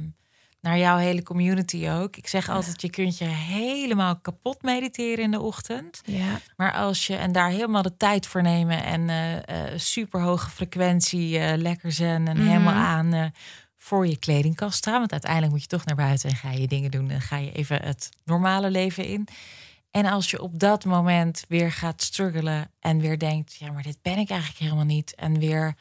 naar 0.61 0.77
jouw 0.77 0.97
hele 0.97 1.23
community 1.23 1.89
ook. 1.89 2.15
Ik 2.15 2.27
zeg 2.27 2.49
altijd, 2.49 2.81
je 2.81 2.89
kunt 2.89 3.17
je 3.17 3.25
helemaal 3.25 4.19
kapot 4.19 4.61
mediteren 4.61 5.23
in 5.23 5.31
de 5.31 5.39
ochtend. 5.39 6.01
Ja. 6.05 6.39
Maar 6.55 6.73
als 6.73 7.07
je 7.07 7.15
en 7.15 7.31
daar 7.31 7.49
helemaal 7.49 7.81
de 7.81 7.97
tijd 7.97 8.27
voor 8.27 8.41
nemen 8.41 8.83
en 8.83 9.09
eh 9.45 9.57
super 9.75 10.21
hoge 10.21 10.49
frequentie, 10.49 11.39
eh, 11.39 11.57
lekker 11.57 11.91
zen 11.91 12.27
en 12.27 12.37
Mhm. 12.37 12.47
helemaal 12.47 12.73
aan 12.73 13.13
eh, 13.13 13.25
voor 13.83 14.07
je 14.07 14.17
kledingkast 14.17 14.77
staan. 14.77 14.99
Want 14.99 15.11
uiteindelijk 15.11 15.51
moet 15.51 15.61
je 15.61 15.67
toch 15.67 15.85
naar 15.85 15.95
buiten 15.95 16.29
en 16.29 16.35
ga 16.35 16.51
je 16.51 16.67
dingen 16.67 16.91
doen 16.91 17.09
en 17.09 17.21
ga 17.21 17.37
je 17.37 17.51
even 17.51 17.81
het 17.83 18.09
normale 18.25 18.71
leven 18.71 19.05
in. 19.05 19.27
En 19.91 20.05
als 20.05 20.31
je 20.31 20.41
op 20.41 20.59
dat 20.59 20.85
moment 20.85 21.45
weer 21.47 21.71
gaat 21.71 22.01
struggelen 22.01 22.71
en 22.79 22.99
weer 22.99 23.19
denkt, 23.19 23.55
ja, 23.55 23.71
maar 23.71 23.83
dit 23.83 23.97
ben 24.01 24.17
ik 24.17 24.29
eigenlijk 24.29 24.59
helemaal 24.59 24.85
niet. 24.85 25.15
En 25.15 25.39
weer 25.39 25.75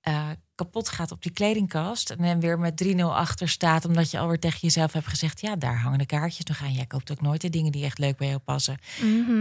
eh, 0.00 0.28
kapot 0.54 0.88
gaat 0.88 1.12
op 1.12 1.22
die 1.22 1.32
kledingkast. 1.32 2.10
En 2.10 2.16
dan 2.18 2.40
weer 2.40 2.58
met 2.58 2.84
3-0 2.84 2.96
achter 3.00 3.48
staat, 3.48 3.84
omdat 3.84 4.10
je 4.10 4.18
alweer 4.18 4.38
tegen 4.38 4.58
jezelf 4.60 4.92
hebt 4.92 5.06
gezegd: 5.06 5.40
ja, 5.40 5.56
daar 5.56 5.78
hangen 5.78 5.98
de 5.98 6.06
kaartjes 6.06 6.44
nog 6.44 6.62
aan. 6.62 6.72
Jij 6.72 6.86
koopt 6.86 7.10
ook 7.10 7.20
nooit 7.20 7.40
de 7.40 7.50
dingen 7.50 7.72
die 7.72 7.84
echt 7.84 7.98
leuk 7.98 8.16
bij 8.16 8.28
jou 8.28 8.38
passen. 8.38 8.78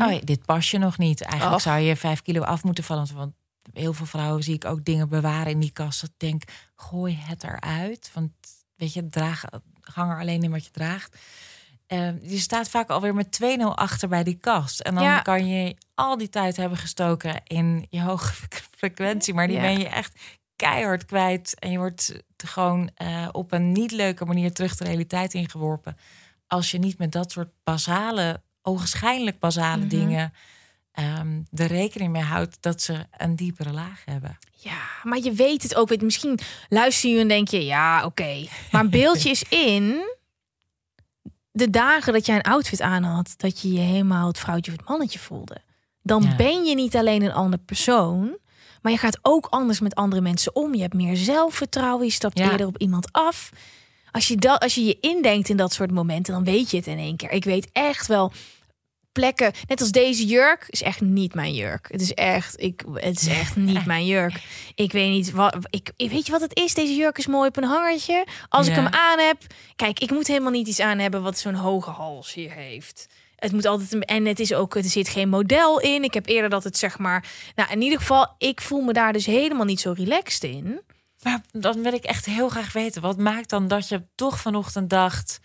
Oh, 0.01 0.11
ja, 0.11 0.19
dit 0.23 0.45
pas 0.45 0.71
je 0.71 0.77
nog 0.77 0.97
niet. 0.97 1.21
Eigenlijk 1.21 1.55
Och. 1.55 1.61
zou 1.61 1.79
je 1.79 1.95
vijf 1.95 2.21
kilo 2.21 2.41
af 2.41 2.63
moeten 2.63 2.83
vallen. 2.83 3.07
Want 3.13 3.33
heel 3.73 3.93
veel 3.93 4.05
vrouwen 4.05 4.43
zie 4.43 4.53
ik 4.55 4.65
ook 4.65 4.85
dingen 4.85 5.09
bewaren 5.09 5.51
in 5.51 5.59
die 5.59 5.71
kast. 5.71 6.01
Dat 6.01 6.09
ik 6.09 6.19
denk, 6.19 6.43
gooi 6.75 7.15
het 7.19 7.43
eruit. 7.43 8.09
Want 8.13 8.31
weet 8.75 8.93
je, 8.93 9.07
draag, 9.07 9.43
hang 9.81 10.11
er 10.11 10.19
alleen 10.19 10.43
in 10.43 10.51
wat 10.51 10.65
je 10.65 10.71
draagt. 10.71 11.17
Eh, 11.87 12.21
je 12.21 12.37
staat 12.39 12.69
vaak 12.69 12.89
alweer 12.89 13.13
met 13.15 13.31
2-0 13.31 13.75
achter 13.75 14.07
bij 14.09 14.23
die 14.23 14.37
kast. 14.37 14.79
En 14.79 14.95
dan 14.95 15.03
Ja. 15.03 15.19
kan 15.21 15.47
je 15.47 15.75
al 15.93 16.17
die 16.17 16.29
tijd 16.29 16.57
hebben 16.57 16.77
gestoken 16.77 17.41
in 17.43 17.87
je 17.89 18.01
hoge 18.01 18.33
frequentie. 18.77 19.33
Maar 19.33 19.47
die 19.47 19.55
Ja. 19.55 19.61
ben 19.61 19.79
je 19.79 19.87
echt 19.87 20.19
keihard 20.55 21.05
kwijt. 21.05 21.59
En 21.59 21.71
je 21.71 21.77
wordt 21.77 22.13
gewoon 22.37 22.89
eh, 22.95 23.27
op 23.31 23.51
een 23.51 23.71
niet 23.71 23.91
leuke 23.91 24.25
manier 24.25 24.53
terug 24.53 24.75
de 24.75 24.83
realiteit 24.83 25.33
ingeworpen. 25.33 25.97
Als 26.47 26.71
je 26.71 26.77
niet 26.77 26.97
met 26.97 27.11
dat 27.11 27.31
soort 27.31 27.49
basale, 27.63 28.43
ogenschijnlijk 28.61 29.39
basale 29.39 29.79
Mhm. 29.85 29.87
dingen 29.89 30.33
ehm 30.95 31.41
er 31.53 31.67
rekening 31.67 32.11
mee 32.11 32.21
houdt 32.21 32.57
dat 32.59 32.81
ze 32.81 33.05
een 33.17 33.35
diepere 33.35 33.71
laag 33.71 34.01
hebben. 34.05 34.37
Ja, 34.51 34.81
maar 35.03 35.17
je 35.19 35.31
weet 35.31 35.63
het 35.63 35.75
ook. 35.75 36.01
Misschien 36.01 36.39
luister 36.69 37.09
je 37.09 37.19
en 37.19 37.27
denk 37.27 37.47
je, 37.47 37.65
ja, 37.65 38.05
oké. 38.05 38.45
Maar 38.71 38.81
een 38.81 38.89
beeldje 38.89 39.29
is 39.29 39.43
in 39.49 40.13
de 41.51 41.69
dagen 41.69 42.13
dat 42.13 42.25
jij 42.25 42.35
een 42.35 42.41
outfit 42.41 42.81
aan 42.81 43.03
had, 43.03 43.33
dat 43.37 43.61
je 43.61 43.73
je 43.73 43.79
helemaal 43.79 44.27
het 44.27 44.39
vrouwtje 44.39 44.71
of 44.71 44.77
het 44.77 44.87
mannetje 44.89 45.19
voelde. 45.19 45.57
Dan 46.01 46.21
Ja. 46.23 46.35
ben 46.35 46.65
je 46.65 46.75
niet 46.75 46.95
alleen 46.95 47.21
een 47.23 47.33
ander 47.33 47.59
persoon, 47.59 48.37
maar 48.81 48.91
je 48.91 48.97
gaat 48.97 49.19
ook 49.21 49.47
anders 49.49 49.79
met 49.79 49.95
andere 49.95 50.21
mensen 50.21 50.55
om. 50.55 50.73
Je 50.75 50.81
hebt 50.81 50.93
meer 50.93 51.15
zelfvertrouwen, 51.17 52.05
je 52.05 52.11
stapt 52.11 52.37
Ja. 52.39 52.51
eerder 52.51 52.67
op 52.67 52.77
iemand 52.77 53.11
af. 53.11 53.49
Als 54.11 54.27
je, 54.27 54.35
dat, 54.35 54.59
als 54.61 54.75
je 54.75 54.83
je 54.85 54.97
indenkt 55.01 55.49
in 55.49 55.57
dat 55.57 55.73
soort 55.73 55.91
momenten, 55.91 56.33
dan 56.33 56.43
weet 56.43 56.71
je 56.71 56.77
het 56.77 56.87
in 56.87 56.97
één 56.97 57.15
keer. 57.15 57.31
Ik 57.31 57.43
weet 57.43 57.69
echt 57.71 58.07
wel 58.07 58.31
plekken, 59.19 59.51
net 59.67 59.81
als 59.81 59.91
deze 59.91 60.25
jurk, 60.25 60.65
is 60.69 60.81
echt 60.81 61.01
niet 61.01 61.33
mijn 61.33 61.53
jurk. 61.53 61.87
Het 61.91 62.01
is 62.01 62.13
echt, 62.13 62.61
ik, 62.61 62.83
het 62.93 63.21
is 63.21 63.27
echt 63.27 63.55
niet 63.55 63.85
mijn 63.93 64.05
jurk. 64.05 64.41
Ik 64.75 64.91
weet 64.91 65.09
niet 65.09 65.31
wat, 65.31 65.55
ik, 65.69 65.91
weet 65.97 66.25
je 66.25 66.31
wat 66.31 66.41
het 66.41 66.57
is? 66.57 66.73
Deze 66.73 66.95
jurk 66.95 67.17
is 67.17 67.27
mooi 67.27 67.47
op 67.47 67.57
een 67.57 67.63
hangertje. 67.63 68.27
Als 68.49 68.67
ik 68.67 68.75
hem 68.75 68.87
aan 68.87 69.19
heb, 69.19 69.37
kijk, 69.75 69.99
ik 69.99 70.11
moet 70.11 70.27
helemaal 70.27 70.51
niet 70.51 70.67
iets 70.67 70.79
aan 70.79 70.99
hebben 70.99 71.23
wat 71.23 71.37
zo'n 71.37 71.53
hoge 71.53 71.89
hals 71.89 72.33
hier 72.33 72.51
heeft. 72.51 73.07
Het 73.35 73.51
moet 73.51 73.65
altijd 73.65 73.93
een, 73.93 74.03
en 74.03 74.25
het 74.25 74.39
is 74.39 74.53
ook, 74.53 74.75
er 74.75 74.83
zit 74.83 75.09
geen 75.09 75.29
model 75.29 75.79
in. 75.79 76.03
Ik 76.03 76.13
heb 76.13 76.27
eerder 76.27 76.49
dat 76.49 76.63
het 76.63 76.77
zeg 76.77 76.97
maar, 76.97 77.25
nou 77.55 77.71
in 77.71 77.81
ieder 77.81 77.99
geval, 77.99 78.35
ik 78.37 78.61
voel 78.61 78.81
me 78.81 78.93
daar 78.93 79.13
dus 79.13 79.25
helemaal 79.25 79.65
niet 79.65 79.81
zo 79.81 79.93
relaxed 79.97 80.43
in. 80.43 80.81
Maar 81.21 81.41
dan 81.51 81.81
wil 81.81 81.93
ik 81.93 82.03
echt 82.03 82.25
heel 82.25 82.49
graag 82.49 82.73
weten. 82.73 83.01
Wat 83.01 83.17
maakt 83.17 83.49
dan 83.49 83.67
dat 83.67 83.87
je 83.87 84.01
toch 84.15 84.39
vanochtend 84.39 84.89
dacht... 84.89 85.39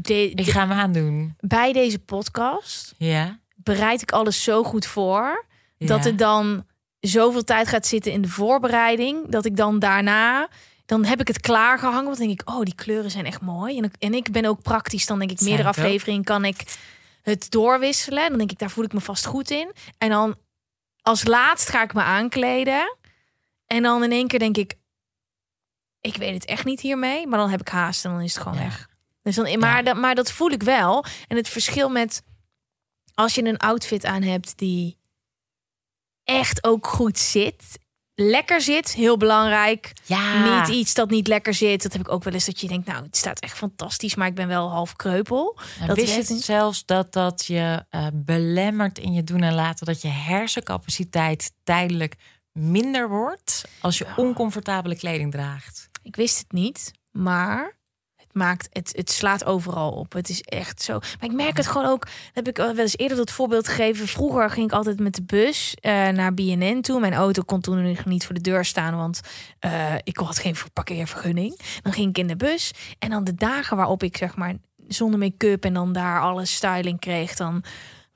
De, 0.00 0.30
ik 0.30 0.50
ga 0.50 0.60
hem 0.60 0.72
aandoen? 0.72 1.34
bij 1.40 1.72
deze 1.72 1.98
podcast 1.98 2.94
Ja? 2.98 3.38
bereid 3.54 4.02
ik 4.02 4.12
alles 4.12 4.42
zo 4.42 4.62
goed 4.62 4.86
voor 4.86 5.44
dat 5.78 6.04
het 6.04 6.18
dan 6.18 6.66
zoveel 7.00 7.44
tijd 7.44 7.68
gaat 7.68 7.86
zitten 7.86 8.12
in 8.12 8.22
de 8.22 8.28
voorbereiding 8.28 9.28
dat 9.28 9.44
ik 9.44 9.56
dan 9.56 9.78
daarna 9.78 10.48
dan 10.86 11.04
heb 11.04 11.20
ik 11.20 11.28
het 11.28 11.40
klaargehangen. 11.40 12.04
Want 12.04 12.18
dan 12.18 12.26
denk 12.26 12.40
ik, 12.40 12.50
oh, 12.50 12.62
die 12.62 12.74
kleuren 12.74 13.10
zijn 13.10 13.26
echt 13.26 13.40
mooi. 13.40 13.78
En 13.78 13.84
ik, 13.84 13.94
en 13.98 14.14
ik 14.14 14.30
ben 14.32 14.44
ook 14.44 14.62
praktisch. 14.62 15.06
Dan 15.06 15.18
denk 15.18 15.30
ik, 15.30 15.40
meerdere 15.40 15.68
afleveringen 15.68 16.24
kan 16.24 16.44
ik 16.44 16.76
het 17.22 17.50
doorwisselen. 17.50 18.28
Dan 18.28 18.38
denk 18.38 18.50
ik, 18.50 18.58
daar 18.58 18.70
voel 18.70 18.84
ik 18.84 18.92
me 18.92 19.00
vast 19.00 19.26
goed 19.26 19.50
in. 19.50 19.72
En 19.98 20.08
dan 20.08 20.36
als 21.02 21.24
laatst 21.24 21.68
ga 21.68 21.82
ik 21.82 21.94
me 21.94 22.02
aankleden. 22.02 22.96
En 23.66 23.82
dan 23.82 24.04
in 24.04 24.10
één 24.12 24.26
keer 24.28 24.38
denk 24.38 24.56
ik, 24.56 24.74
ik 26.00 26.16
weet 26.16 26.34
het 26.34 26.44
echt 26.44 26.64
niet 26.64 26.80
hiermee. 26.80 27.26
Maar 27.26 27.38
dan 27.38 27.50
heb 27.50 27.60
ik 27.60 27.68
haast 27.68 28.04
en 28.04 28.10
dan 28.10 28.20
is 28.20 28.34
het 28.34 28.42
gewoon 28.42 28.58
Ja. 28.58 28.64
weg. 28.64 28.88
Dus 29.26 29.34
dan, 29.34 29.58
maar, 29.58 29.76
Ja. 29.76 29.82
dat, 29.82 29.96
maar 29.96 30.14
dat 30.14 30.32
voel 30.32 30.50
ik 30.50 30.62
wel. 30.62 31.04
En 31.28 31.36
het 31.36 31.48
verschil 31.48 31.88
met 31.88 32.22
als 33.14 33.34
je 33.34 33.44
een 33.44 33.56
outfit 33.56 34.04
aan 34.04 34.22
hebt 34.22 34.58
die 34.58 34.98
echt 36.24 36.64
ook 36.64 36.86
goed 36.86 37.18
zit. 37.18 37.78
Lekker 38.14 38.60
zit, 38.60 38.94
heel 38.94 39.16
belangrijk. 39.16 39.92
Ja. 40.04 40.58
Niet 40.60 40.76
iets 40.76 40.94
dat 40.94 41.10
niet 41.10 41.26
lekker 41.26 41.54
zit. 41.54 41.82
Dat 41.82 41.92
heb 41.92 42.00
ik 42.00 42.12
ook 42.12 42.24
wel 42.24 42.32
eens 42.32 42.44
dat 42.44 42.60
je 42.60 42.68
denkt, 42.68 42.86
nou, 42.86 43.04
het 43.04 43.16
staat 43.16 43.40
echt 43.40 43.56
fantastisch, 43.56 44.14
maar 44.14 44.26
ik 44.26 44.34
ben 44.34 44.48
wel 44.48 44.70
half 44.70 44.96
kreupel. 44.96 45.58
En 45.80 45.86
dat 45.86 45.96
wist 45.96 46.28
je 46.28 46.38
zelfs 46.38 46.84
dat 46.84 47.12
dat 47.12 47.44
je 47.46 47.84
eh, 47.90 48.06
belemmert 48.14 48.98
in 48.98 49.12
je 49.12 49.24
doen 49.24 49.42
en 49.42 49.54
laten... 49.54 49.86
dat 49.86 50.02
je 50.02 50.08
hersencapaciteit 50.08 51.52
tijdelijk 51.64 52.14
minder 52.52 53.08
wordt... 53.08 53.64
als 53.80 53.98
je 53.98 54.06
oncomfortabele 54.16 54.96
kleding 54.96 55.32
draagt? 55.32 55.88
Ik 56.02 56.16
wist 56.16 56.38
het 56.38 56.52
niet, 56.52 56.92
maar 57.10 57.76
maakt 58.36 58.68
het, 58.72 58.92
het 58.96 59.10
slaat 59.10 59.44
overal 59.44 59.90
op. 59.90 60.12
Het 60.12 60.28
is 60.28 60.40
echt 60.40 60.82
zo. 60.82 60.98
Maar 60.98 61.30
ik 61.30 61.32
merk 61.32 61.56
het 61.56 61.66
gewoon 61.66 61.86
ook. 61.86 62.06
Heb 62.32 62.48
ik 62.48 62.56
wel 62.56 62.78
eens 62.78 62.96
eerder 62.96 63.16
dat 63.16 63.30
voorbeeld 63.30 63.68
gegeven. 63.68 64.06
Vroeger 64.06 64.50
ging 64.50 64.66
ik 64.66 64.76
altijd 64.76 65.00
met 65.00 65.14
de 65.14 65.22
bus 65.22 65.76
eh, 65.80 66.08
naar 66.08 66.34
BNN 66.34 66.80
toe. 66.80 67.00
Mijn 67.00 67.14
auto 67.14 67.42
kon 67.42 67.60
toen 67.60 67.82
nog 67.82 68.04
niet 68.04 68.26
voor 68.26 68.34
de 68.34 68.40
deur 68.40 68.64
staan, 68.64 68.96
want 68.96 69.20
eh, 69.58 69.94
ik 70.02 70.16
had 70.16 70.38
geen 70.38 70.56
parkeervergunning. 70.72 71.58
Dan 71.82 71.92
ging 71.92 72.08
ik 72.08 72.18
in 72.18 72.26
de 72.26 72.36
bus 72.36 72.72
en 72.98 73.10
dan 73.10 73.24
de 73.24 73.34
dagen 73.34 73.76
waarop 73.76 74.02
ik 74.02 74.16
zeg 74.16 74.36
maar 74.36 74.54
zonder 74.88 75.18
make-up 75.18 75.64
en 75.64 75.74
dan 75.74 75.92
daar 75.92 76.20
alle 76.20 76.44
styling 76.44 77.00
kreeg, 77.00 77.34
dan 77.34 77.64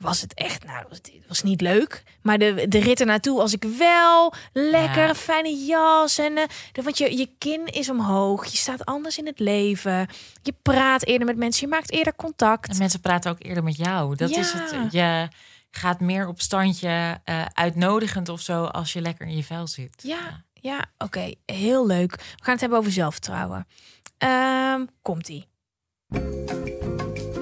was 0.00 0.20
het 0.20 0.34
echt, 0.34 0.64
nou, 0.64 0.84
het 0.88 1.10
was 1.28 1.42
niet 1.42 1.60
leuk. 1.60 2.02
Maar 2.22 2.38
de, 2.38 2.64
de 2.68 2.78
rit 2.78 3.00
ernaartoe, 3.00 3.40
als 3.40 3.52
ik 3.52 3.64
wel 3.78 4.32
lekker 4.52 5.06
Ja. 5.06 5.14
fijne 5.14 5.64
jas 5.64 6.18
en 6.18 6.36
eh, 6.36 6.44
de- 6.72 6.82
want 6.82 6.98
je, 6.98 7.16
je 7.16 7.30
kin 7.38 7.66
is 7.66 7.90
omhoog, 7.90 8.46
je 8.46 8.56
staat 8.56 8.84
anders 8.84 9.18
in 9.18 9.26
het 9.26 9.38
leven, 9.38 10.08
je 10.42 10.54
praat 10.62 11.04
eerder 11.04 11.26
met 11.26 11.36
mensen, 11.36 11.68
je 11.68 11.74
maakt 11.74 11.90
eerder 11.92 12.16
contact. 12.16 12.68
En 12.70 12.78
mensen 12.78 13.00
praten 13.00 13.30
ook 13.30 13.42
eerder 13.42 13.62
met 13.64 13.76
jou. 13.76 14.16
Dat 14.16 14.30
is 14.30 14.52
het. 14.52 14.92
Je 14.92 15.28
gaat 15.70 16.00
meer 16.00 16.26
op 16.28 16.40
standje 16.40 17.20
eh, 17.24 17.44
uitnodigend 17.52 18.28
of 18.28 18.40
zo... 18.40 18.64
als 18.64 18.92
je 18.92 19.00
lekker 19.00 19.26
in 19.26 19.36
je 19.36 19.44
vel 19.44 19.66
zit. 19.66 20.02
Ja, 20.02 20.44
ja, 20.52 20.84
oké, 20.98 21.34
heel 21.46 21.86
leuk. 21.86 22.10
We 22.10 22.22
gaan 22.42 22.52
het 22.52 22.60
hebben 22.60 22.78
over 22.78 22.92
zelfvertrouwen. 22.92 23.66
Ehm 24.18 24.84
Komt-ie. 25.02 25.48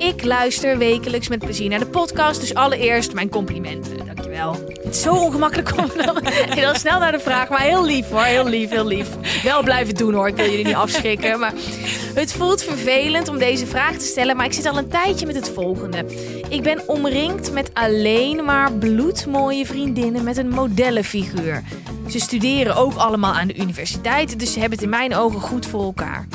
Ik 0.08 0.24
luister 0.24 0.78
wekelijks 0.78 1.28
met 1.28 1.38
plezier 1.38 1.68
naar 1.68 1.78
de 1.78 1.86
podcast. 1.86 2.40
Dus 2.40 2.54
allereerst 2.54 3.12
mijn 3.14 3.28
complimenten. 3.28 4.06
Dankjewel. 4.06 4.52
Het 4.52 4.94
is 4.94 5.02
zo 5.02 5.14
ongemakkelijk 5.14 5.78
om 5.78 5.90
dan 6.04 6.18
heel 6.60 6.74
snel 6.74 6.98
naar 6.98 7.12
de 7.12 7.20
vraag. 7.20 7.48
Maar 7.48 7.60
heel 7.60 7.84
lief 7.84 8.08
hoor. 8.08 8.22
Heel 8.22 8.46
lief, 8.46 8.70
heel 8.70 8.86
lief. 8.86 9.08
Wel 9.42 9.62
blijven 9.62 9.94
doen 9.94 10.14
hoor. 10.14 10.28
Ik 10.28 10.36
wil 10.36 10.50
jullie 10.50 10.64
niet 10.64 10.74
afschrikken. 10.74 11.38
Maar 11.38 11.52
het 12.14 12.32
voelt 12.32 12.62
vervelend 12.62 13.28
om 13.28 13.38
deze 13.38 13.66
vraag 13.66 13.96
te 13.96 14.04
stellen. 14.04 14.36
Maar 14.36 14.46
ik 14.46 14.52
zit 14.52 14.66
al 14.66 14.78
een 14.78 14.88
tijdje 14.88 15.26
met 15.26 15.36
het 15.36 15.48
volgende. 15.48 16.04
Ik 16.48 16.62
ben 16.62 16.88
omringd 16.88 17.52
met 17.52 17.70
alleen 17.74 18.44
maar 18.44 18.72
bloedmooie 18.72 19.66
vriendinnen 19.66 20.24
met 20.24 20.36
een 20.36 20.48
modellenfiguur. 20.48 21.62
Ze 22.08 22.20
studeren 22.20 22.76
ook 22.76 22.94
allemaal 22.94 23.34
aan 23.34 23.48
de 23.48 23.56
universiteit. 23.56 24.38
Dus 24.38 24.52
ze 24.52 24.60
hebben 24.60 24.78
het 24.78 24.86
in 24.86 24.92
mijn 24.92 25.14
ogen 25.14 25.40
goed 25.40 25.66
voor 25.66 25.82
elkaar. 25.82 26.26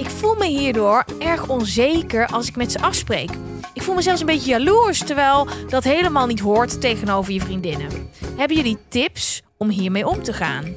Ik 0.00 0.10
voel 0.10 0.34
me 0.34 0.46
hierdoor 0.46 1.04
erg 1.18 1.48
onzeker 1.48 2.26
als 2.26 2.48
ik 2.48 2.56
met 2.56 2.72
ze 2.72 2.80
afspreek. 2.80 3.30
Ik 3.74 3.82
voel 3.82 3.94
me 3.94 4.02
zelfs 4.02 4.20
een 4.20 4.26
beetje 4.26 4.50
jaloers, 4.50 4.98
terwijl 4.98 5.48
dat 5.68 5.84
helemaal 5.84 6.26
niet 6.26 6.40
hoort 6.40 6.80
tegenover 6.80 7.32
je 7.32 7.40
vriendinnen. 7.40 8.10
Hebben 8.36 8.56
jullie 8.56 8.78
tips 8.88 9.42
om 9.56 9.68
hiermee 9.68 10.06
om 10.06 10.22
te 10.22 10.32
gaan? 10.32 10.74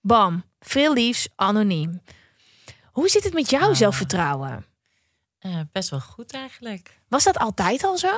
Bam, 0.00 0.44
veel 0.60 0.92
liefs, 0.92 1.28
anoniem. 1.36 2.02
Hoe 2.92 3.08
zit 3.08 3.24
het 3.24 3.32
met 3.34 3.50
jouw 3.50 3.68
Ah. 3.68 3.74
zelfvertrouwen? 3.74 4.66
Eh, 5.38 5.60
best 5.72 5.90
wel 5.90 6.00
goed 6.00 6.32
eigenlijk. 6.32 7.00
Was 7.08 7.24
dat 7.24 7.38
altijd 7.38 7.84
al 7.84 7.98
zo? 7.98 8.16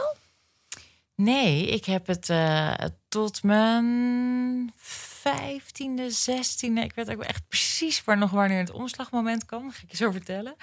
Nee, 1.15 1.67
ik 1.67 1.85
heb 1.85 2.07
het 2.07 2.29
eh, 2.31 2.75
tot 3.09 3.43
mijn 3.43 4.73
vijftiende, 5.21 6.11
zestiende. 6.11 6.81
Ik 6.81 6.95
weet 6.95 7.11
ook 7.11 7.23
echt 7.23 7.49
precies 7.49 8.05
waar 8.05 8.19
nog 8.19 8.31
wanneer 8.31 8.59
het 8.59 8.71
omslagmoment 8.71 9.45
kwam. 9.45 9.71
Ga 9.71 9.81
ik 9.83 9.91
je 9.91 9.97
zo 9.97 10.11
vertellen. 10.11 10.55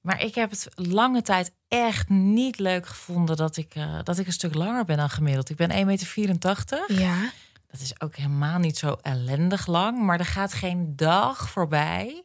Maar 0.00 0.22
ik 0.22 0.34
heb 0.34 0.50
het 0.50 0.68
lange 0.74 1.22
tijd 1.22 1.52
echt 1.68 2.08
niet 2.08 2.58
leuk 2.58 2.86
gevonden 2.86 3.36
dat 3.36 3.56
ik, 3.56 3.74
eh, 3.74 3.98
dat 4.02 4.18
ik 4.18 4.26
een 4.26 4.32
stuk 4.32 4.54
langer 4.54 4.84
ben 4.84 4.96
dan 4.96 5.10
gemiddeld. 5.10 5.50
Ik 5.50 5.56
ben 5.56 5.70
1,84 5.70 6.88
meter. 6.88 7.00
Ja. 7.00 7.30
Dat 7.70 7.80
is 7.80 8.00
ook 8.00 8.16
helemaal 8.16 8.58
niet 8.58 8.78
zo 8.78 8.96
ellendig 9.02 9.66
lang. 9.66 10.02
Maar 10.02 10.18
er 10.18 10.24
gaat 10.24 10.52
geen 10.52 10.96
dag 10.96 11.50
voorbij 11.50 12.24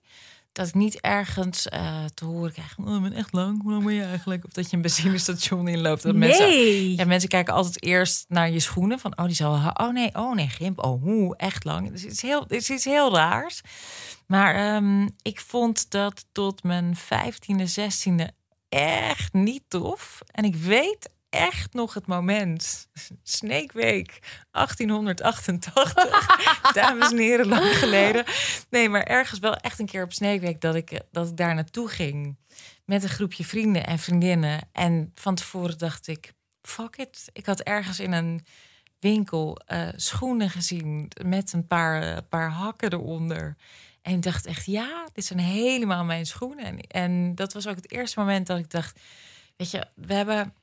dat 0.58 0.68
ik 0.68 0.74
niet 0.74 1.02
ergens 1.02 1.68
eh, 1.68 2.06
te 2.14 2.26
horen 2.26 2.52
krijg. 2.52 2.78
Oh, 2.78 2.96
ik 2.96 3.02
ben 3.02 3.14
echt 3.14 3.34
lang. 3.34 3.62
Hoe 3.62 3.72
lang 3.72 3.84
ben 3.84 3.94
je 3.94 4.04
eigenlijk? 4.04 4.46
Of 4.46 4.52
dat 4.52 4.70
je 4.70 4.76
een 4.76 4.82
benzinestation 4.82 5.68
inloopt. 5.78 6.04
Dat 6.04 6.16
mensen 6.16 6.48
Nee. 6.48 6.96
ja, 6.96 7.06
mensen 7.06 7.30
kijken 7.30 7.54
altijd 7.54 7.84
eerst 7.84 8.26
naar 8.28 8.52
je 8.52 8.60
schoenen. 8.60 9.00
Van, 9.00 9.18
oh, 9.18 9.26
die 9.26 9.36
zal... 9.36 9.54
Oh 9.74 9.94
nee, 9.94 10.10
oh 10.14 10.36
nee, 10.36 10.48
grimp. 10.48 10.84
Oh, 10.86 11.02
hoe, 11.02 11.38
echt 11.38 11.64
lang. 11.64 11.92
Dus 11.92 12.02
het 12.02 12.12
is 12.12 12.22
heel, 12.22 12.42
het 12.42 12.52
is 12.52 12.70
iets 12.70 12.86
heel 12.86 13.14
raars. 13.16 13.62
Maar 14.28 14.56
ehm, 14.56 15.08
ik 15.22 15.40
vond 15.40 15.92
dat 15.92 16.26
tot 16.32 16.64
mijn 16.64 16.96
vijftiende, 16.96 17.68
zestiende 17.68 18.32
echt 18.70 19.34
niet 19.34 19.64
tof. 19.68 20.20
En 20.32 20.44
ik 20.44 20.56
weet 20.56 21.10
echt 21.30 21.74
nog 21.74 21.94
het 21.94 22.08
moment. 22.08 22.88
Snake 23.24 23.70
Week 23.74 24.20
1888. 24.52 26.36
Dames 26.74 27.12
en 27.12 27.18
heren, 27.18 27.48
lang 27.48 27.78
geleden. 27.78 28.26
Nee, 28.70 28.90
maar 28.90 29.04
ergens 29.04 29.40
wel 29.40 29.56
echt 29.56 29.80
een 29.80 29.86
keer 29.86 30.04
op 30.04 30.14
Snake 30.14 30.40
Week 30.40 30.62
dat 30.62 30.76
ik, 30.76 30.92
eh, 30.92 31.00
dat 31.12 31.28
ik 31.28 31.38
daar 31.38 31.56
naartoe 31.56 31.90
ging. 31.90 32.38
Met 32.86 33.04
een 33.04 33.10
groepje 33.10 33.46
vrienden 33.46 33.86
en 33.86 34.00
vriendinnen. 34.00 34.70
En 34.72 35.12
van 35.16 35.36
tevoren 35.36 35.78
dacht 35.78 36.08
ik, 36.08 36.34
fuck 36.62 36.96
it. 36.96 37.30
Ik 37.34 37.46
had 37.46 37.60
ergens 37.60 38.00
in 38.00 38.12
een 38.12 38.46
winkel 39.00 39.60
eh, 39.66 39.88
schoenen 39.96 40.50
gezien 40.50 41.12
met 41.26 41.54
een 41.54 41.68
paar, 41.68 42.02
eh, 42.02 42.18
paar 42.30 42.50
hakken 42.50 42.94
eronder. 42.94 43.56
En 44.02 44.14
ik 44.14 44.22
dacht 44.22 44.46
echt, 44.46 44.66
ja, 44.66 45.08
dit 45.14 45.26
zijn 45.26 45.40
helemaal 45.40 46.04
mijn 46.04 46.26
schoenen. 46.26 46.66
En, 46.66 46.80
en 46.80 47.36
dat 47.36 47.54
was 47.54 47.68
ook 47.68 47.76
het 47.76 47.92
eerste 47.92 48.20
moment 48.20 48.48
dat 48.48 48.60
ik 48.60 48.70
dacht, 48.70 49.00
weet 49.56 49.72
je, 49.72 49.86
we 49.96 50.14
hebben 50.14 50.54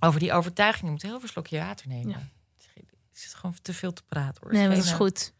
over 0.00 0.20
die 0.20 0.32
overtuiging, 0.32 0.84
je 0.84 0.90
moet 0.90 1.02
heel 1.02 1.20
veel 1.20 1.28
slokje 1.28 1.58
water 1.58 1.88
nemen. 1.88 2.10
Ja. 2.10 2.28
Ik 3.12 3.22
zit 3.22 3.34
gewoon 3.34 3.56
te 3.62 3.74
veel 3.74 3.92
te 3.92 4.02
praten 4.08 4.42
hoor. 4.42 4.52
Nee, 4.52 4.66
maar 4.66 4.76
dat 4.76 4.84
is 4.84 4.92
goed. 4.92 5.32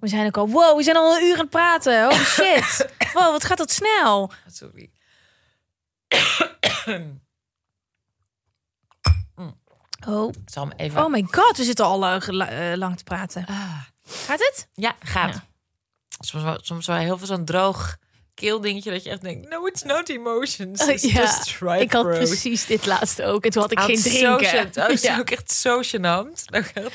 We 0.00 0.08
zijn 0.08 0.26
ook 0.26 0.36
al, 0.36 0.48
wow, 0.48 0.76
we 0.76 0.82
zijn 0.82 0.96
al 0.96 1.16
een 1.16 1.24
uur 1.24 1.32
aan 1.32 1.40
het 1.40 1.50
praten. 1.50 2.04
Holy 2.04 2.24
shit. 2.38 2.88
Wow, 3.12 3.30
wat 3.30 3.44
gaat 3.44 3.58
dat 3.58 3.70
snel. 3.70 4.32
Sorry. 4.46 4.90
Oh, 10.06 10.32
zal 10.46 10.70
even... 10.76 11.04
oh 11.04 11.10
my 11.10 11.26
god, 11.30 11.56
we 11.56 11.64
zitten 11.64 11.84
al 11.84 12.06
eh, 12.06 12.76
lang 12.76 12.96
te 12.96 13.04
praten. 13.04 13.46
Ah. 13.46 13.80
Gaat 14.04 14.38
het? 14.38 14.68
Ja, 14.74 14.96
gaat. 15.00 15.34
Ja. 15.34 15.44
Soms, 16.18 16.44
wel, 16.44 16.58
soms 16.62 16.86
wel 16.86 16.96
heel 16.96 17.18
veel 17.18 17.26
zo'n 17.26 17.44
droog 17.44 17.96
keeldingetje 18.40 18.90
dat 18.90 19.04
je 19.04 19.10
echt 19.10 19.22
denkt, 19.22 19.48
no, 19.48 19.66
it's 19.66 19.82
not 19.82 20.08
emotions. 20.08 20.82
Oh, 20.82 20.88
It's 20.88 21.02
ja, 21.02 21.20
just 21.20 21.42
stripe 21.42 21.78
ik 21.82 21.92
had 21.92 22.04
precies 22.08 22.66
dit 22.66 22.86
laatste 22.86 23.24
ook. 23.24 23.44
En 23.44 23.50
toen 23.50 23.62
had 23.62 23.72
ik 23.72 23.78
geen 23.80 23.94
is 23.94 24.02
zo 24.02 24.36
drinken. 24.36 24.58
Oh, 24.82 24.82
het 24.88 24.90
is 24.92 25.02
Ja. 25.02 25.18
ook 25.18 25.30
echt 25.30 25.52
zo 25.52 25.80
gênant. 25.82 26.44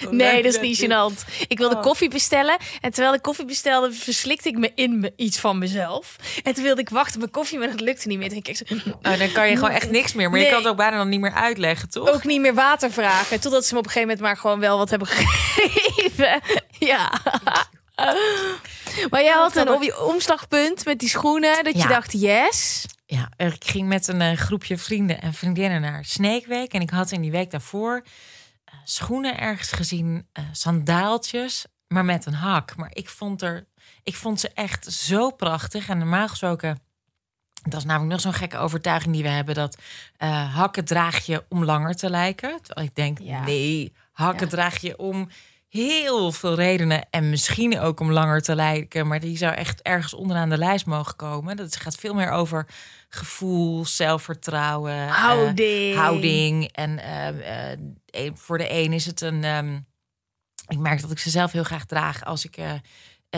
Nee, 0.10 0.44
dat 0.44 0.54
is 0.54 0.60
niet 0.60 0.80
gênant. 0.86 1.46
Ik 1.48 1.58
wilde 1.58 1.76
Oh. 1.76 1.82
koffie 1.82 2.10
bestellen. 2.10 2.58
En 2.82 2.91
terwijl 2.91 3.14
ik 3.14 3.22
koffie 3.22 3.46
bestelde, 3.46 3.91
verslikte 3.91 4.50
ik 4.50 4.58
me 4.58 4.72
in 4.76 5.00
me 5.00 5.14
iets 5.16 5.39
van 5.39 5.58
mezelf. 5.58 6.16
En 6.44 6.54
toen 6.54 6.64
wilde 6.64 6.82
ik 6.82 6.89
wachten 6.89 7.14
op 7.14 7.20
mijn 7.20 7.32
koffie, 7.32 7.60
maar 7.60 7.68
dat 7.70 7.80
lukte 7.82 8.08
niet 8.08 8.18
meer. 8.18 8.30
Toen 8.30 8.38
ik 8.44 8.56
zo, 8.58 8.64
Oh, 9.02 9.18
dan 9.20 9.32
kan 9.32 9.50
je 9.50 9.56
gewoon 9.56 9.72
echt 9.72 9.89
niks 9.91 10.14
meer. 10.14 10.30
Maar 10.30 10.39
je 10.39 10.48
kan 10.48 10.58
het 10.58 10.68
ook 10.68 10.78
bijna 10.78 10.98
dan 10.98 11.10
niet 11.10 11.20
meer 11.20 11.34
uitleggen, 11.34 11.89
toch? 11.89 12.10
ook 12.10 12.24
niet 12.24 12.41
meer 12.41 12.54
water 12.54 12.91
vragen. 12.91 13.39
Totdat 13.39 13.66
ze 13.66 13.74
me 13.74 13.80
op 13.80 13.86
een 13.86 13.91
gegeven 13.91 14.16
moment 14.16 14.20
maar 14.28 14.38
gewoon 14.41 14.60
wel 14.60 14.78
wat 14.78 14.89
hebben 14.89 15.08
gegeven. 15.18 16.41
Ja. 16.80 17.12
Maar 19.10 19.22
jij 19.24 19.34
had 19.34 19.56
een 19.56 19.70
op- 19.70 19.98
omslagpunt 20.10 20.86
met 20.86 21.00
die 21.00 21.10
schoenen. 21.10 21.64
Dat 21.64 21.82
je 21.82 21.88
dacht, 21.88 22.12
yes. 22.12 22.86
Ja, 23.06 23.30
ik 23.38 23.64
ging 23.66 23.88
met 23.88 24.08
een 24.08 24.22
eh, 24.22 24.38
groepje 24.38 24.78
vrienden 24.78 25.22
en 25.22 25.34
vriendinnen 25.34 25.82
naar 25.82 26.06
Sneekweek. 26.06 26.74
En 26.74 26.82
ik 26.82 26.89
had 26.89 27.12
in 27.12 27.22
die 27.22 27.32
week 27.32 27.52
daarvoor 27.52 28.04
eh, 28.66 28.74
schoenen 28.84 29.39
ergens 29.39 29.72
gezien, 29.72 30.28
eh, 30.32 30.44
sandaaltjes, 30.52 31.66
maar 31.88 32.06
met 32.06 32.26
een 32.26 32.34
hak. 32.34 32.76
Maar 32.76 32.89
ik 32.94 33.10
vond, 33.10 33.41
er, 33.41 33.68
ik 34.04 34.16
vond 34.16 34.39
ze 34.39 34.50
echt 34.54 34.94
zo 34.94 35.30
prachtig. 35.32 35.89
En 35.89 35.98
normaal 35.98 36.28
gesproken, 36.28 36.80
dat 37.64 37.80
is 37.80 37.86
namelijk 37.86 38.12
nog 38.12 38.22
zo'n 38.22 38.34
gekke 38.34 38.58
overtuiging 38.58 39.14
die 39.14 39.24
we 39.24 39.30
hebben... 39.30 39.56
dat 39.56 39.78
hakken 40.54 40.86
draag 40.86 41.26
je 41.26 41.44
om 41.50 41.64
langer 41.66 41.96
te 41.96 42.10
lijken. 42.10 42.62
Terwijl 42.62 42.88
ik 42.88 42.96
denk, 42.96 43.20
Ja. 43.20 43.44
nee, 43.44 43.94
hakken 44.12 44.46
Ja. 44.46 44.52
draag 44.52 44.78
je 44.82 44.98
om 44.98 45.30
heel 45.74 46.32
veel 46.32 46.55
redenen. 46.55 47.05
En 47.09 47.30
misschien 47.30 47.80
ook 47.80 47.99
om 47.99 48.11
langer 48.11 48.41
te 48.41 48.55
lijken. 48.55 49.07
Maar 49.07 49.19
die 49.19 49.38
zou 49.38 49.53
echt 49.53 49.82
ergens 49.82 50.13
onderaan 50.13 50.49
de 50.49 50.57
lijst 50.57 50.86
mogen 50.86 51.15
komen. 51.15 51.57
Dat 51.57 51.76
gaat 51.76 51.95
veel 51.95 52.13
meer 52.13 52.30
over 52.30 52.65
gevoel, 53.09 53.86
zelfvertrouwen, 53.86 54.93
eh, 55.07 55.15
Houding. 55.15 55.95
houding. 55.95 56.69
En 56.71 56.99
eh, 56.99 57.71
eh, 57.71 58.32
voor 58.34 58.57
de 58.57 58.71
een 58.71 58.93
is 58.93 59.05
het 59.05 59.21
een. 59.21 59.43
ehm, 59.43 59.80
ik 60.67 60.78
merk 60.78 61.01
dat 61.01 61.11
ik 61.11 61.19
ze 61.19 61.30
zelf 61.30 61.51
heel 61.51 61.63
graag 61.63 61.86
draag 61.86 62.26
als 62.26 62.45
ik. 62.45 62.57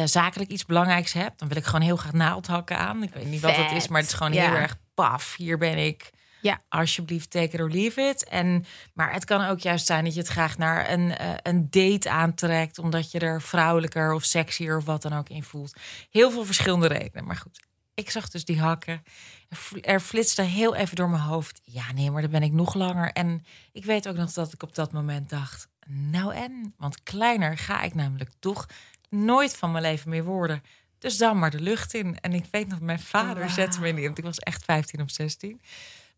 zakelijk 0.03 0.51
iets 0.51 0.65
belangrijks 0.65 1.13
heb, 1.13 1.37
dan 1.37 1.47
wil 1.47 1.57
ik 1.57 1.65
gewoon 1.65 1.81
heel 1.81 1.95
graag 1.95 2.13
naaldhakken 2.13 2.77
aan. 2.77 3.03
Ik 3.03 3.13
weet 3.13 3.25
niet 3.25 3.41
wat 3.41 3.55
het 3.55 3.71
is, 3.71 3.87
maar 3.87 4.01
het 4.01 4.09
is 4.09 4.15
gewoon 4.15 4.33
Ja. 4.33 4.45
heel 4.49 4.55
erg 4.59 4.75
paf. 4.93 5.35
Hier 5.37 5.57
ben 5.57 5.77
ik. 5.77 6.09
Ja. 6.45 6.61
Alsjeblieft, 6.69 7.29
take 7.29 7.53
it 7.55 7.59
or 7.59 7.69
leave 7.69 8.01
it. 8.01 8.23
En, 8.23 8.65
maar 8.93 9.13
het 9.13 9.25
kan 9.25 9.45
ook 9.45 9.59
juist 9.59 9.85
zijn 9.85 10.03
dat 10.03 10.13
je 10.13 10.19
het 10.19 10.29
graag 10.29 10.57
naar 10.57 10.89
een, 10.89 11.17
eh, 11.17 11.33
een 11.43 11.67
date 11.69 12.09
aantrekt, 12.09 12.79
omdat 12.79 13.11
je 13.11 13.19
er 13.19 13.41
vrouwelijker 13.41 14.13
of 14.13 14.23
sexier 14.23 14.77
of 14.77 14.85
wat 14.85 15.01
dan 15.01 15.13
ook 15.13 15.29
in 15.29 15.43
voelt. 15.43 15.75
Heel 16.09 16.31
veel 16.31 16.45
verschillende 16.45 16.87
redenen. 16.87 17.25
Maar 17.25 17.35
goed, 17.35 17.59
ik 17.93 18.09
zag 18.09 18.29
dus 18.29 18.45
die 18.45 18.59
hakken. 18.59 19.03
Er 19.49 19.57
fl- 19.57 19.97
flitste 19.99 20.41
heel 20.41 20.75
even 20.75 20.95
door 20.95 21.09
mijn 21.09 21.21
hoofd. 21.21 21.61
Ja, 21.63 21.91
nee, 21.93 22.11
maar 22.11 22.21
dan 22.21 22.31
ben 22.31 22.43
ik 22.43 22.51
nog 22.51 22.73
langer. 22.73 23.11
En 23.11 23.45
ik 23.71 23.85
weet 23.85 24.07
ook 24.07 24.15
nog 24.15 24.31
dat 24.31 24.53
ik 24.53 24.63
op 24.63 24.75
dat 24.75 24.91
moment 24.91 25.29
dacht: 25.29 25.67
Nou 25.87 26.33
en? 26.33 26.73
Want 26.77 27.03
kleiner 27.03 27.57
ga 27.57 27.81
ik 27.81 27.93
namelijk 27.93 28.29
toch 28.39 28.65
nooit 29.09 29.55
van 29.57 29.71
mijn 29.71 29.83
leven 29.83 30.09
meer 30.09 30.23
worden. 30.23 30.63
Dus 30.99 31.17
dan 31.17 31.39
maar 31.39 31.51
de 31.51 31.59
lucht 31.61 31.93
in. 31.93 32.19
En 32.19 32.33
ik 32.33 32.45
weet 32.51 32.67
nog, 32.67 32.79
mijn 32.79 32.99
vader 32.99 33.43
Wauw. 33.43 33.53
zette 33.53 33.79
me 33.79 33.87
in. 33.87 34.01
Want 34.01 34.17
ik 34.17 34.23
was 34.23 34.39
echt 34.39 34.63
15 34.63 35.01
of 35.01 35.11
16. 35.11 35.61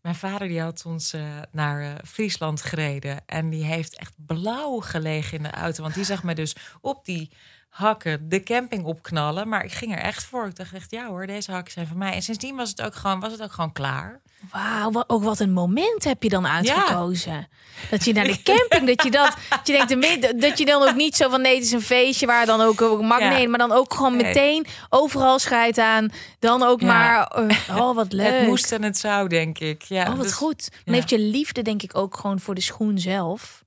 Mijn 0.00 0.14
vader 0.14 0.48
die 0.48 0.60
had 0.60 0.84
ons 0.86 1.12
eh, 1.12 1.22
naar 1.50 1.82
eh, 1.82 1.94
Friesland 2.04 2.62
gereden. 2.62 3.26
En 3.26 3.50
die 3.50 3.64
heeft 3.64 3.96
echt 3.96 4.14
blauw 4.16 4.80
gelegen 4.80 5.36
in 5.36 5.42
de 5.42 5.50
auto. 5.50 5.82
Want 5.82 5.94
die 5.94 6.04
zag 6.04 6.22
me 6.22 6.34
dus 6.34 6.56
op 6.80 7.04
die 7.04 7.30
hakken 7.78 8.28
de 8.28 8.42
camping 8.42 8.84
opknallen. 8.84 9.48
Maar 9.48 9.64
ik 9.64 9.72
ging 9.72 9.92
er 9.92 9.98
echt 9.98 10.24
voor. 10.24 10.46
Ik 10.46 10.56
dacht 10.56 10.74
echt, 10.74 10.90
ja 10.90 11.06
hoor, 11.06 11.26
deze 11.26 11.52
hakken 11.52 11.72
zijn 11.72 11.86
van 11.86 11.98
mij. 11.98 12.12
En 12.12 12.22
sindsdien 12.22 12.56
was 12.56 12.68
het 12.68 12.82
ook 12.82 12.94
gewoon, 12.94 13.20
was 13.20 13.32
het 13.32 13.42
ook 13.42 13.52
gewoon 13.52 13.72
klaar. 13.72 14.20
Wauw, 14.52 14.90
wat, 14.90 15.04
ook 15.08 15.22
wat 15.22 15.38
een 15.38 15.52
moment 15.52 16.04
heb 16.04 16.22
je 16.22 16.28
dan 16.28 16.46
uitgekozen. 16.46 17.48
Dat 17.90 18.04
je 18.04 18.12
naar 18.12 18.24
de 18.24 18.42
camping, 18.42 18.86
dat 18.86 19.02
je 19.02 19.10
dat, 19.10 19.34
dat 19.50 19.66
je 19.88 19.96
denkt, 19.96 20.40
dat 20.40 20.58
je 20.58 20.64
dan 20.64 20.82
ook 20.88 20.94
niet 20.94 21.16
zo 21.16 21.28
van 21.28 21.40
nee, 21.40 21.54
het 21.54 21.64
is 21.64 21.72
een 21.72 21.82
feestje 21.82 22.26
waar 22.26 22.46
dan 22.46 22.60
ook, 22.60 22.82
ook 22.82 23.02
mag 23.02 23.20
Ja. 23.20 23.28
nee, 23.28 23.48
maar 23.48 23.58
dan 23.58 23.72
ook 23.72 23.94
gewoon 23.94 24.16
meteen 24.16 24.66
overal 24.88 25.38
scheid 25.38 25.78
aan. 25.78 26.10
Dan 26.38 26.62
ook 26.62 26.80
Ja. 26.80 26.86
maar, 26.86 27.26
eh, 27.26 27.76
oh 27.76 27.94
wat 27.94 28.12
leuk. 28.22 28.38
Het 28.38 28.46
moest 28.46 28.72
en 28.72 28.82
het 28.82 28.98
zou, 28.98 29.28
denk 29.28 29.58
ik. 29.58 29.82
Ja, 29.82 30.02
oh 30.02 30.14
wat 30.14 30.22
dus 30.22 30.32
goed. 30.32 30.70
Dan 30.84 30.94
heeft 30.94 31.10
je 31.10 31.18
liefde 31.18 31.62
denk 31.62 31.82
ik 31.82 31.96
ook 31.96 32.16
gewoon 32.16 32.40
voor 32.40 32.54
de 32.54 32.60
schoen 32.60 32.98
zelf. 32.98 33.64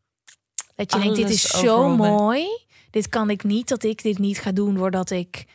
Dat 0.76 0.94
je 0.94 1.00
denkt, 1.00 1.16
dit 1.16 1.30
is 1.30 1.48
zo 1.48 1.90
mooi. 1.90 2.70
Dit 2.92 3.10
kan 3.10 3.30
ik 3.30 3.44
niet, 3.44 3.68
dat 3.68 3.84
ik 3.84 4.02
dit 4.02 4.18
niet 4.18 4.40
ga 4.40 4.52
doen 4.52 4.76
doordat 4.76 5.10
ik... 5.10 5.46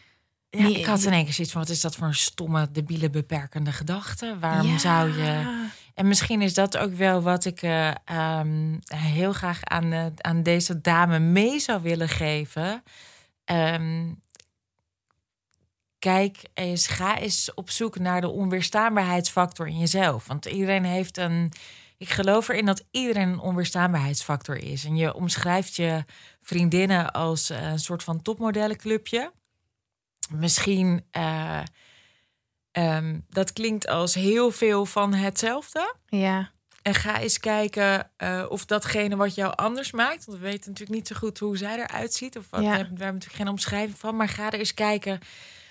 Ja, 0.51 0.63
Nee, 0.63 0.79
ik 0.79 0.87
had 0.87 1.03
in 1.03 1.13
één 1.13 1.25
keer 1.25 1.33
zoiets 1.33 1.53
van, 1.53 1.63
wat 1.63 1.71
is 1.71 1.81
dat 1.81 1.97
voor 1.97 2.07
een 2.07 2.15
stomme, 2.15 2.69
debiele, 2.71 3.11
beperkende 3.11 3.73
gedachte? 3.73 4.37
Waarom 4.41 4.67
Ja. 4.71 4.79
zou 4.79 5.09
je... 5.23 5.65
En 5.95 6.09
misschien 6.09 6.43
is 6.43 6.55
dat 6.55 6.77
ook 6.77 6.95
wel 6.95 7.23
wat 7.23 7.45
ik 7.45 7.63
eh, 7.63 7.91
ehm, 8.05 8.79
heel 8.87 9.33
graag 9.33 9.65
aan, 9.65 9.93
eh, 9.93 10.07
aan 10.17 10.43
deze 10.43 10.81
dame 10.81 11.19
mee 11.19 11.59
zou 11.59 11.83
willen 11.83 12.09
geven. 12.09 12.83
Ehm, 13.45 14.13
kijk 15.99 16.43
eens, 16.55 16.87
ga 16.87 17.19
eens 17.19 17.55
op 17.55 17.71
zoek 17.71 17.99
naar 17.99 18.21
de 18.21 18.29
onweerstaanbaarheidsfactor 18.29 19.67
in 19.67 19.79
jezelf. 19.79 20.27
Want 20.27 20.45
iedereen 20.45 20.85
heeft 20.85 21.19
een. 21.19 21.53
Ik 21.99 22.09
geloof 22.09 22.49
erin 22.49 22.67
dat 22.67 22.85
iedereen 22.91 23.29
een 23.29 23.39
onweerstaanbaarheidsfactor 23.39 24.57
is. 24.57 24.85
En 24.85 24.97
je 24.97 25.15
omschrijft 25.15 25.77
je 25.77 26.05
vriendinnen 26.41 27.13
als 27.13 27.51
eh, 27.51 27.71
een 27.71 27.79
soort 27.79 28.03
van 28.03 28.23
topmodellenclubje. 28.23 29.33
Misschien. 30.31 31.05
ehm, 32.73 33.21
dat 33.29 33.53
klinkt 33.53 33.89
als 33.89 34.15
heel 34.15 34.51
veel 34.51 34.87
van 34.87 35.15
hetzelfde. 35.15 35.95
Ja. 36.07 36.51
En 36.83 36.95
ga 36.95 37.21
eens 37.21 37.41
kijken 37.41 38.11
eh, 38.17 38.45
of 38.49 38.65
datgene 38.65 39.17
wat 39.17 39.35
jou 39.35 39.55
anders 39.57 39.91
maakt. 39.93 40.25
Want 40.25 40.39
we 40.39 40.45
weten 40.45 40.71
natuurlijk 40.71 40.99
niet 40.99 41.09
zo 41.09 41.15
goed 41.17 41.39
hoe 41.39 41.57
zij 41.57 41.79
eruit 41.79 42.15
ziet. 42.15 42.37
Of 42.39 42.51
wat, 42.51 42.63
Ja. 42.63 42.71
we, 42.71 42.77
hebben, 42.77 42.97
we 42.97 43.03
hebben 43.03 43.21
natuurlijk 43.21 43.43
geen 43.43 43.53
omschrijving 43.53 43.99
van. 43.99 44.17
Maar 44.17 44.29
ga 44.29 44.47
er 44.47 44.59
eens 44.59 44.75
kijken. 44.75 45.19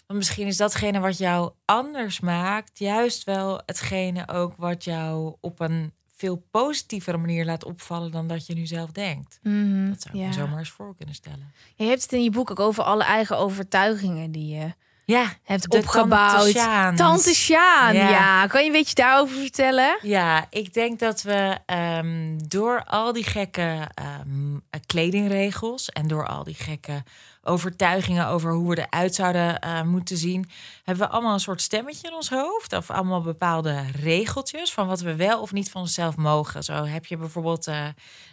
Want 0.07 0.19
misschien 0.19 0.47
is 0.47 0.57
datgene 0.57 0.99
wat 0.99 1.17
jou 1.17 1.51
anders 1.65 2.19
maakt. 2.19 2.79
juist 2.79 3.23
wel 3.23 3.61
hetgene 3.65 4.27
ook 4.27 4.55
wat 4.55 4.83
jou 4.83 5.35
op 5.41 5.59
een 5.59 5.93
veel 6.15 6.45
positievere 6.51 7.17
manier 7.17 7.45
laat 7.45 7.63
opvallen. 7.63 8.11
dan 8.11 8.27
dat 8.27 8.45
je 8.45 8.53
nu 8.53 8.65
zelf 8.65 8.91
denkt. 8.91 9.39
Mhm, 9.43 9.89
Dat 9.89 10.01
zou 10.01 10.17
ja. 10.17 10.27
me 10.27 10.33
zomaar 10.33 10.59
eens 10.59 10.69
voor 10.69 10.95
kunnen 10.95 11.15
stellen. 11.15 11.53
Je 11.75 11.85
hebt 11.85 12.01
het 12.01 12.11
in 12.13 12.23
je 12.23 12.29
boek 12.29 12.51
ook 12.51 12.59
over 12.59 12.83
alle 12.83 13.03
eigen 13.03 13.37
overtuigingen 13.37 14.31
die 14.31 14.55
je 14.55 14.73
Ja, 15.05 15.33
hebt 15.43 15.69
opgebouwd. 15.69 16.53
Tante 16.95 17.33
Sjaan, 17.33 17.93
ja. 17.93 18.09
Ja. 18.09 18.47
Kan 18.47 18.61
je 18.61 18.67
een 18.67 18.73
beetje 18.73 18.95
daarover 18.95 19.37
vertellen? 19.37 19.97
Ja, 20.01 20.47
ik 20.49 20.73
denk 20.73 20.99
dat 20.99 21.21
we 21.21 21.57
ehm, 21.65 22.37
door 22.47 22.83
al 22.83 23.13
die 23.13 23.23
gekke 23.23 23.89
ehm, 23.93 24.57
kledingregels 24.85 25.89
en 25.89 26.07
door 26.07 26.27
al 26.27 26.43
die 26.43 26.55
gekke 26.55 27.03
overtuigingen 27.45 28.27
over 28.27 28.51
hoe 28.53 28.69
we 28.75 28.87
eruit 28.87 29.15
zouden 29.15 29.59
eh, 29.59 29.81
moeten 29.81 30.17
zien, 30.17 30.49
hebben 30.83 31.05
we 31.07 31.11
allemaal 31.13 31.33
een 31.33 31.39
soort 31.39 31.61
stemmetje 31.61 32.07
in 32.07 32.13
ons 32.13 32.29
hoofd 32.29 32.73
of 32.73 32.89
allemaal 32.91 33.21
bepaalde 33.21 33.83
regeltjes 34.01 34.73
van 34.73 34.87
wat 34.87 35.01
we 35.01 35.15
wel 35.15 35.41
of 35.41 35.51
niet 35.51 35.69
van 35.71 35.81
onszelf 35.81 36.15
mogen. 36.15 36.63
Zo 36.63 36.85
heb 36.85 37.05
je 37.05 37.17
bijvoorbeeld 37.17 37.67
eh, 37.67 37.87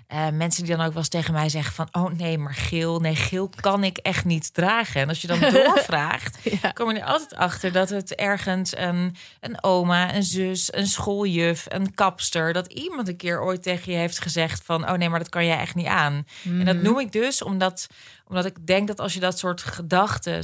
eh, 0.07 0.29
mensen 0.33 0.65
die 0.65 0.77
dan 0.77 0.85
ook 0.85 0.93
wel 0.93 0.99
eens 0.99 1.09
tegen 1.09 1.33
mij 1.33 1.49
zeggen 1.49 1.75
van, 1.75 1.89
oh 1.93 2.11
nee, 2.13 2.39
maar 2.39 2.55
geel, 2.55 3.01
nee, 3.01 3.17
geel 3.17 3.51
kan 3.61 3.85
ik 3.85 3.97
echt 3.99 4.25
niet 4.25 4.55
dragen. 4.55 5.01
En 5.01 5.09
als 5.09 5.21
je 5.21 5.27
dan 5.27 5.41
doorvraagt, 5.53 6.39
Ja. 6.63 6.71
kom 6.71 6.91
je 6.93 6.99
er 7.01 7.07
altijd 7.07 7.35
achter 7.35 7.73
dat 7.73 7.89
het 7.89 8.15
ergens 8.15 8.77
een, 8.77 9.17
een 9.41 9.63
oma, 9.65 10.15
een 10.15 10.23
zus, 10.23 10.75
een 10.75 10.87
schooljuf, 10.87 11.65
een 11.69 11.95
kapster, 11.95 12.53
dat 12.53 12.73
iemand 12.73 13.09
een 13.09 13.17
keer 13.17 13.43
ooit 13.43 13.63
tegen 13.63 13.93
je 13.93 13.99
heeft 13.99 14.21
gezegd 14.21 14.65
van, 14.65 14.89
oh 14.91 14.97
nee, 14.97 15.09
maar 15.09 15.19
dat 15.19 15.29
kan 15.29 15.47
jij 15.47 15.59
echt 15.59 15.75
niet 15.75 15.87
aan. 15.87 16.27
En 16.45 16.65
dat 16.65 16.77
noem 16.77 16.99
ik 16.99 17.13
dus 17.13 17.43
omdat, 17.43 17.87
omdat 18.33 18.47
ik 18.47 18.67
denk 18.67 18.87
dat 18.87 19.01
als 19.01 19.15
je 19.15 19.21
dat 19.21 19.39
soort 19.39 19.63
gedachten, 19.63 20.37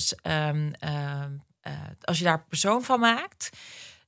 als 2.00 2.18
je 2.18 2.24
daar 2.24 2.44
persoon 2.48 2.82
van 2.82 3.00
maakt, 3.00 3.50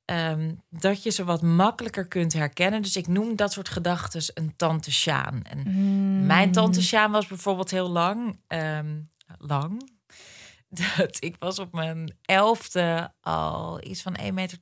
ehm, 0.05 0.55
dat 0.69 1.03
je 1.03 1.11
ze 1.11 1.25
wat 1.25 1.43
makkelijker 1.43 2.09
kunt 2.09 2.33
herkennen. 2.33 2.83
Dus 2.83 2.97
ik 2.97 3.07
noem 3.07 3.37
dat 3.37 3.53
soort 3.53 3.69
gedachten 3.69 4.23
een 4.35 4.57
tante 4.57 4.93
Sjaan. 4.93 5.43
En 5.43 6.27
mijn 6.27 6.53
tante 6.53 6.83
Sjaan 6.83 7.11
was 7.11 7.27
bijvoorbeeld 7.27 7.71
heel 7.71 7.91
lang, 7.91 8.41
ehm, 8.47 9.01
lang. 9.39 9.91
Dat 10.99 11.17
ik 11.21 11.37
was 11.39 11.59
op 11.59 11.73
mijn 11.73 12.17
elfde 12.23 13.13
al 13.21 13.85
iets 13.85 14.03
van 14.03 14.17
1,80 14.21 14.33
meter. 14.35 14.61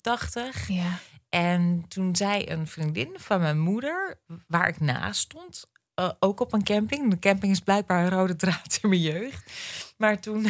Ja. 0.67 0.99
En 1.29 1.85
toen 1.89 2.17
zei 2.17 2.45
een 2.47 2.67
vriendin 2.67 3.11
van 3.15 3.41
mijn 3.41 3.59
moeder, 3.59 4.21
waar 4.47 4.69
ik 4.69 4.81
naast 4.81 5.21
stond, 5.21 5.65
eh, 5.99 6.11
ook 6.19 6.41
op 6.41 6.53
een 6.53 6.65
camping. 6.65 7.11
De 7.11 7.19
camping 7.19 7.53
is 7.53 7.61
blijkbaar 7.61 8.05
een 8.05 8.11
rode 8.11 8.37
draad 8.37 8.79
in 8.83 8.89
mijn 8.89 9.01
jeugd. 9.01 9.51
Maar 9.97 10.21
toen, 10.21 10.47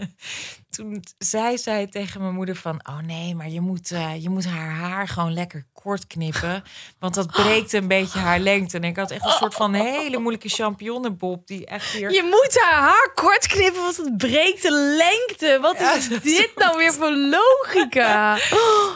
toen 0.76 1.04
zei 1.18 1.58
zij 1.58 1.86
tegen 1.86 2.20
mijn 2.20 2.34
moeder 2.34 2.56
van... 2.56 2.80
oh 2.88 2.98
nee, 2.98 3.34
maar 3.34 3.48
je 3.48 3.60
moet, 3.60 3.90
eh, 3.90 4.22
je 4.22 4.28
moet 4.30 4.46
haar 4.46 4.70
haar 4.70 5.08
gewoon 5.08 5.32
lekker 5.32 5.66
kort 5.72 6.06
knippen. 6.06 6.62
Want 6.98 7.14
dat 7.14 7.26
breekt 7.26 7.72
een 7.72 7.88
beetje 7.88 8.18
haar 8.18 8.38
lengte. 8.38 8.76
En 8.76 8.84
ik 8.84 8.96
had 8.96 9.10
echt 9.10 9.24
een 9.24 9.30
soort 9.30 9.54
van 9.54 9.74
hele 9.74 10.18
moeilijke 10.18 10.48
champignonnenbob... 10.48 11.46
die 11.46 11.66
echt 11.66 11.92
hier... 11.92 12.12
Je 12.12 12.22
moet 12.22 12.58
haar 12.60 12.80
haar 12.80 13.12
kort 13.14 13.46
knippen, 13.46 13.82
want 13.82 13.96
het 13.96 14.16
breekt 14.16 14.62
de 14.62 14.96
lengte. 14.96 15.58
Wat 15.60 15.80
is 15.80 16.08
dit 16.08 16.52
nou 16.54 16.76
weer 16.76 16.92
voor 16.92 17.12
logica? 17.12 18.36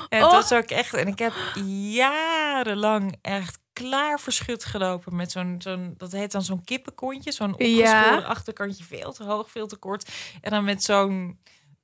En 0.08 0.24
Oh. 0.24 0.30
dat 0.30 0.44
is 0.44 0.52
ook 0.52 0.70
echt... 0.70 0.94
En 0.94 1.06
ik 1.06 1.18
heb 1.18 1.32
jarenlang 1.90 3.16
echt 3.22 3.58
klaar 3.82 4.20
verschut 4.20 4.64
gelopen 4.64 5.16
met 5.16 5.30
zo'n, 5.32 5.54
zo'n 5.58 5.94
dat 5.98 6.12
heet 6.12 6.32
dan 6.32 6.42
zo'n 6.42 6.64
kippenkontje. 6.64 7.32
Zo'n 7.32 7.54
Ja. 7.58 7.64
opgeschoren 8.00 8.26
achterkantje, 8.26 8.84
veel 8.84 9.12
te 9.12 9.24
hoog, 9.24 9.50
veel 9.50 9.66
te 9.66 9.76
kort. 9.76 10.08
En 10.40 10.50
dan 10.50 10.64
met 10.64 10.82
zo'n, 10.82 11.38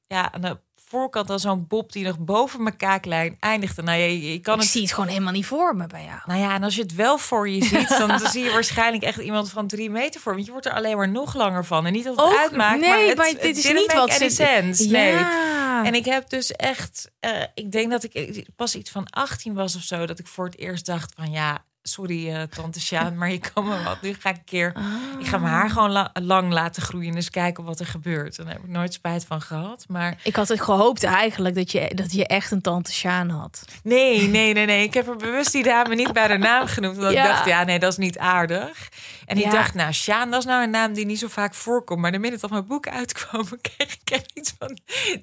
ja, 0.06 0.32
aan 0.32 0.40
de 0.40 0.58
voorkant 0.88 1.26
dan 1.28 1.38
zo'n 1.40 1.66
bob 1.66 1.92
die 1.92 2.04
nog 2.06 2.18
boven 2.18 2.62
mijn 2.62 2.76
kaaklijn 2.76 3.36
eindigde. 3.40 3.82
Nou, 3.82 3.98
je, 3.98 4.32
je 4.32 4.38
kan 4.38 4.54
Ik 4.54 4.60
het... 4.60 4.70
zie 4.70 4.82
het 4.82 4.92
gewoon 4.92 5.08
helemaal 5.08 5.32
niet 5.32 5.46
voor 5.46 5.76
me 5.76 5.86
bij 5.86 6.04
jou. 6.04 6.18
Nou 6.26 6.40
ja, 6.40 6.54
en 6.54 6.62
als 6.62 6.74
je 6.74 6.82
het 6.82 6.94
wel 6.94 7.18
voor 7.18 7.48
je 7.48 7.64
ziet, 7.64 7.88
dan, 7.88 8.18
zie 8.30 8.44
je 8.44 8.50
waarschijnlijk 8.50 9.02
echt 9.02 9.18
iemand 9.18 9.50
van 9.50 9.66
drie 9.66 9.90
meter 9.90 10.20
voor. 10.20 10.32
Want 10.34 10.44
je 10.46 10.50
wordt 10.52 10.66
er 10.66 10.72
alleen 10.72 10.96
maar 10.96 11.08
nog 11.08 11.34
langer 11.34 11.64
van. 11.64 11.86
En 11.86 11.92
niet 11.92 12.04
dat 12.04 12.16
het 12.16 12.24
Ook- 12.24 12.36
uitmaakt, 12.38 12.80
nee, 12.80 12.90
maar, 12.90 13.00
het, 13.00 13.16
maar 13.16 13.26
het 13.28 13.40
dit 13.40 13.56
is 13.56 13.72
niet 13.72 13.92
wat 13.92 14.10
sense. 14.12 14.86
Nee. 14.88 15.12
Ja. 15.12 15.84
En 15.84 15.94
ik 15.94 16.04
heb 16.04 16.28
dus 16.28 16.52
echt, 16.52 17.10
eh, 17.20 17.42
ik 17.54 17.72
denk 17.72 17.90
dat 17.90 18.02
ik 18.04 18.46
pas 18.56 18.74
iets 18.74 18.90
van 18.90 19.06
18 19.10 19.54
was 19.54 19.76
of 19.76 19.82
zo, 19.82 20.06
dat 20.06 20.18
ik 20.18 20.26
voor 20.26 20.44
het 20.44 20.58
eerst 20.58 20.86
dacht 20.86 21.12
van 21.16 21.30
ja, 21.30 21.64
sorry 21.82 22.34
eh, 22.34 22.42
tante 22.42 22.80
Sjaan, 22.80 23.16
maar 23.16 23.30
je 23.30 23.38
kan 23.38 23.64
me 23.68 23.82
wat. 23.84 24.02
Nu 24.02 24.14
ga 24.20 24.28
ik 24.30 24.36
een 24.36 24.44
keer, 24.44 24.72
ik 25.18 25.26
ga 25.26 25.38
mijn 25.38 25.52
haar 25.52 25.70
gewoon 25.70 25.90
la- 25.90 26.10
lang 26.22 26.52
laten 26.52 26.82
groeien 26.82 27.08
en 27.10 27.14
eens 27.16 27.30
kijken 27.30 27.64
wat 27.64 27.80
er 27.80 27.86
gebeurt. 27.86 28.38
En 28.38 28.44
daar 28.44 28.54
heb 28.54 28.62
ik 28.62 28.68
nooit 28.70 28.92
spijt 28.92 29.24
van 29.24 29.40
gehad. 29.40 29.84
Maar 29.88 30.16
Ik 30.22 30.36
had 30.36 30.48
het 30.48 30.60
gehoopt 30.60 31.04
eigenlijk 31.04 31.54
dat 31.54 31.72
je, 31.72 31.92
dat 31.94 32.12
je 32.12 32.26
echt 32.26 32.50
een 32.50 32.60
tante 32.60 32.92
Sjaan 32.92 33.28
had. 33.30 33.64
nee, 33.82 34.28
nee, 34.28 34.52
nee, 34.52 34.66
nee. 34.66 34.82
Ik 34.82 34.94
heb 34.94 35.08
er 35.08 35.16
bewust 35.16 35.52
die 35.52 35.62
dame 35.62 35.94
niet 35.94 36.12
bij 36.12 36.28
de 36.28 36.36
naam 36.38 36.66
genoemd, 36.66 36.96
omdat 36.96 37.12
Ja. 37.12 37.22
ik 37.22 37.28
dacht 37.28 37.46
ja, 37.46 37.64
nee, 37.64 37.78
dat 37.78 37.92
is 37.92 37.98
niet 37.98 38.18
aardig. 38.18 38.88
En 39.26 39.36
ik 39.38 39.50
dacht, 39.50 39.74
nou, 39.74 39.92
Sjaan, 39.92 40.30
dat 40.30 40.40
is 40.40 40.46
nou 40.46 40.62
een 40.62 40.70
naam 40.70 40.92
die 40.92 41.06
niet 41.06 41.18
zo 41.18 41.28
vaak 41.28 41.54
voorkomt. 41.54 42.00
Maar 42.00 42.12
de 42.12 42.18
minute 42.18 42.40
dat 42.40 42.50
mijn 42.50 42.66
boek 42.66 42.88
uitkwam, 42.88 43.44
kreeg 43.76 43.92
ik 44.04 44.10
echt 44.10 44.30
iets 44.34 44.54
van 44.58 44.78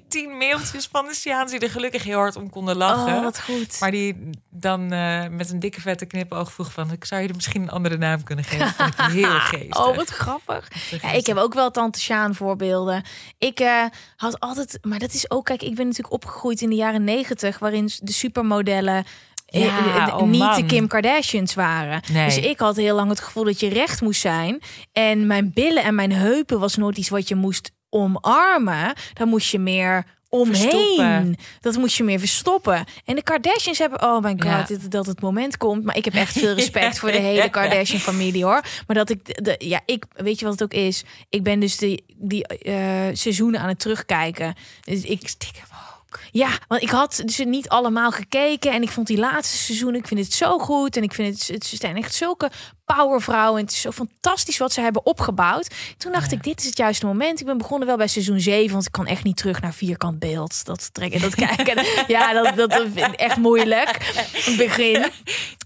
tien 0.08 0.36
mailtjes 0.36 0.88
van 0.92 1.04
de 1.06 1.14
Sjaans 1.14 1.50
die 1.50 1.60
er 1.60 1.70
gelukkig 1.70 2.02
heel 2.02 2.18
hard 2.18 2.36
om 2.36 2.50
konden 2.50 2.76
lachen. 2.76 3.14
Oh, 3.16 3.22
wat 3.22 3.40
goed. 3.42 3.80
Maar 3.80 3.90
die 3.90 4.30
dan 4.50 4.92
eh, 4.92 5.26
met 5.28 5.50
een 5.50 5.60
dikke 5.60 5.80
vette 5.80 6.06
knipoog 6.06 6.45
vroeg 6.52 6.72
van... 6.72 6.92
ik 6.92 7.04
zou 7.04 7.22
je 7.22 7.28
er 7.28 7.34
misschien 7.34 7.62
een 7.62 7.70
andere 7.70 7.96
naam 7.96 8.22
kunnen 8.22 8.44
geven. 8.44 8.68
Vond 8.68 8.88
ik 8.88 9.00
heel 9.22 9.40
geestig. 9.40 9.86
Oh, 9.86 9.96
wat 9.96 10.08
grappig. 10.08 10.68
Ja, 11.02 11.12
ik 11.12 11.26
heb 11.26 11.36
ook 11.36 11.54
wel 11.54 11.70
tante 11.70 12.00
Sjaan 12.00 12.34
voorbeelden. 12.34 13.02
Ik 13.38 13.60
eh, 13.60 13.84
had 14.16 14.40
altijd, 14.40 14.78
maar 14.82 14.98
dat 14.98 15.12
is 15.12 15.30
ook, 15.30 15.44
kijk, 15.44 15.62
ik 15.62 15.74
ben 15.74 15.86
natuurlijk 15.86 16.14
opgegroeid 16.14 16.60
in 16.60 16.68
de 16.68 16.76
jaren 16.76 17.04
negentig, 17.04 17.58
waarin 17.58 17.90
de 18.00 18.12
supermodellen 18.12 19.04
eh, 19.46 19.64
Ja, 19.64 20.08
eh, 20.08 20.16
oh 20.16 20.28
niet 20.28 20.54
de. 20.54 20.66
Kim 20.66 20.86
Kardashians 20.86 21.54
waren. 21.54 22.00
Nee. 22.12 22.24
Dus 22.24 22.38
ik 22.38 22.58
had 22.58 22.76
heel 22.76 22.94
lang 22.94 23.08
het 23.08 23.20
gevoel 23.20 23.44
dat 23.44 23.60
je 23.60 23.68
recht 23.68 24.00
moest 24.00 24.20
zijn. 24.20 24.62
En 24.92 25.26
mijn 25.26 25.50
billen 25.54 25.84
en 25.84 25.94
mijn 25.94 26.12
heupen 26.12 26.60
was 26.60 26.76
nooit 26.76 26.96
iets 26.96 27.08
wat 27.08 27.28
je 27.28 27.34
moest 27.34 27.70
omarmen. 27.90 28.94
Dan 29.12 29.28
moest 29.28 29.50
je 29.50 29.58
meer 29.58 30.04
omheen. 30.28 30.54
Verstoppen. 30.70 31.36
Dat 31.60 31.76
moest 31.76 31.96
je 31.96 32.02
meer 32.04 32.18
verstoppen. 32.18 32.84
En 33.04 33.14
de 33.14 33.22
Kardashians 33.22 33.78
hebben, 33.78 34.02
oh 34.02 34.20
mijn 34.22 34.42
god, 34.42 34.50
Ja. 34.50 34.62
dit- 34.62 34.90
dat 34.90 35.06
het 35.06 35.20
moment 35.20 35.56
komt. 35.56 35.84
Maar 35.84 35.96
ik 35.96 36.04
heb 36.04 36.14
echt 36.14 36.32
veel 36.38 36.54
respect 36.54 36.98
voor 36.98 37.10
de 37.12 37.18
hele 37.30 37.48
Kardashian-familie 37.50 38.44
hoor. 38.44 38.62
Maar 38.86 38.96
dat 38.96 39.10
ik, 39.10 39.24
de, 39.24 39.42
de- 39.42 39.66
ja, 39.66 39.80
ik, 39.86 40.04
weet 40.14 40.38
je 40.38 40.44
wat 40.44 40.54
het 40.60 40.62
ook 40.62 40.80
is? 40.80 41.04
Ik 41.28 41.42
ben 41.42 41.60
dus 41.60 41.76
die, 41.76 42.04
die 42.16 42.46
eh, 42.46 42.74
seizoenen 43.12 43.60
aan 43.60 43.68
het 43.68 43.78
terugkijken. 43.78 44.54
Dus 44.84 45.02
ik 45.02 45.20
ook. 45.22 45.95
Ja, 46.30 46.48
want 46.68 46.82
ik 46.82 46.90
had 46.90 47.22
ze 47.26 47.44
niet 47.44 47.68
allemaal 47.68 48.10
gekeken 48.10 48.72
en 48.72 48.82
ik 48.82 48.90
vond 48.90 49.06
die 49.06 49.18
laatste 49.18 49.56
seizoen, 49.56 49.94
ik 49.94 50.06
vind 50.06 50.20
het 50.20 50.32
zo 50.32 50.58
goed 50.58 50.96
en 50.96 51.02
ik 51.02 51.14
vind 51.14 51.38
het, 51.38 51.48
het 51.48 51.80
zijn 51.80 51.96
echt 51.96 52.14
zulke 52.14 52.50
powervrouwen 52.84 53.58
en 53.58 53.64
het 53.64 53.74
is 53.74 53.80
zo 53.80 53.90
fantastisch 53.90 54.58
wat 54.58 54.72
ze 54.72 54.80
hebben 54.80 55.06
opgebouwd. 55.06 55.74
Toen 55.96 56.12
dacht 56.12 56.32
ik, 56.32 56.42
dit 56.42 56.60
is 56.60 56.66
het 56.66 56.76
juiste 56.76 57.06
moment. 57.06 57.40
Ik 57.40 57.46
ben 57.46 57.58
begonnen 57.58 57.88
wel 57.88 57.96
bij 57.96 58.06
seizoen 58.06 58.40
7, 58.40 58.72
want 58.72 58.86
ik 58.86 58.92
kan 58.92 59.06
echt 59.06 59.24
niet 59.24 59.36
terug 59.36 59.60
naar 59.60 59.74
vierkant 59.74 60.18
beeld. 60.18 60.64
Dat 60.64 60.94
trekken, 60.94 61.20
dat 61.20 61.34
kijken. 61.46 61.84
ja, 62.06 62.32
dat, 62.32 62.70
dat 62.70 62.86
vind 62.94 63.12
ik 63.12 63.20
echt 63.20 63.36
moeilijk. 63.36 64.12
Het 64.32 64.56
begin. 64.56 65.04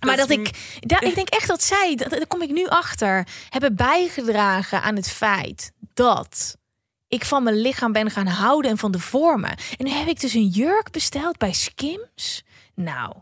Maar 0.06 0.16
dat 0.16 0.30
ik, 0.30 0.50
da, 0.80 1.00
ik 1.00 1.14
denk 1.14 1.28
echt 1.28 1.46
dat 1.48 1.62
zij, 1.62 1.94
dat, 1.96 2.10
daar 2.10 2.26
kom 2.26 2.42
ik 2.42 2.50
nu 2.50 2.66
achter, 2.66 3.26
hebben 3.48 3.74
bijgedragen 3.74 4.82
aan 4.82 4.96
het 4.96 5.10
feit 5.10 5.72
dat 5.94 6.56
ik 7.10 7.24
van 7.24 7.42
mijn 7.42 7.60
lichaam 7.60 7.92
ben 7.92 8.10
gaan 8.10 8.26
houden 8.26 8.70
en 8.70 8.78
van 8.78 8.90
de 8.92 8.98
vormen. 8.98 9.50
En 9.50 9.84
nu 9.84 9.90
heb 9.90 10.08
ik 10.08 10.20
dus 10.20 10.34
een 10.34 10.46
jurk 10.46 10.90
besteld 10.90 11.38
bij 11.38 11.52
Skims. 11.52 12.44
Nou, 12.74 13.14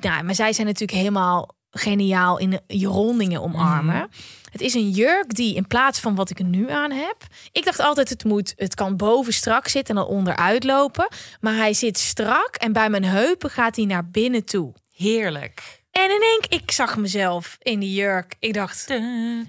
nou 0.00 0.22
maar 0.22 0.34
zij 0.34 0.52
zijn 0.52 0.66
natuurlijk 0.66 0.98
helemaal 0.98 1.54
geniaal 1.70 2.38
in 2.38 2.60
je 2.66 2.86
rondingen 2.86 3.42
omarmen. 3.42 4.10
Het 4.50 4.60
is 4.60 4.74
een 4.74 4.90
jurk 4.90 5.34
die 5.34 5.54
in 5.54 5.66
plaats 5.66 6.00
van 6.00 6.14
wat 6.14 6.30
ik 6.30 6.38
er 6.38 6.44
nu 6.44 6.70
aan 6.70 6.90
heb. 6.90 7.16
Ik 7.52 7.64
dacht 7.64 7.80
altijd 7.80 8.08
het 8.08 8.24
moet, 8.24 8.52
het 8.56 8.74
kan 8.74 8.96
boven 8.96 9.32
strak 9.32 9.68
zitten 9.68 9.96
en 9.96 10.02
dan 10.02 10.10
onderuit 10.10 10.64
lopen. 10.64 11.08
Maar 11.40 11.54
hij 11.56 11.74
zit 11.74 11.98
strak 11.98 12.56
en 12.56 12.72
bij 12.72 12.90
mijn 12.90 13.04
heupen 13.04 13.50
gaat 13.50 13.76
hij 13.76 13.84
naar 13.84 14.08
binnen 14.10 14.44
toe. 14.44 14.72
Heerlijk. 14.92 15.82
En 15.90 16.10
in 16.10 16.22
één 16.22 16.40
keer, 16.40 16.60
ik 16.60 16.70
zag 16.70 16.96
mezelf 16.96 17.56
in 17.58 17.80
die 17.80 17.94
jurk. 17.94 18.34
Ik 18.38 18.54
dacht, 18.54 18.88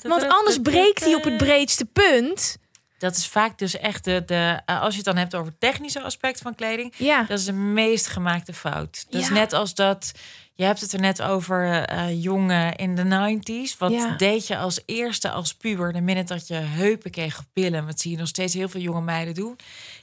want 0.02 0.28
anders 0.28 0.60
breekt 0.62 1.04
hij 1.04 1.16
op 1.16 1.24
het 1.24 1.38
breedste 1.38 1.86
punt. 1.86 2.58
Dat 2.98 3.16
is 3.16 3.28
vaak 3.28 3.58
dus 3.58 3.78
echt 3.78 4.04
de, 4.04 4.24
de 4.26 4.62
eh, 4.66 4.82
als 4.82 4.90
je 4.92 4.96
het 4.98 5.06
dan 5.06 5.18
hebt 5.18 5.36
over 5.36 5.58
technische 5.58 6.02
aspecten 6.02 6.44
van 6.44 6.56
kleding, 6.56 6.94
Ja. 6.98 7.24
dat 7.24 7.40
is 7.40 7.46
de 7.46 7.52
meest 7.54 8.08
gemaakte 8.08 8.54
fout. 8.54 9.06
Dat 9.10 9.22
is 9.22 9.28
Ja. 9.28 9.34
net 9.34 9.54
als 9.54 9.74
dat, 9.74 10.12
je 10.54 10.64
hebt 10.64 10.82
het 10.82 10.94
er 10.94 11.00
net 11.00 11.22
over 11.22 11.84
eh 11.86 12.24
jongen 12.24 12.76
in 12.76 12.96
de 12.96 13.04
90s. 13.04 13.78
Wat 13.78 13.92
Ja. 13.92 14.16
deed 14.18 14.48
je 14.48 14.58
als 14.58 14.82
eerste 14.86 15.30
als 15.30 15.54
puber, 15.54 15.94
de 15.94 16.02
minute 16.02 16.34
dat 16.34 16.48
je 16.48 16.54
heupen 16.56 17.12
kreeg 17.12 17.38
of 17.40 17.46
billen, 17.54 17.86
wat 17.86 18.00
zie 18.00 18.12
je 18.12 18.18
nog 18.18 18.28
steeds 18.28 18.54
heel 18.54 18.70
veel 18.70 18.82
jonge 18.82 19.02
meiden 19.02 19.34
doen, 19.34 19.56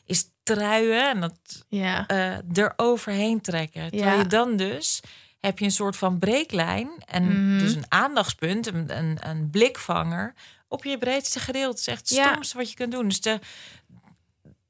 is 0.07 0.25
truien 0.43 1.09
en 1.11 1.21
dat 1.21 1.35
Ja. 1.69 2.07
eh 2.07 2.57
er 2.59 2.73
overheen 2.77 3.41
trekken. 3.41 3.91
Terwijl 3.91 4.13
Ja. 4.17 4.19
je 4.23 4.27
dan 4.27 4.57
dus 4.57 5.01
heb 5.41 5.59
je 5.59 5.65
een 5.65 5.71
soort 5.71 5.97
van 5.97 6.19
breeklijn 6.19 6.91
en 7.07 7.23
Mhm. 7.25 7.59
dus 7.59 7.75
een 7.75 7.85
aandachtspunt, 7.89 8.67
een, 8.67 8.97
een, 8.99 9.17
een 9.21 9.51
blikvanger 9.51 10.35
op 10.73 10.85
je 10.85 10.99
breedste 10.99 11.41
gedeelte. 11.41 11.71
Het 11.71 11.81
is 11.81 11.87
echt 11.87 12.01
het 12.09 12.19
Ja. 12.19 12.31
stomste 12.31 12.57
wat 12.57 12.71
je 12.71 12.77
kunt 12.77 12.93
doen. 12.93 13.09
Dus 13.09 13.21
de, 13.21 13.39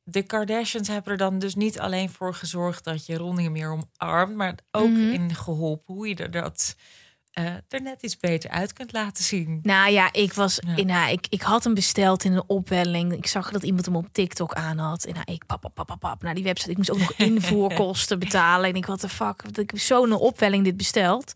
de 0.04 0.22
Kardashians 0.22 0.88
hebben 0.88 1.12
er 1.12 1.18
dan 1.18 1.38
dus 1.38 1.54
niet 1.54 1.78
alleen 1.78 2.10
voor 2.10 2.34
gezorgd 2.34 2.84
dat 2.84 3.06
je 3.06 3.16
rondingen 3.16 3.52
meer 3.52 3.70
omarmt, 4.00 4.36
maar 4.36 4.54
ook 4.70 4.88
Mhm. 4.88 5.10
in 5.10 5.34
geholpen 5.34 5.94
hoe 5.94 6.08
je 6.08 6.14
er 6.16 6.30
dat 6.30 6.74
eh, 7.32 7.44
er 7.68 7.82
net 7.82 8.02
iets 8.02 8.16
beter 8.16 8.50
uit 8.50 8.72
kunt 8.72 8.92
laten 8.92 9.24
zien. 9.24 9.60
Nou 9.62 9.90
ja, 9.92 10.12
ik 10.12 10.32
was. 10.32 10.58
Ja. 10.76 10.82
Nou, 10.84 11.12
ik, 11.12 11.26
ik 11.28 11.42
had 11.42 11.64
hem 11.64 11.74
besteld 11.74 12.24
in 12.24 12.32
een 12.32 12.44
opwelling. 12.48 13.12
Ik 13.12 13.26
zag 13.26 13.50
dat 13.50 13.62
iemand 13.62 13.84
hem 13.86 13.96
op 13.96 14.06
TikTok 14.12 14.54
aan 14.54 14.78
had. 14.78 15.04
En 15.04 15.14
nou, 15.14 15.32
ik 15.32 15.46
pap, 15.46 15.60
pap, 15.60 15.74
pap, 15.74 15.86
pap, 15.86 16.00
pap 16.00 16.22
naar 16.22 16.34
die 16.34 16.44
website. 16.44 16.70
Ik 16.70 16.76
moest 16.76 16.90
ook 16.90 16.98
nog 16.98 17.12
invoerkosten 17.28 18.18
betalen. 18.18 18.68
En 18.70 18.74
ik 18.76 18.86
wat 18.86 19.00
de 19.00 19.08
fuck. 19.08 19.42
Ik 19.42 19.56
heb 19.70 19.78
zo'n 19.78 20.12
opwelling 20.12 20.64
dit 20.64 20.76
besteld. 20.76 21.32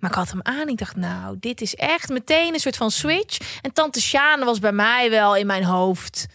Maar 0.00 0.10
ik 0.10 0.16
had 0.16 0.30
hem 0.30 0.40
aan. 0.42 0.68
Ik 0.68 0.78
dacht, 0.78 0.96
nou, 0.96 1.36
dit 1.40 1.60
is 1.60 1.74
echt 1.74 2.08
meteen 2.08 2.54
een 2.54 2.60
soort 2.60 2.76
van 2.76 2.90
switch. 2.90 3.58
En 3.62 3.72
tante 3.72 4.00
Sjane 4.00 4.44
was 4.44 4.58
bij 4.58 4.72
mij 4.72 5.10
wel 5.10 5.36
in 5.36 5.46
mijn 5.46 5.64
hoofd. 5.64 6.26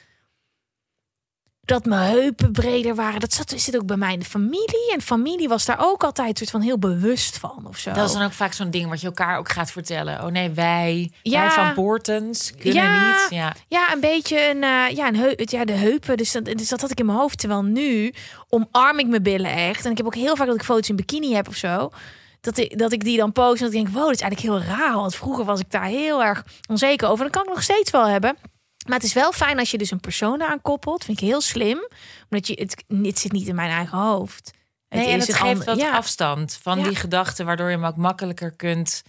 Dat 1.61 1.85
mijn 1.85 2.09
heupen 2.11 2.51
breder 2.51 2.95
waren. 2.95 3.19
Dat 3.19 3.33
zat, 3.33 3.53
zit 3.55 3.75
ook 3.75 3.85
bij 3.85 3.97
mij 3.97 4.13
in 4.13 4.19
de 4.19 4.25
familie. 4.25 4.91
En 4.93 5.01
familie 5.01 5.47
was 5.47 5.65
daar 5.65 5.77
ook 5.79 6.03
altijd 6.03 6.37
soort 6.37 6.49
van 6.49 6.61
heel 6.61 6.79
bewust 6.79 7.37
van 7.37 7.65
of 7.67 7.77
zo. 7.77 7.91
Dat 7.91 8.07
is 8.07 8.13
dan 8.15 8.23
ook 8.23 8.31
vaak 8.31 8.53
zo'n 8.53 8.69
ding 8.71 8.89
wat 8.89 9.01
je 9.01 9.07
elkaar 9.07 9.37
ook 9.37 9.49
gaat 9.49 9.71
vertellen. 9.71 10.23
Oh 10.23 10.31
nee, 10.31 10.49
wij, 10.49 11.11
Ja. 11.21 11.39
wij 11.41 11.51
van 11.51 11.73
Bortens 11.73 12.51
kunnen 12.55 12.83
Ja. 12.83 13.11
niet. 13.21 13.29
Ja. 13.29 13.55
Ja, 13.67 13.93
een 13.93 13.99
beetje 13.99 14.49
een, 14.49 14.63
eh, 14.63 14.95
ja, 14.95 15.07
een 15.07 15.33
ja, 15.35 15.65
de 15.65 15.73
heupen. 15.73 16.17
Dus 16.17 16.31
dat, 16.31 16.45
dus 16.45 16.69
dat 16.69 16.81
had 16.81 16.91
ik 16.91 16.99
in 16.99 17.05
mijn 17.05 17.17
hoofd. 17.17 17.39
Terwijl 17.39 17.63
nu 17.63 18.13
omarm 18.47 18.99
ik 18.99 19.07
mijn 19.07 19.23
billen 19.23 19.51
echt. 19.51 19.85
En 19.85 19.91
ik 19.91 19.97
heb 19.97 20.05
ook 20.05 20.15
heel 20.15 20.35
vaak 20.35 20.47
dat 20.47 20.55
ik 20.55 20.63
foto's 20.63 20.89
in 20.89 20.95
bikini 20.95 21.33
heb 21.33 21.47
of 21.47 21.55
zo. 21.55 21.89
Dat 22.41 22.57
ik, 22.57 22.77
dat 22.77 22.91
ik 22.91 23.03
die 23.03 23.17
dan 23.17 23.31
post 23.31 23.61
en 23.61 23.65
dat 23.65 23.73
ik 23.75 23.83
denk, 23.83 23.95
wow, 23.95 24.05
dat 24.05 24.15
is 24.15 24.21
eigenlijk 24.21 24.51
heel 24.67 24.75
raar. 24.75 24.93
Want 24.93 25.15
vroeger 25.15 25.45
was 25.45 25.59
ik 25.59 25.71
daar 25.71 25.83
heel 25.85 26.23
erg 26.23 26.43
onzeker 26.69 27.07
over. 27.07 27.25
En 27.25 27.31
dat 27.31 27.41
kan 27.41 27.43
ik 27.51 27.55
nog 27.55 27.63
steeds 27.63 27.91
wel 27.91 28.07
hebben. 28.07 28.37
Maar 28.87 28.97
het 28.97 29.05
is 29.07 29.13
wel 29.13 29.31
fijn 29.31 29.59
als 29.59 29.71
je 29.71 29.77
dus 29.77 29.91
een 29.91 29.99
persoon 29.99 30.43
aan 30.43 30.61
koppelt. 30.61 31.03
Vind 31.03 31.21
ik 31.21 31.27
heel 31.27 31.41
slim. 31.41 31.87
Omdat 32.29 32.47
je, 32.47 32.53
het, 32.53 32.83
het 33.03 33.19
zit 33.19 33.31
niet 33.31 33.47
in 33.47 33.55
mijn 33.55 33.71
eigen 33.71 33.97
hoofd. 33.97 34.51
Nee, 34.89 35.07
en 35.07 35.19
het 35.19 35.33
geeft 35.33 35.63
wat 35.65 35.77
ja. 35.79 35.91
afstand 35.91 36.59
van 36.61 36.77
Ja. 36.79 36.83
die 36.83 36.95
gedachten, 36.95 37.45
waardoor 37.45 37.69
je 37.69 37.75
hem 37.75 37.85
ook 37.85 37.95
makkelijker 37.95 38.51
kunt 38.51 39.03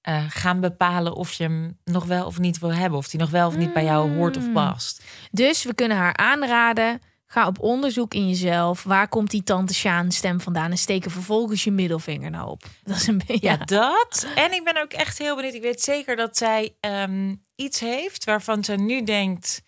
eh, 0.00 0.24
gaan 0.28 0.60
bepalen 0.60 1.14
of 1.14 1.32
je 1.32 1.42
hem 1.42 1.78
nog 1.84 2.04
wel 2.04 2.26
of 2.26 2.38
niet 2.38 2.58
wil 2.58 2.72
hebben. 2.72 2.98
Of 2.98 3.08
die 3.08 3.20
nog 3.20 3.30
wel 3.30 3.46
of 3.46 3.56
niet 3.56 3.72
bij 3.72 3.84
jou 3.84 4.16
hoort 4.16 4.36
Mm. 4.38 4.42
of 4.46 4.52
past. 4.52 5.02
Dus 5.30 5.64
we 5.64 5.74
kunnen 5.74 5.96
haar 5.96 6.16
aanraden. 6.16 7.00
Ga 7.34 7.46
op 7.46 7.60
onderzoek 7.60 8.14
in 8.14 8.28
jezelf. 8.28 8.82
Waar 8.82 9.08
komt 9.08 9.30
die 9.30 9.42
tante 9.42 9.74
Sjaan 9.74 10.12
stem 10.12 10.40
vandaan? 10.40 10.70
En 10.70 10.78
steek 10.78 11.04
er 11.04 11.10
vervolgens 11.10 11.64
je 11.64 11.70
middelvinger 11.70 12.30
nou 12.30 12.50
op. 12.50 12.62
Dat 12.84 12.96
is 12.96 13.06
een 13.06 13.18
beetje... 13.26 13.46
Ja, 13.46 13.56
dat. 13.56 14.26
En 14.34 14.52
ik 14.52 14.64
ben 14.64 14.82
ook 14.82 14.92
echt 14.92 15.18
heel 15.18 15.36
benieuwd. 15.36 15.54
Ik 15.54 15.62
weet 15.62 15.80
zeker 15.80 16.16
dat 16.16 16.36
zij 16.36 16.76
ehm, 16.80 17.34
iets 17.54 17.80
heeft 17.80 18.24
waarvan 18.24 18.64
ze 18.64 18.74
nu 18.74 19.02
denkt... 19.04 19.62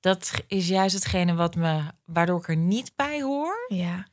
dat 0.00 0.32
is 0.46 0.68
juist 0.68 0.94
hetgene 0.94 1.34
wat 1.34 1.54
me, 1.54 1.82
waardoor 2.04 2.38
ik 2.38 2.48
er 2.48 2.56
niet 2.56 2.92
bij 2.96 3.22
hoor. 3.22 3.64
ja. 3.68 4.06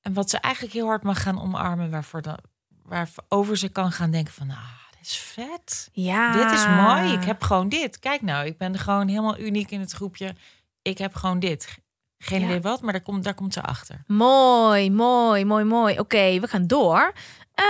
En 0.00 0.12
wat 0.12 0.30
ze 0.30 0.38
eigenlijk 0.38 0.74
heel 0.74 0.86
hard 0.86 1.02
mag 1.02 1.22
gaan 1.22 1.42
omarmen... 1.42 1.90
waarvoor 1.90 2.22
dan, 2.22 2.38
waarover 2.82 3.56
ze 3.56 3.68
kan 3.68 3.92
gaan 3.92 4.10
denken 4.10 4.32
van... 4.32 4.50
Ah, 4.50 4.56
dit 4.90 5.06
is 5.06 5.16
vet. 5.16 5.88
Ja. 5.92 6.32
Dit 6.32 6.58
is 6.58 6.66
mooi. 6.66 7.12
Ik 7.12 7.24
heb 7.24 7.42
gewoon 7.42 7.68
dit. 7.68 7.98
Kijk 7.98 8.22
nou, 8.22 8.46
ik 8.46 8.58
ben 8.58 8.78
gewoon 8.78 9.08
helemaal 9.08 9.38
uniek 9.38 9.70
in 9.70 9.80
het 9.80 9.92
groepje. 9.92 10.34
Ik 10.82 10.98
heb 10.98 11.14
gewoon 11.14 11.38
dit. 11.38 11.84
Geen 12.18 12.42
idee 12.42 12.60
wat, 12.60 12.82
maar 12.82 12.92
daar 12.92 13.02
komt, 13.02 13.24
daar 13.24 13.34
komt 13.34 13.52
ze 13.52 13.62
achter. 13.62 14.02
Mooi, 14.06 14.90
mooi, 14.90 15.44
mooi, 15.44 15.64
mooi. 15.64 15.98
Oké, 15.98 16.40
we 16.40 16.46
gaan 16.46 16.66
door. 16.66 17.12
Eh, 17.54 17.64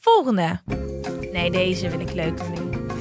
volgende. 0.00 0.60
Nee, 1.32 1.50
deze 1.50 1.88
wil 1.88 2.00
ik 2.00 2.12
leuk. 2.12 2.38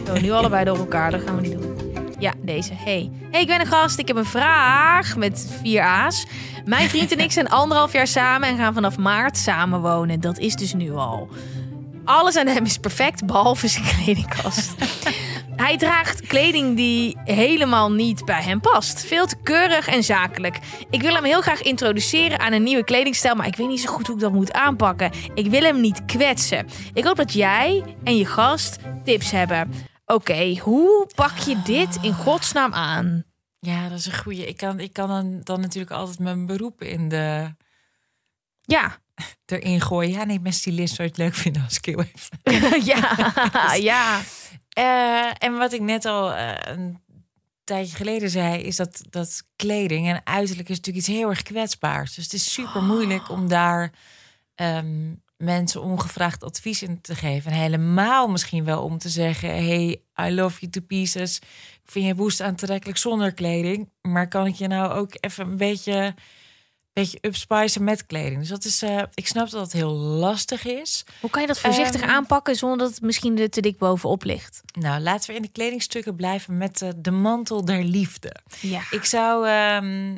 Zo, 0.08 0.14
nu 0.14 0.32
allebei 0.32 0.66
door 0.66 0.78
elkaar. 0.78 1.12
Dat 1.12 1.22
gaan 1.22 1.36
we 1.36 1.42
niet 1.42 1.52
doen. 1.52 1.76
Ja, 2.20 2.34
deze. 2.38 2.74
Hey. 2.74 3.12
Hey, 3.32 3.42
ik 3.42 3.48
ben 3.48 3.60
een 3.60 3.66
gast. 3.68 4.00
Ik 4.00 4.08
heb 4.08 4.18
een 4.18 4.26
vraag 4.26 5.16
met 5.16 5.48
vier 5.62 5.82
A's. 5.84 6.26
Mijn 6.66 6.90
vriend 6.90 7.12
en 7.12 7.20
ik 7.20 7.32
zijn 7.32 7.50
anderhalf 7.50 7.94
jaar 7.94 8.08
samen 8.08 8.50
en 8.50 8.58
gaan 8.58 8.74
vanaf 8.74 8.98
maart 8.98 9.38
samen 9.38 9.82
wonen. 9.82 10.20
Dat 10.20 10.38
is 10.38 10.56
dus 10.56 10.74
nu 10.74 10.92
al. 10.92 11.30
Alles 12.06 12.36
aan 12.36 12.48
hem 12.48 12.66
is 12.66 12.78
perfect, 12.78 13.26
behalve 13.26 13.68
zijn 13.68 13.86
kledingkast. 13.86 14.74
Hij 15.56 15.78
draagt 15.78 16.22
kleding 16.28 16.76
die 16.76 17.18
helemaal 17.24 17.92
niet 17.92 18.26
bij 18.26 18.42
hem 18.44 18.62
past. 18.62 19.06
Veel 19.06 19.26
te 19.26 19.36
keurig 19.44 19.88
en 19.88 20.04
zakelijk. 20.04 20.60
Ik 20.90 21.02
wil 21.02 21.14
hem 21.14 21.24
heel 21.24 21.42
graag 21.42 21.62
introduceren 21.62 22.40
aan 22.40 22.54
een 22.54 22.64
nieuwe 22.64 22.84
kledingstijl, 22.84 23.36
maar 23.36 23.48
ik 23.48 23.56
weet 23.56 23.68
niet 23.68 23.82
zo 23.82 23.92
goed 23.92 24.08
hoe 24.08 24.16
ik 24.16 24.22
dat 24.22 24.34
moet 24.34 24.54
aanpakken. 24.54 25.12
Ik 25.34 25.48
wil 25.48 25.62
hem 25.62 25.82
niet 25.82 26.06
kwetsen. 26.06 26.68
Ik 26.94 27.04
hoop 27.04 27.16
dat 27.16 27.34
jij 27.34 27.84
en 28.04 28.18
je 28.18 28.26
gast 28.26 28.78
tips 29.04 29.32
hebben. 29.32 29.72
Oké, 30.06 30.58
hoe 30.58 31.08
pak 31.16 31.38
je 31.38 31.62
dit 31.62 31.98
in 32.02 32.14
godsnaam 32.14 32.74
aan? 32.74 33.24
Ja, 33.60 33.90
dat 33.90 34.00
is 34.00 34.06
een 34.06 34.18
goeie. 34.18 34.48
Ik 34.48 34.58
kan, 34.58 34.80
ik 34.80 34.94
kan 34.94 35.08
dan, 35.08 35.42
dan 35.44 35.62
natuurlijk 35.62 35.92
altijd 35.92 36.20
mijn 36.20 36.46
beroep 36.46 36.82
in 36.82 37.10
de, 37.10 37.56
Ja, 38.62 38.98
erin 39.46 39.82
gooien. 39.82 40.12
Ja, 40.12 40.24
nee, 40.24 40.40
mijn 40.40 40.54
stylist 40.54 40.96
zou 40.96 41.08
het 41.08 41.18
leuk 41.18 41.36
vinden 41.36 41.64
als 41.64 41.78
ik 41.78 41.86
heel 41.86 42.04
even... 42.14 42.84
ja, 42.92 43.74
ja. 43.92 44.22
Eh, 44.76 45.32
en 45.38 45.58
wat 45.58 45.74
ik 45.74 45.82
net 45.82 46.06
al 46.06 46.34
eh, 46.34 46.54
een 46.76 47.00
tijdje 47.64 47.96
geleden 47.96 48.30
zei, 48.30 48.62
is 48.62 48.76
dat, 48.76 49.02
dat 49.10 49.44
kleding 49.56 50.08
en 50.08 50.22
uiterlijk 50.24 50.70
is 50.70 50.78
natuurlijk 50.78 51.06
iets 51.08 51.18
heel 51.18 51.30
erg 51.30 51.42
kwetsbaars. 51.42 52.16
Dus 52.16 52.24
het 52.24 52.34
is 52.34 52.54
super 52.54 52.84
moeilijk 52.84 53.30
om 53.30 53.48
daar 53.48 53.92
ehm, 54.56 55.14
mensen 55.38 55.82
ongevraagd 55.82 56.44
advies 56.44 56.82
in 56.82 57.02
te 57.02 57.16
geven. 57.16 57.52
En 57.52 57.58
helemaal 57.58 58.28
misschien 58.28 58.64
wel 58.64 58.84
om 58.84 58.98
te 58.98 59.10
zeggen: 59.10 59.50
Hey, 59.50 60.02
I 60.22 60.34
love 60.34 60.60
you 60.60 60.72
to 60.72 60.82
pieces. 60.82 61.38
Ik 61.84 61.92
vind 61.92 62.06
je 62.06 62.16
woest 62.16 62.42
aantrekkelijk 62.42 62.98
zonder 62.98 63.34
kleding. 63.34 63.90
Maar 64.02 64.28
kan 64.28 64.46
ik 64.46 64.56
je 64.56 64.68
nou 64.68 64.94
ook 64.94 65.12
even 65.20 65.48
een 65.48 65.58
beetje, 65.58 66.16
beetje 66.96 67.18
upspicen 67.22 67.84
met 67.84 68.06
kleding? 68.06 68.40
Dus 68.40 68.48
dat 68.48 68.66
is, 68.66 68.82
eh, 68.82 69.04
ik 69.14 69.28
snap 69.28 69.50
dat 69.50 69.60
dat 69.60 69.72
heel 69.72 69.92
lastig 69.94 70.66
is. 70.66 71.06
Hoe 71.20 71.30
kan 71.30 71.42
je 71.42 71.48
dat 71.48 71.60
voorzichtig 71.60 72.02
Ehm, 72.02 72.10
aanpakken 72.10 72.56
zonder 72.56 72.78
dat 72.78 72.90
het 72.90 73.02
misschien 73.02 73.40
er 73.40 73.50
te 73.50 73.62
dik 73.62 73.78
bovenop 73.78 74.24
ligt? 74.24 74.62
Nou, 74.80 75.02
laten 75.02 75.30
we 75.30 75.36
in 75.36 75.42
de 75.42 75.52
kledingstukken 75.52 76.16
blijven 76.16 76.58
met 76.58 76.82
eh, 76.82 76.90
de 76.96 77.12
mantel 77.12 77.66
der 77.66 77.84
liefde. 77.84 78.36
Ja. 78.62 78.82
Ik 78.90 79.06
zou. 79.06 79.48
ehm 79.48 80.16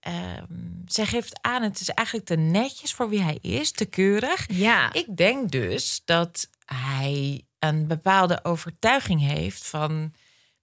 ehm, 0.00 0.44
zij 0.86 1.06
geeft 1.06 1.38
aan, 1.40 1.62
het 1.62 1.80
is 1.80 1.88
eigenlijk 1.88 2.26
te 2.26 2.36
netjes 2.36 2.92
voor 2.92 3.08
wie 3.08 3.22
hij 3.22 3.38
is, 3.40 3.70
te 3.70 3.84
keurig. 3.84 4.44
Ja. 4.48 4.92
Ik 4.92 5.16
denk 5.16 5.50
dus 5.50 6.02
dat 6.04 6.48
hij 6.64 7.42
een 7.58 7.86
bepaalde 7.86 8.44
overtuiging 8.44 9.20
heeft 9.20 9.66
van 9.66 10.12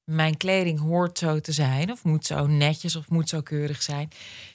mijn 0.04 0.38
kleding 0.38 0.80
hoort 0.80 1.18
zo 1.18 1.40
te 1.40 1.52
zijn, 1.52 1.92
of 1.92 2.04
moet 2.04 2.26
zo 2.26 2.48
netjes 2.48 2.96
of 2.96 3.10
moet 3.10 3.30
zo 3.30 3.42
keurig 3.42 3.82
zijn. 3.82 4.10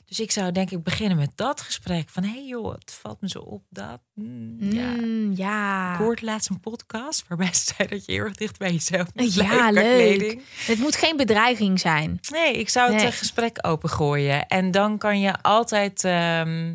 Dus 0.08 0.20
ik 0.20 0.30
zou 0.30 0.52
denk 0.52 0.70
ik 0.70 0.82
beginnen 0.82 1.16
met 1.16 1.30
dat 1.34 1.60
gesprek 1.60 2.08
van, 2.08 2.22
hé 2.22 2.30
hey 2.30 2.46
joh, 2.46 2.72
het 2.74 2.92
valt 3.00 3.20
me 3.20 3.28
zo 3.28 3.38
op 3.38 3.62
dat. 3.70 4.00
mm, 4.14 4.72
ja. 4.72 4.90
Mm, 4.90 5.32
ja. 5.36 5.92
Ik 5.92 5.98
hoorde 5.98 6.24
laatst 6.24 6.50
een 6.50 6.60
podcast 6.60 7.24
waarbij 7.28 7.54
ze 7.54 7.64
zei 7.76 7.88
dat 7.88 8.04
je 8.06 8.12
heel 8.12 8.24
erg 8.24 8.34
dicht 8.34 8.58
bij 8.58 8.72
jezelf 8.72 9.08
moet 9.14 9.34
Ja, 9.34 9.70
leuk. 9.70 9.84
kleding. 10.18 10.42
Het 10.66 10.78
moet 10.78 10.96
geen 10.96 11.16
bedreiging 11.16 11.80
zijn. 11.80 12.18
Nee, 12.30 12.52
ik 12.58 12.68
zou 12.68 12.86
het 12.92 13.02
Nee. 13.02 13.10
eh, 13.10 13.16
gesprek 13.18 13.58
opengooien. 13.66 14.46
En 14.46 14.70
dan 14.70 14.98
kan 14.98 15.20
je 15.20 15.42
altijd. 15.42 16.04
ehm, 16.04 16.74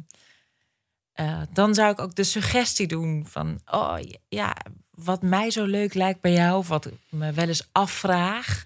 eh, 1.13 1.41
dan 1.53 1.73
zou 1.75 1.91
ik 1.91 1.99
ook 1.99 2.15
de 2.15 2.23
suggestie 2.23 2.87
doen 2.87 3.25
van. 3.29 3.59
Oh 3.65 3.97
ja, 4.29 4.55
wat 4.91 5.21
mij 5.21 5.51
zo 5.51 5.65
leuk 5.65 5.93
lijkt 5.93 6.21
bij 6.21 6.31
jou. 6.33 6.57
Of 6.57 6.67
wat 6.67 6.85
ik 6.85 6.93
me 7.09 7.31
wel 7.31 7.47
eens 7.47 7.67
afvraag. 7.71 8.63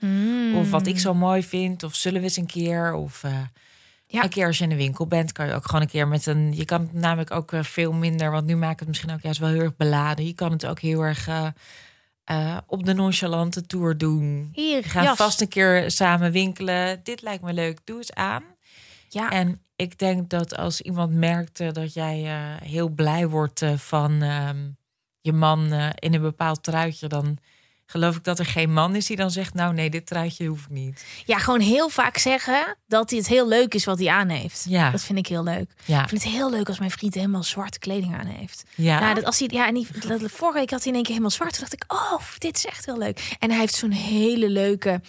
Of 0.56 0.70
wat 0.70 0.88
ik 0.88 1.00
zo 1.00 1.14
mooi 1.14 1.44
vind. 1.44 1.84
Of 1.84 1.96
zullen 1.96 2.20
we 2.20 2.26
eens 2.28 2.38
een 2.38 2.46
keer. 2.46 2.94
Of. 2.94 3.24
eh, 3.24 3.42
Ja. 4.08 4.24
Een 4.24 4.30
keer 4.30 4.48
als 4.48 4.58
je 4.58 4.64
in 4.64 4.70
de 4.70 4.76
winkel 4.76 5.08
bent, 5.08 5.32
kan 5.32 5.48
je 5.48 5.54
ook 5.54 5.66
gewoon 5.66 5.82
een 5.82 5.88
keer 5.88 6.08
met 6.08 6.26
een. 6.26 6.56
Je 6.56 6.66
kan 6.66 6.82
het 6.82 6.94
namelijk 6.94 7.32
ook 7.32 7.52
eh, 7.54 7.64
veel 7.64 7.94
minder, 7.94 8.32
want 8.32 8.46
nu 8.46 8.56
maakt 8.56 8.80
het 8.80 8.88
misschien 8.88 9.12
ook 9.12 9.22
juist 9.22 9.40
wel 9.40 9.50
heel 9.50 9.62
erg 9.62 9.76
beladen. 9.76 10.26
Je 10.26 10.34
kan 10.34 10.52
het 10.52 10.66
ook 10.66 10.80
heel 10.80 11.02
erg 11.02 11.28
eh, 11.28 11.48
eh, 12.24 12.58
op 12.68 12.86
de 12.86 12.94
nonchalante 12.94 13.66
tour 13.66 13.98
doen. 13.98 14.50
Hier, 14.54 14.84
gaan 14.84 15.04
jas. 15.04 15.18
vast 15.18 15.42
een 15.42 15.48
keer 15.48 15.92
samen 15.92 16.32
winkelen. 16.32 17.00
Dit 17.04 17.22
lijkt 17.22 17.44
me 17.44 17.54
leuk. 17.54 17.80
Doe 17.84 17.98
eens 17.98 18.14
aan. 18.14 18.44
Ja. 19.10 19.30
En 19.30 19.62
ik 19.76 20.00
denk 20.00 20.30
dat 20.30 20.58
als 20.58 20.82
iemand 20.82 21.14
merkt 21.14 21.60
eh, 21.60 21.72
dat 21.72 21.94
jij 21.94 22.26
heel 22.64 22.90
blij 22.90 23.28
wordt 23.28 23.66
van 23.76 24.22
ehm, 24.22 24.70
je 25.22 25.34
man 25.34 25.74
in 25.96 26.14
een 26.14 26.22
bepaald 26.22 26.64
truitje, 26.64 27.08
dan 27.08 27.38
geloof 27.86 28.16
ik 28.16 28.24
dat 28.24 28.40
er 28.40 28.46
geen 28.46 28.74
man 28.74 28.96
is 28.96 29.06
die 29.06 29.16
dan 29.18 29.32
zegt: 29.32 29.54
Nou, 29.54 29.74
nee, 29.74 29.90
dit 29.90 30.06
truitje 30.06 30.46
hoef 30.48 30.62
ik 30.62 30.70
niet. 30.70 31.06
ja, 31.26 31.38
gewoon 31.38 31.60
heel 31.60 31.90
vaak 31.90 32.18
zeggen 32.18 32.78
dat 32.88 33.10
hij 33.10 33.20
het 33.20 33.28
heel 33.28 33.48
leuk 33.48 33.74
is 33.74 33.86
wat 33.86 34.00
hij 34.00 34.10
aan 34.10 34.30
heeft. 34.30 34.66
Ja. 34.70 34.92
Dat 34.92 35.04
vind 35.04 35.20
ik 35.20 35.28
heel 35.28 35.44
leuk. 35.44 35.72
Ja, 35.86 36.02
Ik 36.02 36.10
vind 36.10 36.24
het 36.24 36.32
heel 36.32 36.50
leuk 36.50 36.68
als 36.68 36.80
mijn 36.80 36.92
vriend 36.92 37.14
helemaal 37.14 37.44
zwarte 37.44 37.80
kleding 37.80 38.16
aan 38.20 38.28
heeft. 38.28 38.64
ja. 38.76 39.00
Nou, 39.00 39.16
dat 39.16 39.24
als 39.26 39.40
hij, 39.40 39.48
ja, 39.52 39.68
en 39.68 39.74
die, 39.74 39.88
dat, 40.08 40.22
vorige 40.32 40.58
week 40.60 40.70
had 40.70 40.80
hij 40.80 40.88
in 40.88 40.94
één 40.94 41.04
keer 41.04 41.12
helemaal 41.12 41.30
zwart. 41.30 41.52
Toen 41.52 41.60
dacht 41.60 41.74
ik, 41.74 41.84
oh, 41.88 42.22
dit 42.38 42.56
is 42.58 42.66
echt 42.66 42.86
heel 42.86 42.98
leuk. 42.98 43.36
En 43.40 43.50
hij 43.50 43.60
heeft 43.60 43.74
zo'n 43.76 43.92
hele 43.92 44.50
leuke. 44.50 45.02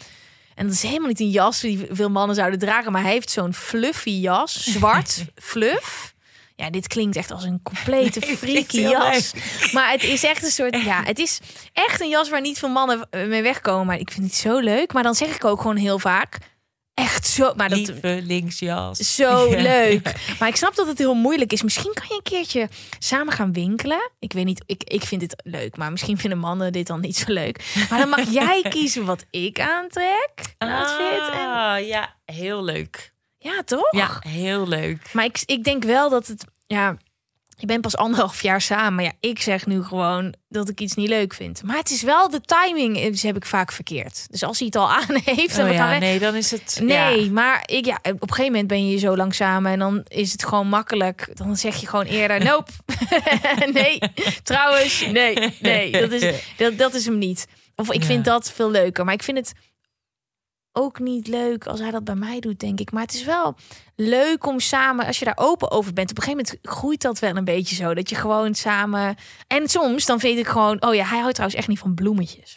En 0.55 0.65
dat 0.67 0.75
is 0.75 0.83
helemaal 0.83 1.09
niet 1.09 1.21
een 1.21 1.31
jas 1.31 1.61
die 1.61 1.87
veel 1.91 2.11
mannen 2.11 2.37
zouden 2.37 2.59
dragen, 2.59 2.93
maar 2.93 3.03
hij 3.03 3.13
heeft 3.13 3.31
zo'n 3.31 3.55
fluffy 3.55 4.11
jas, 4.11 4.65
zwart 4.65 5.25
fluff. 5.35 6.15
Ja, 6.57 6.71
dit 6.71 6.87
klinkt 6.87 7.17
echt 7.17 7.31
als 7.31 7.45
een 7.45 7.61
complete 7.63 8.19
Nee, 8.21 8.31
het 8.31 8.39
freaky 8.39 8.81
jas. 8.81 9.33
Maar 9.73 9.91
het 9.91 10.03
is 10.03 10.23
echt 10.25 10.43
een 10.45 10.51
soort, 10.51 10.83
ja, 10.91 11.03
het 11.03 11.19
is 11.19 11.41
echt 11.73 12.01
een 12.01 12.09
jas 12.09 12.29
waar 12.31 12.41
niet 12.41 12.59
veel 12.59 12.69
mannen 12.69 13.07
eh, 13.11 13.27
mee 13.27 13.43
wegkomen. 13.43 13.87
Maar 13.87 13.99
ik 13.99 14.11
vind 14.11 14.27
het 14.27 14.35
zo 14.35 14.59
leuk. 14.59 14.93
Maar 14.93 15.03
dan 15.03 15.15
zeg 15.15 15.35
ik 15.35 15.45
ook 15.45 15.61
gewoon 15.61 15.77
heel 15.77 15.99
vaak, 15.99 16.39
echt 16.95 17.27
zo. 17.27 17.53
Maar 17.57 17.69
dat, 17.69 17.79
Lieve 17.79 18.21
linksjas. 18.23 19.15
zo 19.15 19.47
Ja. 19.51 19.63
leuk. 19.63 20.15
Maar 20.39 20.49
ik 20.49 20.57
snap 20.57 20.75
dat 20.75 20.87
het 20.87 20.99
heel 20.99 21.15
moeilijk 21.15 21.53
is. 21.53 21.63
Misschien 21.63 21.93
kan 21.95 22.05
je 22.09 22.15
een 22.15 22.23
keertje 22.23 22.69
samen 22.99 23.33
gaan 23.33 23.53
winkelen. 23.53 24.11
Ik 24.19 24.33
weet 24.33 24.45
niet, 24.45 24.63
ik, 24.67 24.85
ik 24.85 25.03
vind 25.03 25.21
dit 25.21 25.43
leuk. 25.45 25.77
Maar 25.77 25.91
misschien 25.91 26.19
vinden 26.19 26.39
mannen 26.39 26.73
dit 26.73 26.87
dan 26.87 27.01
niet 27.01 27.17
zo 27.17 27.33
leuk. 27.33 27.75
Maar 27.91 27.99
dan 27.99 28.09
mag 28.09 28.31
jij 28.31 28.63
kiezen 28.69 29.05
wat 29.05 29.25
ik 29.31 29.61
aantrek. 29.61 30.31
Een 30.59 30.69
outfit. 30.73 31.35
En, 31.35 31.45
Ah, 31.49 31.87
ja, 31.87 32.15
heel 32.25 32.65
leuk. 32.65 33.13
Ja, 33.47 33.63
toch? 33.65 33.89
Ja, 33.91 34.17
heel 34.21 34.69
leuk. 34.69 35.11
Maar 35.13 35.25
ik, 35.25 35.43
ik 35.47 35.65
denk 35.65 35.85
wel 35.85 36.11
dat 36.11 36.27
het... 36.27 36.45
Ja, 36.67 36.97
je 37.59 37.67
bent 37.67 37.81
pas 37.81 37.97
anderhalf 37.97 38.43
jaar 38.43 38.61
samen. 38.61 38.95
Maar 38.95 39.05
ja, 39.05 39.13
ik 39.21 39.41
zeg 39.41 39.67
nu 39.67 39.83
gewoon 39.83 40.35
dat 40.49 40.69
ik 40.69 40.81
iets 40.81 40.95
niet 40.95 41.09
leuk 41.09 41.35
vind. 41.35 41.63
Maar 41.63 41.77
het 41.77 41.91
is 41.91 42.03
wel 42.03 42.31
de 42.31 42.41
timing, 42.41 42.99
is, 42.99 43.23
heb 43.23 43.37
ik 43.37 43.45
vaak 43.47 43.73
verkeerd. 43.73 44.27
Dus 44.31 44.43
als 44.43 44.59
hij 44.59 44.67
het 44.67 44.77
al 44.77 44.91
aan 44.99 45.21
heeft... 45.25 45.59
Oh 45.59 45.73
ja, 45.73 45.99
nee, 45.99 46.19
dan 46.19 46.35
is 46.35 46.51
het. 46.51 46.79
Nee, 46.83 47.25
ja. 47.25 47.31
maar 47.31 47.63
ik, 47.67 47.85
ja, 47.85 47.99
op 48.03 48.23
een 48.23 48.29
gegeven 48.29 48.45
moment 48.53 48.67
ben 48.67 48.89
je 48.89 48.99
zo 48.99 49.17
lang 49.17 49.35
samen 49.35 49.73
en 49.73 49.79
dan 49.79 50.03
is 50.09 50.33
het 50.33 50.45
gewoon 50.45 50.69
makkelijk. 50.69 51.29
Dan 51.35 51.57
zeg 51.57 51.77
je 51.77 51.87
gewoon 51.87 52.05
eerder, 52.05 52.45
nope. 52.51 52.71
nee, 53.73 53.99
trouwens, 54.43 55.07
nee, 55.13 55.55
nee, 55.61 55.91
dat 55.93 56.13
is, 56.13 56.35
dat, 56.57 56.79
dat 56.79 56.95
is 56.95 57.05
hem 57.05 57.19
niet. 57.19 57.47
Of 57.77 57.93
ik 57.93 58.01
Ja. 58.01 58.07
vind 58.07 58.25
dat 58.25 58.53
veel 58.53 58.71
leuker, 58.71 59.05
maar 59.05 59.15
ik 59.15 59.23
vind 59.23 59.39
het 59.39 59.53
ook 60.77 60.99
niet 60.99 61.27
leuk 61.29 61.67
als 61.67 61.81
hij 61.81 61.91
dat 61.91 62.05
bij 62.05 62.15
mij 62.15 62.41
doet, 62.41 62.61
denk 62.61 62.81
ik. 62.81 62.93
Maar 62.93 63.03
het 63.03 63.15
is 63.15 63.25
wel 63.25 63.55
leuk 63.97 64.47
om 64.47 64.61
samen, 64.61 65.07
als 65.07 65.19
je 65.19 65.25
daar 65.25 65.37
open 65.39 65.71
over 65.71 65.93
bent. 65.93 66.11
Op 66.11 66.17
een 66.17 66.23
gegeven 66.23 66.45
moment 66.47 66.67
groeit 66.77 67.01
dat 67.03 67.19
wel 67.19 67.37
een 67.37 67.45
beetje 67.45 67.75
zo, 67.75 67.95
dat 67.95 68.09
je 68.11 68.15
gewoon 68.15 68.55
samen. 68.55 69.17
En 69.47 69.69
soms 69.69 70.07
dan 70.07 70.21
vind 70.21 70.39
ik 70.39 70.47
gewoon, 70.47 70.83
oh 70.83 70.95
ja, 70.95 71.05
hij 71.05 71.19
houdt 71.19 71.35
trouwens 71.35 71.59
echt 71.61 71.69
niet 71.69 71.79
van 71.79 71.95
bloemetjes. 71.95 72.57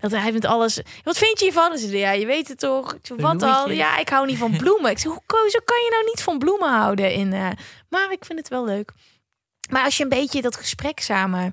Dat 0.00 0.10
hij 0.10 0.30
vindt 0.30 0.46
alles. 0.46 0.80
Wat 1.02 1.18
vind 1.18 1.38
je 1.38 1.44
hiervan? 1.44 1.78
Ja, 1.78 2.10
je 2.12 2.26
weet 2.26 2.48
het 2.48 2.58
toch? 2.58 2.94
Ik 2.94 3.06
zei, 3.06 3.20
wat? 3.20 3.36
Bloemetjes. 3.36 3.76
Ja, 3.76 3.98
ik 3.98 4.08
hou 4.08 4.26
niet 4.26 4.38
van 4.38 4.56
bloemen. 4.56 4.90
Ik 4.90 4.98
zei, 4.98 5.12
hoe 5.14 5.48
zo 5.50 5.58
kan 5.64 5.78
je 5.78 5.88
nou 5.90 6.04
niet 6.04 6.22
van 6.22 6.38
bloemen 6.38 6.68
houden? 6.70 7.12
In, 7.12 7.32
eh, 7.32 7.50
maar 7.88 8.12
ik 8.12 8.24
vind 8.24 8.38
het 8.38 8.48
wel 8.48 8.64
leuk. 8.64 8.92
Maar 9.70 9.84
als 9.84 9.96
je 9.96 10.02
een 10.02 10.08
beetje 10.08 10.42
dat 10.42 10.56
gesprek 10.56 11.00
samen 11.00 11.42
Ja, 11.42 11.52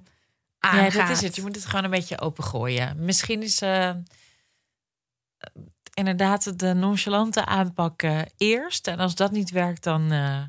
aangaat. 0.59 1.07
dat 1.07 1.17
is 1.17 1.23
het. 1.23 1.35
Je 1.35 1.41
moet 1.41 1.55
het 1.55 1.65
gewoon 1.65 1.83
een 1.83 1.89
beetje 1.89 2.21
opengooien. 2.21 2.95
Misschien 2.99 3.41
is. 3.43 3.61
eh, 3.61 3.89
inderdaad 5.95 6.59
de 6.59 6.73
nonchalante 6.73 7.45
aanpak 7.45 8.01
eh, 8.01 8.19
eerst. 8.37 8.87
En 8.87 8.99
als 8.99 9.15
dat 9.15 9.31
niet 9.31 9.49
werkt, 9.49 9.83
dan 9.83 10.11
eh, 10.11 10.41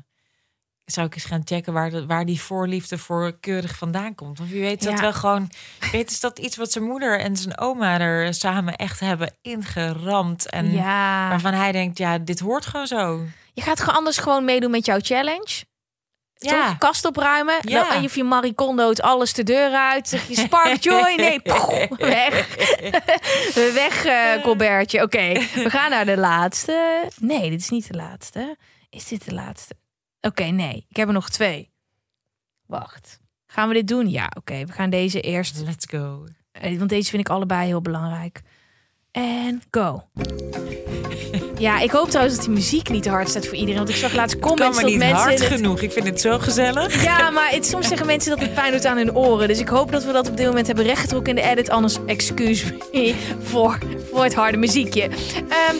zou 0.85 1.07
ik 1.07 1.13
eens 1.13 1.25
gaan 1.25 1.41
checken 1.45 1.73
waar, 1.73 1.89
de, 1.89 2.05
waar 2.05 2.25
die 2.25 2.41
voorliefde 2.41 2.97
voor 2.97 3.39
keurig 3.39 3.77
vandaan 3.77 4.15
komt. 4.15 4.37
Want 4.37 4.49
wie 4.49 4.61
weet 4.61 4.83
dat 4.83 4.99
wel 4.99 5.13
gewoon. 5.13 5.51
Weet, 5.91 6.11
is 6.11 6.19
dat 6.19 6.39
iets 6.39 6.55
wat 6.55 6.71
zijn 6.71 6.83
moeder 6.83 7.19
en 7.19 7.37
zijn 7.37 7.57
oma 7.57 7.99
er 7.99 8.33
samen 8.33 8.75
echt 8.75 8.99
hebben 8.99 9.33
ingeramd. 9.41 10.49
En 10.49 10.71
ja. 10.71 11.29
waarvan 11.29 11.53
hij 11.53 11.71
denkt, 11.71 11.97
ja, 11.97 12.17
dit 12.17 12.39
hoort 12.39 12.65
gewoon 12.65 12.87
zo. 12.87 13.25
Je 13.53 13.61
gaat 13.61 13.79
gewoon 13.79 13.95
anders 13.95 14.17
gewoon 14.17 14.45
meedoen 14.45 14.71
met 14.71 14.85
jouw 14.85 14.99
challenge. 15.01 15.63
Ja. 16.37 16.67
Toch? 16.67 16.77
Kast 16.77 17.05
opruimen. 17.05 17.55
Ja. 17.61 17.95
En 17.95 18.01
je 18.01 18.09
je 18.13 18.23
Marie 18.23 18.53
Kondo's 18.53 18.99
alles 18.99 19.33
de 19.33 19.43
deur 19.43 19.71
uit. 19.71 20.07
Zeg 20.07 20.27
je 20.27 20.35
Spark 20.35 20.83
Joy. 20.89 21.13
Nee, 21.15 21.39
poeh, 21.39 21.85
weg. 21.97 22.55
weg, 23.73 24.05
eh 24.05 24.43
Colbertje. 24.43 25.01
Oké, 25.01 25.33
we 25.53 25.69
gaan 25.69 25.89
naar 25.89 26.05
de 26.05 26.17
laatste. 26.17 27.09
Nee, 27.19 27.49
dit 27.49 27.59
is 27.59 27.69
niet 27.69 27.87
de 27.87 27.93
laatste. 27.97 28.57
Is 28.89 29.07
dit 29.07 29.25
de 29.25 29.33
laatste? 29.33 29.75
Oké, 30.21 30.43
nee. 30.43 30.85
Ik 30.89 30.95
heb 30.95 31.07
er 31.07 31.13
nog 31.13 31.29
twee. 31.29 31.71
Wacht. 32.65 33.19
Gaan 33.47 33.67
we 33.67 33.73
dit 33.73 33.87
doen? 33.87 34.09
Ja, 34.09 34.31
oké. 34.37 34.65
we 34.65 34.71
gaan 34.71 34.89
deze 34.89 35.21
eerst. 35.21 35.57
Let's 35.61 35.85
go. 35.89 36.23
eh, 36.51 36.77
Want 36.77 36.89
deze 36.89 37.09
vind 37.09 37.21
ik 37.27 37.29
allebei 37.33 37.67
heel 37.67 37.81
belangrijk. 37.81 38.41
En 39.11 39.61
go. 39.71 40.03
Ja, 41.59 41.79
ik 41.79 41.91
hoop 41.91 42.09
trouwens 42.09 42.35
dat 42.35 42.45
die 42.45 42.53
muziek 42.53 42.89
niet 42.89 43.03
te 43.03 43.09
hard 43.09 43.29
staat 43.29 43.45
voor 43.45 43.55
iedereen. 43.55 43.77
Want 43.77 43.89
ik 43.89 43.95
zag 43.95 44.13
laatst 44.13 44.39
Kan 44.39 44.49
comments 44.49 44.75
maar 44.75 44.83
dat 44.83 44.91
niet 44.91 44.99
mensen... 44.99 45.17
hard 45.17 45.41
genoeg. 45.41 45.81
Ik 45.81 45.91
vind 45.91 46.05
het 46.05 46.21
zo 46.21 46.39
gezellig. 46.39 47.03
ja, 47.03 47.29
maar 47.29 47.49
het, 47.49 47.65
soms 47.65 47.87
zeggen 47.87 48.05
mensen 48.05 48.29
dat 48.29 48.39
het 48.39 48.53
pijn 48.53 48.71
doet 48.71 48.85
aan 48.85 48.97
hun 48.97 49.15
oren. 49.15 49.47
Dus 49.47 49.59
ik 49.59 49.67
hoop 49.67 49.91
dat 49.91 50.03
we 50.03 50.11
dat 50.11 50.29
op 50.29 50.37
dit 50.37 50.45
moment 50.45 50.67
hebben 50.67 50.85
rechtgetrokken 50.85 51.35
in 51.35 51.43
de 51.43 51.49
edit. 51.49 51.69
Anders 51.69 51.97
excuse 52.05 52.77
me 52.91 53.15
voor, 53.49 53.77
voor 54.11 54.23
het 54.23 54.35
harde 54.35 54.57
muziekje. 54.57 55.09
Ehm, 55.49 55.75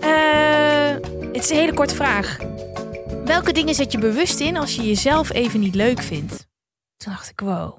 eh, 0.00 1.08
het 1.32 1.42
is 1.42 1.50
een 1.50 1.56
hele 1.56 1.74
korte 1.74 1.94
vraag. 1.94 2.38
Welke 3.24 3.52
dingen 3.52 3.74
zet 3.74 3.92
je 3.92 3.98
bewust 3.98 4.40
in 4.40 4.56
als 4.56 4.74
je 4.74 4.82
jezelf 4.82 5.32
even 5.32 5.60
niet 5.60 5.74
leuk 5.74 6.02
vindt? 6.02 6.48
Toen 6.96 7.12
dacht 7.12 7.30
ik, 7.30 7.40
wow. 7.40 7.76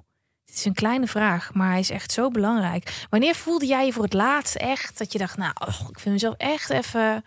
Dit 0.52 0.60
is 0.60 0.66
een 0.66 0.74
kleine 0.74 1.08
vraag, 1.08 1.54
maar 1.54 1.70
hij 1.70 1.80
is 1.80 1.90
echt 1.90 2.12
zo 2.12 2.30
belangrijk. 2.30 3.06
Wanneer 3.10 3.36
voelde 3.36 3.66
jij 3.66 3.86
je 3.86 3.94
voor 3.94 4.04
het 4.04 4.14
laatst 4.14 4.56
echt 4.56 4.98
dat 4.98 5.12
je 5.12 5.18
dacht, 5.18 5.38
nou, 5.38 5.54
ik 5.90 6.00
vind 6.00 6.14
mezelf 6.14 6.36
echt 6.38 6.70
even, 6.70 7.26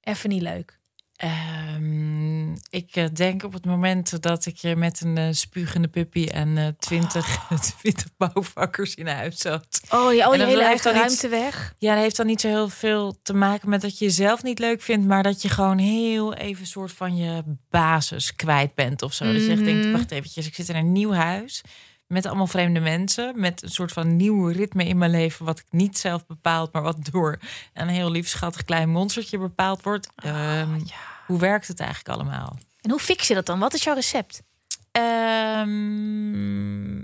even 0.00 0.28
niet 0.28 0.42
leuk? 0.42 0.78
Ehm, 1.16 2.52
ik 2.70 2.96
eh, 2.96 3.04
denk 3.12 3.42
op 3.44 3.52
het 3.52 3.64
moment 3.64 4.22
dat 4.22 4.46
ik 4.46 4.56
je 4.56 4.76
met 4.76 5.00
een 5.00 5.16
eh, 5.18 5.28
spugende 5.30 5.88
puppy 5.88 6.26
en 6.26 6.58
eh, 6.58 6.66
twintig 6.78 7.46
20 7.80 8.06
bouwvakkers 8.16 8.94
in 8.94 9.06
huis 9.06 9.38
zat. 9.38 9.80
Oh, 9.90 10.12
je, 10.14 10.24
al 10.24 10.32
En 10.32 10.38
je 10.38 10.46
hele 10.46 10.64
eigen 10.64 10.92
ruimte 10.92 11.28
weg. 11.28 11.74
Ja, 11.78 11.94
dat 11.94 12.02
heeft 12.02 12.16
dan 12.16 12.26
niet 12.26 12.40
zo 12.40 12.48
heel 12.48 12.68
veel 12.68 13.18
te 13.22 13.34
maken 13.34 13.68
met 13.68 13.80
dat 13.80 13.98
je 13.98 14.04
jezelf 14.04 14.42
niet 14.42 14.58
leuk 14.58 14.82
vindt, 14.82 15.06
maar 15.06 15.22
dat 15.22 15.42
je 15.42 15.48
gewoon 15.48 15.78
heel 15.78 16.34
even 16.34 16.66
soort 16.66 16.92
van 16.92 17.16
je 17.16 17.42
basis 17.70 18.34
kwijt 18.34 18.74
bent 18.74 19.02
of 19.02 19.12
zo. 19.12 19.32
Dat 19.32 19.44
je 19.44 19.50
echt 19.50 19.64
denkt, 19.64 19.84
Mhm. 19.84 19.92
wacht 19.92 20.10
eventjes, 20.10 20.46
ik 20.46 20.54
zit 20.54 20.68
in 20.68 20.76
een 20.76 20.92
nieuw 20.92 21.12
huis 21.12 21.62
met 22.08 22.26
allemaal 22.26 22.46
vreemde 22.46 22.80
mensen, 22.80 23.40
met 23.40 23.62
een 23.62 23.70
soort 23.70 23.92
van 23.92 24.16
nieuw 24.16 24.46
ritme 24.46 24.84
in 24.84 24.98
mijn 24.98 25.10
leven, 25.10 25.44
wat 25.44 25.58
ik 25.58 25.64
niet 25.70 25.98
zelf 25.98 26.26
bepaald, 26.26 26.72
maar 26.72 26.82
wat 26.82 26.96
door 27.10 27.38
een 27.74 27.88
heel 27.88 28.10
lief 28.10 28.28
schattig 28.28 28.64
klein 28.64 28.88
monstertje 28.90 29.38
bepaald 29.38 29.82
wordt. 29.82 30.08
Ehm, 30.16 30.74
Oh, 30.74 30.86
ja. 30.86 30.96
Hoe 31.26 31.38
werkt 31.38 31.68
het 31.68 31.80
eigenlijk 31.80 32.20
allemaal? 32.20 32.58
En 32.80 32.90
hoe 32.90 33.00
fix 33.00 33.28
je 33.28 33.34
dat 33.34 33.46
dan? 33.46 33.58
Wat 33.58 33.74
is 33.74 33.82
jouw 33.82 33.94
recept? 33.94 34.42
Ehm, 34.90 37.02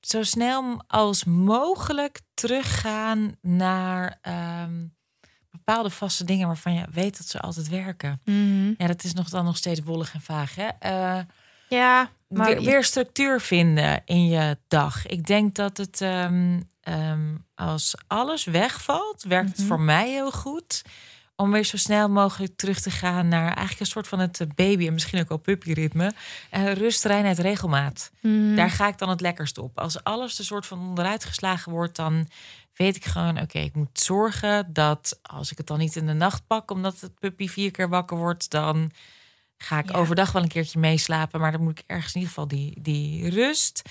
zo 0.00 0.22
snel 0.22 0.82
als 0.86 1.24
mogelijk 1.24 2.20
teruggaan 2.34 3.36
naar 3.40 4.18
ehm, 4.22 4.84
bepaalde 5.50 5.90
vaste 5.90 6.24
dingen 6.24 6.46
waarvan 6.46 6.74
je 6.74 6.84
weet 6.90 7.16
dat 7.18 7.26
ze 7.26 7.40
altijd 7.40 7.68
werken. 7.68 8.20
Ja, 8.78 8.86
dat 8.86 9.04
is 9.04 9.12
nog 9.12 9.28
dan 9.28 9.44
nog 9.44 9.56
steeds 9.56 9.80
wollig 9.80 10.14
en 10.14 10.20
vaag. 10.20 10.54
Hè? 10.54 10.68
Eh, 10.78 11.18
Ja, 11.68 12.10
maar 12.28 12.46
weer, 12.46 12.62
weer 12.62 12.84
structuur 12.84 13.40
vinden 13.40 14.02
in 14.04 14.26
je 14.26 14.58
dag. 14.68 15.06
Ik 15.06 15.26
denk 15.26 15.54
dat 15.54 15.76
het 15.76 16.00
ehm, 16.00 16.60
ehm, 16.80 17.34
als 17.54 17.94
alles 18.06 18.44
wegvalt, 18.44 19.22
werkt 19.22 19.48
het 19.48 19.58
Mhm. 19.58 19.66
voor 19.66 19.80
mij 19.80 20.08
heel 20.10 20.30
goed. 20.32 20.82
Om 21.36 21.50
weer 21.50 21.64
zo 21.64 21.76
snel 21.76 22.08
mogelijk 22.08 22.56
terug 22.56 22.80
te 22.80 22.90
gaan 22.90 23.28
naar 23.28 23.46
eigenlijk 23.46 23.80
een 23.80 23.86
soort 23.86 24.08
van 24.08 24.18
het 24.18 24.40
eh, 24.40 24.46
baby 24.54 24.86
en 24.86 24.92
misschien 24.92 25.20
ook 25.20 25.28
wel 25.28 25.38
puppyritme. 25.38 26.12
Uh, 26.56 26.72
rust, 26.72 27.04
reinheid, 27.04 27.38
regelmaat. 27.38 28.10
Mhm. 28.20 28.54
Daar 28.54 28.70
ga 28.70 28.88
ik 28.88 28.98
dan 28.98 29.08
het 29.08 29.20
lekkerst 29.20 29.58
op. 29.58 29.78
Als 29.78 30.04
alles 30.04 30.38
er 30.38 30.44
soort 30.44 30.66
van 30.66 30.78
onderuit 30.78 31.24
geslagen 31.24 31.72
wordt, 31.72 31.96
dan 31.96 32.28
weet 32.74 32.96
ik 32.96 33.04
gewoon, 33.04 33.40
oké, 33.40 33.58
ik 33.58 33.74
moet 33.74 34.00
zorgen 34.00 34.72
dat 34.72 35.18
als 35.22 35.50
ik 35.50 35.58
het 35.58 35.66
dan 35.66 35.78
niet 35.78 35.96
in 35.96 36.06
de 36.06 36.12
nacht 36.12 36.46
pak, 36.46 36.70
omdat 36.70 37.00
het 37.00 37.18
puppy 37.18 37.48
vier 37.48 37.70
keer 37.70 37.88
wakker 37.88 38.16
wordt, 38.16 38.50
dan 38.50 38.90
ga 39.58 39.78
ik 39.78 39.90
Ja. 39.90 39.96
overdag 39.98 40.32
wel 40.32 40.42
een 40.42 40.48
keertje 40.48 40.78
meeslapen. 40.78 41.40
Maar 41.40 41.52
dan 41.52 41.62
moet 41.62 41.78
ik 41.78 41.84
ergens 41.86 42.14
in 42.14 42.20
ieder 42.20 42.28
geval 42.34 42.48
die, 42.48 42.80
die 42.82 43.30
rust. 43.30 43.82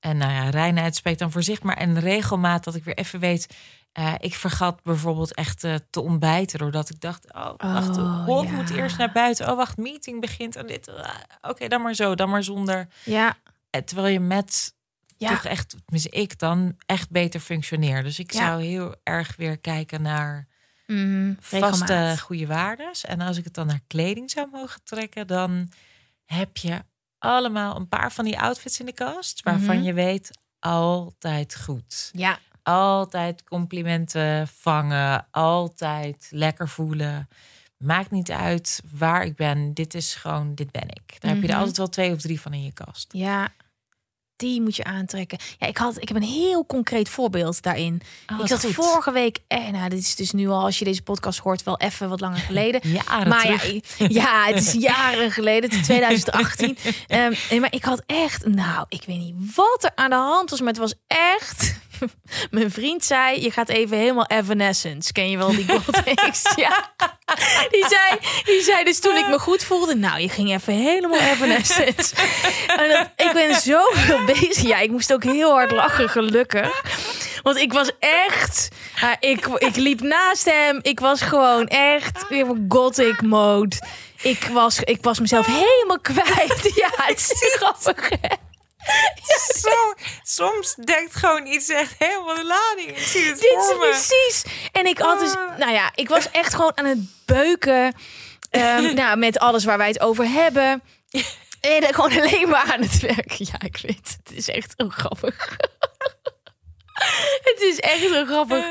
En 0.00 0.16
nou 0.16 0.32
ja, 0.32 0.50
reinheid 0.50 0.96
spreekt 0.96 1.18
dan 1.18 1.32
voor 1.32 1.42
zich. 1.42 1.62
Maar 1.62 1.76
en 1.76 2.00
regelmaat 2.00 2.64
dat 2.64 2.74
ik 2.74 2.84
weer 2.84 2.96
even 2.98 3.20
weet. 3.20 3.46
eh, 3.92 4.14
ik 4.18 4.34
vergat 4.34 4.82
bijvoorbeeld 4.82 5.34
echt 5.34 5.64
eh, 5.64 5.74
te 5.90 6.00
ontbijten. 6.00 6.58
Doordat 6.58 6.90
ik 6.90 7.00
dacht, 7.00 7.32
oh, 7.34 7.52
wacht, 7.56 7.96
Oh, 7.98 8.24
hond 8.24 8.48
ja. 8.48 8.54
moet 8.54 8.70
eerst 8.70 8.98
naar 8.98 9.12
buiten. 9.12 9.50
Oh, 9.50 9.56
wacht, 9.56 9.76
meeting 9.76 10.20
begint. 10.20 10.56
En 10.56 10.66
dit. 10.66 10.88
ah, 10.88 11.14
Oké, 11.40 11.68
dan 11.68 11.82
maar 11.82 11.94
zo, 11.94 12.14
dan 12.14 12.30
maar 12.30 12.42
zonder. 12.44 12.88
ja, 13.04 13.36
Eh, 13.70 13.80
Terwijl 13.80 14.06
je 14.12 14.20
met 14.20 14.74
ja. 15.16 15.28
toch 15.28 15.44
echt, 15.44 15.70
tenminste 15.84 16.10
ik 16.10 16.38
dan, 16.38 16.76
echt 16.86 17.10
beter 17.10 17.40
functioneer. 17.40 18.02
Dus 18.02 18.18
ik 18.18 18.32
Ja. 18.32 18.38
zou 18.46 18.62
heel 18.62 18.94
erg 19.02 19.36
weer 19.36 19.58
kijken 19.58 20.02
naar 20.02 20.46
Mhm. 20.86 21.32
vaste 21.40 21.84
Regelmaat. 21.84 22.20
goede 22.20 22.46
waardes. 22.46 23.04
En 23.04 23.20
als 23.20 23.36
ik 23.36 23.44
het 23.44 23.54
dan 23.54 23.66
naar 23.66 23.80
kleding 23.86 24.30
zou 24.30 24.48
mogen 24.52 24.80
trekken, 24.84 25.26
dan 25.26 25.70
heb 26.24 26.56
je 26.56 26.82
allemaal 27.18 27.76
een 27.76 27.88
paar 27.88 28.12
van 28.12 28.24
die 28.24 28.38
outfits 28.40 28.80
in 28.80 28.86
de 28.86 28.92
kast 28.92 29.42
waarvan 29.42 29.76
Mhm. 29.76 29.84
je 29.84 29.92
weet 29.92 30.30
altijd 30.58 31.56
goed. 31.56 32.10
Ja, 32.12 32.38
Altijd 32.64 33.44
complimenten 33.44 34.48
vangen, 34.48 35.26
altijd 35.30 36.26
lekker 36.30 36.68
voelen. 36.68 37.28
Maakt 37.76 38.10
niet 38.10 38.30
uit 38.30 38.82
waar 38.92 39.24
ik 39.24 39.36
ben. 39.36 39.74
Dit 39.74 39.94
is 39.94 40.14
gewoon, 40.14 40.54
dit 40.54 40.70
ben 40.70 40.88
ik. 40.88 41.20
Daar 41.20 41.30
heb 41.30 41.40
je 41.40 41.46
er 41.46 41.52
Mhm. 41.52 41.58
altijd 41.58 41.76
wel 41.76 41.88
twee 41.88 42.12
of 42.12 42.20
drie 42.20 42.40
van 42.40 42.52
in 42.52 42.62
je 42.62 42.72
kast. 42.72 43.12
ja. 43.12 43.48
Die 44.42 44.60
moet 44.60 44.76
je 44.76 44.84
aantrekken. 44.84 45.38
Ja, 45.58 45.66
ik, 45.66 45.76
had, 45.76 46.00
ik 46.00 46.08
heb 46.08 46.16
een 46.16 46.22
heel 46.22 46.66
concreet 46.66 47.08
voorbeeld 47.08 47.62
daarin. 47.62 48.02
Oh, 48.32 48.40
ik 48.40 48.46
zat 48.46 48.64
goed. 48.64 48.74
vorige 48.74 49.12
week... 49.12 49.38
Eh, 49.48 49.68
nou, 49.68 49.88
dit 49.88 49.98
is 49.98 50.14
dus 50.14 50.30
nu 50.32 50.48
al, 50.48 50.64
als 50.64 50.78
je 50.78 50.84
deze 50.84 51.02
podcast 51.02 51.38
hoort, 51.38 51.62
wel 51.62 51.78
even 51.78 52.08
wat 52.08 52.20
langer 52.20 52.38
geleden. 52.38 52.80
Jaren 53.06 53.28
maar 53.28 53.42
terug. 53.42 53.98
ja, 53.98 54.06
ja, 54.22 54.44
het 54.46 54.58
is 54.58 54.72
jaren 54.72 55.30
geleden, 55.30 55.70
het 55.70 55.78
is 55.78 55.84
2018. 55.84 56.76
Ehm, 57.06 57.34
en 57.50 57.60
maar 57.60 57.72
ik 57.74 57.84
had 57.84 58.02
echt, 58.06 58.46
nou, 58.46 58.86
ik 58.88 59.02
weet 59.06 59.18
niet 59.18 59.54
wat 59.54 59.84
er 59.84 59.92
aan 59.94 60.10
de 60.10 60.16
hand 60.16 60.50
was, 60.50 60.58
maar 60.58 60.68
het 60.68 60.78
was 60.78 60.94
echt. 61.06 61.74
Mijn 62.50 62.70
vriend 62.70 63.04
zei: 63.04 63.42
Je 63.42 63.50
gaat 63.50 63.68
even 63.68 63.96
helemaal 63.96 64.26
Evanescence. 64.26 65.12
Ken 65.12 65.30
je 65.30 65.36
wel 65.36 65.50
die 65.50 65.66
Goldix? 65.84 66.42
ja. 66.56 66.90
Die 67.70 67.84
zei, 67.88 68.18
die 68.44 68.62
zei 68.62 68.84
dus 68.84 69.00
toen 69.00 69.16
ik 69.16 69.28
me 69.28 69.38
goed 69.38 69.64
voelde: 69.64 69.94
Nou, 69.94 70.20
je 70.20 70.28
ging 70.28 70.52
even 70.52 70.74
helemaal 70.74 71.20
Evanescence. 71.20 72.14
En 72.76 72.88
dat, 72.88 73.26
ik 73.26 73.32
ben 73.32 73.54
zoveel 73.54 74.24
bezig. 74.24 74.62
Ja, 74.62 74.78
ik 74.78 74.90
moest 74.90 75.12
ook 75.12 75.24
heel 75.24 75.50
hard 75.50 75.70
lachen, 75.70 76.08
gelukkig. 76.08 76.82
Want 77.42 77.56
ik 77.56 77.72
was 77.72 77.90
echt. 77.98 78.68
ik, 79.20 79.46
ik 79.46 79.76
liep 79.76 80.00
naast 80.00 80.44
hem. 80.44 80.78
Ik 80.82 81.00
was 81.00 81.20
gewoon 81.20 81.66
echt 81.66 82.24
in 82.28 82.64
gothic 82.68 83.22
mode. 83.22 83.76
Ik 84.22 84.48
was, 84.52 84.80
ik 84.80 85.02
was 85.02 85.20
mezelf 85.20 85.46
helemaal 85.46 86.00
kwijt. 86.00 86.70
Ja, 86.82 86.90
het 86.94 87.18
is 87.18 87.54
grappig. 87.58 88.08
hè? 88.08 88.51
Zo, 89.62 89.94
soms 90.22 90.74
denkt 90.74 91.14
gewoon 91.14 91.46
iets 91.46 91.68
echt 91.68 91.94
helemaal 91.98 92.34
de 92.34 92.44
lading. 92.44 92.96
Ik 92.96 93.06
zie 93.06 93.24
het 93.24 93.40
Dit 93.40 93.52
is 93.52 93.76
precies. 93.78 94.44
En 94.72 94.86
ik 94.86 94.98
had 94.98 95.18
dus, 95.18 95.32
nou 95.58 95.72
ja, 95.72 95.90
ik 95.94 96.08
was 96.08 96.30
echt 96.30 96.54
gewoon 96.54 96.78
aan 96.78 96.84
het 96.84 97.24
beuken. 97.24 97.94
ehm, 98.50 98.94
nou, 99.00 99.16
met 99.16 99.38
alles 99.38 99.64
waar 99.64 99.78
wij 99.78 99.88
het 99.88 100.00
over 100.00 100.28
hebben. 100.28 100.82
En 101.60 101.94
gewoon 101.94 102.20
alleen 102.20 102.48
maar 102.48 102.72
aan 102.72 102.82
het 102.82 103.00
werken. 103.00 103.46
Ja, 103.52 103.60
ik 103.64 103.76
weet 103.82 103.96
het. 103.96 104.18
Het 104.24 104.36
is 104.36 104.48
echt 104.48 104.74
zo 104.76 104.88
grappig. 104.88 105.56
het 107.50 107.60
is 107.60 107.78
echt 107.78 108.00
zo 108.00 108.24
grappig. 108.24 108.64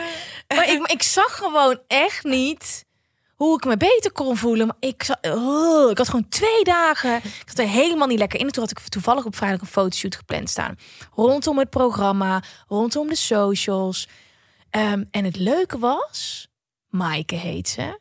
Maar 0.47 0.69
ik, 0.69 0.91
ik 0.91 1.03
zag 1.03 1.35
gewoon 1.35 1.79
echt 1.87 2.23
niet 2.23 2.85
hoe 3.45 3.55
ik 3.57 3.65
me 3.65 3.77
beter 3.77 4.11
kon 4.11 4.37
voelen. 4.37 4.67
Maar 4.67 4.75
ik, 4.79 5.03
za- 5.03 5.17
oh, 5.21 5.91
ik 5.91 5.97
had 5.97 6.09
gewoon 6.09 6.29
twee 6.29 6.63
dagen. 6.63 7.15
Ik 7.15 7.43
zat 7.45 7.59
er 7.59 7.67
helemaal 7.67 8.07
niet 8.07 8.17
lekker 8.19 8.39
in. 8.39 8.45
En 8.45 8.51
toen 8.51 8.63
had 8.63 8.71
ik 8.71 8.79
toevallig 8.89 9.25
op 9.25 9.35
vrijdag 9.35 9.61
een 9.61 9.67
fotoshoot 9.67 10.15
gepland 10.15 10.49
staan. 10.49 10.75
Rondom 11.15 11.57
het 11.57 11.69
programma, 11.69 12.43
rondom 12.67 13.07
de 13.07 13.15
socials. 13.15 14.07
Ehm, 14.69 15.03
en 15.11 15.25
het 15.25 15.35
leuke 15.37 15.79
was, 15.79 16.47
Maaike 16.89 17.35
heet 17.35 17.69
ze. 17.69 17.99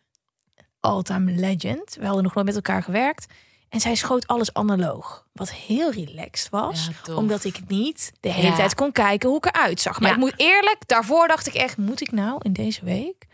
All-time 0.81 1.33
legend. 1.33 1.97
We 2.01 2.05
hadden 2.07 2.23
nog 2.23 2.35
nooit 2.35 2.47
met 2.47 2.55
elkaar 2.55 2.83
gewerkt. 2.83 3.27
En 3.69 3.81
zij 3.81 3.95
schoot 3.95 4.27
alles 4.27 4.55
analoog. 4.55 5.27
Wat 5.33 5.53
heel 5.53 5.91
relaxed 5.91 6.49
was. 6.51 6.89
Ja, 7.07 7.15
omdat 7.15 7.45
ik 7.45 7.61
niet 7.69 8.13
de 8.21 8.33
hele 8.33 8.47
Ja. 8.49 8.55
tijd 8.57 8.75
kon 8.75 8.93
kijken 8.93 9.29
hoe 9.29 9.39
ik 9.39 9.45
eruit 9.47 9.81
zag. 9.81 10.01
Maar 10.01 10.09
Ja. 10.09 10.15
ik 10.15 10.21
moet 10.21 10.35
eerlijk, 10.37 10.79
daarvoor 10.87 11.29
dacht 11.29 11.47
ik 11.47 11.55
echt... 11.55 11.77
moet 11.77 12.01
ik 12.01 12.13
nou 12.13 12.39
in 12.43 12.53
deze 12.53 12.85
week 12.85 13.27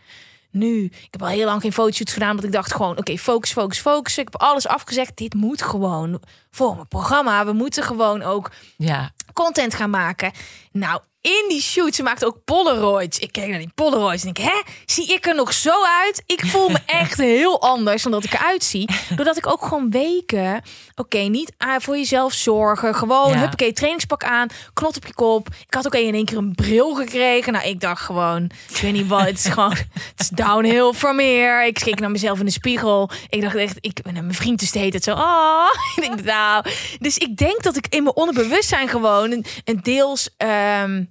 nu... 0.57 0.83
Ik 0.83 1.07
heb 1.11 1.21
al 1.21 1.27
heel 1.27 1.45
lang 1.45 1.61
geen 1.61 1.73
fotoshoots 1.73 2.13
gedaan. 2.13 2.31
Want 2.31 2.43
ik 2.43 2.51
dacht 2.51 2.73
gewoon, 2.73 2.97
oké, 2.97 3.17
focus, 3.17 3.51
focus, 3.51 3.79
focus. 3.79 4.17
Ik 4.17 4.27
heb 4.31 4.41
alles 4.41 4.67
afgezegd. 4.67 5.17
Dit 5.17 5.33
moet 5.33 5.61
gewoon 5.61 6.21
voor 6.51 6.75
mijn 6.75 6.87
programma. 6.87 7.45
We 7.45 7.53
moeten 7.53 7.83
gewoon 7.83 8.21
ook 8.21 8.51
Ja, 8.77 9.11
content 9.33 9.73
gaan 9.73 9.89
maken. 9.89 10.31
Nou, 10.79 11.01
in 11.21 11.45
die 11.47 11.61
shoot, 11.61 11.95
ze 11.95 12.03
maakte 12.03 12.25
ook 12.25 12.43
Polaroids. 12.45 13.19
Ik 13.19 13.31
keek 13.31 13.47
naar 13.47 13.59
die 13.59 13.71
Polaroids 13.75 14.23
en 14.23 14.33
denk, 14.33 14.49
hè, 14.49 14.61
zie 14.85 15.13
ik 15.13 15.25
er 15.25 15.35
nog 15.35 15.53
zo 15.53 15.71
uit? 16.03 16.23
Ik 16.25 16.45
voel 16.45 16.69
me 16.69 16.77
echt 17.01 17.17
heel 17.17 17.61
anders 17.61 18.03
dan 18.03 18.11
dat 18.11 18.23
ik 18.23 18.33
eruit 18.33 18.63
zie. 18.63 18.89
Doordat 19.15 19.37
ik 19.37 19.47
ook 19.47 19.63
gewoon 19.65 19.89
weken, 19.91 20.61
oké, 20.95 21.17
niet 21.17 21.53
aan 21.57 21.81
voor 21.81 21.97
jezelf 21.97 22.33
zorgen. 22.33 22.95
Gewoon, 22.95 23.31
Ja. 23.31 23.37
huppakee, 23.39 23.73
trainingspak 23.73 24.23
aan, 24.23 24.47
knot 24.73 24.97
op 24.97 25.05
je 25.05 25.13
kop. 25.13 25.47
Ik 25.67 25.73
had 25.73 25.85
ook 25.85 25.95
in 25.95 26.13
één 26.13 26.25
keer 26.25 26.37
een 26.37 26.55
bril 26.55 26.93
gekregen. 26.95 27.53
Nou, 27.53 27.67
ik 27.67 27.79
dacht 27.79 28.01
gewoon, 28.01 28.43
ik 28.69 28.77
weet 28.77 28.93
niet 28.93 29.07
wat, 29.07 29.21
het 29.21 29.37
is 29.37 29.45
gewoon, 29.45 29.75
het 30.11 30.19
is 30.19 30.29
downhill 30.29 30.91
from 30.93 31.19
here. 31.19 31.65
Ik 31.65 31.73
keek 31.73 31.99
naar 31.99 32.11
mezelf 32.11 32.39
in 32.39 32.45
de 32.45 32.51
spiegel. 32.51 33.09
Ik 33.29 33.41
dacht 33.41 33.55
echt, 33.55 33.77
ik 33.79 33.99
ben 34.01 34.13
mijn 34.13 34.33
vriend 34.33 34.59
dus 34.59 34.71
de 34.71 34.79
hele 34.79 34.91
tijd 34.91 35.03
zo, 35.03 35.13
oh. 35.13 35.65
Ik 35.95 36.01
denk, 36.03 36.23
nou, 36.23 36.65
dus 36.99 37.17
ik 37.17 37.37
denk 37.37 37.63
dat 37.63 37.75
ik 37.75 37.87
in 37.89 38.03
mijn 38.03 38.15
onderbewustzijn 38.15 38.87
gewoon 38.87 39.31
een, 39.31 39.45
een 39.63 39.79
deels 39.81 40.29
ehm, 40.67 41.05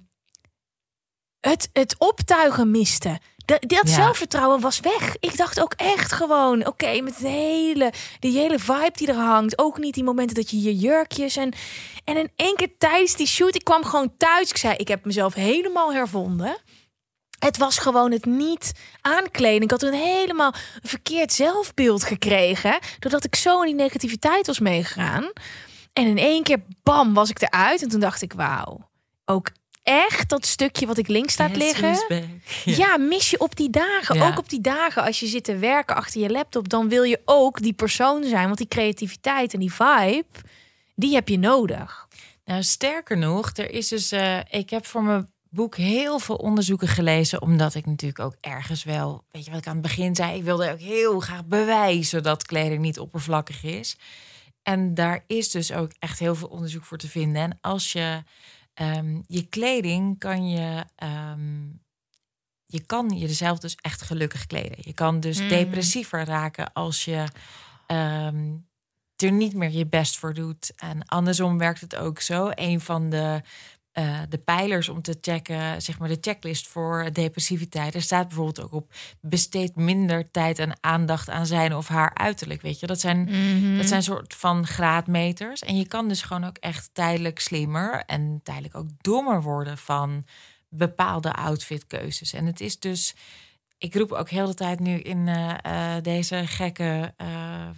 het, 1.39 1.69
het 1.73 1.95
optuigen 1.97 2.71
miste. 2.71 3.19
Dat, 3.45 3.61
dat 3.61 3.87
Ja. 3.89 3.93
zelfvertrouwen 3.93 4.59
was 4.59 4.79
weg. 4.79 5.15
Ik 5.19 5.37
dacht 5.37 5.61
ook 5.61 5.73
echt 5.73 6.11
gewoon, 6.11 6.65
oké, 6.67 7.01
met 7.01 7.17
de 7.19 7.27
hele, 7.27 7.93
die 8.19 8.37
hele 8.37 8.59
vibe 8.59 8.91
die 8.93 9.07
er 9.07 9.15
hangt. 9.15 9.57
Ook 9.57 9.77
niet 9.77 9.93
die 9.93 10.03
momenten 10.03 10.35
dat 10.35 10.49
je 10.49 10.61
je 10.61 10.75
jurkjes 10.75 11.35
en... 11.35 11.53
En 12.03 12.17
in 12.17 12.31
één 12.35 12.55
keer 12.55 12.77
tijdens 12.77 13.15
die 13.15 13.27
shoot, 13.27 13.55
ik 13.55 13.63
kwam 13.63 13.83
gewoon 13.83 14.13
thuis. 14.17 14.49
Ik 14.49 14.57
zei, 14.57 14.75
ik 14.75 14.87
heb 14.87 15.05
mezelf 15.05 15.33
helemaal 15.33 15.93
hervonden. 15.93 16.57
Het 17.39 17.57
was 17.57 17.77
gewoon 17.77 18.11
het 18.11 18.25
niet 18.25 18.71
aankleden. 19.01 19.61
Ik 19.61 19.71
had 19.71 19.81
een 19.81 19.93
helemaal 19.93 20.53
verkeerd 20.81 21.33
zelfbeeld 21.33 22.03
gekregen. 22.03 22.79
Doordat 22.99 23.23
ik 23.23 23.35
zo 23.35 23.59
in 23.61 23.65
die 23.65 23.75
negativiteit 23.75 24.47
was 24.47 24.59
meegegaan. 24.59 25.31
En 25.93 26.05
in 26.05 26.17
één 26.17 26.43
keer, 26.43 26.63
bam, 26.83 27.13
was 27.13 27.29
ik 27.29 27.41
eruit. 27.41 27.81
En 27.81 27.89
toen 27.89 27.99
dacht 27.99 28.21
ik, 28.21 28.33
wauw. 28.33 28.86
Ook 29.29 29.49
echt 29.83 30.29
dat 30.29 30.45
stukje 30.45 30.85
wat 30.85 30.97
ik 30.97 31.07
links 31.07 31.37
laat 31.37 31.55
Yes, 31.55 31.57
liggen. 31.57 32.41
Ja. 32.65 32.97
mis 32.97 33.29
je 33.29 33.39
op 33.39 33.55
die 33.55 33.69
dagen. 33.69 34.21
Ook 34.21 34.37
op 34.37 34.49
die 34.49 34.61
dagen 34.61 35.03
als 35.03 35.19
je 35.19 35.27
zit 35.27 35.43
te 35.43 35.57
werken 35.57 35.95
achter 35.95 36.21
je 36.21 36.29
laptop. 36.29 36.69
Dan 36.69 36.89
wil 36.89 37.03
je 37.03 37.21
ook 37.25 37.61
die 37.61 37.73
persoon 37.73 38.23
zijn. 38.23 38.45
Want 38.45 38.57
die 38.57 38.67
creativiteit 38.67 39.53
en 39.53 39.59
die 39.59 39.73
vibe, 39.73 40.25
die 40.95 41.13
heb 41.13 41.29
je 41.29 41.39
nodig. 41.39 42.07
Nou, 42.45 42.63
sterker 42.63 43.17
nog, 43.17 43.51
er 43.57 43.71
is 43.71 43.87
dus. 43.87 44.11
eh, 44.11 44.39
ik 44.49 44.69
heb 44.69 44.85
voor 44.85 45.03
mijn 45.03 45.29
boek 45.49 45.75
heel 45.75 46.19
veel 46.19 46.35
onderzoeken 46.35 46.87
gelezen, 46.87 47.41
omdat 47.41 47.75
ik 47.75 47.85
natuurlijk 47.85 48.19
ook 48.19 48.35
ergens 48.41 48.83
wel, 48.83 49.23
weet 49.31 49.45
je 49.45 49.51
wat 49.51 49.59
ik 49.59 49.67
aan 49.67 49.73
het 49.73 49.81
begin 49.81 50.15
zei, 50.15 50.37
ik 50.37 50.43
wilde 50.43 50.71
ook 50.71 50.79
heel 50.79 51.19
graag 51.19 51.45
bewijzen 51.45 52.23
dat 52.23 52.45
kleding 52.45 52.81
niet 52.81 52.99
oppervlakkig 52.99 53.63
is. 53.63 53.97
En 54.63 54.93
daar 54.93 55.23
is 55.27 55.49
dus 55.51 55.71
ook 55.71 55.91
echt 55.99 56.19
heel 56.19 56.35
veel 56.35 56.47
onderzoek 56.47 56.83
voor 56.85 56.97
te 56.97 57.07
vinden. 57.09 57.41
En 57.41 57.57
als 57.61 57.91
je 57.91 58.23
ehm, 58.77 59.21
je 59.27 59.47
kleding 59.47 60.19
kan 60.19 60.49
je. 60.49 60.83
ehm, 60.95 61.65
je 62.65 62.85
kan 62.85 63.09
jezelf 63.17 63.59
dus 63.59 63.75
echt 63.75 64.01
gelukkig 64.01 64.45
kleden. 64.45 64.77
Je 64.81 64.93
kan 64.93 65.19
dus 65.19 65.39
Mm. 65.39 65.47
depressiever 65.47 66.25
raken 66.25 66.73
als 66.73 67.05
je 67.05 67.23
ehm, 67.87 68.55
er 69.15 69.31
niet 69.31 69.53
meer 69.53 69.69
je 69.71 69.85
best 69.87 70.17
voor 70.17 70.33
doet. 70.33 70.71
En 70.75 71.05
andersom 71.05 71.57
werkt 71.57 71.81
het 71.81 71.95
ook 71.95 72.19
zo. 72.19 72.51
Een 72.55 72.81
van 72.81 73.09
de, 73.09 73.41
eh, 73.97 74.19
de 74.29 74.37
pijlers 74.37 74.89
om 74.89 75.01
te 75.01 75.17
checken, 75.21 75.81
zeg 75.81 75.99
maar 75.99 76.09
de 76.09 76.17
checklist 76.21 76.67
voor 76.67 77.09
depressiviteit. 77.13 77.95
Er 77.95 78.01
staat 78.01 78.27
bijvoorbeeld 78.27 78.61
ook 78.61 78.71
op: 78.73 78.93
besteed 79.21 79.75
minder 79.75 80.31
tijd 80.31 80.59
en 80.59 80.77
aandacht 80.81 81.29
aan 81.29 81.45
zijn 81.45 81.75
of 81.75 81.87
haar 81.87 82.13
uiterlijk. 82.13 82.61
Weet 82.61 82.79
je, 82.79 82.87
dat 82.87 82.99
zijn, 82.99 83.25
dat 83.77 83.87
zijn 83.87 84.03
soort 84.03 84.33
van 84.33 84.67
graadmeters. 84.67 85.61
En 85.61 85.77
je 85.77 85.87
kan 85.87 86.07
dus 86.07 86.21
gewoon 86.21 86.43
ook 86.43 86.57
echt 86.57 86.89
tijdelijk 86.93 87.39
slimmer 87.39 88.03
en 88.05 88.39
tijdelijk 88.43 88.75
ook 88.75 88.87
dommer 89.01 89.41
worden 89.41 89.77
van 89.77 90.25
bepaalde 90.69 91.33
outfitkeuzes. 91.33 92.33
En 92.33 92.45
het 92.45 92.61
is 92.61 92.79
dus 92.79 93.15
ik 93.77 93.95
roep 93.95 94.11
ook 94.11 94.29
heel 94.29 94.47
de 94.47 94.53
tijd 94.53 94.79
nu 94.79 94.99
in 94.99 95.27
eh, 95.27 95.53
eh, 95.95 96.03
deze 96.03 96.47
gekke 96.47 97.13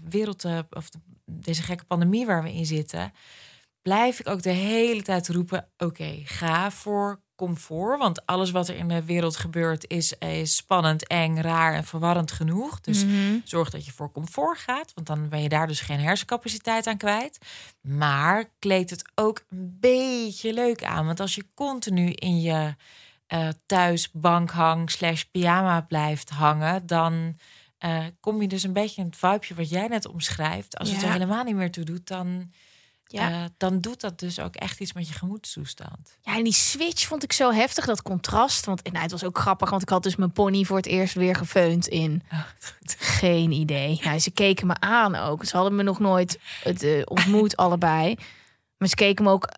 wereld, 0.10 0.46
of 0.70 0.90
de- 0.90 1.00
deze 1.26 1.62
gekke 1.64 1.86
pandemie 1.86 2.26
waar 2.26 2.44
we 2.44 2.54
in 2.54 2.66
zitten, 2.66 3.12
blijf 3.82 4.20
ik 4.20 4.30
ook 4.30 4.42
de 4.42 4.50
hele 4.50 5.02
tijd 5.02 5.28
roepen: 5.28 5.70
oké, 5.78 6.22
ga 6.24 6.72
voor 6.72 7.22
comfort. 7.40 8.00
Want 8.00 8.26
alles 8.26 8.52
wat 8.52 8.68
er 8.68 8.76
in 8.76 8.88
de 8.88 9.04
wereld 9.04 9.36
gebeurt 9.36 9.88
is, 9.88 10.14
is 10.14 10.56
spannend, 10.56 11.08
eng, 11.08 11.38
raar 11.38 11.74
en 11.74 11.84
verwarrend 11.84 12.32
genoeg. 12.32 12.82
Dus 12.82 13.06
zorg 13.44 13.70
dat 13.70 13.86
je 13.86 13.92
voor 13.92 14.12
comfort 14.12 14.58
gaat, 14.58 14.92
want 14.94 15.08
dan 15.08 15.30
ben 15.30 15.42
je 15.42 15.50
daar 15.50 15.68
dus 15.68 15.80
geen 15.80 16.00
hersencapaciteit 16.00 16.88
aan 16.88 16.98
kwijt. 16.98 17.38
Maar 17.82 18.50
kleed 18.60 18.90
het 18.90 19.12
ook 19.16 19.46
een 19.50 19.78
beetje 19.80 20.54
leuk 20.54 20.84
aan. 20.84 21.06
Want 21.06 21.20
als 21.20 21.36
je 21.36 21.46
continu 21.54 22.12
in 22.12 22.42
je 22.42 22.76
eh, 23.28 23.48
thuis 23.66 24.12
bankhang 24.12 24.92
slash 24.92 25.24
pyjama 25.24 25.82
blijft 25.82 26.30
hangen, 26.30 26.88
dan 26.88 27.38
eh, 27.78 28.06
kom 28.20 28.42
je 28.42 28.48
dus 28.48 28.64
een 28.64 28.74
beetje 28.74 29.02
in 29.02 29.08
het 29.08 29.18
vibeje 29.18 29.56
wat 29.56 29.70
jij 29.70 29.88
net 29.88 30.08
omschrijft. 30.08 30.78
Als 30.78 30.92
het 30.92 31.02
er 31.02 31.12
helemaal 31.12 31.44
niet 31.44 31.56
meer 31.56 31.72
toe 31.72 31.84
doet, 31.84 32.08
dan, 32.08 32.52
Ja. 33.12 33.30
eh, 33.32 33.44
dan 33.58 33.80
doet 33.80 34.02
dat 34.02 34.20
dus 34.20 34.40
ook 34.40 34.56
echt 34.56 34.80
iets 34.80 34.94
met 34.94 35.08
je 35.08 35.14
gemoedstoestand. 35.14 36.18
Ja, 36.22 36.36
en 36.36 36.44
die 36.44 36.54
switch 36.54 37.08
vond 37.08 37.24
ik 37.24 37.34
zo 37.34 37.52
heftig, 37.52 37.86
dat 37.86 38.02
contrast. 38.02 38.66
Want 38.66 38.84
nou, 38.84 39.04
het 39.04 39.12
was 39.12 39.24
ook 39.24 39.38
grappig, 39.38 39.70
want 39.70 39.82
ik 39.82 39.90
had 39.90 40.04
dus 40.04 40.16
mijn 40.16 40.32
pony 40.32 40.64
voor 40.64 40.78
het 40.78 40.86
eerst 40.86 41.14
weer 41.14 41.36
gefeund 41.36 41.88
in. 41.88 42.24
Geen 42.98 43.52
idee. 43.52 44.00
Ja, 44.04 44.20
ze 44.30 44.32
keken 44.32 44.68
me 44.68 44.76
aan 44.80 45.16
ook. 45.16 45.46
Ze 45.46 45.56
hadden 45.56 45.76
me 45.76 45.84
nog 45.84 46.00
nooit 46.00 46.40
het, 46.64 46.84
eh, 46.84 47.02
ontmoet, 47.06 47.58
allebei. 47.64 48.16
Maar 48.78 48.88
ze 48.88 48.96
keken 48.96 49.24
me 49.24 49.32
ook 49.32 49.50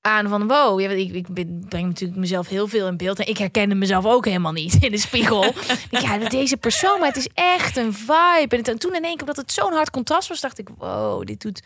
aan 0.00 0.28
van 0.28 0.48
wow. 0.48 0.80
Ja, 0.80 0.90
ik, 0.90 1.12
ik 1.12 1.32
breng 1.68 1.86
natuurlijk 1.86 2.20
mezelf 2.20 2.48
heel 2.48 2.68
veel 2.68 2.86
in 2.86 2.96
beeld. 2.96 3.18
En 3.18 3.28
ik 3.28 3.38
herkende 3.38 3.74
mezelf 3.74 4.04
ook 4.04 4.24
helemaal 4.24 4.52
niet 4.52 4.74
in 4.80 4.90
de 4.90 4.98
spiegel. 4.98 5.44
Ja, 5.90 6.18
deze 6.18 6.56
persoon, 6.56 6.98
maar 6.98 7.08
het 7.08 7.16
is 7.16 7.28
echt 7.34 7.76
een 7.76 7.92
vibe. 7.92 8.62
En, 8.62 8.78
toen 8.78 8.94
in 8.94 9.04
één 9.04 9.16
keer, 9.16 9.26
dat 9.26 9.36
het 9.36 9.52
zo'n 9.52 9.72
hard 9.72 9.90
contrast 9.90 10.28
was, 10.28 10.40
dacht 10.40 10.58
ik, 10.58 10.68
wow, 10.78 11.26
dit 11.26 11.40
doet 11.40 11.62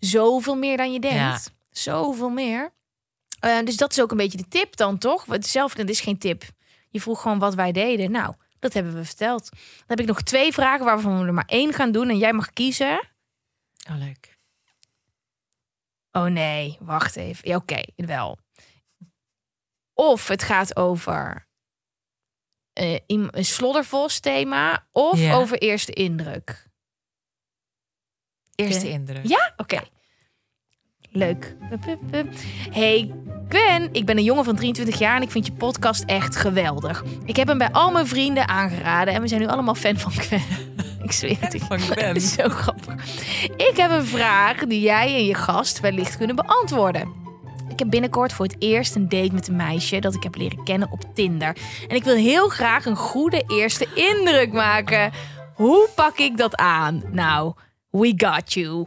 zoveel 0.00 0.54
meer 0.56 0.76
dan 0.76 0.92
je 0.92 1.00
denkt. 1.00 1.16
Ja. 1.16 1.40
Zoveel 1.70 2.28
meer. 2.28 2.72
Eh, 3.40 3.58
dus 3.64 3.76
dat 3.76 3.90
is 3.90 4.00
ook 4.00 4.10
een 4.10 4.16
beetje 4.16 4.38
de 4.38 4.48
tip 4.48 4.76
dan, 4.76 4.98
toch? 4.98 5.24
Zelf, 5.40 5.74
dat 5.74 5.88
is 5.88 6.00
geen 6.00 6.18
tip. 6.18 6.42
Je 6.88 7.00
vroeg 7.00 7.20
gewoon 7.22 7.38
wat 7.38 7.54
wij 7.54 7.72
deden. 7.72 8.10
Nou, 8.10 8.34
dat 8.58 8.72
hebben 8.72 8.94
we 8.94 9.04
verteld. 9.04 9.48
Dan 9.50 9.60
heb 9.86 10.00
ik 10.00 10.06
nog 10.06 10.22
twee 10.22 10.52
vragen 10.52 10.84
waarvan 10.84 11.20
we 11.20 11.26
er 11.26 11.34
maar 11.34 11.44
één 11.46 11.72
gaan 11.72 11.92
doen. 11.92 12.08
En 12.08 12.18
jij 12.18 12.32
mag 12.32 12.50
kiezen. 12.52 13.08
Oh, 13.90 13.96
leuk. 13.98 14.38
Oh 16.12 16.24
nee, 16.24 16.76
wacht 16.80 17.16
even. 17.16 17.48
Ja, 17.48 17.56
oké, 17.56 17.82
wel. 17.96 18.38
Of 19.94 20.28
het 20.28 20.42
gaat 20.42 20.76
over 20.76 21.46
iem- 23.06 23.28
een 23.30 23.44
sloddervos 23.44 24.20
thema. 24.20 24.86
Of 24.92 25.18
over 25.34 25.58
eerste 25.58 25.92
indruk. 25.92 26.65
Eerste 28.56 28.88
indruk. 28.90 29.26
Ja? 29.26 29.52
Oké. 29.56 29.80
Leuk. 31.10 31.56
Hey 32.70 33.14
Gwen, 33.48 33.88
ik 33.92 34.06
ben 34.06 34.16
een 34.16 34.24
jongen 34.24 34.44
van 34.44 34.56
23 34.56 34.98
jaar 34.98 35.16
en 35.16 35.22
ik 35.22 35.30
vind 35.30 35.46
je 35.46 35.52
podcast 35.52 36.02
echt 36.04 36.36
geweldig. 36.36 37.04
Ik 37.24 37.36
heb 37.36 37.48
hem 37.48 37.58
bij 37.58 37.70
al 37.72 37.90
mijn 37.90 38.06
vrienden 38.06 38.48
aangeraden 38.48 39.14
en 39.14 39.20
we 39.20 39.28
zijn 39.28 39.40
nu 39.40 39.46
allemaal 39.46 39.74
fan 39.74 39.96
van 39.98 40.12
Gwen. 40.12 40.42
Ik 41.06 41.12
zweer 41.12 41.36
het. 41.40 41.62
Van 41.68 41.76
ik- 41.76 41.82
Gwen. 41.82 42.14
Is 42.14 42.32
zo 42.38 42.48
grappig. 42.48 43.04
Ik 43.56 43.72
heb 43.76 43.90
een 43.90 44.04
vraag 44.06 44.56
die 44.64 44.80
jij 44.80 45.14
en 45.14 45.24
je 45.24 45.34
gast 45.34 45.80
wellicht 45.80 46.16
kunnen 46.16 46.36
beantwoorden. 46.36 47.12
Ik 47.68 47.78
heb 47.78 47.90
binnenkort 47.90 48.32
voor 48.32 48.44
het 48.46 48.56
eerst 48.58 48.94
een 48.94 49.08
date 49.08 49.32
met 49.32 49.48
een 49.48 49.56
meisje 49.56 49.98
dat 49.98 50.14
ik 50.14 50.22
heb 50.22 50.36
leren 50.36 50.64
kennen 50.64 50.90
op 50.90 51.14
Tinder. 51.14 51.56
En 51.88 51.96
ik 51.96 52.04
wil 52.04 52.14
heel 52.14 52.48
graag 52.48 52.84
een 52.84 52.96
goede 52.96 53.44
eerste 53.46 53.86
indruk 53.94 54.52
maken. 54.52 55.12
Hoe 55.54 55.88
pak 55.94 56.18
ik 56.18 56.36
dat 56.36 56.56
aan? 56.56 57.02
Nou, 57.12 57.54
we 58.00 58.12
got 58.16 58.52
you. 58.52 58.84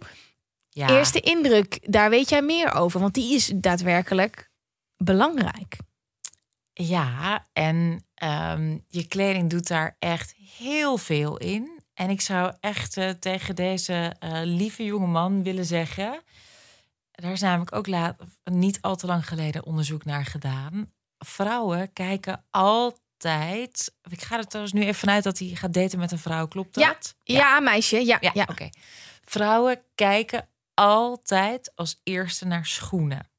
Ja. 0.69 0.89
Eerste 0.89 1.19
indruk, 1.19 1.91
daar 1.91 2.09
weet 2.09 2.29
jij 2.29 2.41
meer 2.41 2.73
over, 2.73 2.99
want 2.99 3.13
die 3.13 3.35
is 3.35 3.51
daadwerkelijk 3.55 4.49
belangrijk. 4.97 5.77
Ja, 6.73 7.47
en 7.53 8.05
ehm, 8.13 8.77
je 8.87 9.07
kleding 9.07 9.49
doet 9.49 9.67
daar 9.67 9.95
echt 9.99 10.35
heel 10.57 10.97
veel 10.97 11.37
in. 11.37 11.81
En 11.93 12.09
ik 12.09 12.21
zou 12.21 12.53
echt 12.59 12.97
eh, 12.97 13.09
tegen 13.09 13.55
deze 13.55 14.15
eh, 14.19 14.41
lieve 14.43 14.83
jonge 14.83 15.07
man 15.07 15.43
willen 15.43 15.65
zeggen... 15.65 16.21
daar 17.11 17.31
is 17.31 17.41
namelijk 17.41 17.75
ook 17.75 17.87
laat, 17.87 18.15
niet 18.43 18.81
al 18.81 18.95
te 18.95 19.05
lang 19.05 19.27
geleden 19.27 19.65
onderzoek 19.65 20.05
naar 20.05 20.25
gedaan. 20.25 20.91
Vrouwen 21.17 21.93
kijken 21.93 22.45
altijd... 22.49 23.07
Ik 23.23 24.21
ga 24.21 24.37
er 24.37 24.47
trouwens 24.47 24.73
nu 24.75 24.81
even 24.81 24.95
vanuit 24.95 25.23
dat 25.23 25.39
hij 25.39 25.47
gaat 25.47 25.73
daten 25.73 25.99
met 25.99 26.11
een 26.11 26.19
vrouw, 26.19 26.47
klopt 26.47 26.79
Ja, 26.79 26.87
dat? 26.87 27.15
Ja, 27.23 27.59
meisje, 27.59 28.05
ja. 28.05 28.17
Ja, 28.21 28.31
ja. 28.33 28.45
oké. 28.49 28.69
Vrouwen 29.25 29.81
kijken 29.95 30.47
altijd 30.73 31.71
als 31.75 31.99
eerste 32.03 32.45
naar 32.45 32.65
schoenen. 32.65 33.29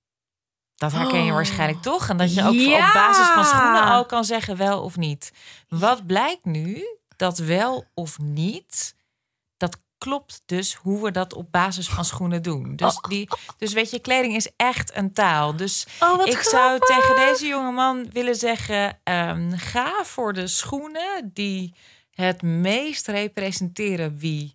Dat 0.77 0.93
herken 0.93 1.23
je 1.23 1.29
Oh. 1.29 1.35
waarschijnlijk 1.35 1.83
toch? 1.83 2.09
En 2.09 2.17
dat 2.17 2.35
je 2.35 2.45
ook 2.45 2.55
Ja. 2.55 2.87
op 2.89 2.95
basis 2.95 3.27
van 3.27 3.45
schoenen 3.45 3.83
al 3.85 4.07
kan 4.07 4.25
zeggen 4.25 4.57
wel 4.57 4.83
of 4.83 4.97
niet. 4.97 5.33
Wat 5.69 6.07
blijkt 6.07 6.45
nu? 6.45 6.85
Dat 7.17 7.39
wel 7.39 7.85
of 7.95 8.19
niet, 8.19 8.95
klopt 10.01 10.43
dus 10.47 10.75
hoe 10.75 11.03
we 11.03 11.11
dat 11.11 11.33
op 11.35 11.53
basis 11.53 11.89
van 11.89 12.05
schoenen 12.05 12.43
doen. 12.43 12.77
Dus, 12.77 12.99
die, 13.09 13.29
dus 13.59 13.73
weet 13.73 13.91
je, 13.91 13.99
kleding 14.01 14.35
is 14.37 14.51
echt 14.57 14.97
een 14.97 15.13
taal. 15.13 15.57
Dus 15.57 15.87
Oh, 16.01 16.27
ik 16.27 16.39
zou 16.41 16.79
grappig. 16.79 16.97
tegen 16.97 17.17
deze 17.33 17.47
jongeman 17.47 18.11
willen 18.13 18.35
zeggen: 18.37 18.99
ehm, 19.05 19.51
ga 19.57 20.05
voor 20.05 20.33
de 20.33 20.47
schoenen 20.47 21.31
die 21.35 21.75
het 22.11 22.43
meest 22.43 23.07
representeren 23.07 24.19
wie, 24.19 24.53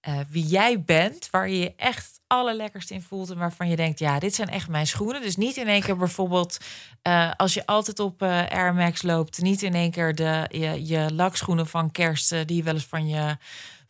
eh, 0.00 0.18
wie 0.28 0.46
jij 0.46 0.82
bent, 0.82 1.28
waar 1.30 1.48
je 1.48 1.58
je 1.58 1.74
echt 1.76 2.20
allerlekkerst 2.26 2.90
in 2.90 3.02
voelt 3.02 3.30
en 3.30 3.38
waarvan 3.38 3.68
je 3.68 3.76
denkt: 3.76 3.98
ja, 3.98 4.18
dit 4.18 4.34
zijn 4.34 4.48
echt 4.48 4.68
mijn 4.68 4.86
schoenen. 4.86 5.22
Dus 5.22 5.36
niet 5.36 5.56
in 5.56 5.68
één 5.68 5.82
keer 5.82 5.96
bijvoorbeeld 5.96 6.58
eh, 7.02 7.30
als 7.36 7.54
je 7.54 7.66
altijd 7.66 7.98
op 8.00 8.22
eh, 8.22 8.28
Air 8.48 8.74
Max 8.74 9.02
loopt, 9.02 9.40
niet 9.40 9.62
in 9.62 9.74
één 9.74 9.90
keer 9.90 10.14
de, 10.14 10.46
je, 10.50 10.86
je 10.86 11.12
lakschoenen 11.14 11.66
van 11.66 11.90
kerst 11.90 12.28
die 12.46 12.56
je 12.56 12.62
wel 12.62 12.74
eens 12.74 12.84
van 12.84 13.08
je, 13.08 13.36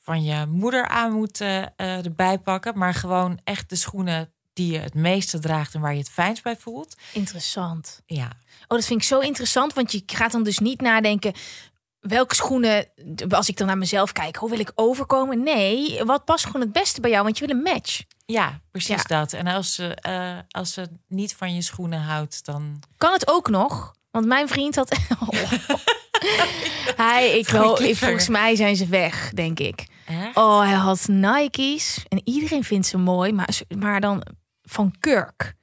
van 0.02 0.22
je 0.24 0.46
moeder 0.46 0.88
aan 0.88 1.12
moet 1.12 1.40
eh, 1.40 1.66
erbij 1.76 2.38
pakken, 2.38 2.78
maar 2.78 2.94
gewoon 2.94 3.40
echt 3.44 3.68
de 3.68 3.76
schoenen 3.76 4.32
die 4.52 4.72
je 4.72 4.78
het 4.78 4.94
meeste 4.94 5.38
draagt 5.38 5.74
en 5.74 5.80
waar 5.80 5.92
je 5.92 5.98
het 5.98 6.10
fijnst 6.10 6.42
bij 6.42 6.56
voelt. 6.56 6.96
Interessant. 7.12 8.00
Ja, 8.06 8.30
Oh, 8.62 8.78
dat 8.78 8.86
vind 8.86 9.00
ik 9.00 9.06
zo 9.06 9.18
interessant, 9.18 9.72
want 9.72 9.92
je 9.92 10.02
gaat 10.06 10.32
dan 10.32 10.42
dus 10.42 10.58
niet 10.58 10.80
nadenken 10.80 11.32
welke 12.00 12.34
schoenen, 12.34 12.88
als 13.28 13.48
ik 13.48 13.56
dan 13.56 13.66
naar 13.66 13.78
mezelf 13.78 14.12
kijk, 14.12 14.36
hoe 14.36 14.50
wil 14.50 14.58
ik 14.58 14.72
overkomen? 14.74 15.42
Nee, 15.42 16.04
wat 16.04 16.24
past 16.24 16.44
gewoon 16.46 16.60
het 16.60 16.72
beste 16.72 17.00
bij 17.00 17.10
jou? 17.10 17.22
Want 17.24 17.38
je 17.38 17.46
wil 17.46 17.56
een 17.56 17.62
match. 17.62 18.02
ja 18.26 18.60
precies 18.70 18.88
Ja. 18.88 19.02
dat. 19.20 19.32
En 19.32 19.46
als 19.46 19.74
ze, 19.74 19.94
eh, 19.94 20.38
als 20.48 20.72
ze 20.72 20.88
niet 21.08 21.34
van 21.34 21.54
je 21.54 21.62
schoenen 21.62 22.00
houdt, 22.00 22.44
dan 22.44 22.82
Kan 22.96 23.12
het 23.12 23.28
ook 23.28 23.48
nog? 23.50 23.94
Want 24.10 24.26
mijn 24.26 24.48
vriend 24.48 24.74
had. 24.74 24.96
hij, 26.96 27.38
ik 27.38 27.48
wel, 27.48 27.76
volgens 27.76 28.28
mij 28.28 28.56
zijn 28.56 28.76
ze 28.76 28.86
weg, 28.86 29.30
denk 29.34 29.58
ik. 29.58 29.86
Echt? 30.20 30.36
Oh, 30.36 30.60
hij 30.60 30.72
had 30.72 31.08
Nike's 31.08 32.04
en 32.08 32.20
iedereen 32.24 32.64
vindt 32.64 32.86
ze 32.86 32.98
mooi, 32.98 33.32
maar, 33.32 33.60
maar 33.78 34.00
dan 34.00 34.22
van 34.62 34.94
Kirk. 35.00 35.54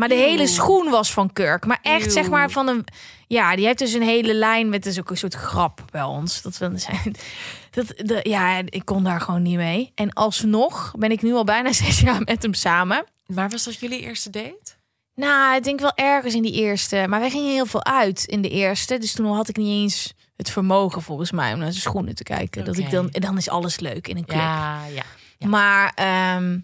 Maar 0.00 0.08
de 0.08 0.14
Eeuw. 0.14 0.20
hele 0.20 0.46
schoen 0.46 0.90
was 0.90 1.12
van 1.12 1.32
Kirk. 1.32 1.66
Maar 1.66 1.78
echt, 1.82 2.12
zeg 2.12 2.28
maar, 2.28 2.50
van 2.50 2.68
een. 2.68 2.84
Ja, 3.26 3.56
die 3.56 3.66
heeft 3.66 3.78
dus 3.78 3.92
een 3.92 4.02
hele 4.02 4.34
lijn 4.34 4.68
met 4.68 4.82
dus 4.82 4.98
ook 4.98 5.10
een 5.10 5.16
soort 5.16 5.34
grap 5.34 5.84
bij 5.90 6.02
ons. 6.02 6.42
Dat 6.42 6.58
we 6.58 6.78
zijn. 6.78 7.14
Dat, 7.70 7.86
de, 7.96 8.20
ja, 8.22 8.62
ik 8.64 8.84
kon 8.84 9.04
daar 9.04 9.20
gewoon 9.20 9.42
niet 9.42 9.56
mee. 9.56 9.92
En 9.94 10.12
alsnog 10.12 10.92
ben 10.98 11.10
ik 11.10 11.22
nu 11.22 11.32
al 11.32 11.44
bijna 11.44 11.72
zes 11.82 12.00
jaar 12.00 12.22
met 12.24 12.42
hem 12.42 12.54
samen. 12.54 13.04
Maar 13.26 13.48
was 13.48 13.64
dat 13.64 13.80
jullie 13.80 14.00
eerste 14.00 14.30
date? 14.30 14.78
Nou, 15.14 15.56
ik 15.56 15.64
denk 15.64 15.80
wel 15.80 15.94
ergens 15.94 16.34
in 16.34 16.42
die 16.42 16.52
eerste. 16.52 17.04
Maar 17.08 17.20
wij 17.20 17.30
gingen 17.30 17.52
heel 17.52 17.66
veel 17.66 17.84
uit 17.84 18.24
in 18.24 18.42
de 18.42 18.48
eerste. 18.48 18.98
Dus 18.98 19.12
toen 19.12 19.34
had 19.34 19.48
ik 19.48 19.56
niet 19.56 19.82
eens 19.82 20.14
het 20.40 20.50
vermogen 20.50 21.02
volgens 21.02 21.30
mij 21.30 21.52
om 21.52 21.58
naar 21.58 21.70
zijn 21.70 21.82
schoenen 21.82 22.14
te 22.14 22.22
kijken. 22.22 22.64
Dat 22.64 22.76
ik 22.76 22.90
dan, 22.90 23.08
dan 23.10 23.36
is 23.36 23.48
alles 23.48 23.80
leuk 23.80 24.08
in 24.08 24.16
een 24.16 24.24
club. 24.24 24.40
Ja, 24.40 24.86
ja. 24.86 25.02
Ja. 25.38 25.48
Maar 25.48 25.92
ehm, 25.94 26.58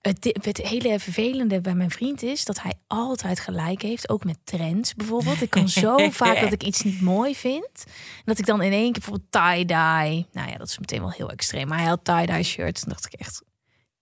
het, 0.00 0.38
het 0.42 0.56
hele 0.56 0.98
vervelende 0.98 1.60
bij 1.60 1.74
mijn 1.74 1.90
vriend 1.90 2.22
is 2.22 2.44
dat 2.44 2.62
hij 2.62 2.72
altijd 2.86 3.40
gelijk 3.40 3.82
heeft. 3.82 4.08
Ook 4.08 4.24
met 4.24 4.38
trends 4.44 4.94
bijvoorbeeld. 4.94 5.42
Ik 5.42 5.50
kan 5.50 5.68
zo 5.68 5.96
vaak 6.10 6.40
dat 6.40 6.52
ik 6.52 6.62
iets 6.62 6.82
niet 6.82 7.00
mooi 7.00 7.36
vind. 7.36 7.84
Dat 8.24 8.38
ik 8.38 8.46
dan 8.46 8.62
in 8.62 8.72
één 8.72 8.92
keer 8.92 9.02
bijvoorbeeld 9.02 9.32
tie-dye. 9.32 10.26
Nou 10.32 10.50
ja, 10.50 10.56
dat 10.56 10.68
is 10.68 10.78
meteen 10.78 11.00
wel 11.00 11.10
heel 11.10 11.30
extreem. 11.30 11.68
Maar 11.68 11.78
hij 11.78 11.88
had 11.88 12.04
tie-dye 12.04 12.42
shirts. 12.42 12.82
En 12.82 12.88
dacht 12.88 13.06
ik 13.06 13.12
echt, 13.12 13.42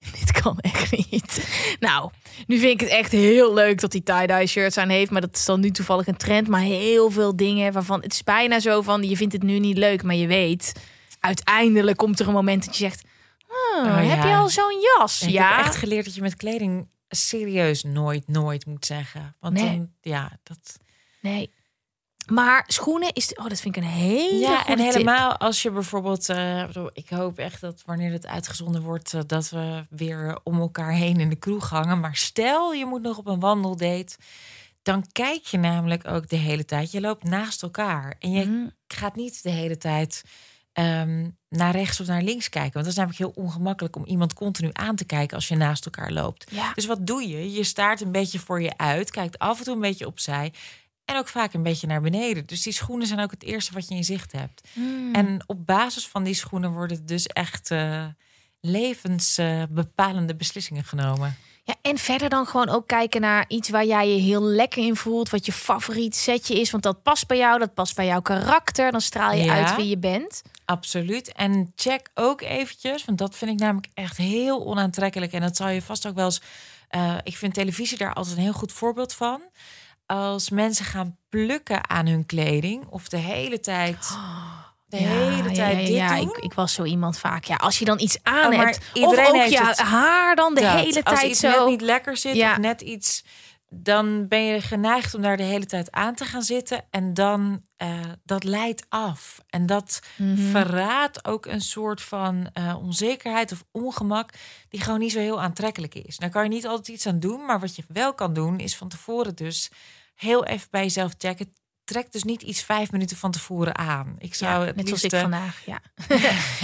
dit 0.19 0.33
kan 0.33 0.59
echt 0.59 1.11
niet. 1.11 1.49
Nou, 1.81 2.11
nu 2.47 2.59
vind 2.59 2.73
ik 2.73 2.81
het 2.81 2.99
echt 2.99 3.13
heel 3.13 3.55
leuk 3.55 3.81
dat 3.81 3.93
hij 3.93 4.01
tie-dye 4.01 4.47
shirts 4.47 4.77
aan 4.77 4.89
heeft. 4.89 5.11
Maar 5.11 5.21
dat 5.21 5.37
is 5.37 5.45
dan 5.45 5.61
nu 5.61 5.71
toevallig 5.71 6.07
een 6.07 6.17
trend. 6.17 6.49
Maar 6.49 6.61
heel 6.61 7.11
veel 7.11 7.37
dingen 7.37 7.73
waarvan 7.73 8.03
het 8.03 8.13
is 8.13 8.23
bijna 8.23 8.61
zo 8.61 8.83
van... 8.83 9.03
je 9.03 9.17
vindt 9.17 9.33
het 9.33 9.43
nu 9.43 9.59
niet 9.59 9.77
leuk, 9.77 10.03
maar 10.03 10.15
je 10.15 10.27
weet... 10.27 10.73
uiteindelijk 11.21 11.97
komt 11.97 12.21
er 12.21 12.27
een 12.27 12.33
moment 12.33 12.65
dat 12.65 12.77
je 12.77 12.85
zegt... 12.85 13.03
"Oh, 13.49 13.87
Oh, 13.87 14.09
heb 14.09 14.23
je 14.23 14.35
al 14.35 14.49
zo'n 14.49 14.81
jas? 14.99 15.23
Ik 15.23 15.29
ja, 15.29 15.57
heb 15.57 15.67
echt 15.67 15.77
geleerd 15.77 16.05
dat 16.05 16.15
je 16.15 16.21
met 16.21 16.37
kleding 16.37 16.89
serieus 17.09 17.83
nooit, 17.83 18.29
nooit 18.29 18.67
moet 18.67 18.87
zeggen. 18.87 19.37
Want 19.41 19.55
Nee. 19.55 19.65
dan, 19.65 19.91
ja, 20.01 20.39
dat... 20.43 20.79
nee. 21.21 21.51
Maar 22.31 22.65
schoenen 22.67 23.13
is... 23.13 23.35
Oh, 23.35 23.47
dat 23.49 23.61
vind 23.61 23.77
ik 23.77 23.83
een 23.83 23.89
hele 23.89 24.39
Ja, 24.39 24.67
en 24.67 24.77
tip. 24.77 24.93
helemaal 24.93 25.37
als 25.37 25.63
je 25.63 25.71
bijvoorbeeld... 25.71 26.29
eh, 26.29 26.65
ik 26.93 27.09
hoop 27.09 27.39
echt 27.39 27.61
dat 27.61 27.83
wanneer 27.87 28.13
het 28.13 28.27
uitgezonden 28.27 28.83
wordt... 28.83 29.15
eh, 29.15 29.21
dat 29.27 29.49
we 29.51 29.87
weer 29.91 30.39
om 30.43 30.61
elkaar 30.61 30.93
heen 30.93 31.21
in 31.21 31.29
de 31.29 31.37
kroeg 31.37 31.69
hangen. 31.71 32.01
Maar 32.01 32.17
stel, 32.17 32.73
je 32.73 32.87
moet 32.87 33.03
nog 33.03 33.19
op 33.19 33.27
een 33.27 33.41
wandeldate... 33.41 34.17
dan 34.83 35.05
kijk 35.13 35.45
je 35.45 35.59
namelijk 35.59 36.09
ook 36.09 36.29
de 36.29 36.37
hele 36.37 36.65
tijd. 36.65 36.91
Je 36.91 37.01
loopt 37.01 37.25
naast 37.25 37.63
elkaar. 37.63 38.15
En 38.19 38.31
je 38.33 38.45
Mm. 38.45 38.71
gaat 38.87 39.17
niet 39.17 39.43
de 39.43 39.51
hele 39.51 39.79
tijd 39.79 40.23
ehm, 40.73 41.29
naar 41.49 41.73
rechts 41.73 42.01
of 42.01 42.07
naar 42.07 42.23
links 42.23 42.49
kijken. 42.49 42.73
Want 42.73 42.85
dat 42.85 42.95
is 42.95 42.99
namelijk 43.01 43.19
heel 43.19 43.45
ongemakkelijk... 43.45 43.97
om 43.97 44.05
iemand 44.05 44.35
continu 44.35 44.71
aan 44.73 44.97
te 44.97 45.05
kijken 45.05 45.37
als 45.37 45.49
je 45.49 45.57
naast 45.57 45.85
elkaar 45.85 46.11
loopt. 46.11 46.51
Ja. 46.51 46.73
Dus 46.75 46.87
wat 46.87 47.07
doe 47.07 47.29
je? 47.29 47.53
Je 47.53 47.65
staart 47.65 48.01
een 48.01 48.13
beetje 48.13 48.39
voor 48.39 48.63
je 48.63 48.77
uit, 48.77 49.11
kijkt 49.11 49.39
af 49.39 49.59
en 49.59 49.65
toe 49.65 49.75
een 49.75 49.81
beetje 49.81 50.07
opzij 50.07 50.53
en 51.11 51.17
ook 51.17 51.29
vaak 51.29 51.53
een 51.55 51.63
beetje 51.63 51.87
naar 51.87 52.01
beneden. 52.01 52.47
Dus 52.47 52.63
die 52.63 52.73
schoenen 52.73 53.07
zijn 53.07 53.21
ook 53.21 53.31
het 53.31 53.43
eerste 53.43 53.73
wat 53.73 53.89
je 53.89 53.95
in 53.95 54.05
zicht 54.05 54.33
hebt. 54.33 54.69
Mm. 54.73 55.15
En 55.15 55.43
op 55.47 55.67
basis 55.67 56.07
van 56.09 56.23
die 56.25 56.35
schoenen 56.35 56.73
worden 56.73 57.07
dus 57.07 57.27
echt 57.27 57.71
eh, 57.71 58.05
levensbepalende 58.61 60.35
beslissingen 60.37 60.85
genomen. 60.85 61.37
Ja, 61.65 61.75
en 61.83 61.99
verder 61.99 62.29
dan 62.29 62.47
gewoon 62.47 62.69
ook 62.69 62.87
kijken 62.87 63.21
naar 63.21 63.45
iets 63.49 63.69
waar 63.69 63.85
jij 63.85 64.09
je 64.09 64.21
heel 64.21 64.43
lekker 64.43 64.85
in 64.85 64.97
voelt. 64.97 65.31
Wat 65.31 65.47
je 65.47 65.53
favoriet 65.53 66.17
setje 66.17 66.61
is. 66.61 66.71
Want 66.71 66.83
dat 66.83 67.03
past 67.03 67.27
bij 67.27 67.37
jou, 67.37 67.59
dat 67.59 67.75
past 67.75 67.97
bij 67.97 68.07
jouw 68.07 68.21
karakter. 68.21 68.91
Dan 68.93 69.01
straal 69.01 69.33
je 69.33 69.45
Ja. 69.45 69.55
uit 69.55 69.77
wie 69.77 69.89
je 69.89 69.99
bent. 69.99 70.43
Absoluut. 70.65 71.33
En 71.33 71.73
check 71.75 72.11
ook 72.15 72.41
eventjes, 72.41 73.05
want 73.05 73.19
dat 73.19 73.37
vind 73.37 73.51
ik 73.51 73.59
namelijk 73.59 73.89
echt 73.95 74.17
heel 74.17 74.67
onaantrekkelijk. 74.67 75.33
En 75.33 75.41
dat 75.41 75.57
zal 75.57 75.69
je 75.69 75.83
vast 75.83 76.07
ook 76.07 76.15
wel 76.15 76.25
eens. 76.25 76.41
eh, 76.89 77.15
ik 77.23 77.37
vind 77.37 77.55
televisie 77.55 77.99
daar 77.99 78.15
altijd 78.15 78.37
een 78.37 78.43
heel 78.43 78.53
goed 78.53 78.73
voorbeeld 78.73 79.15
van. 79.15 79.41
Als 80.17 80.51
mensen 80.51 80.85
gaan 80.85 81.17
plukken 81.29 81.89
aan 81.91 82.07
hun 82.07 82.27
kleding 82.27 82.87
of 82.87 83.09
de 83.09 83.17
hele 83.17 83.61
tijd. 83.61 84.17
De 84.87 84.97
hele 84.97 85.51
tijd 85.51 85.79
dit 85.79 85.89
ja, 85.89 86.17
doen. 86.17 86.29
Ik, 86.29 86.37
ik 86.37 86.53
was 86.53 86.73
zo 86.75 86.85
iemand 86.85 87.19
vaak. 87.19 87.45
Ja, 87.45 87.57
als 87.57 87.79
je 87.79 87.85
dan 87.85 88.01
iets 88.01 88.19
aan 88.23 88.53
Oh, 88.53 88.59
hebt. 88.59 88.79
Of 88.95 89.19
ook 89.29 89.35
je 89.47 89.65
het. 89.67 89.79
haar 89.79 90.35
dan 90.37 90.55
de 90.55 90.67
hele 90.67 91.05
Als 91.05 91.19
tijd 91.19 91.31
iets 91.31 91.41
zo. 91.41 91.49
net 91.51 91.67
niet 91.67 91.81
lekker 91.81 92.17
zit 92.17 92.35
Ja. 92.37 92.51
of 92.51 92.59
net 92.59 92.81
iets, 92.81 93.25
dan 93.69 94.29
ben 94.29 94.45
je 94.45 94.61
geneigd 94.61 95.15
om 95.15 95.23
daar 95.23 95.37
de 95.37 95.43
hele 95.43 95.67
tijd 95.67 95.91
aan 95.93 96.15
te 96.15 96.25
gaan 96.25 96.43
zitten 96.43 96.85
en 96.91 97.15
dan 97.15 97.63
eh, 97.77 97.89
dat 98.25 98.45
leidt 98.45 98.87
af 98.89 99.41
en 99.49 99.67
dat 99.67 100.01
Mhm. 100.17 100.51
verraadt 100.51 101.25
ook 101.25 101.47
een 101.47 101.61
soort 101.61 102.03
van 102.03 102.49
eh, 102.53 102.77
onzekerheid 102.83 103.53
of 103.53 103.65
ongemak 103.71 104.31
die 104.69 104.81
gewoon 104.81 104.99
niet 104.99 105.13
zo 105.13 105.19
heel 105.19 105.41
aantrekkelijk 105.43 105.95
is. 105.95 106.17
Daar 106.17 106.31
kan 106.31 106.43
je 106.43 106.49
niet 106.49 106.67
altijd 106.67 106.89
iets 106.89 107.07
aan 107.07 107.19
doen, 107.19 107.45
maar 107.47 107.61
wat 107.61 107.77
je 107.77 107.85
wel 107.89 108.15
kan 108.15 108.33
doen 108.33 108.59
is 108.59 108.77
van 108.77 108.89
tevoren 108.89 109.35
dus 109.35 109.71
heel 110.21 110.45
even 110.45 110.69
bij 110.71 110.83
jezelf 110.83 111.13
checken. 111.19 111.55
Trek 111.85 112.13
dus 112.13 112.23
niet 112.23 112.43
iets 112.43 112.63
vijf 112.63 112.91
minuten 112.91 113.17
van 113.17 113.31
tevoren 113.31 113.77
aan. 113.77 114.17
Ik 114.19 114.35
zou 114.35 114.61
Ja, 114.61 114.67
het 114.67 114.77
net 114.77 114.87
zoals 114.87 115.05
ik 115.05 115.11
vandaag. 115.11 115.61
Ja. 115.67 115.81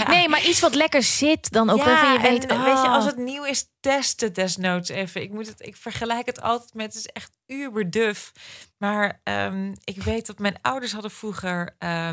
nee, 0.09 0.29
maar 0.29 0.45
iets 0.45 0.61
wat 0.61 0.75
lekker 0.75 1.03
zit 1.03 1.53
dan 1.53 1.71
ook. 1.71 1.79
ja, 1.79 2.13
je 2.13 2.21
weet, 2.21 2.47
en, 2.47 2.65
weet 2.65 2.83
je, 2.83 2.89
als 2.89 3.05
oh. 3.05 3.11
het 3.11 3.19
nieuw 3.19 3.45
is, 3.45 3.67
test 3.87 4.21
het 4.21 4.35
desnoods 4.35 4.89
even. 4.91 5.23
Ik, 5.23 5.31
moet 5.33 5.47
het, 5.47 5.67
ik 5.67 5.77
vergelijk 5.77 6.27
het 6.27 6.41
altijd 6.43 6.75
met, 6.75 6.87
het 6.87 6.95
is 6.95 7.07
echt 7.07 7.31
uberduf. 7.47 8.33
Maar 8.79 9.21
ehm, 9.23 9.73
ik 9.85 10.03
weet 10.03 10.27
dat 10.27 10.39
mijn 10.39 10.57
ouders 10.63 10.93
hadden 10.93 11.11
vroeger 11.11 11.75
eh, 11.79 12.11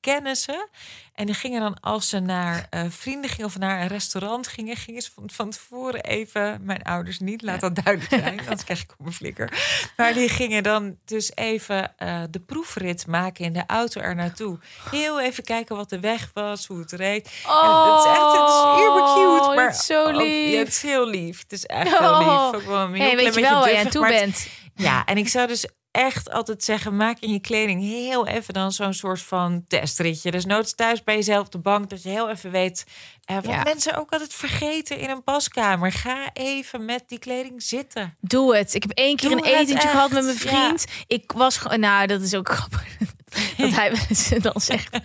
kennissen. 0.00 0.68
En 1.14 1.26
die 1.26 1.34
gingen 1.34 1.60
dan, 1.60 1.80
als 1.80 2.08
ze 2.08 2.18
naar 2.18 2.66
eh, 2.70 2.84
vrienden 2.88 3.30
gingen 3.30 3.46
of 3.46 3.58
naar 3.58 3.80
een 3.80 3.86
restaurant 3.88 4.46
gingen, 4.48 4.76
gingen 4.76 5.02
ze 5.02 5.10
van, 5.14 5.30
van 5.32 5.50
tevoren 5.50 6.00
even, 6.04 6.58
mijn 6.64 6.82
ouders 6.82 7.18
niet, 7.18 7.42
laat 7.42 7.60
dat 7.60 7.74
duidelijk 7.74 8.22
zijn, 8.22 8.38
anders 8.48 8.64
krijg 8.64 8.82
ik 8.82 8.90
op 8.90 8.98
mijn 8.98 9.12
flikker. 9.12 9.52
Maar 9.96 10.12
die 10.14 10.28
gingen 10.28 10.62
dan 10.62 10.96
dus 11.04 11.32
even 11.34 11.96
eh, 11.96 12.22
de 12.30 12.40
proefrit 12.40 13.06
maken 13.06 13.44
in 13.44 13.52
de 13.52 13.64
auto 13.66 14.00
er 14.00 14.14
naartoe. 14.14 14.58
Heel 14.90 15.20
even 15.20 15.44
kijken 15.44 15.76
wat 15.76 15.90
de 15.90 16.00
weg 16.00 16.30
was, 16.34 16.66
hoe 16.66 16.78
het 16.78 16.92
reed. 16.92 17.26
En 17.26 17.92
het 17.92 18.04
is 18.04 18.10
echt 18.10 18.32
het 18.32 18.48
is 18.48 18.84
uber 18.86 19.02
cute, 19.14 19.44
Oh, 19.48 19.54
maar 19.54 19.68
is 19.68 19.86
zo 19.86 20.02
ook- 20.04 20.10
ja, 20.12 20.16
lief. 20.16 20.58
het 20.58 20.68
is 20.68 20.82
heel 20.82 21.05
lief. 21.06 21.40
Het 21.40 21.52
is 21.52 21.66
echt 21.66 21.98
heel 21.98 22.08
Oh. 22.08 22.18
lief. 22.18 22.60
Ook 22.60 22.68
wel 22.68 22.80
een 22.80 22.94
heel 22.94 23.02
Hey, 23.02 23.10
klein 23.10 23.16
weet 23.16 23.24
je 23.26 23.40
beetje 23.40 23.50
wel 23.50 23.60
waar 23.60 23.70
je 23.72 23.78
aan 23.78 23.88
toe 23.88 24.00
maar 24.00 24.10
bent. 24.10 24.48
Ja, 24.74 25.04
en 25.04 25.16
ik 25.16 25.28
zou 25.28 25.46
dus 25.46 25.66
echt 25.90 26.30
altijd 26.30 26.64
zeggen, 26.64 26.96
maak 26.96 27.18
in 27.20 27.32
je 27.32 27.40
kleding 27.40 27.82
heel 27.82 28.26
even 28.26 28.54
dan 28.54 28.72
zo'n 28.72 28.94
soort 28.94 29.22
van 29.22 29.64
testritje. 29.68 30.30
Dus 30.30 30.44
noods 30.44 30.74
thuis 30.74 31.04
bij 31.04 31.14
jezelf 31.14 31.46
op 31.46 31.52
de 31.52 31.58
bank, 31.58 31.90
dat 31.90 32.02
je 32.02 32.08
heel 32.08 32.30
even 32.30 32.50
weet 32.50 32.86
eh, 33.26 33.36
wat 33.36 33.44
Ja. 33.44 33.62
mensen 33.62 33.96
ook 33.96 34.12
altijd 34.12 34.34
vergeten 34.34 34.98
in 34.98 35.10
een 35.10 35.22
paskamer. 35.22 35.92
Ga 35.92 36.16
even 36.32 36.84
met 36.84 37.02
die 37.06 37.18
kleding 37.18 37.62
zitten. 37.62 38.16
Doe 38.20 38.56
het. 38.56 38.74
Ik 38.74 38.82
heb 38.82 38.90
één 38.92 39.16
keer 39.16 39.30
Doe 39.30 39.38
een 39.38 39.44
etentje 39.54 39.88
gehad 39.88 40.10
met 40.10 40.24
mijn 40.24 40.36
vriend. 40.38 40.84
Ik 41.06 41.32
was 41.34 41.56
gewoon, 41.56 41.80
nou, 41.80 42.06
dat 42.06 42.20
is 42.20 42.34
ook 42.34 42.48
grappig. 42.48 42.84
Dat 43.56 43.70
hij 43.70 43.90
dan 44.40 44.60
zegt 44.60 44.98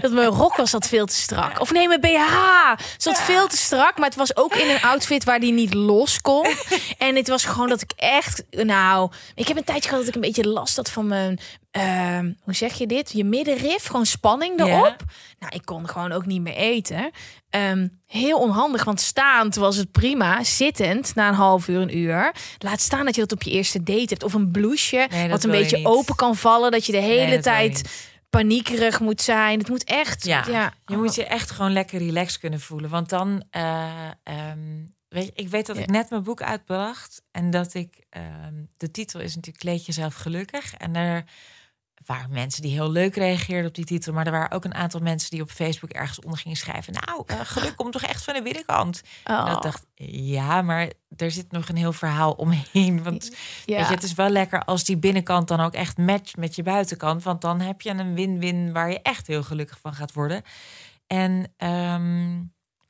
dat 0.00 0.12
mijn 0.12 0.26
rok 0.28 0.56
was 0.56 0.70
dat 0.70 0.88
veel 0.88 1.06
te 1.06 1.14
strak. 1.14 1.60
Of 1.60 1.72
nee, 1.72 1.88
mijn 1.88 2.00
BH 2.00 2.34
zat 2.96 3.20
veel 3.20 3.46
te 3.48 3.56
strak. 3.56 3.96
Maar 3.98 4.06
het 4.08 4.16
was 4.18 4.36
ook 4.36 4.54
in 4.54 4.68
een 4.70 4.82
outfit 4.82 5.24
waar 5.24 5.40
die 5.40 5.52
niet 5.52 5.74
los 5.74 6.20
kon. 6.20 6.46
En 6.98 7.16
het 7.16 7.28
was 7.28 7.44
gewoon 7.44 7.68
dat 7.68 7.80
ik 7.82 7.92
echt... 7.96 8.42
Nou, 8.50 9.10
ik 9.34 9.48
heb 9.48 9.56
een 9.56 9.64
tijdje 9.64 9.88
gehad 9.88 9.98
dat 9.98 10.08
ik 10.08 10.14
een 10.14 10.28
beetje 10.28 10.48
last 10.48 10.76
had 10.76 10.90
van 10.90 11.06
mijn... 11.06 11.38
ehm, 11.70 12.32
hoe 12.42 12.54
zeg 12.54 12.74
je 12.74 12.86
dit? 12.86 13.12
Je 13.12 13.24
middenrif, 13.24 13.86
gewoon 13.86 14.06
spanning 14.06 14.60
erop. 14.60 14.96
Nou, 15.38 15.54
ik 15.54 15.64
kon 15.64 15.88
gewoon 15.88 16.12
ook 16.12 16.26
niet 16.26 16.42
meer 16.42 16.54
eten. 16.54 17.10
Ehm, 17.50 17.88
heel 18.06 18.38
onhandig, 18.38 18.84
want 18.84 19.00
staand 19.00 19.54
was 19.54 19.76
het 19.76 19.92
prima. 19.92 20.44
Zittend, 20.44 21.14
na 21.14 21.28
een 21.28 21.34
half 21.34 21.68
uur, 21.68 21.80
een 21.80 21.96
uur. 21.96 22.34
Laat 22.58 22.80
staan 22.80 23.04
dat 23.04 23.14
je 23.14 23.20
dat 23.20 23.32
op 23.32 23.42
je 23.42 23.50
eerste 23.50 23.82
date 23.82 24.06
hebt. 24.08 24.22
Of 24.22 24.34
een 24.34 24.50
blouseje, 24.50 25.06
Nee, 25.10 25.28
wat 25.28 25.44
een 25.44 25.50
beetje 25.50 25.86
open 25.86 26.14
kan 26.14 26.36
vallen. 26.36 26.70
Dat 26.70 26.86
je 26.86 26.92
de 26.92 26.98
hele 26.98 27.26
Nee, 27.26 27.40
tijd 27.40 28.08
paniekerig 28.30 29.00
moet 29.00 29.20
zijn. 29.20 29.58
Het 29.58 29.68
moet 29.68 29.84
echt... 29.84 30.24
Ja, 30.24 30.44
Ja, 30.48 30.72
je 30.86 30.96
moet 30.96 31.14
je 31.14 31.24
echt 31.24 31.50
gewoon 31.50 31.72
lekker 31.72 31.98
relaxed 31.98 32.40
kunnen 32.40 32.60
voelen. 32.60 32.90
Want 32.90 33.08
dan, 33.08 33.44
eh, 33.50 34.08
ehm, 34.22 34.58
weet 35.08 35.24
je, 35.24 35.32
ik 35.34 35.48
weet 35.48 35.66
dat 35.66 35.76
ik 35.76 35.90
net 35.90 36.10
mijn 36.10 36.22
boek 36.22 36.42
uitbracht. 36.42 37.22
En 37.30 37.50
dat 37.50 37.74
ik, 37.74 38.06
de 38.76 38.90
titel 38.90 39.20
is 39.20 39.34
natuurlijk 39.34 39.64
Kleed 39.64 39.86
jezelf 39.86 40.14
gelukkig. 40.14 40.74
En 40.74 40.96
er 40.96 41.24
waren 42.08 42.30
mensen 42.30 42.62
die 42.62 42.72
heel 42.72 42.90
leuk 42.90 43.14
reageerden 43.14 43.68
op 43.68 43.74
die 43.74 43.84
titel. 43.84 44.12
Maar 44.12 44.26
er 44.26 44.32
waren 44.32 44.50
ook 44.50 44.64
een 44.64 44.74
aantal 44.74 45.00
mensen 45.00 45.30
die 45.30 45.42
op 45.42 45.50
Facebook 45.50 45.90
ergens 45.90 46.20
onder 46.20 46.38
gingen 46.38 46.56
schrijven. 46.56 46.92
Nou, 46.92 47.22
eh, 47.26 47.40
geluk 47.42 47.76
komt 47.76 47.92
toch 47.92 48.02
echt 48.02 48.24
van 48.24 48.34
de 48.34 48.42
binnenkant. 48.42 49.02
Oh, 49.24 49.38
En 49.38 49.46
dat 49.46 49.62
dacht 49.62 49.86
ja, 50.04 50.62
maar 50.62 50.92
er 51.16 51.30
zit 51.30 51.52
nog 51.52 51.68
een 51.68 51.76
heel 51.76 51.92
verhaal 51.92 52.32
omheen. 52.32 53.02
Want 53.02 53.30
ja. 53.64 53.76
Weet 53.76 53.88
je, 53.88 53.94
het 53.94 54.02
is 54.02 54.14
wel 54.14 54.28
lekker 54.28 54.64
als 54.64 54.84
die 54.84 54.96
binnenkant 54.96 55.48
dan 55.48 55.60
ook 55.60 55.74
echt 55.74 55.98
matcht 55.98 56.36
met 56.36 56.54
je 56.54 56.62
buitenkant. 56.62 57.22
Want 57.22 57.40
dan 57.40 57.60
heb 57.60 57.80
je 57.80 57.90
een 57.90 58.14
win-win 58.14 58.72
waar 58.72 58.90
je 58.90 59.02
echt 59.02 59.26
heel 59.26 59.42
gelukkig 59.42 59.78
van 59.80 59.94
gaat 59.94 60.12
worden. 60.12 60.42
En 61.06 61.52
ehm, 61.56 62.40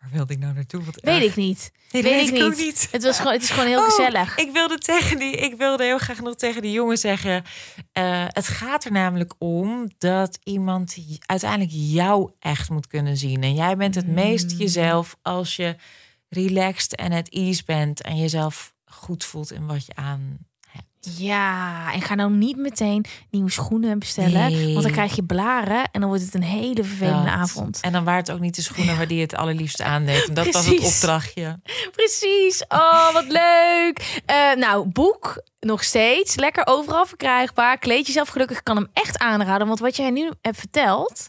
waar 0.00 0.10
wilde 0.12 0.32
ik 0.32 0.38
nou 0.38 0.54
naartoe? 0.54 0.84
Wat 0.84 0.98
Weet 1.00 1.14
erg. 1.22 1.24
ik 1.30 1.36
niet. 1.36 1.70
Nee, 1.92 2.02
weet 2.02 2.12
weet 2.12 2.26
ik 2.42 2.48
niet. 2.48 2.56
niet. 2.66 2.88
Het, 2.90 3.02
was 3.02 3.16
gewoon, 3.16 3.32
het 3.32 3.42
is 3.42 3.50
gewoon 3.50 3.68
heel 3.68 3.78
Oh, 3.78 3.84
gezellig. 3.84 4.36
Ik 4.38 4.52
wilde, 4.52 4.78
tegen 4.78 5.18
die, 5.18 5.36
ik 5.36 5.54
wilde 5.54 5.84
heel 5.84 5.98
graag 5.98 6.20
nog 6.20 6.34
tegen 6.34 6.62
die 6.62 6.72
jongen 6.72 6.96
zeggen. 6.98 7.44
eh, 7.92 8.24
het 8.28 8.46
gaat 8.48 8.84
er 8.84 8.92
namelijk 8.92 9.34
om 9.38 9.90
dat 9.98 10.38
iemand 10.42 10.96
uiteindelijk 11.26 11.70
jou 11.74 12.30
echt 12.38 12.70
moet 12.70 12.86
kunnen 12.86 13.16
zien. 13.16 13.42
En 13.42 13.54
jij 13.54 13.76
bent 13.76 13.94
het 13.94 14.06
meest 14.06 14.52
Mm. 14.52 14.58
jezelf 14.58 15.16
als 15.22 15.56
je 15.56 15.76
relaxed 16.28 16.94
en 16.94 17.12
at 17.12 17.28
ease 17.28 17.62
bent. 17.66 18.00
En 18.02 18.16
jezelf 18.16 18.74
goed 18.84 19.24
voelt 19.24 19.52
in 19.52 19.66
wat 19.66 19.86
je 19.86 19.94
aan. 19.94 20.38
Ja, 21.00 21.92
en 21.92 22.02
ga 22.02 22.14
nou 22.14 22.30
niet 22.30 22.56
meteen 22.56 23.04
nieuwe 23.30 23.50
schoenen 23.50 23.98
bestellen. 23.98 24.52
Nee. 24.52 24.72
Want 24.72 24.82
dan 24.82 24.92
krijg 24.92 25.16
je 25.16 25.24
blaren 25.24 25.88
en 25.90 26.00
dan 26.00 26.08
wordt 26.08 26.24
het 26.24 26.34
een 26.34 26.42
hele 26.42 26.84
vervelende 26.84 27.24
Dat. 27.24 27.34
avond. 27.34 27.80
En 27.80 27.92
dan 27.92 28.04
waren 28.04 28.20
het 28.20 28.30
ook 28.30 28.40
niet 28.40 28.54
de 28.54 28.62
schoenen 28.62 28.96
waar 28.96 29.08
die 29.08 29.20
het 29.20 29.34
allerliefst 29.34 29.82
aandeed. 29.82 30.28
En 30.28 30.34
dat 30.34 30.50
was 30.50 30.66
het 30.66 30.80
opdrachtje. 30.80 31.60
Precies. 31.92 32.64
Oh, 32.68 33.12
wat 33.12 33.26
leuk. 33.28 34.20
Eh, 34.26 34.52
nou, 34.54 34.86
boek 34.88 35.42
nog 35.60 35.84
steeds. 35.84 36.36
Lekker 36.36 36.66
overal 36.66 37.06
verkrijgbaar. 37.06 37.78
Kleed 37.78 38.06
jezelf 38.06 38.28
gelukkig. 38.28 38.58
Ik 38.58 38.64
kan 38.64 38.76
hem 38.76 38.88
echt 38.92 39.18
aanraden. 39.18 39.66
Want 39.66 39.78
wat 39.78 39.96
jij 39.96 40.10
nu 40.10 40.30
hebt 40.40 40.58
verteld... 40.58 41.28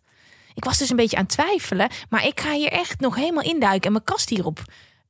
Ik 0.54 0.66
was 0.66 0.78
dus 0.78 0.90
een 0.90 0.96
beetje 0.96 1.18
aan 1.18 1.24
het 1.24 1.32
twijfelen. 1.32 1.90
Maar 2.10 2.26
ik 2.26 2.40
ga 2.40 2.52
hier 2.52 2.72
echt 2.72 3.00
nog 3.00 3.16
helemaal 3.16 3.44
induiken. 3.44 3.86
En 3.86 3.92
mijn 3.92 4.04
kast 4.04 4.30
hierop 4.30 4.62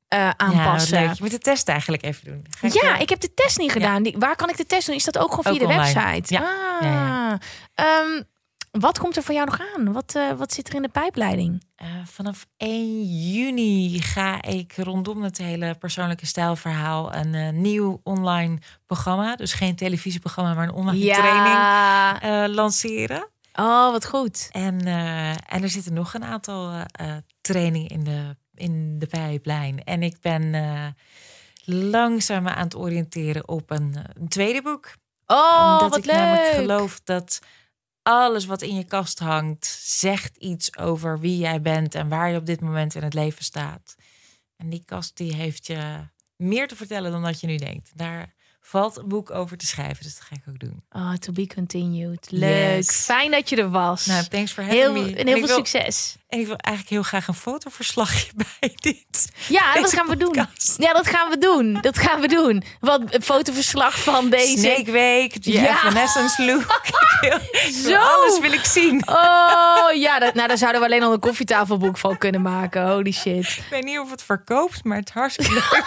eh, 0.10 0.20
Ja, 0.20 0.34
aanpassen. 0.38 1.00
leuk. 1.00 1.14
Je 1.14 1.22
moet 1.24 1.32
de 1.32 1.38
test 1.40 1.68
eigenlijk 1.70 2.04
even 2.04 2.26
doen. 2.26 2.46
Ik, 2.62 2.74
Ja, 2.82 2.98
ik 2.98 3.10
heb 3.10 3.20
de 3.20 3.34
test 3.34 3.58
niet 3.58 3.72
gedaan. 3.72 4.04
Die, 4.04 4.16
waar 4.18 4.36
kan 4.36 4.50
ik 4.50 4.58
de 4.58 4.66
test 4.66 4.86
doen? 4.88 4.96
Is 4.96 5.04
dat 5.04 5.18
ook 5.18 5.30
gewoon 5.34 5.44
via 5.44 5.52
Ook 5.54 5.60
de 5.60 5.66
online. 5.76 5.94
website? 5.94 6.34
Ja. 6.34 6.42
Ah. 6.42 6.82
Ja, 6.82 7.38
Ehm, 7.76 8.22
wat 8.72 9.00
komt 9.00 9.18
er 9.18 9.24
voor 9.24 9.34
jou 9.34 9.46
nog 9.46 9.60
aan? 9.76 9.94
Wat, 9.94 10.16
eh, 10.16 10.32
wat 10.32 10.54
zit 10.54 10.68
er 10.70 10.76
in 10.76 10.82
de 10.82 10.90
pijpleiding? 10.90 11.64
eh, 11.76 11.88
vanaf 12.06 12.46
1 12.58 13.04
juni 13.32 14.02
ga 14.02 14.42
ik 14.42 14.74
rondom 14.78 15.24
het 15.24 15.38
hele 15.38 15.76
persoonlijke 15.76 16.26
stijlverhaal 16.26 17.14
een 17.14 17.62
nieuw 17.62 18.00
online 18.04 18.58
programma. 18.86 19.36
Dus 19.36 19.54
geen 19.54 19.76
televisieprogramma, 19.76 20.54
maar 20.54 20.64
een 20.68 20.74
online 20.74 21.14
training 21.14 22.56
lanceren. 22.56 23.28
Oh, 23.54 23.92
wat 23.92 24.06
goed. 24.06 24.50
En, 24.52 24.86
en 25.48 25.64
er 25.64 25.70
zitten 25.70 25.94
nog 25.94 26.14
een 26.14 26.24
aantal 26.24 26.72
trainingen 27.42 27.88
in 27.90 28.04
de, 28.04 28.36
in 28.60 29.00
de 29.00 29.08
pijplijn. 29.08 29.84
En 29.84 30.04
ik 30.04 30.22
ben 30.22 30.54
eh, 30.54 30.88
langzaam 31.66 32.48
aan 32.48 32.64
het 32.64 32.76
oriënteren 32.76 33.48
op 33.48 33.70
een, 33.70 33.96
een 34.14 34.28
tweede 34.28 34.62
boek. 34.62 34.94
Oh, 35.26 35.70
Omdat 35.72 35.90
wat 35.90 35.98
ik 35.98 36.06
leuk. 36.06 36.16
namelijk 36.16 36.56
geloof 36.56 37.00
dat 37.04 37.40
alles 38.02 38.46
wat 38.46 38.62
in 38.62 38.76
je 38.76 38.84
kast 38.84 39.20
hangt, 39.20 39.66
zegt 39.82 40.38
iets 40.38 40.78
over 40.78 41.20
wie 41.20 41.38
jij 41.38 41.62
bent 41.62 41.96
en 41.96 42.10
waar 42.10 42.30
je 42.32 42.38
op 42.38 42.46
dit 42.46 42.62
moment 42.62 42.96
in 42.96 43.04
het 43.04 43.14
leven 43.14 43.44
staat. 43.44 43.96
En 44.56 44.70
die 44.70 44.84
kast 44.86 45.18
die 45.18 45.36
heeft 45.36 45.68
je 45.68 46.08
meer 46.36 46.68
te 46.68 46.76
vertellen 46.76 47.12
dan 47.12 47.24
dat 47.24 47.40
je 47.40 47.48
nu 47.48 47.56
denkt. 47.56 47.92
Daar 47.96 48.34
valt 48.70 48.98
een 48.98 49.08
boek 49.08 49.32
over 49.32 49.58
te 49.58 49.66
schrijven, 49.66 50.04
dus 50.04 50.16
dat 50.16 50.24
ga 50.24 50.36
ik 50.36 50.42
ook 50.50 50.60
doen. 50.60 50.84
Oh, 50.92 51.14
to 51.14 51.32
be 51.32 51.48
continued. 51.56 52.28
Leuk. 52.30 52.76
Yes. 52.78 52.90
Fijn 53.06 53.32
dat 53.32 53.50
je 53.50 53.56
er 53.56 53.70
was. 53.70 54.06
Nou, 54.06 54.24
thanks 54.26 54.52
for 54.52 54.64
having 54.64 54.82
heel, 54.82 54.94
me. 54.94 55.16
en 55.16 55.28
heel 55.28 55.38
veel 55.38 55.48
wil- 55.48 55.56
succes. 55.56 56.16
En 56.28 56.40
ik 56.40 56.46
wil 56.48 56.56
eigenlijk 56.56 56.96
heel 56.96 57.04
graag 57.04 57.28
een 57.28 57.34
fotoverslagje 57.34 58.32
bij 58.60 58.72
dit. 58.76 59.30
Ja, 59.48 59.74
dat 59.74 59.94
gaan 59.94 60.08
we 60.08 60.18
doen. 60.18 60.48
Ja, 60.78 60.94
dat 60.94 61.08
gaan 61.08 61.30
we 61.30 61.38
doen. 61.38 61.74
Dat 61.82 61.98
gaan 61.98 62.22
we 62.22 62.28
doen. 62.28 62.64
Wat 62.80 63.02
een 63.14 63.22
fotoverslag 63.24 64.00
van 64.04 64.30
deze. 64.30 64.58
Snake 64.58 64.92
Week, 64.92 65.44
de 65.44 65.52
Ja. 65.52 65.70
Evanescence 65.78 66.44
look. 66.46 66.82
Zo. 67.84 67.96
Alles 67.96 68.40
wil 68.40 68.52
ik 68.52 68.66
zien. 68.66 69.08
Oh 69.08 69.92
ja, 69.94 70.20
dat, 70.20 70.34
nou 70.34 70.48
daar 70.48 70.58
zouden 70.58 70.82
we 70.82 70.88
alleen 70.88 71.04
al 71.04 71.14
een 71.14 71.20
koffietafelboek 71.20 71.98
van 71.98 72.18
kunnen 72.18 72.42
maken. 72.42 72.88
Holy 72.90 73.12
shit. 73.12 73.46
Ik 73.46 73.64
weet 73.70 73.84
niet 73.84 74.00
of 74.00 74.12
het 74.12 74.24
verkoopt, 74.24 74.84
maar 74.84 74.98
het 74.98 75.12
hartstikke 75.12 75.54
leuk. 75.72 75.84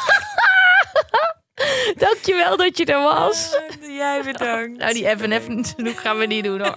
Dankjewel 2.07 2.57
dat 2.57 2.79
je 2.79 2.85
er 2.85 3.03
was. 3.03 3.57
Jij 3.81 4.23
bedankt. 4.23 4.79
Nou, 4.79 4.93
die 4.93 5.09
even 5.09 5.33
even 5.33 5.65
snoek 5.65 5.99
gaan 5.99 6.19
we 6.19 6.27
niet 6.27 6.45
doen 6.45 6.61
hoor. 6.61 6.77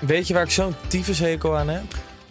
Weet 0.00 0.28
je 0.28 0.34
waar 0.34 0.42
ik 0.42 0.50
zo'n 0.50 0.74
tyfushekel 0.88 1.56
aan 1.56 1.68
heb? 1.68 2.07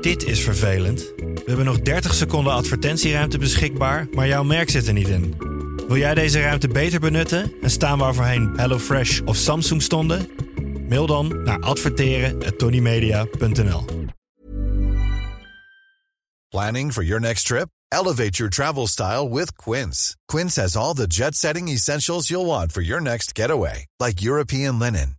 Dit 0.00 0.24
is 0.24 0.40
vervelend. 0.40 1.12
We 1.16 1.42
hebben 1.46 1.64
nog 1.64 1.80
30 1.80 2.14
seconden 2.14 2.52
advertentieruimte 2.52 3.38
beschikbaar, 3.38 4.06
maar 4.12 4.26
jouw 4.26 4.44
merk 4.44 4.70
zit 4.70 4.86
er 4.86 4.92
niet 4.92 5.08
in. 5.08 5.34
Wil 5.88 5.96
jij 5.96 6.14
deze 6.14 6.40
ruimte 6.40 6.68
beter 6.68 7.00
benutten 7.00 7.52
en 7.62 7.70
staan 7.70 7.98
waar 7.98 8.14
voorheen 8.14 8.52
HelloFresh 8.56 9.20
of 9.24 9.36
Samsung 9.36 9.82
stonden? 9.82 10.28
Mail 10.88 11.06
dan 11.06 11.42
naar 11.44 11.60
adverteren@tonymedia.nl. 11.60 13.84
Planning 16.48 16.92
for 16.92 17.04
your 17.04 17.20
next 17.20 17.46
trip? 17.46 17.66
Elevate 17.88 18.36
your 18.36 18.50
travel 18.50 18.86
style 18.86 19.28
with 19.28 19.56
Quince. 19.56 20.16
Quince 20.26 20.60
has 20.60 20.76
all 20.76 20.94
the 20.94 21.06
jet 21.06 21.36
setting 21.36 21.68
essentials 21.68 22.28
you'll 22.28 22.46
want 22.46 22.72
for 22.72 22.82
your 22.82 23.02
next 23.02 23.38
getaway, 23.38 23.86
like 23.96 24.24
European 24.24 24.78
linen, 24.78 25.18